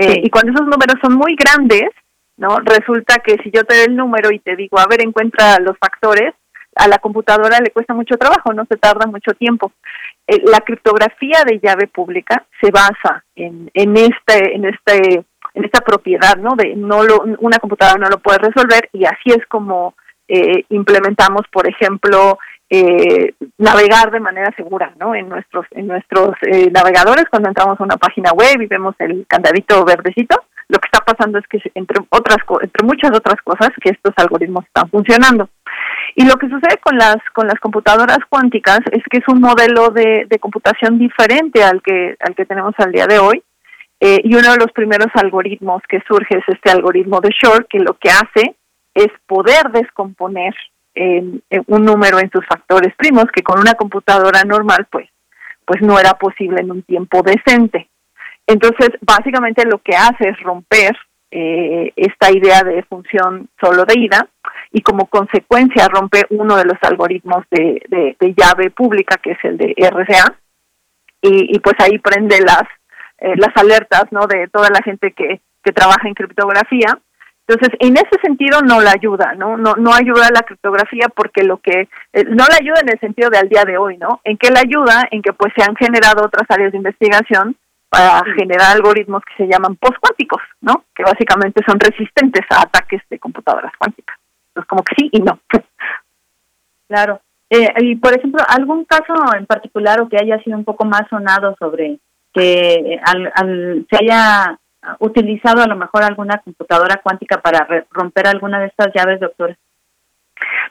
eh, 0.00 0.20
y 0.22 0.30
cuando 0.30 0.52
esos 0.52 0.66
números 0.66 0.94
son 1.02 1.14
muy 1.14 1.34
grandes, 1.34 1.90
¿no? 2.36 2.58
Resulta 2.60 3.16
que 3.16 3.36
si 3.42 3.50
yo 3.50 3.64
te 3.64 3.74
doy 3.74 3.84
el 3.86 3.96
número 3.96 4.30
y 4.30 4.38
te 4.38 4.54
digo, 4.54 4.78
a 4.78 4.86
ver, 4.86 5.02
encuentra 5.02 5.58
los 5.58 5.76
factores, 5.76 6.34
a 6.76 6.86
la 6.86 6.98
computadora 6.98 7.58
le 7.58 7.72
cuesta 7.72 7.94
mucho 7.94 8.16
trabajo, 8.16 8.52
no 8.52 8.64
se 8.66 8.76
tarda 8.76 9.06
mucho 9.06 9.32
tiempo. 9.32 9.72
Eh, 10.28 10.40
la 10.44 10.60
criptografía 10.60 11.42
de 11.44 11.58
llave 11.58 11.88
pública 11.88 12.44
se 12.60 12.70
basa 12.70 13.24
en, 13.34 13.68
en 13.74 13.96
este, 13.96 14.54
en 14.54 14.66
este, 14.66 15.24
en 15.54 15.64
esta 15.64 15.80
propiedad, 15.80 16.36
¿no? 16.36 16.54
De 16.56 16.76
no 16.76 17.02
lo, 17.02 17.24
una 17.40 17.58
computadora 17.58 17.98
no 17.98 18.08
lo 18.08 18.18
puede 18.18 18.38
resolver 18.38 18.88
y 18.92 19.04
así 19.04 19.30
es 19.30 19.44
como 19.48 19.94
eh, 20.28 20.64
implementamos, 20.68 21.42
por 21.50 21.68
ejemplo, 21.68 22.38
eh, 22.70 23.32
navegar 23.56 24.10
de 24.10 24.20
manera 24.20 24.52
segura, 24.54 24.92
¿no? 24.98 25.14
En 25.14 25.28
nuestros 25.28 25.66
en 25.70 25.86
nuestros 25.86 26.30
eh, 26.42 26.70
navegadores 26.70 27.24
cuando 27.30 27.48
entramos 27.48 27.80
a 27.80 27.84
una 27.84 27.96
página 27.96 28.30
web 28.32 28.60
y 28.60 28.66
vemos 28.66 28.94
el 28.98 29.26
candadito 29.26 29.84
verdecito, 29.84 30.36
lo 30.68 30.78
que 30.78 30.86
está 30.92 31.02
pasando 31.04 31.38
es 31.38 31.46
que 31.46 31.58
entre 31.74 32.04
otras 32.10 32.38
entre 32.60 32.86
muchas 32.86 33.10
otras 33.16 33.40
cosas 33.42 33.70
que 33.82 33.90
estos 33.90 34.12
algoritmos 34.16 34.66
están 34.66 34.90
funcionando. 34.90 35.48
Y 36.14 36.26
lo 36.26 36.34
que 36.36 36.48
sucede 36.48 36.78
con 36.82 36.98
las 36.98 37.16
con 37.32 37.46
las 37.46 37.58
computadoras 37.58 38.18
cuánticas 38.28 38.80
es 38.92 39.02
que 39.10 39.18
es 39.18 39.28
un 39.28 39.40
modelo 39.40 39.88
de, 39.88 40.26
computación 40.38 40.98
diferente 40.98 41.62
al 41.64 41.80
que 41.82 42.16
al 42.20 42.34
que 42.34 42.44
tenemos 42.44 42.74
al 42.78 42.92
día 42.92 43.06
de 43.06 43.18
hoy. 43.18 43.42
Eh, 44.00 44.20
y 44.22 44.34
uno 44.34 44.52
de 44.52 44.58
los 44.58 44.70
primeros 44.72 45.08
algoritmos 45.14 45.82
que 45.88 46.00
surge 46.06 46.38
es 46.38 46.44
este 46.48 46.70
algoritmo 46.70 47.20
de 47.20 47.30
Shor, 47.30 47.66
que 47.66 47.80
lo 47.80 47.94
que 47.94 48.10
hace 48.10 48.54
es 48.94 49.08
poder 49.26 49.70
descomponer 49.72 50.54
un 51.66 51.84
número 51.84 52.18
en 52.18 52.30
sus 52.30 52.44
factores 52.46 52.94
primos 52.96 53.26
que 53.32 53.42
con 53.42 53.60
una 53.60 53.74
computadora 53.74 54.42
normal 54.44 54.86
pues 54.90 55.08
pues 55.68 55.82
no 55.82 55.98
era 55.98 56.14
posible 56.14 56.62
en 56.62 56.70
un 56.70 56.82
tiempo 56.82 57.22
decente. 57.22 57.88
Entonces, 58.46 58.88
básicamente 59.02 59.66
lo 59.66 59.78
que 59.82 59.94
hace 59.94 60.30
es 60.30 60.40
romper 60.40 60.96
eh, 61.30 61.92
esta 61.94 62.32
idea 62.32 62.62
de 62.62 62.82
función 62.84 63.50
solo 63.60 63.84
de 63.84 64.00
ida 64.00 64.26
y 64.72 64.80
como 64.80 65.04
consecuencia 65.06 65.86
rompe 65.88 66.22
uno 66.30 66.56
de 66.56 66.64
los 66.64 66.78
algoritmos 66.80 67.44
de, 67.50 67.82
de, 68.18 68.34
llave 68.34 68.70
pública 68.70 69.16
que 69.22 69.32
es 69.32 69.38
el 69.42 69.58
de 69.58 69.74
RCA 69.76 70.38
y, 71.20 71.54
y 71.54 71.58
pues 71.58 71.74
ahí 71.80 71.98
prende 71.98 72.40
las 72.40 72.62
eh, 73.18 73.34
las 73.36 73.54
alertas 73.56 74.04
no 74.10 74.26
de 74.26 74.48
toda 74.48 74.70
la 74.70 74.80
gente 74.82 75.12
que, 75.12 75.42
que 75.62 75.72
trabaja 75.72 76.08
en 76.08 76.14
criptografía 76.14 76.98
entonces, 77.48 77.78
en 77.80 77.96
ese 77.96 78.20
sentido 78.22 78.60
no 78.60 78.78
la 78.82 78.90
ayuda, 78.90 79.34
¿no? 79.34 79.56
No, 79.56 79.74
no 79.76 79.94
ayuda 79.94 80.26
a 80.26 80.32
la 80.32 80.42
criptografía 80.42 81.08
porque 81.08 81.44
lo 81.44 81.56
que, 81.56 81.88
eh, 82.12 82.24
no 82.24 82.44
la 82.46 82.56
ayuda 82.60 82.80
en 82.82 82.90
el 82.92 83.00
sentido 83.00 83.30
de 83.30 83.38
al 83.38 83.48
día 83.48 83.64
de 83.64 83.78
hoy, 83.78 83.96
¿no? 83.96 84.20
¿En 84.24 84.36
qué 84.36 84.50
la 84.50 84.60
ayuda? 84.60 85.08
En 85.10 85.22
que 85.22 85.32
pues 85.32 85.54
se 85.56 85.64
han 85.64 85.74
generado 85.74 86.26
otras 86.26 86.44
áreas 86.50 86.72
de 86.72 86.78
investigación 86.78 87.56
para 87.88 88.22
generar 88.36 88.76
algoritmos 88.76 89.22
que 89.24 89.44
se 89.44 89.50
llaman 89.50 89.76
postcuánticos, 89.76 90.42
¿no? 90.60 90.84
Que 90.94 91.04
básicamente 91.04 91.62
son 91.66 91.80
resistentes 91.80 92.44
a 92.50 92.64
ataques 92.64 93.00
de 93.08 93.18
computadoras 93.18 93.72
cuánticas. 93.78 94.18
Entonces, 94.48 94.68
como 94.68 94.82
que 94.82 94.94
sí 94.98 95.08
y 95.10 95.20
no. 95.20 95.40
Claro. 96.86 97.20
Eh, 97.48 97.72
y, 97.80 97.96
por 97.96 98.14
ejemplo, 98.14 98.42
¿algún 98.46 98.84
caso 98.84 99.14
en 99.34 99.46
particular 99.46 100.02
o 100.02 100.08
que 100.10 100.18
haya 100.18 100.38
sido 100.42 100.58
un 100.58 100.64
poco 100.64 100.84
más 100.84 101.08
sonado 101.08 101.56
sobre 101.58 101.98
que 102.34 103.00
al, 103.02 103.32
al, 103.34 103.86
se 103.90 103.96
haya 103.96 104.58
utilizado 105.00 105.62
a 105.62 105.66
lo 105.66 105.76
mejor 105.76 106.02
alguna 106.02 106.38
computadora 106.38 107.00
cuántica 107.02 107.40
para 107.40 107.66
romper 107.90 108.28
alguna 108.28 108.60
de 108.60 108.66
estas 108.66 108.88
llaves, 108.94 109.20
doctor? 109.20 109.56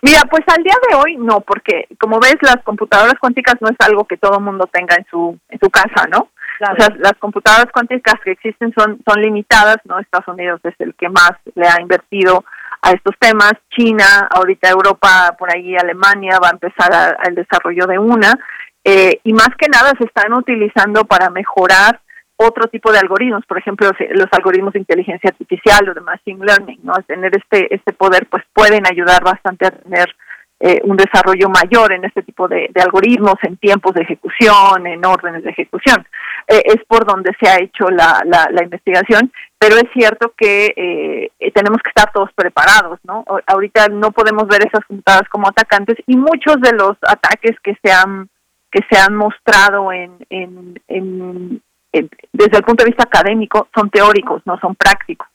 Mira, 0.02 0.22
pues 0.30 0.44
al 0.48 0.64
día 0.64 0.76
de 0.90 0.96
hoy 0.96 1.18
no, 1.18 1.42
porque 1.42 1.88
como 2.00 2.20
ves, 2.20 2.38
las 2.42 2.58
computadoras 2.64 3.16
cuánticas 3.20 3.56
no 3.60 3.70
es 3.70 3.76
algo 3.80 4.06
que 4.06 4.18
todo 4.18 4.40
mundo 4.40 4.70
tenga 4.72 4.96
en 4.96 5.06
su 5.10 5.38
en 5.50 5.60
su 5.60 5.70
casa, 5.70 6.08
¿no? 6.10 6.30
O 6.60 6.76
sea, 6.76 6.90
las 6.98 7.14
computadoras 7.20 7.72
cuánticas 7.72 8.16
que 8.24 8.32
existen 8.32 8.74
son 8.78 9.00
son 9.06 9.22
limitadas, 9.22 9.78
¿no? 9.86 10.00
Estados 10.00 10.28
Unidos 10.28 10.62
es 10.64 10.76
el 10.80 10.94
que 10.96 11.10
más 11.10 11.32
le 11.56 11.68
ha 11.68 11.82
invertido 11.82 12.46
a 12.82 12.92
estos 12.92 13.16
temas, 13.20 13.54
China, 13.70 14.28
ahorita 14.30 14.70
Europa, 14.70 15.36
por 15.38 15.54
ahí 15.54 15.76
Alemania 15.76 16.40
va 16.42 16.50
a 16.50 16.52
empezar 16.52 17.18
el 17.28 17.36
desarrollo 17.36 17.88
de 17.88 17.98
una, 17.98 18.38
eh, 18.84 19.20
y 19.24 19.34
más 19.34 19.50
que 19.58 19.68
nada 19.68 19.94
se 19.98 20.06
están 20.06 20.34
utilizando 20.34 21.06
para 21.06 21.30
mejorar 21.30 22.00
otro 22.38 22.68
tipo 22.68 22.92
de 22.92 23.00
algoritmos, 23.00 23.46
por 23.46 23.58
ejemplo, 23.58 23.90
los 24.12 24.28
algoritmos 24.32 24.74
de 24.74 24.80
inteligencia 24.80 25.30
artificial 25.30 25.90
o 25.90 25.94
de 25.94 26.02
machine 26.02 26.46
learning, 26.46 26.80
¿no? 26.84 26.94
Al 26.94 27.04
tener 27.06 27.32
este 27.36 27.74
este 27.74 27.94
poder, 27.94 28.28
pues 28.30 28.44
pueden 28.54 28.86
ayudar 28.88 29.24
bastante 29.24 29.66
a 29.68 29.72
tener 29.72 30.16
eh, 30.60 30.82
un 30.86 30.98
desarrollo 30.98 31.50
mayor 31.50 31.94
en 31.94 32.04
este 32.04 32.24
tipo 32.24 32.48
de, 32.48 32.72
algoritmos, 32.82 33.36
en 33.44 33.58
tiempos 33.58 33.94
de 33.94 34.02
ejecución, 34.02 34.88
en 34.88 35.06
órdenes 35.06 35.44
de 35.44 35.52
ejecución. 35.52 36.08
Eh, 36.48 36.64
es 36.66 36.84
por 36.88 37.06
donde 37.06 37.32
se 37.40 37.48
ha 37.48 37.60
hecho 37.62 37.90
la, 37.92 38.24
la, 38.26 38.64
investigación, 38.64 39.32
pero 39.60 39.76
es 39.76 39.86
cierto 39.94 40.34
que 40.36 40.74
eh, 40.76 41.52
tenemos 41.52 41.78
que 41.84 41.90
estar 41.90 42.12
todos 42.12 42.32
preparados, 42.34 43.00
¿no? 43.04 43.24
Ahorita 43.46 43.88
no 43.90 44.12
podemos 44.12 44.48
ver 44.48 44.66
esas 44.66 44.84
computadoras 44.86 45.30
como 45.30 45.48
atacantes 45.48 45.98
y 46.08 46.18
muchos 46.18 46.60
de 46.60 46.72
los 46.72 46.98
ataques 47.04 47.56
que 47.62 47.78
se 47.84 47.92
han 47.92 48.28
que 48.72 48.84
se 48.90 49.00
han 49.00 49.16
mostrado 49.16 49.94
en, 49.94 50.18
en, 50.30 50.82
en 50.90 51.62
eh, 52.00 52.10
desde 52.34 52.58
el 52.58 52.64
punto 52.64 52.84
de 52.84 52.90
vista 52.90 53.04
académico 53.04 53.68
son 53.76 53.90
teóricos, 53.90 54.42
no 54.46 54.58
son 54.60 54.76
prácticos. 54.76 55.28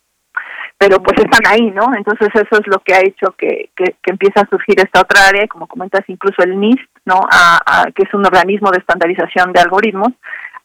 Pero 0.79 1.01
pues 1.01 1.17
están 1.21 1.47
ahí, 1.47 1.71
¿no? 1.71 1.95
Entonces 1.95 2.29
eso 2.35 2.61
es 2.61 2.67
lo 2.67 2.79
que 2.81 2.95
ha 2.95 3.01
hecho 3.01 3.33
que, 3.39 3.71
que, 3.77 3.95
empiece 4.07 4.41
a 4.41 4.49
surgir 4.49 4.81
esta 4.81 5.01
otra 5.01 5.29
área, 5.29 5.47
como 5.47 5.69
comentas, 5.69 6.03
incluso 6.09 6.43
el 6.43 6.59
NIST, 6.59 6.91
¿no? 7.05 7.21
A, 7.31 7.87
que 7.95 8.03
es 8.03 8.15
un 8.15 8.27
organismo 8.27 8.71
de 8.71 8.79
estandarización 8.79 9.53
de 9.53 9.61
algoritmos, 9.61 10.13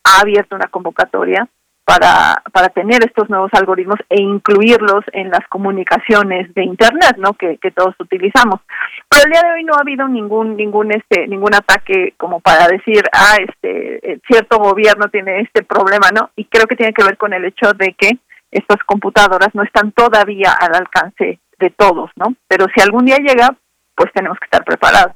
ha 0.04 0.22
abierto 0.22 0.56
una 0.56 0.68
convocatoria 0.68 1.48
para, 1.88 2.44
para 2.52 2.68
tener 2.68 3.02
estos 3.06 3.30
nuevos 3.30 3.50
algoritmos 3.54 3.98
e 4.10 4.22
incluirlos 4.22 5.06
en 5.14 5.30
las 5.30 5.48
comunicaciones 5.48 6.54
de 6.54 6.66
internet 6.66 7.16
no 7.18 7.32
que, 7.32 7.58
todos 7.74 7.96
utilizamos. 8.00 8.60
Pero 9.08 9.24
el 9.26 9.32
día 9.32 9.42
de 9.42 9.54
hoy 9.54 9.64
no 9.64 9.74
ha 9.76 9.82
habido 9.82 10.06
ningún 10.10 10.58
ningún 10.58 10.92
este 10.92 11.28
ningún 11.28 11.56
ataque 11.56 12.14
como 12.18 12.42
para 12.42 12.68
decir 12.68 13.04
ah 13.14 13.38
este 13.40 14.20
cierto 14.28 14.58
gobierno 14.58 15.08
tiene 15.08 15.40
este 15.40 15.64
problema 15.64 16.10
no 16.14 16.32
y 16.36 16.46
creo 16.46 16.66
que 16.66 16.76
tiene 16.76 16.92
que 16.92 17.06
ver 17.06 17.18
con 17.18 17.32
el 17.32 17.46
hecho 17.46 17.72
de 17.74 17.94
que 17.94 18.18
estas 18.52 18.84
computadoras 18.86 19.54
no 19.54 19.64
están 19.64 19.94
todavía 19.94 20.52
al 20.60 20.76
alcance 20.76 21.40
de 21.58 21.70
todos 21.70 22.12
no 22.18 22.34
pero 22.50 22.66
si 22.76 22.82
algún 22.82 23.06
día 23.06 23.18
llega 23.18 23.56
pues 23.96 24.12
tenemos 24.14 24.38
que 24.40 24.46
estar 24.46 24.66
preparados. 24.66 25.14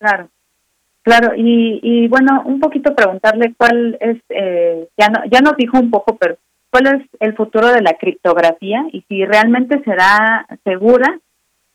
Claro 0.00 0.28
Claro, 1.10 1.34
y, 1.36 1.80
y 1.82 2.06
bueno, 2.06 2.42
un 2.44 2.60
poquito 2.60 2.94
preguntarle 2.94 3.52
cuál 3.58 3.98
es, 3.98 4.18
eh, 4.28 4.86
ya, 4.96 5.08
no, 5.08 5.24
ya 5.28 5.40
nos 5.40 5.56
dijo 5.56 5.76
un 5.76 5.90
poco, 5.90 6.16
pero 6.16 6.36
cuál 6.70 6.86
es 6.86 7.02
el 7.18 7.34
futuro 7.34 7.66
de 7.66 7.82
la 7.82 7.94
criptografía 7.94 8.84
y 8.92 9.00
si 9.08 9.24
realmente 9.24 9.82
será 9.82 10.46
segura 10.62 11.18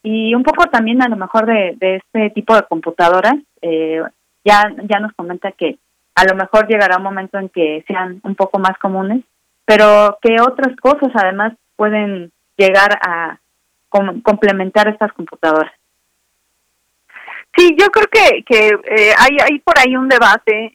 y 0.03 0.34
un 0.34 0.44
poco 0.44 0.68
también 0.68 1.02
a 1.02 1.10
lo 1.10 1.18
mejor 1.18 1.48
de, 1.48 1.76
este 1.82 2.30
tipo 2.30 2.56
de 2.56 2.64
computadoras. 2.64 3.36
Eh, 3.62 4.02
ya, 4.45 4.74
ya 4.90 4.99
nos 5.02 5.12
comenta 5.12 5.52
que 5.52 5.80
a 6.16 6.24
lo 6.24 6.36
mejor 6.36 6.70
llegará 6.70 6.95
un 6.95 7.03
momento 7.03 7.38
en 7.38 7.49
que 7.49 7.84
sean 7.90 8.22
un 8.24 8.36
poco 8.36 8.57
más 8.60 8.78
comunes, 8.78 9.22
pero 9.66 10.18
qué 10.22 10.38
otras 10.40 10.74
cosas 10.78 11.12
además 11.14 11.52
pueden 11.76 12.32
llegar 12.56 12.99
a 13.06 13.38
complementar 13.90 14.88
estas 14.88 15.12
computadoras. 15.12 15.74
Sí, 17.56 17.76
yo 17.77 17.88
creo 17.88 18.07
que, 18.07 18.44
eh, 18.49 19.14
hay, 19.18 19.38
hay 19.41 19.60
por 19.60 19.77
ahí 19.80 19.95
un 19.95 20.10
debate 20.10 20.73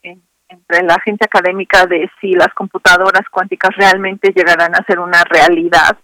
entre 0.48 0.82
la 0.82 0.98
gente 1.01 1.24
académica 1.24 1.86
de 1.86 2.11
si 2.20 2.32
las 2.32 2.52
computadoras 2.55 3.28
cuánticas 3.31 3.70
realmente 3.77 4.32
llegarán 4.35 4.74
a 4.74 4.85
ser 4.85 4.98
una 4.98 5.23
realidad 5.24 5.97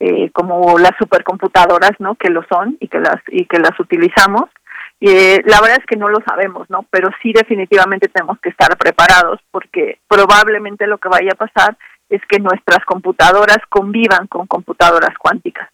eh, 0.00 0.30
como 0.32 0.78
las 0.78 0.92
supercomputadoras, 0.98 1.92
¿no? 1.98 2.14
Que 2.14 2.30
lo 2.30 2.42
son 2.48 2.76
y 2.80 2.88
que 2.88 2.98
las 2.98 3.20
y 3.28 3.44
que 3.46 3.58
las 3.58 3.78
utilizamos. 3.78 4.44
Y 4.98 5.10
eh, 5.10 5.42
la 5.46 5.60
verdad 5.60 5.78
es 5.80 5.86
que 5.86 5.96
no 5.96 6.08
lo 6.08 6.18
sabemos, 6.24 6.70
¿no? 6.70 6.86
Pero 6.90 7.10
sí 7.22 7.32
definitivamente 7.32 8.08
tenemos 8.08 8.38
que 8.40 8.50
estar 8.50 8.76
preparados 8.76 9.40
porque 9.50 9.98
probablemente 10.08 10.86
lo 10.86 10.98
que 10.98 11.08
vaya 11.08 11.32
a 11.32 11.46
pasar 11.46 11.76
es 12.08 12.20
que 12.28 12.38
nuestras 12.38 12.84
computadoras 12.84 13.58
convivan 13.68 14.26
con 14.28 14.46
computadoras 14.46 15.16
cuánticas. 15.18 15.68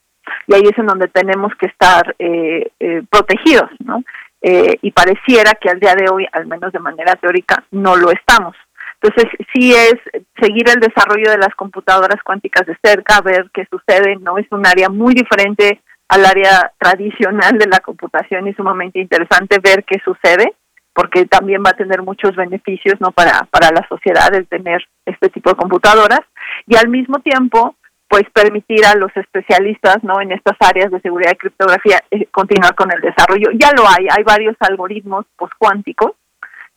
Y 0.46 0.54
ahí 0.54 0.62
es 0.64 0.78
en 0.78 0.86
donde 0.86 1.08
tenemos 1.08 1.52
que 1.56 1.66
estar 1.66 2.14
eh, 2.18 2.70
eh, 2.80 3.02
protegidos, 3.10 3.70
¿no? 3.80 4.02
Eh, 4.40 4.78
y 4.82 4.92
pareciera 4.92 5.52
que 5.54 5.68
al 5.68 5.80
día 5.80 5.94
de 5.94 6.10
hoy, 6.10 6.26
al 6.32 6.46
menos 6.46 6.72
de 6.72 6.78
manera 6.78 7.14
teórica, 7.16 7.64
no 7.70 7.96
lo 7.96 8.10
estamos. 8.10 8.54
Entonces, 9.00 9.30
sí 9.52 9.72
es 9.72 9.94
seguir 10.40 10.68
el 10.68 10.80
desarrollo 10.80 11.30
de 11.30 11.38
las 11.38 11.54
computadoras 11.54 12.22
cuánticas 12.24 12.66
de 12.66 12.76
cerca, 12.82 13.20
ver 13.20 13.50
qué 13.52 13.66
sucede, 13.70 14.16
¿no? 14.16 14.38
Es 14.38 14.46
un 14.50 14.66
área 14.66 14.88
muy 14.88 15.14
diferente 15.14 15.80
al 16.08 16.24
área 16.24 16.72
tradicional 16.78 17.58
de 17.58 17.66
la 17.66 17.80
computación 17.80 18.48
y 18.48 18.54
sumamente 18.54 18.98
interesante 18.98 19.58
ver 19.62 19.84
qué 19.84 20.00
sucede 20.04 20.54
porque 20.94 21.26
también 21.26 21.62
va 21.64 21.70
a 21.70 21.76
tener 21.76 22.02
muchos 22.02 22.34
beneficios 22.34 22.94
no 22.98 23.12
para 23.12 23.46
para 23.50 23.70
la 23.70 23.86
sociedad 23.88 24.34
el 24.34 24.48
tener 24.48 24.82
este 25.04 25.28
tipo 25.28 25.50
de 25.50 25.56
computadoras 25.56 26.20
y 26.66 26.76
al 26.76 26.88
mismo 26.88 27.20
tiempo 27.20 27.76
pues 28.08 28.24
permitir 28.32 28.84
a 28.86 28.94
los 28.94 29.14
especialistas 29.16 30.02
no 30.02 30.20
en 30.20 30.32
estas 30.32 30.56
áreas 30.60 30.90
de 30.90 31.00
seguridad 31.00 31.32
y 31.32 31.36
criptografía 31.36 32.00
eh, 32.10 32.26
continuar 32.30 32.74
con 32.74 32.90
el 32.92 33.00
desarrollo 33.00 33.50
ya 33.54 33.72
lo 33.72 33.86
hay 33.86 34.06
hay 34.10 34.24
varios 34.24 34.56
algoritmos 34.60 35.26
postcuánticos 35.36 36.12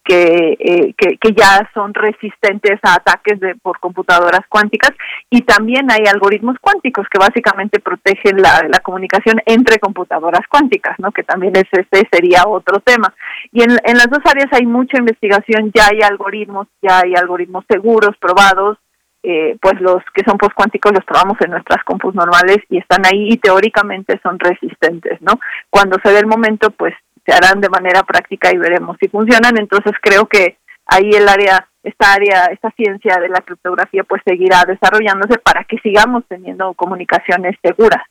que, 0.04 0.58
eh, 0.60 0.94
que, 0.98 1.34
ya 1.36 1.70
son 1.74 1.94
resistentes 1.94 2.80
a 2.84 2.96
ataques 2.96 3.40
de, 3.40 3.56
por 3.56 3.80
computadoras 3.80 4.42
cuánticas 4.50 4.92
y 5.30 5.42
también 5.42 5.92
hay 5.92 6.06
algoritmos 6.12 6.58
cuánticos 6.60 7.08
que 7.10 7.20
básicamente 7.20 7.80
protegen 7.80 8.42
la, 8.42 8.64
la 8.68 8.80
comunicación 8.80 9.42
entre 9.46 9.80
computadoras 9.80 10.42
cuánticas, 10.50 10.96
¿no? 11.00 11.12
que 11.12 11.24
también 11.24 11.54
ese, 11.56 11.86
sería 12.12 12.44
otro 12.48 12.80
tema. 12.80 13.14
Y 13.52 13.62
en, 13.62 13.72
en 13.84 13.98
las 13.98 14.10
dos 14.10 14.22
áreas 14.26 14.48
hay 14.52 14.66
mucha 14.66 14.98
investigación, 14.98 15.72
ya 15.74 15.88
hay 15.88 16.02
algoritmos, 16.02 16.68
ya 16.82 17.02
hay 17.04 17.14
algoritmos 17.16 17.64
seguros, 17.70 18.18
probados, 18.20 18.78
eh, 19.24 19.58
pues 19.62 19.80
los 19.80 20.04
que 20.14 20.24
son 20.24 20.38
postcuánticos 20.38 20.94
los 20.94 21.06
probamos 21.06 21.38
en 21.42 21.52
nuestras 21.52 21.84
compus 21.84 22.16
normales 22.16 22.58
y 22.70 22.78
están 22.78 23.06
ahí 23.06 23.30
y 23.30 23.38
teóricamente 23.38 24.20
son 24.24 24.40
resistentes, 24.40 25.22
¿no? 25.22 25.34
Cuando 25.70 25.98
se 26.04 26.12
dé 26.12 26.20
el 26.20 26.28
momento, 26.28 26.72
pues 26.72 26.94
se 27.26 27.34
harán 27.34 27.62
de 27.62 27.70
manera 27.70 28.02
práctica 28.02 28.52
y 28.52 28.58
veremos 28.58 28.98
si 29.00 29.08
funcionan. 29.10 29.58
Entonces 29.60 29.94
creo 30.02 30.26
que 30.26 30.58
ahí 30.88 31.12
el 31.12 31.30
área, 31.30 31.68
esta 31.84 32.14
área, 32.14 32.46
esta 32.46 32.72
ciencia 32.72 33.18
de 33.18 33.30
la 33.30 33.42
criptografía 33.42 34.04
pues 34.04 34.22
seguirá 34.26 34.64
desarrollándose 34.66 35.38
para 35.38 35.64
que 35.66 35.78
sigamos 35.78 36.24
teniendo 36.28 36.74
comunicaciones 36.74 37.56
seguras. 37.62 38.04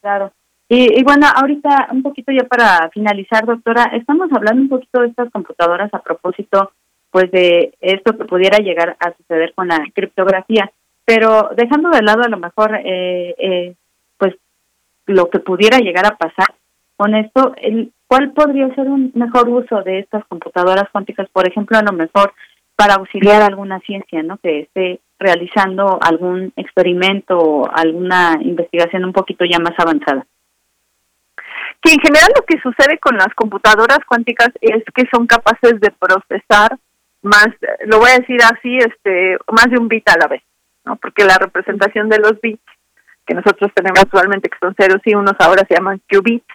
Claro. 0.00 0.32
Y, 0.68 0.98
y, 0.98 1.04
bueno, 1.04 1.26
ahorita 1.32 1.88
un 1.90 2.02
poquito 2.02 2.32
ya 2.32 2.44
para 2.44 2.88
finalizar, 2.90 3.44
doctora, 3.44 3.90
estamos 3.92 4.32
hablando 4.32 4.62
un 4.62 4.68
poquito 4.70 5.02
de 5.02 5.08
estas 5.08 5.30
computadoras 5.30 5.92
a 5.92 6.00
propósito 6.00 6.72
pues 7.12 7.30
de 7.30 7.74
esto 7.80 8.16
que 8.16 8.24
pudiera 8.24 8.58
llegar 8.58 8.96
a 8.98 9.12
suceder 9.16 9.54
con 9.54 9.68
la 9.68 9.84
criptografía, 9.94 10.72
pero 11.04 11.50
dejando 11.56 11.90
de 11.90 12.02
lado 12.02 12.22
a 12.24 12.28
lo 12.28 12.38
mejor 12.38 12.74
eh, 12.74 13.34
eh, 13.38 13.74
pues 14.16 14.34
lo 15.06 15.30
que 15.30 15.38
pudiera 15.38 15.78
llegar 15.78 16.06
a 16.06 16.16
pasar, 16.16 16.46
con 16.96 17.14
esto, 17.16 17.54
¿cuál 18.06 18.32
podría 18.32 18.72
ser 18.76 18.86
un 18.86 19.10
mejor 19.14 19.48
uso 19.48 19.82
de 19.82 19.98
estas 19.98 20.24
computadoras 20.26 20.88
cuánticas? 20.92 21.28
Por 21.30 21.48
ejemplo, 21.48 21.76
a 21.76 21.82
lo 21.82 21.92
mejor 21.92 22.32
para 22.76 22.94
auxiliar 22.94 23.42
alguna 23.42 23.80
ciencia, 23.80 24.22
¿no? 24.22 24.36
Que 24.38 24.60
esté 24.60 25.00
realizando 25.18 25.98
algún 26.00 26.52
experimento 26.54 27.36
o 27.38 27.68
alguna 27.68 28.38
investigación 28.40 29.04
un 29.04 29.12
poquito 29.12 29.44
ya 29.44 29.58
más 29.58 29.74
avanzada. 29.78 30.24
Sí, 31.84 31.94
en 31.94 32.00
general 32.00 32.28
lo 32.36 32.44
que 32.44 32.60
sucede 32.60 32.98
con 32.98 33.16
las 33.16 33.34
computadoras 33.34 33.98
cuánticas 34.06 34.50
es 34.60 34.84
que 34.94 35.04
son 35.12 35.26
capaces 35.26 35.80
de 35.80 35.90
procesar 35.90 36.78
más, 37.22 37.48
lo 37.86 37.98
voy 37.98 38.10
a 38.10 38.18
decir 38.18 38.38
así, 38.42 38.78
este, 38.78 39.38
más 39.50 39.66
de 39.70 39.78
un 39.78 39.88
bit 39.88 40.08
a 40.08 40.18
la 40.18 40.26
vez, 40.26 40.42
¿no? 40.84 40.96
Porque 40.96 41.24
la 41.24 41.38
representación 41.38 42.08
de 42.08 42.18
los 42.18 42.40
bits 42.40 42.62
que 43.26 43.34
nosotros 43.34 43.70
tenemos 43.74 44.00
actualmente, 44.00 44.48
que 44.48 44.58
son 44.60 44.74
ceros 44.74 45.00
y 45.04 45.14
unos, 45.14 45.34
ahora 45.38 45.64
se 45.68 45.74
llaman 45.74 46.00
qubits, 46.10 46.46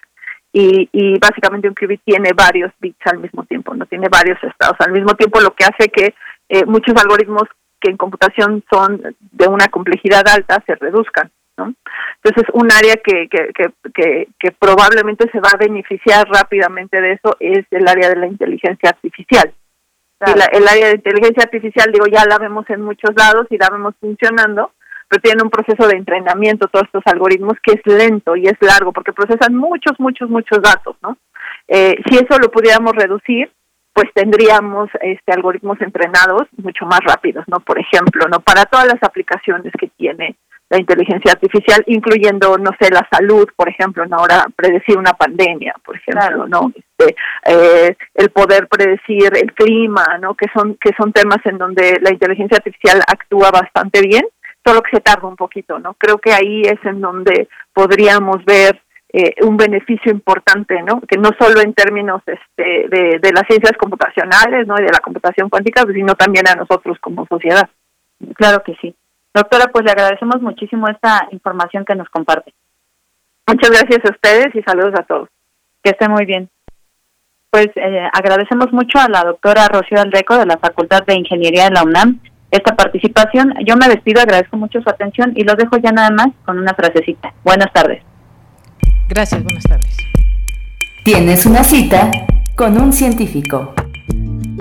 y, 0.52 0.90
y 0.92 1.20
básicamente 1.20 1.68
un 1.68 1.76
qubit 1.76 2.02
tiene 2.04 2.32
varios 2.34 2.72
bits 2.80 3.06
al 3.06 3.20
mismo 3.20 3.44
tiempo, 3.46 3.74
no 3.74 3.86
tiene 3.86 4.08
varios 4.10 4.42
estados 4.44 4.78
al 4.80 4.92
mismo 4.92 5.14
tiempo, 5.16 5.40
lo 5.40 5.54
que 5.54 5.66
hace 5.66 5.90
que 5.90 6.14
eh, 6.50 6.66
muchos 6.66 6.96
algoritmos 6.96 7.44
que 7.80 7.92
en 7.92 7.98
computación 7.98 8.64
son 8.72 9.02
de 9.20 9.48
una 9.48 9.68
complejidad 9.68 10.28
alta 10.28 10.64
se 10.66 10.76
reduzcan. 10.76 11.32
¿no? 11.58 11.74
Entonces, 12.24 12.54
un 12.54 12.72
área 12.72 12.96
que, 12.98 13.28
que, 13.30 13.50
que, 13.94 14.28
que, 14.40 14.52
probablemente 14.52 15.30
se 15.32 15.40
va 15.40 15.50
a 15.54 15.58
beneficiar 15.58 16.28
rápidamente 16.28 17.02
de 17.02 17.14
eso 17.14 17.36
es 17.40 17.66
el 17.72 17.88
área 17.88 18.10
de 18.10 18.16
la 18.16 18.28
inteligencia 18.28 18.90
artificial. 18.90 19.54
Y 20.26 20.38
la, 20.38 20.46
el 20.46 20.68
área 20.68 20.88
de 20.88 20.96
inteligencia 20.96 21.44
artificial, 21.44 21.92
digo, 21.92 22.06
ya 22.08 22.26
la 22.26 22.38
vemos 22.38 22.66
en 22.70 22.82
muchos 22.82 23.12
lados 23.16 23.48
y 23.50 23.58
la 23.58 23.70
vemos 23.70 23.94
funcionando, 24.00 24.72
pero 25.08 25.22
tienen 25.22 25.44
un 25.44 25.52
proceso 25.52 25.88
de 25.88 25.98
entrenamiento 25.98 26.68
todos 26.68 26.86
estos 26.86 27.04
algoritmos 27.06 27.54
que 27.62 27.74
es 27.74 27.82
lento 27.86 28.36
y 28.36 28.48
es 28.48 28.58
largo 28.62 28.92
porque 28.92 29.14
procesan 29.14 29.56
muchos, 29.56 30.00
muchos, 30.00 30.30
muchos 30.30 30.62
datos, 30.62 30.96
¿no? 31.02 31.18
Eh, 31.68 31.96
si 32.10 32.16
eso 32.16 32.40
lo 32.40 32.50
pudiéramos 32.50 32.94
reducir, 32.94 33.52
pues 33.94 34.14
tendríamos 34.14 34.90
este 35.02 35.32
algoritmos 35.32 35.82
entrenados 35.82 36.44
mucho 36.58 36.86
más 36.86 37.00
rápidos, 37.04 37.46
¿no? 37.48 37.60
Por 37.60 37.80
ejemplo, 37.80 38.28
¿no? 38.30 38.40
Para 38.40 38.66
todas 38.66 38.88
las 38.88 39.02
aplicaciones 39.02 39.72
que 39.80 39.88
tiene 39.98 40.36
la 40.70 40.80
inteligencia 40.80 41.32
artificial, 41.32 41.84
incluyendo, 41.88 42.58
no 42.58 42.72
sé, 42.80 42.92
la 42.92 43.08
salud, 43.10 43.48
por 43.56 43.70
ejemplo, 43.70 44.06
¿no? 44.06 44.18
ahora 44.18 44.46
predecir 44.56 44.98
una 44.98 45.14
pandemia, 45.14 45.76
por 45.84 45.96
ejemplo, 45.96 46.48
¿no? 46.48 46.72
Este, 46.76 47.16
eh, 47.46 47.96
el 48.16 48.30
poder 48.32 48.68
predecir 48.68 49.32
el 49.36 49.54
clima, 49.54 50.18
¿no? 50.20 50.36
Que 50.36 50.48
son, 50.54 50.76
que 50.76 50.92
son 50.98 51.14
temas 51.14 51.40
en 51.46 51.58
donde 51.58 52.00
la 52.02 52.12
inteligencia 52.12 52.58
artificial 52.58 53.02
actúa 53.08 53.50
bastante 53.52 54.02
bien 54.02 54.26
solo 54.66 54.82
que 54.82 54.98
se 54.98 55.02
tarda 55.02 55.28
un 55.28 55.38
poquito, 55.38 55.80
¿no? 55.80 55.94
Creo 55.94 56.18
que 56.18 56.34
ahí 56.34 56.62
es 56.64 56.84
en 56.84 57.00
donde 57.00 57.48
podríamos 57.74 58.44
ver 58.44 58.82
eh, 59.14 59.36
un 59.44 59.56
beneficio 59.56 60.12
importante, 60.12 60.82
¿no? 60.84 61.00
Que 61.02 61.18
no 61.18 61.30
solo 61.40 61.62
en 61.62 61.74
términos 61.74 62.22
este, 62.26 62.90
de, 62.90 63.20
de 63.20 63.32
las 63.32 63.44
ciencias 63.48 63.78
computacionales, 63.78 64.68
¿no? 64.68 64.76
Y 64.78 64.84
de 64.84 64.92
la 64.92 65.00
computación 65.00 65.50
cuántica, 65.50 65.86
sino 65.94 66.16
también 66.16 66.48
a 66.50 66.56
nosotros 66.56 66.98
como 67.00 67.26
sociedad. 67.28 67.70
Claro 68.36 68.62
que 68.64 68.76
sí. 68.82 68.94
Doctora, 69.38 69.68
pues 69.72 69.86
le 69.86 69.92
agradecemos 69.92 70.42
muchísimo 70.42 70.88
esta 70.88 71.28
información 71.30 71.86
que 71.86 71.94
nos 71.94 72.10
comparte. 72.10 72.56
Muchas 73.46 73.70
gracias 73.70 74.00
a 74.04 74.12
ustedes 74.12 74.48
y 74.56 74.64
saludos 74.64 74.96
a 75.00 75.04
todos. 75.04 75.30
Que 75.84 75.92
esté 75.92 76.10
muy 76.10 76.26
bien. 76.26 76.50
Pues 77.52 77.68
eh, 77.76 78.10
agradecemos 78.14 78.74
mucho 78.74 78.98
a 78.98 79.08
la 79.08 79.24
doctora 79.24 79.68
Rocío 79.68 80.02
Aldeco 80.02 80.40
de 80.40 80.48
la 80.48 80.58
Facultad 80.58 81.06
de 81.06 81.14
Ingeniería 81.14 81.66
de 81.66 81.72
la 81.76 81.84
UNAM 81.84 82.20
esta 82.50 82.76
participación. 82.76 83.54
Yo 83.64 83.78
me 83.78 83.88
despido, 83.88 84.22
agradezco 84.22 84.58
mucho 84.58 84.82
su 84.82 84.90
atención 84.90 85.34
y 85.36 85.44
lo 85.44 85.54
dejo 85.54 85.78
ya 85.78 85.92
nada 85.92 86.10
más 86.10 86.30
con 86.44 86.58
una 86.58 86.74
frasecita. 86.74 87.32
Buenas 87.44 87.72
tardes. 87.72 88.02
Gracias, 89.08 89.44
buenas 89.44 89.64
tardes. 89.66 89.98
Tienes 91.06 91.46
una 91.46 91.64
cita 91.64 92.10
con 92.56 92.76
un 92.82 92.92
científico. 92.92 93.76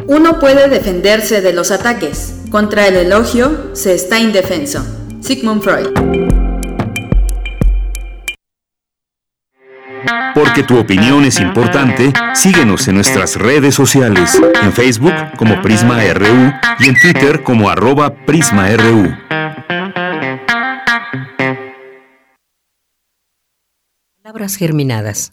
Uno 0.08 0.38
puede 0.38 0.68
defenderse 0.68 1.40
de 1.40 1.52
los 1.52 1.72
ataques. 1.72 2.34
Contra 2.50 2.86
el 2.86 2.94
elogio 2.94 3.74
se 3.74 3.94
está 3.94 4.20
indefenso. 4.20 4.86
Sigmund 5.20 5.62
Freud. 5.62 5.88
Porque 10.32 10.62
tu 10.62 10.78
opinión 10.78 11.24
es 11.24 11.40
importante, 11.40 12.12
síguenos 12.34 12.86
en 12.86 12.94
nuestras 12.94 13.34
redes 13.34 13.74
sociales, 13.74 14.40
en 14.62 14.72
Facebook 14.72 15.14
como 15.36 15.60
Prisma 15.60 15.98
RU 16.14 16.52
y 16.78 16.88
en 16.88 17.00
Twitter 17.00 17.42
como 17.42 17.68
arroba 17.68 18.14
PrismaRU. 18.26 19.16
Palabras 24.22 24.56
germinadas. 24.56 25.32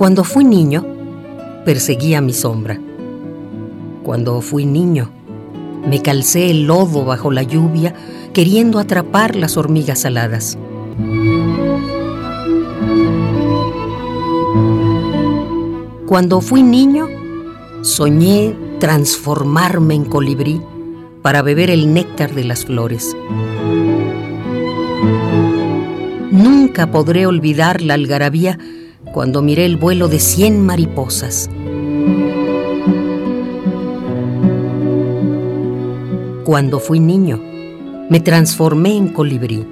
Cuando 0.00 0.24
fui 0.24 0.44
niño, 0.44 0.82
perseguía 1.66 2.22
mi 2.22 2.32
sombra. 2.32 2.80
Cuando 4.02 4.40
fui 4.40 4.64
niño, 4.64 5.10
me 5.86 6.00
calcé 6.00 6.50
el 6.50 6.66
lodo 6.66 7.04
bajo 7.04 7.30
la 7.30 7.42
lluvia, 7.42 7.92
queriendo 8.32 8.78
atrapar 8.78 9.36
las 9.36 9.58
hormigas 9.58 10.06
aladas. 10.06 10.56
Cuando 16.06 16.40
fui 16.40 16.62
niño, 16.62 17.06
soñé 17.82 18.56
transformarme 18.78 19.96
en 19.96 20.06
colibrí 20.06 20.62
para 21.20 21.42
beber 21.42 21.68
el 21.68 21.92
néctar 21.92 22.34
de 22.34 22.44
las 22.44 22.64
flores. 22.64 23.14
Nunca 26.30 26.90
podré 26.90 27.26
olvidar 27.26 27.82
la 27.82 27.92
algarabía 27.92 28.58
cuando 29.12 29.42
miré 29.42 29.64
el 29.64 29.76
vuelo 29.76 30.08
de 30.08 30.18
cien 30.20 30.60
mariposas. 30.64 31.50
Cuando 36.44 36.80
fui 36.80 37.00
niño, 37.00 37.40
me 38.08 38.20
transformé 38.20 38.96
en 38.96 39.08
colibrí. 39.08 39.66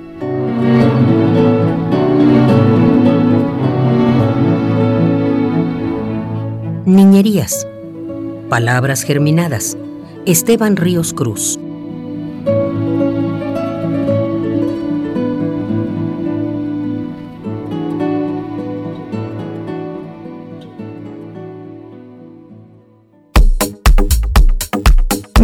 Niñerías. 6.84 7.66
Palabras 8.48 9.02
germinadas. 9.02 9.76
Esteban 10.24 10.76
Ríos 10.76 11.12
Cruz. 11.12 11.58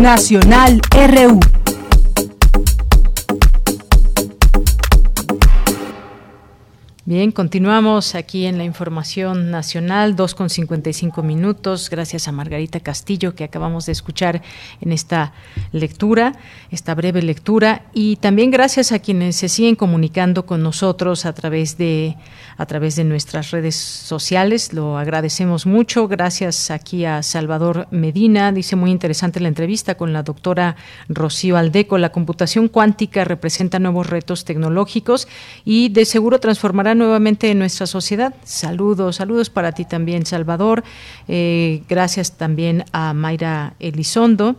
Nacional 0.05 0.83
RU. 0.91 1.41
Bien, 7.15 7.31
continuamos 7.31 8.17
aquí 8.17 8.45
en 8.45 8.59
la 8.59 8.65
información 8.65 9.53
nacional, 9.53 10.17
2 10.17 10.35
con 10.35 10.51
55 10.51 11.23
minutos, 11.23 11.89
gracias 11.89 12.27
a 12.27 12.33
Margarita 12.33 12.81
Castillo 12.81 13.37
que 13.37 13.45
acabamos 13.45 13.87
de 13.87 13.93
escuchar 13.93 14.43
en 14.81 14.91
esta 14.91 15.33
lectura, 15.71 16.33
esta 16.73 16.93
breve 16.97 17.23
lectura, 17.23 17.83
y 17.95 18.17
también 18.17 18.51
gracias 18.51 18.91
a 18.91 18.99
quienes 18.99 19.37
se 19.37 19.49
siguen 19.49 19.77
comunicando 19.77 20.45
con 20.45 20.65
nosotros 20.65 21.25
a 21.25 21.33
través 21.35 21.79
de, 21.79 22.17
a 22.57 22.67
través 22.67 22.97
de 22.97 23.05
nuestras 23.05 23.53
redes 23.53 23.77
sociales, 23.77 24.73
lo 24.73 24.99
agradecemos 24.99 25.67
mucho, 25.67 26.09
gracias 26.09 26.73
aquí 26.73 27.05
a 27.05 27.23
Salvador 27.23 27.87
Medina, 27.93 28.51
dice 28.51 28.75
muy 28.75 28.91
interesante 28.91 29.39
la 29.39 29.47
entrevista 29.47 29.95
con 29.95 30.13
la 30.13 30.25
doctora 30.25 30.75
Rocío 31.09 31.59
Aldeco, 31.59 31.97
la 31.97 32.11
computación 32.11 32.67
cuántica 32.67 33.23
representa 33.23 33.79
nuevos 33.79 34.11
retos 34.11 34.45
tecnológicos 34.45 35.29
y 35.65 35.91
de 35.91 36.07
seguro 36.07 36.41
transformará 36.41 36.97
nuevamente 37.05 37.51
en 37.51 37.59
nuestra 37.59 37.87
sociedad. 37.87 38.35
Saludos, 38.45 39.17
saludos 39.17 39.51
para 39.51 39.73
ti 39.73 39.85
también, 39.85 40.27
Salvador. 40.27 40.83
Eh, 41.29 41.83
gracias 41.89 42.33
también 42.33 42.85
a 42.93 43.13
Mayra 43.13 43.75
Elizondo. 43.79 44.57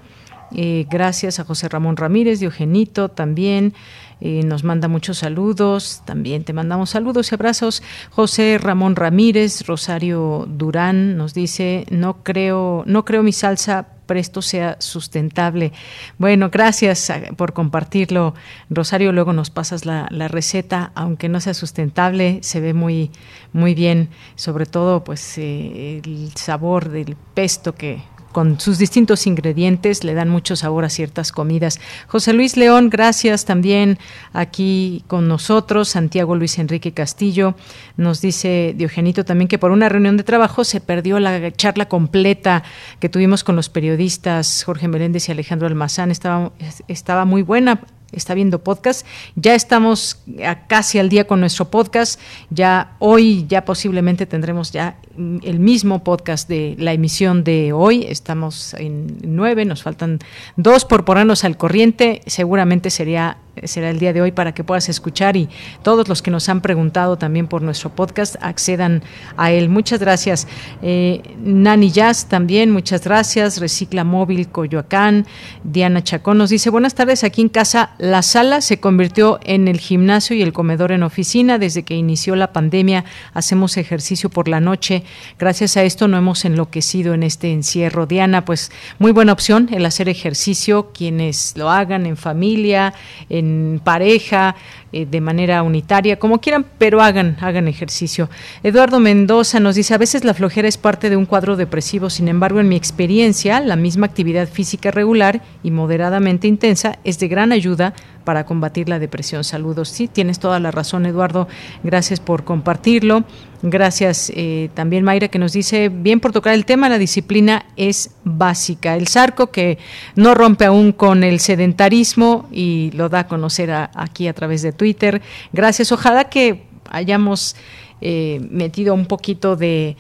Eh, 0.54 0.86
gracias 0.90 1.40
a 1.40 1.44
José 1.44 1.68
Ramón 1.70 1.98
Ramírez, 1.98 2.40
Diogenito 2.40 3.10
también. 3.10 3.74
Eh, 4.22 4.44
nos 4.46 4.64
manda 4.64 4.88
muchos 4.88 5.18
saludos, 5.18 6.02
también 6.06 6.44
te 6.44 6.54
mandamos 6.54 6.92
saludos 6.92 7.32
y 7.32 7.36
abrazos. 7.36 7.84
José 8.12 8.58
Ramón 8.62 8.96
Ramírez, 8.96 9.66
Rosario 9.66 10.48
Durán 10.48 11.18
nos 11.18 11.34
dice, 11.34 11.86
no 11.90 12.24
creo, 12.24 12.84
no 12.86 13.04
creo 13.04 13.24
mi 13.24 13.34
salsa 13.34 13.88
presto 14.06 14.42
sea 14.42 14.78
sustentable. 14.80 15.72
Bueno, 16.18 16.50
gracias 16.50 17.10
ah, 17.10 17.22
por 17.36 17.54
compartirlo, 17.54 18.34
Rosario. 18.70 19.12
Luego 19.12 19.34
nos 19.34 19.50
pasas 19.50 19.86
la, 19.86 20.08
receta, 20.28 20.92
aunque 20.96 21.30
no 21.30 21.40
sea 21.40 21.54
sustentable, 21.54 22.40
se 22.42 22.60
ve 22.60 22.74
muy, 22.74 23.12
muy 23.54 23.76
bien, 23.76 24.10
sobre 24.36 24.66
todo 24.66 25.04
pues 25.04 25.38
eh, 25.38 26.02
el 26.04 26.32
sabor 26.36 26.90
del 26.90 27.16
pesto 27.34 27.76
que 27.76 28.02
con 28.36 28.60
sus 28.60 28.78
distintos 28.78 29.28
ingredientes 29.28 30.04
le 30.04 30.14
dan 30.14 30.28
mucho 30.28 30.58
sabor 30.58 30.84
a 30.84 30.90
ciertas 30.90 31.32
comidas. 31.32 31.80
José 32.08 32.34
Luis 32.34 32.58
León, 32.58 32.90
gracias 32.90 33.46
también 33.46 33.98
aquí 34.34 35.06
con 35.08 35.30
nosotros. 35.30 35.88
Santiago 35.88 36.36
Luis 36.36 36.60
Enrique 36.60 36.92
Castillo 36.92 37.56
nos 37.96 38.20
dice 38.20 38.74
Diogenito 38.76 39.24
también 39.24 39.48
que 39.48 39.58
por 39.58 39.72
una 39.72 39.88
reunión 39.88 40.18
de 40.18 40.24
trabajo 40.24 40.66
se 40.66 40.82
perdió 40.82 41.18
la 41.22 41.50
charla 41.54 41.88
completa 41.88 42.64
que 43.00 43.08
tuvimos 43.08 43.46
con 43.46 43.56
los 43.56 43.70
periodistas 43.70 44.66
Jorge 44.66 44.90
Meléndez 44.90 45.30
y 45.30 45.32
Alejandro 45.32 45.68
Almazán. 45.68 46.12
Estaba, 46.12 46.52
estaba 46.90 47.24
muy 47.24 47.42
buena 47.42 47.84
está 48.16 48.34
viendo 48.34 48.64
podcast. 48.64 49.06
Ya 49.36 49.56
estamos 49.56 50.22
casi 50.68 51.00
al 51.00 51.10
día 51.10 51.28
con 51.28 51.40
nuestro 51.40 51.70
podcast. 51.70 52.20
Ya 52.50 52.96
hoy, 53.00 53.46
ya 53.48 53.66
posiblemente 53.66 54.26
tendremos 54.26 54.72
ya 54.72 54.98
el 55.18 55.60
mismo 55.60 56.04
podcast 56.04 56.48
de 56.50 56.76
la 56.80 56.94
emisión 56.94 57.44
de 57.44 57.74
hoy. 57.74 58.06
Estamos 58.08 58.74
en 58.76 59.18
nueve, 59.24 59.66
nos 59.66 59.84
faltan 59.84 60.20
dos 60.56 60.86
por 60.86 61.06
ponernos 61.06 61.44
al 61.44 61.58
corriente. 61.58 62.22
Seguramente 62.26 62.90
sería 62.90 63.38
será 63.64 63.90
el 63.90 64.00
día 64.00 64.14
de 64.14 64.22
hoy 64.22 64.32
para 64.32 64.54
que 64.54 64.64
puedas 64.64 64.90
escuchar 64.90 65.38
y 65.38 65.50
todos 65.84 66.08
los 66.08 66.22
que 66.22 66.32
nos 66.32 66.50
han 66.50 66.62
preguntado 66.62 67.18
también 67.18 67.48
por 67.48 67.62
nuestro 67.62 67.90
podcast 67.90 68.36
accedan 68.42 69.04
a 69.38 69.52
él. 69.52 69.70
Muchas 69.70 70.00
gracias. 70.00 70.48
Eh, 70.82 71.22
Nani 71.44 71.92
Jazz 71.92 72.28
también, 72.28 72.72
muchas 72.72 73.04
gracias. 73.04 73.60
Recicla 73.60 74.04
Móvil 74.04 74.50
Coyoacán. 74.50 75.26
Diana 75.64 76.04
Chacón 76.04 76.38
nos 76.38 76.50
dice, 76.50 76.70
buenas 76.70 76.96
tardes, 76.96 77.24
aquí 77.24 77.42
en 77.42 77.50
casa 77.50 77.92
la 77.98 78.22
sala 78.22 78.62
se 78.62 78.80
convirtió 78.80 79.40
en 79.44 79.68
el 79.68 79.80
gimnasio 79.80 80.36
y 80.36 80.42
el 80.42 80.54
comedor 80.54 80.92
en 80.92 81.04
oficina. 81.04 81.58
Desde 81.58 81.84
que 81.84 81.96
inició 81.96 82.36
la 82.36 82.54
pandemia 82.54 83.06
hacemos 83.34 83.78
ejercicio 83.78 84.30
por 84.30 84.48
la 84.48 84.60
noche. 84.60 85.04
Gracias 85.40 85.78
a 85.78 85.84
esto 85.84 86.08
no 86.08 86.18
hemos 86.18 86.46
enloquecido 86.46 87.14
en 87.14 87.24
este 87.24 87.52
encierro. 87.52 88.06
Diana, 88.06 88.46
pues 88.46 88.72
muy 89.00 89.12
buena 89.12 89.34
opción 89.34 89.70
el 89.72 89.86
hacer 89.86 90.10
ejercicio, 90.10 90.92
quienes 90.94 91.54
lo 91.56 91.70
hagan 91.70 92.06
en 92.06 92.18
familia, 92.18 92.94
en 93.30 93.45
pareja, 93.84 94.56
eh, 94.92 95.06
de 95.06 95.22
manera 95.22 95.64
unitaria, 95.64 96.18
como 96.18 96.40
quieran, 96.40 96.66
pero 96.78 97.02
hagan, 97.02 97.38
hagan 97.42 97.68
ejercicio. 97.68 98.30
Eduardo 98.64 99.00
Mendoza 99.00 99.60
nos 99.60 99.76
dice, 99.76 99.94
a 99.94 99.98
veces 99.98 100.24
la 100.24 100.34
flojera 100.34 100.68
es 100.68 100.78
parte 100.78 101.10
de 101.10 101.18
un 101.18 101.26
cuadro 101.26 101.56
depresivo, 101.56 102.10
sin 102.10 102.28
embargo, 102.28 102.60
en 102.60 102.70
mi 102.70 102.76
experiencia, 102.76 103.60
la 103.60 103.76
misma 103.76 104.06
actividad 104.06 104.48
física 104.48 104.92
regular 104.92 105.42
y 105.64 105.72
moderadamente 105.72 106.48
intensa 106.48 107.00
es 107.04 107.20
de 107.20 107.28
gran 107.28 107.52
ayuda 107.52 107.94
para 108.26 108.46
combatir 108.46 108.90
la 108.90 109.00
depresión. 109.00 109.44
Saludos. 109.44 109.90
Sí, 109.90 110.08
tienes 110.08 110.40
toda 110.40 110.60
la 110.60 110.72
razón, 110.72 111.06
Eduardo. 111.06 111.48
Gracias 111.84 112.20
por 112.20 112.44
compartirlo. 112.44 113.24
Gracias 113.68 114.32
eh, 114.36 114.70
también, 114.76 115.04
Mayra, 115.04 115.28
que 115.28 115.40
nos 115.40 115.52
dice, 115.52 115.90
bien 115.90 116.20
por 116.20 116.32
tocar 116.32 116.54
el 116.54 116.66
tema, 116.66 116.88
la 116.88 117.00
disciplina 117.00 117.66
es 117.76 118.12
básica. 118.24 118.96
El 118.96 119.08
sarco 119.08 119.48
que 119.52 119.80
no 120.16 120.36
rompe 120.36 120.66
aún 120.66 120.92
con 120.92 121.24
el 121.24 121.40
sedentarismo 121.40 122.48
y 122.52 122.92
lo 122.94 123.10
da 123.10 123.22
a 123.22 123.28
conocer 123.28 123.72
aquí 123.72 124.28
a 124.28 124.34
través 124.34 124.62
de 124.62 124.72
Twitter. 124.72 125.22
Gracias. 125.52 125.92
Ojalá 125.92 126.26
que 126.26 126.64
hayamos 126.92 127.56
eh, 128.02 128.40
metido 128.52 128.94
un 128.94 129.08
poquito 129.08 129.56
de 129.56 129.98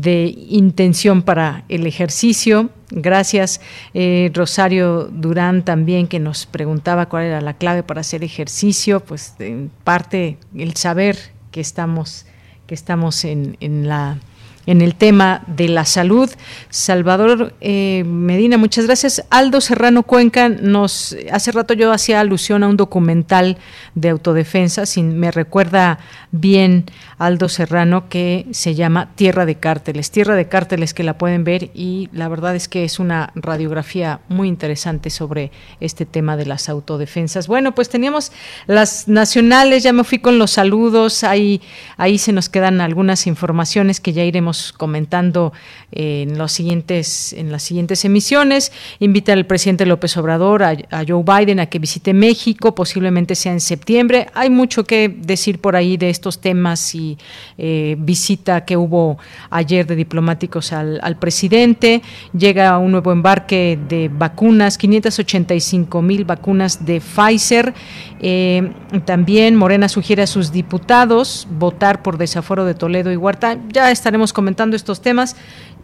de 0.00 0.34
intención 0.48 1.22
para 1.22 1.64
el 1.68 1.86
ejercicio. 1.86 2.70
Gracias, 2.90 3.60
eh, 3.94 4.30
Rosario 4.34 5.04
Durán 5.04 5.64
también, 5.64 6.06
que 6.06 6.18
nos 6.18 6.46
preguntaba 6.46 7.08
cuál 7.08 7.24
era 7.24 7.40
la 7.40 7.54
clave 7.54 7.82
para 7.82 8.02
hacer 8.02 8.22
ejercicio. 8.22 9.00
Pues 9.00 9.34
en 9.38 9.70
parte 9.84 10.38
el 10.54 10.76
saber 10.76 11.16
que 11.50 11.60
estamos, 11.60 12.25
que 12.66 12.74
estamos 12.74 13.24
en, 13.24 13.56
en 13.60 13.88
la 13.88 14.18
en 14.66 14.80
el 14.80 14.94
tema 14.94 15.42
de 15.46 15.68
la 15.68 15.84
salud. 15.84 16.28
Salvador 16.68 17.54
eh, 17.60 18.04
Medina, 18.04 18.58
muchas 18.58 18.86
gracias. 18.86 19.24
Aldo 19.30 19.60
Serrano 19.60 20.02
Cuenca 20.02 20.48
nos 20.48 21.16
hace 21.30 21.52
rato 21.52 21.72
yo 21.72 21.92
hacía 21.92 22.20
alusión 22.20 22.62
a 22.64 22.68
un 22.68 22.76
documental 22.76 23.58
de 23.94 24.10
autodefensa, 24.10 24.84
sin 24.84 25.18
me 25.18 25.30
recuerda 25.30 25.98
bien 26.32 26.84
Aldo 27.18 27.48
Serrano 27.48 28.08
que 28.08 28.46
se 28.50 28.74
llama 28.74 29.10
Tierra 29.14 29.46
de 29.46 29.56
Cárteles. 29.56 30.10
Tierra 30.10 30.34
de 30.34 30.48
Cárteles 30.48 30.92
que 30.92 31.02
la 31.02 31.16
pueden 31.16 31.44
ver 31.44 31.70
y 31.74 32.08
la 32.12 32.28
verdad 32.28 32.54
es 32.54 32.68
que 32.68 32.84
es 32.84 32.98
una 32.98 33.32
radiografía 33.34 34.20
muy 34.28 34.48
interesante 34.48 35.10
sobre 35.10 35.50
este 35.80 36.04
tema 36.04 36.36
de 36.36 36.46
las 36.46 36.68
autodefensas. 36.68 37.46
Bueno, 37.46 37.74
pues 37.74 37.88
teníamos 37.88 38.32
las 38.66 39.08
nacionales, 39.08 39.82
ya 39.82 39.92
me 39.92 40.04
fui 40.04 40.18
con 40.18 40.38
los 40.38 40.50
saludos, 40.50 41.24
ahí, 41.24 41.62
ahí 41.96 42.18
se 42.18 42.32
nos 42.32 42.48
quedan 42.48 42.80
algunas 42.80 43.26
informaciones 43.26 44.00
que 44.00 44.12
ya 44.12 44.24
iremos 44.24 44.72
comentando 44.72 45.52
en 45.98 46.36
los 46.36 46.52
siguientes, 46.52 47.32
en 47.32 47.50
las 47.50 47.62
siguientes 47.62 48.04
emisiones. 48.04 48.70
Invita 48.98 49.32
al 49.32 49.46
presidente 49.46 49.86
López 49.86 50.14
Obrador 50.18 50.62
a, 50.62 50.76
Joe 51.08 51.24
Biden 51.24 51.58
a 51.58 51.66
que 51.66 51.78
visite 51.78 52.12
México, 52.12 52.74
posiblemente 52.74 53.34
sea 53.34 53.52
en 53.52 53.60
septiembre. 53.60 54.26
Hay 54.34 54.50
mucho 54.50 54.84
que 54.84 55.08
decir 55.08 55.58
por 55.58 55.74
ahí 55.74 55.96
de 55.96 56.10
estos 56.10 56.40
temas 56.40 56.94
y 56.94 57.16
eh, 57.56 57.96
visita 57.98 58.66
que 58.66 58.76
hubo 58.76 59.16
ayer 59.48 59.86
de 59.86 59.96
diplomáticos 59.96 60.72
al, 60.72 61.16
presidente. 61.18 62.02
Llega 62.36 62.76
un 62.76 62.92
nuevo 62.92 63.10
embarque 63.10 63.78
de 63.88 64.10
vacunas, 64.12 64.76
585 64.76 66.02
mil 66.02 66.26
vacunas 66.26 66.84
de 66.84 67.00
Pfizer. 67.00 67.72
Eh, 68.20 68.70
también 69.06 69.56
Morena 69.56 69.88
sugiere 69.88 70.22
a 70.22 70.26
sus 70.26 70.52
diputados 70.52 71.48
votar 71.50 72.02
por 72.02 72.18
desaforo 72.18 72.66
de 72.66 72.74
Toledo 72.74 73.10
y 73.10 73.16
Huerta. 73.16 73.58
Ya 73.72 73.90
estaremos 73.90 74.34
comentando 74.34 74.76
estos 74.76 75.00
temas 75.00 75.36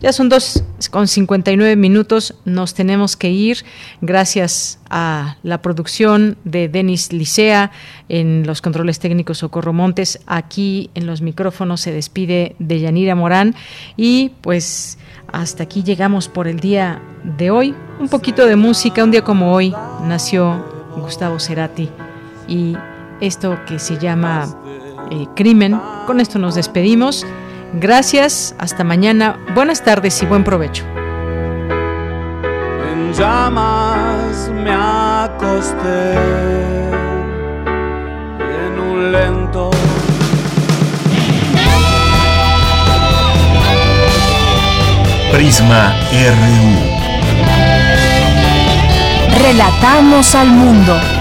Ya 0.02 0.12
son 0.12 0.28
dos 0.28 0.64
con 0.90 1.06
59 1.06 1.76
minutos, 1.76 2.34
nos 2.44 2.74
tenemos 2.74 3.16
que 3.16 3.30
ir. 3.30 3.58
Gracias 4.00 4.80
a 4.90 5.36
la 5.44 5.62
producción 5.62 6.36
de 6.42 6.68
Denis 6.68 7.12
Licea 7.12 7.70
en 8.08 8.44
los 8.44 8.60
controles 8.60 8.98
técnicos 8.98 9.38
Socorro 9.38 9.72
Montes. 9.72 10.18
Aquí 10.26 10.90
en 10.96 11.06
los 11.06 11.22
micrófonos 11.22 11.82
se 11.82 11.92
despide 11.92 12.56
de 12.58 12.80
Yanira 12.80 13.14
Morán 13.14 13.54
y 13.96 14.32
pues 14.40 14.98
hasta 15.32 15.62
aquí 15.62 15.84
llegamos 15.84 16.26
por 16.26 16.48
el 16.48 16.58
día 16.58 17.00
de 17.38 17.52
hoy. 17.52 17.72
Un 18.00 18.08
poquito 18.08 18.44
de 18.44 18.56
música, 18.56 19.04
un 19.04 19.12
día 19.12 19.22
como 19.22 19.52
hoy 19.54 19.72
nació 20.02 20.66
Gustavo 20.96 21.38
Cerati 21.38 21.88
y 22.48 22.76
esto 23.20 23.56
que 23.68 23.78
se 23.78 23.98
llama 23.98 24.52
eh, 25.12 25.26
Crimen. 25.36 25.80
Con 26.08 26.18
esto 26.18 26.40
nos 26.40 26.56
despedimos. 26.56 27.24
Gracias, 27.74 28.54
hasta 28.58 28.84
mañana, 28.84 29.38
buenas 29.54 29.82
tardes 29.82 30.22
y 30.22 30.26
buen 30.26 30.44
provecho. 30.44 30.84
En 32.92 33.14
llamas 33.14 34.50
me 34.52 34.70
acosté 34.70 36.12
en 38.38 38.78
un 38.78 39.10
lento. 39.10 39.70
Prisma 45.32 45.94
RU. 46.12 47.02
Relatamos 49.42 50.34
al 50.34 50.48
mundo. 50.48 51.11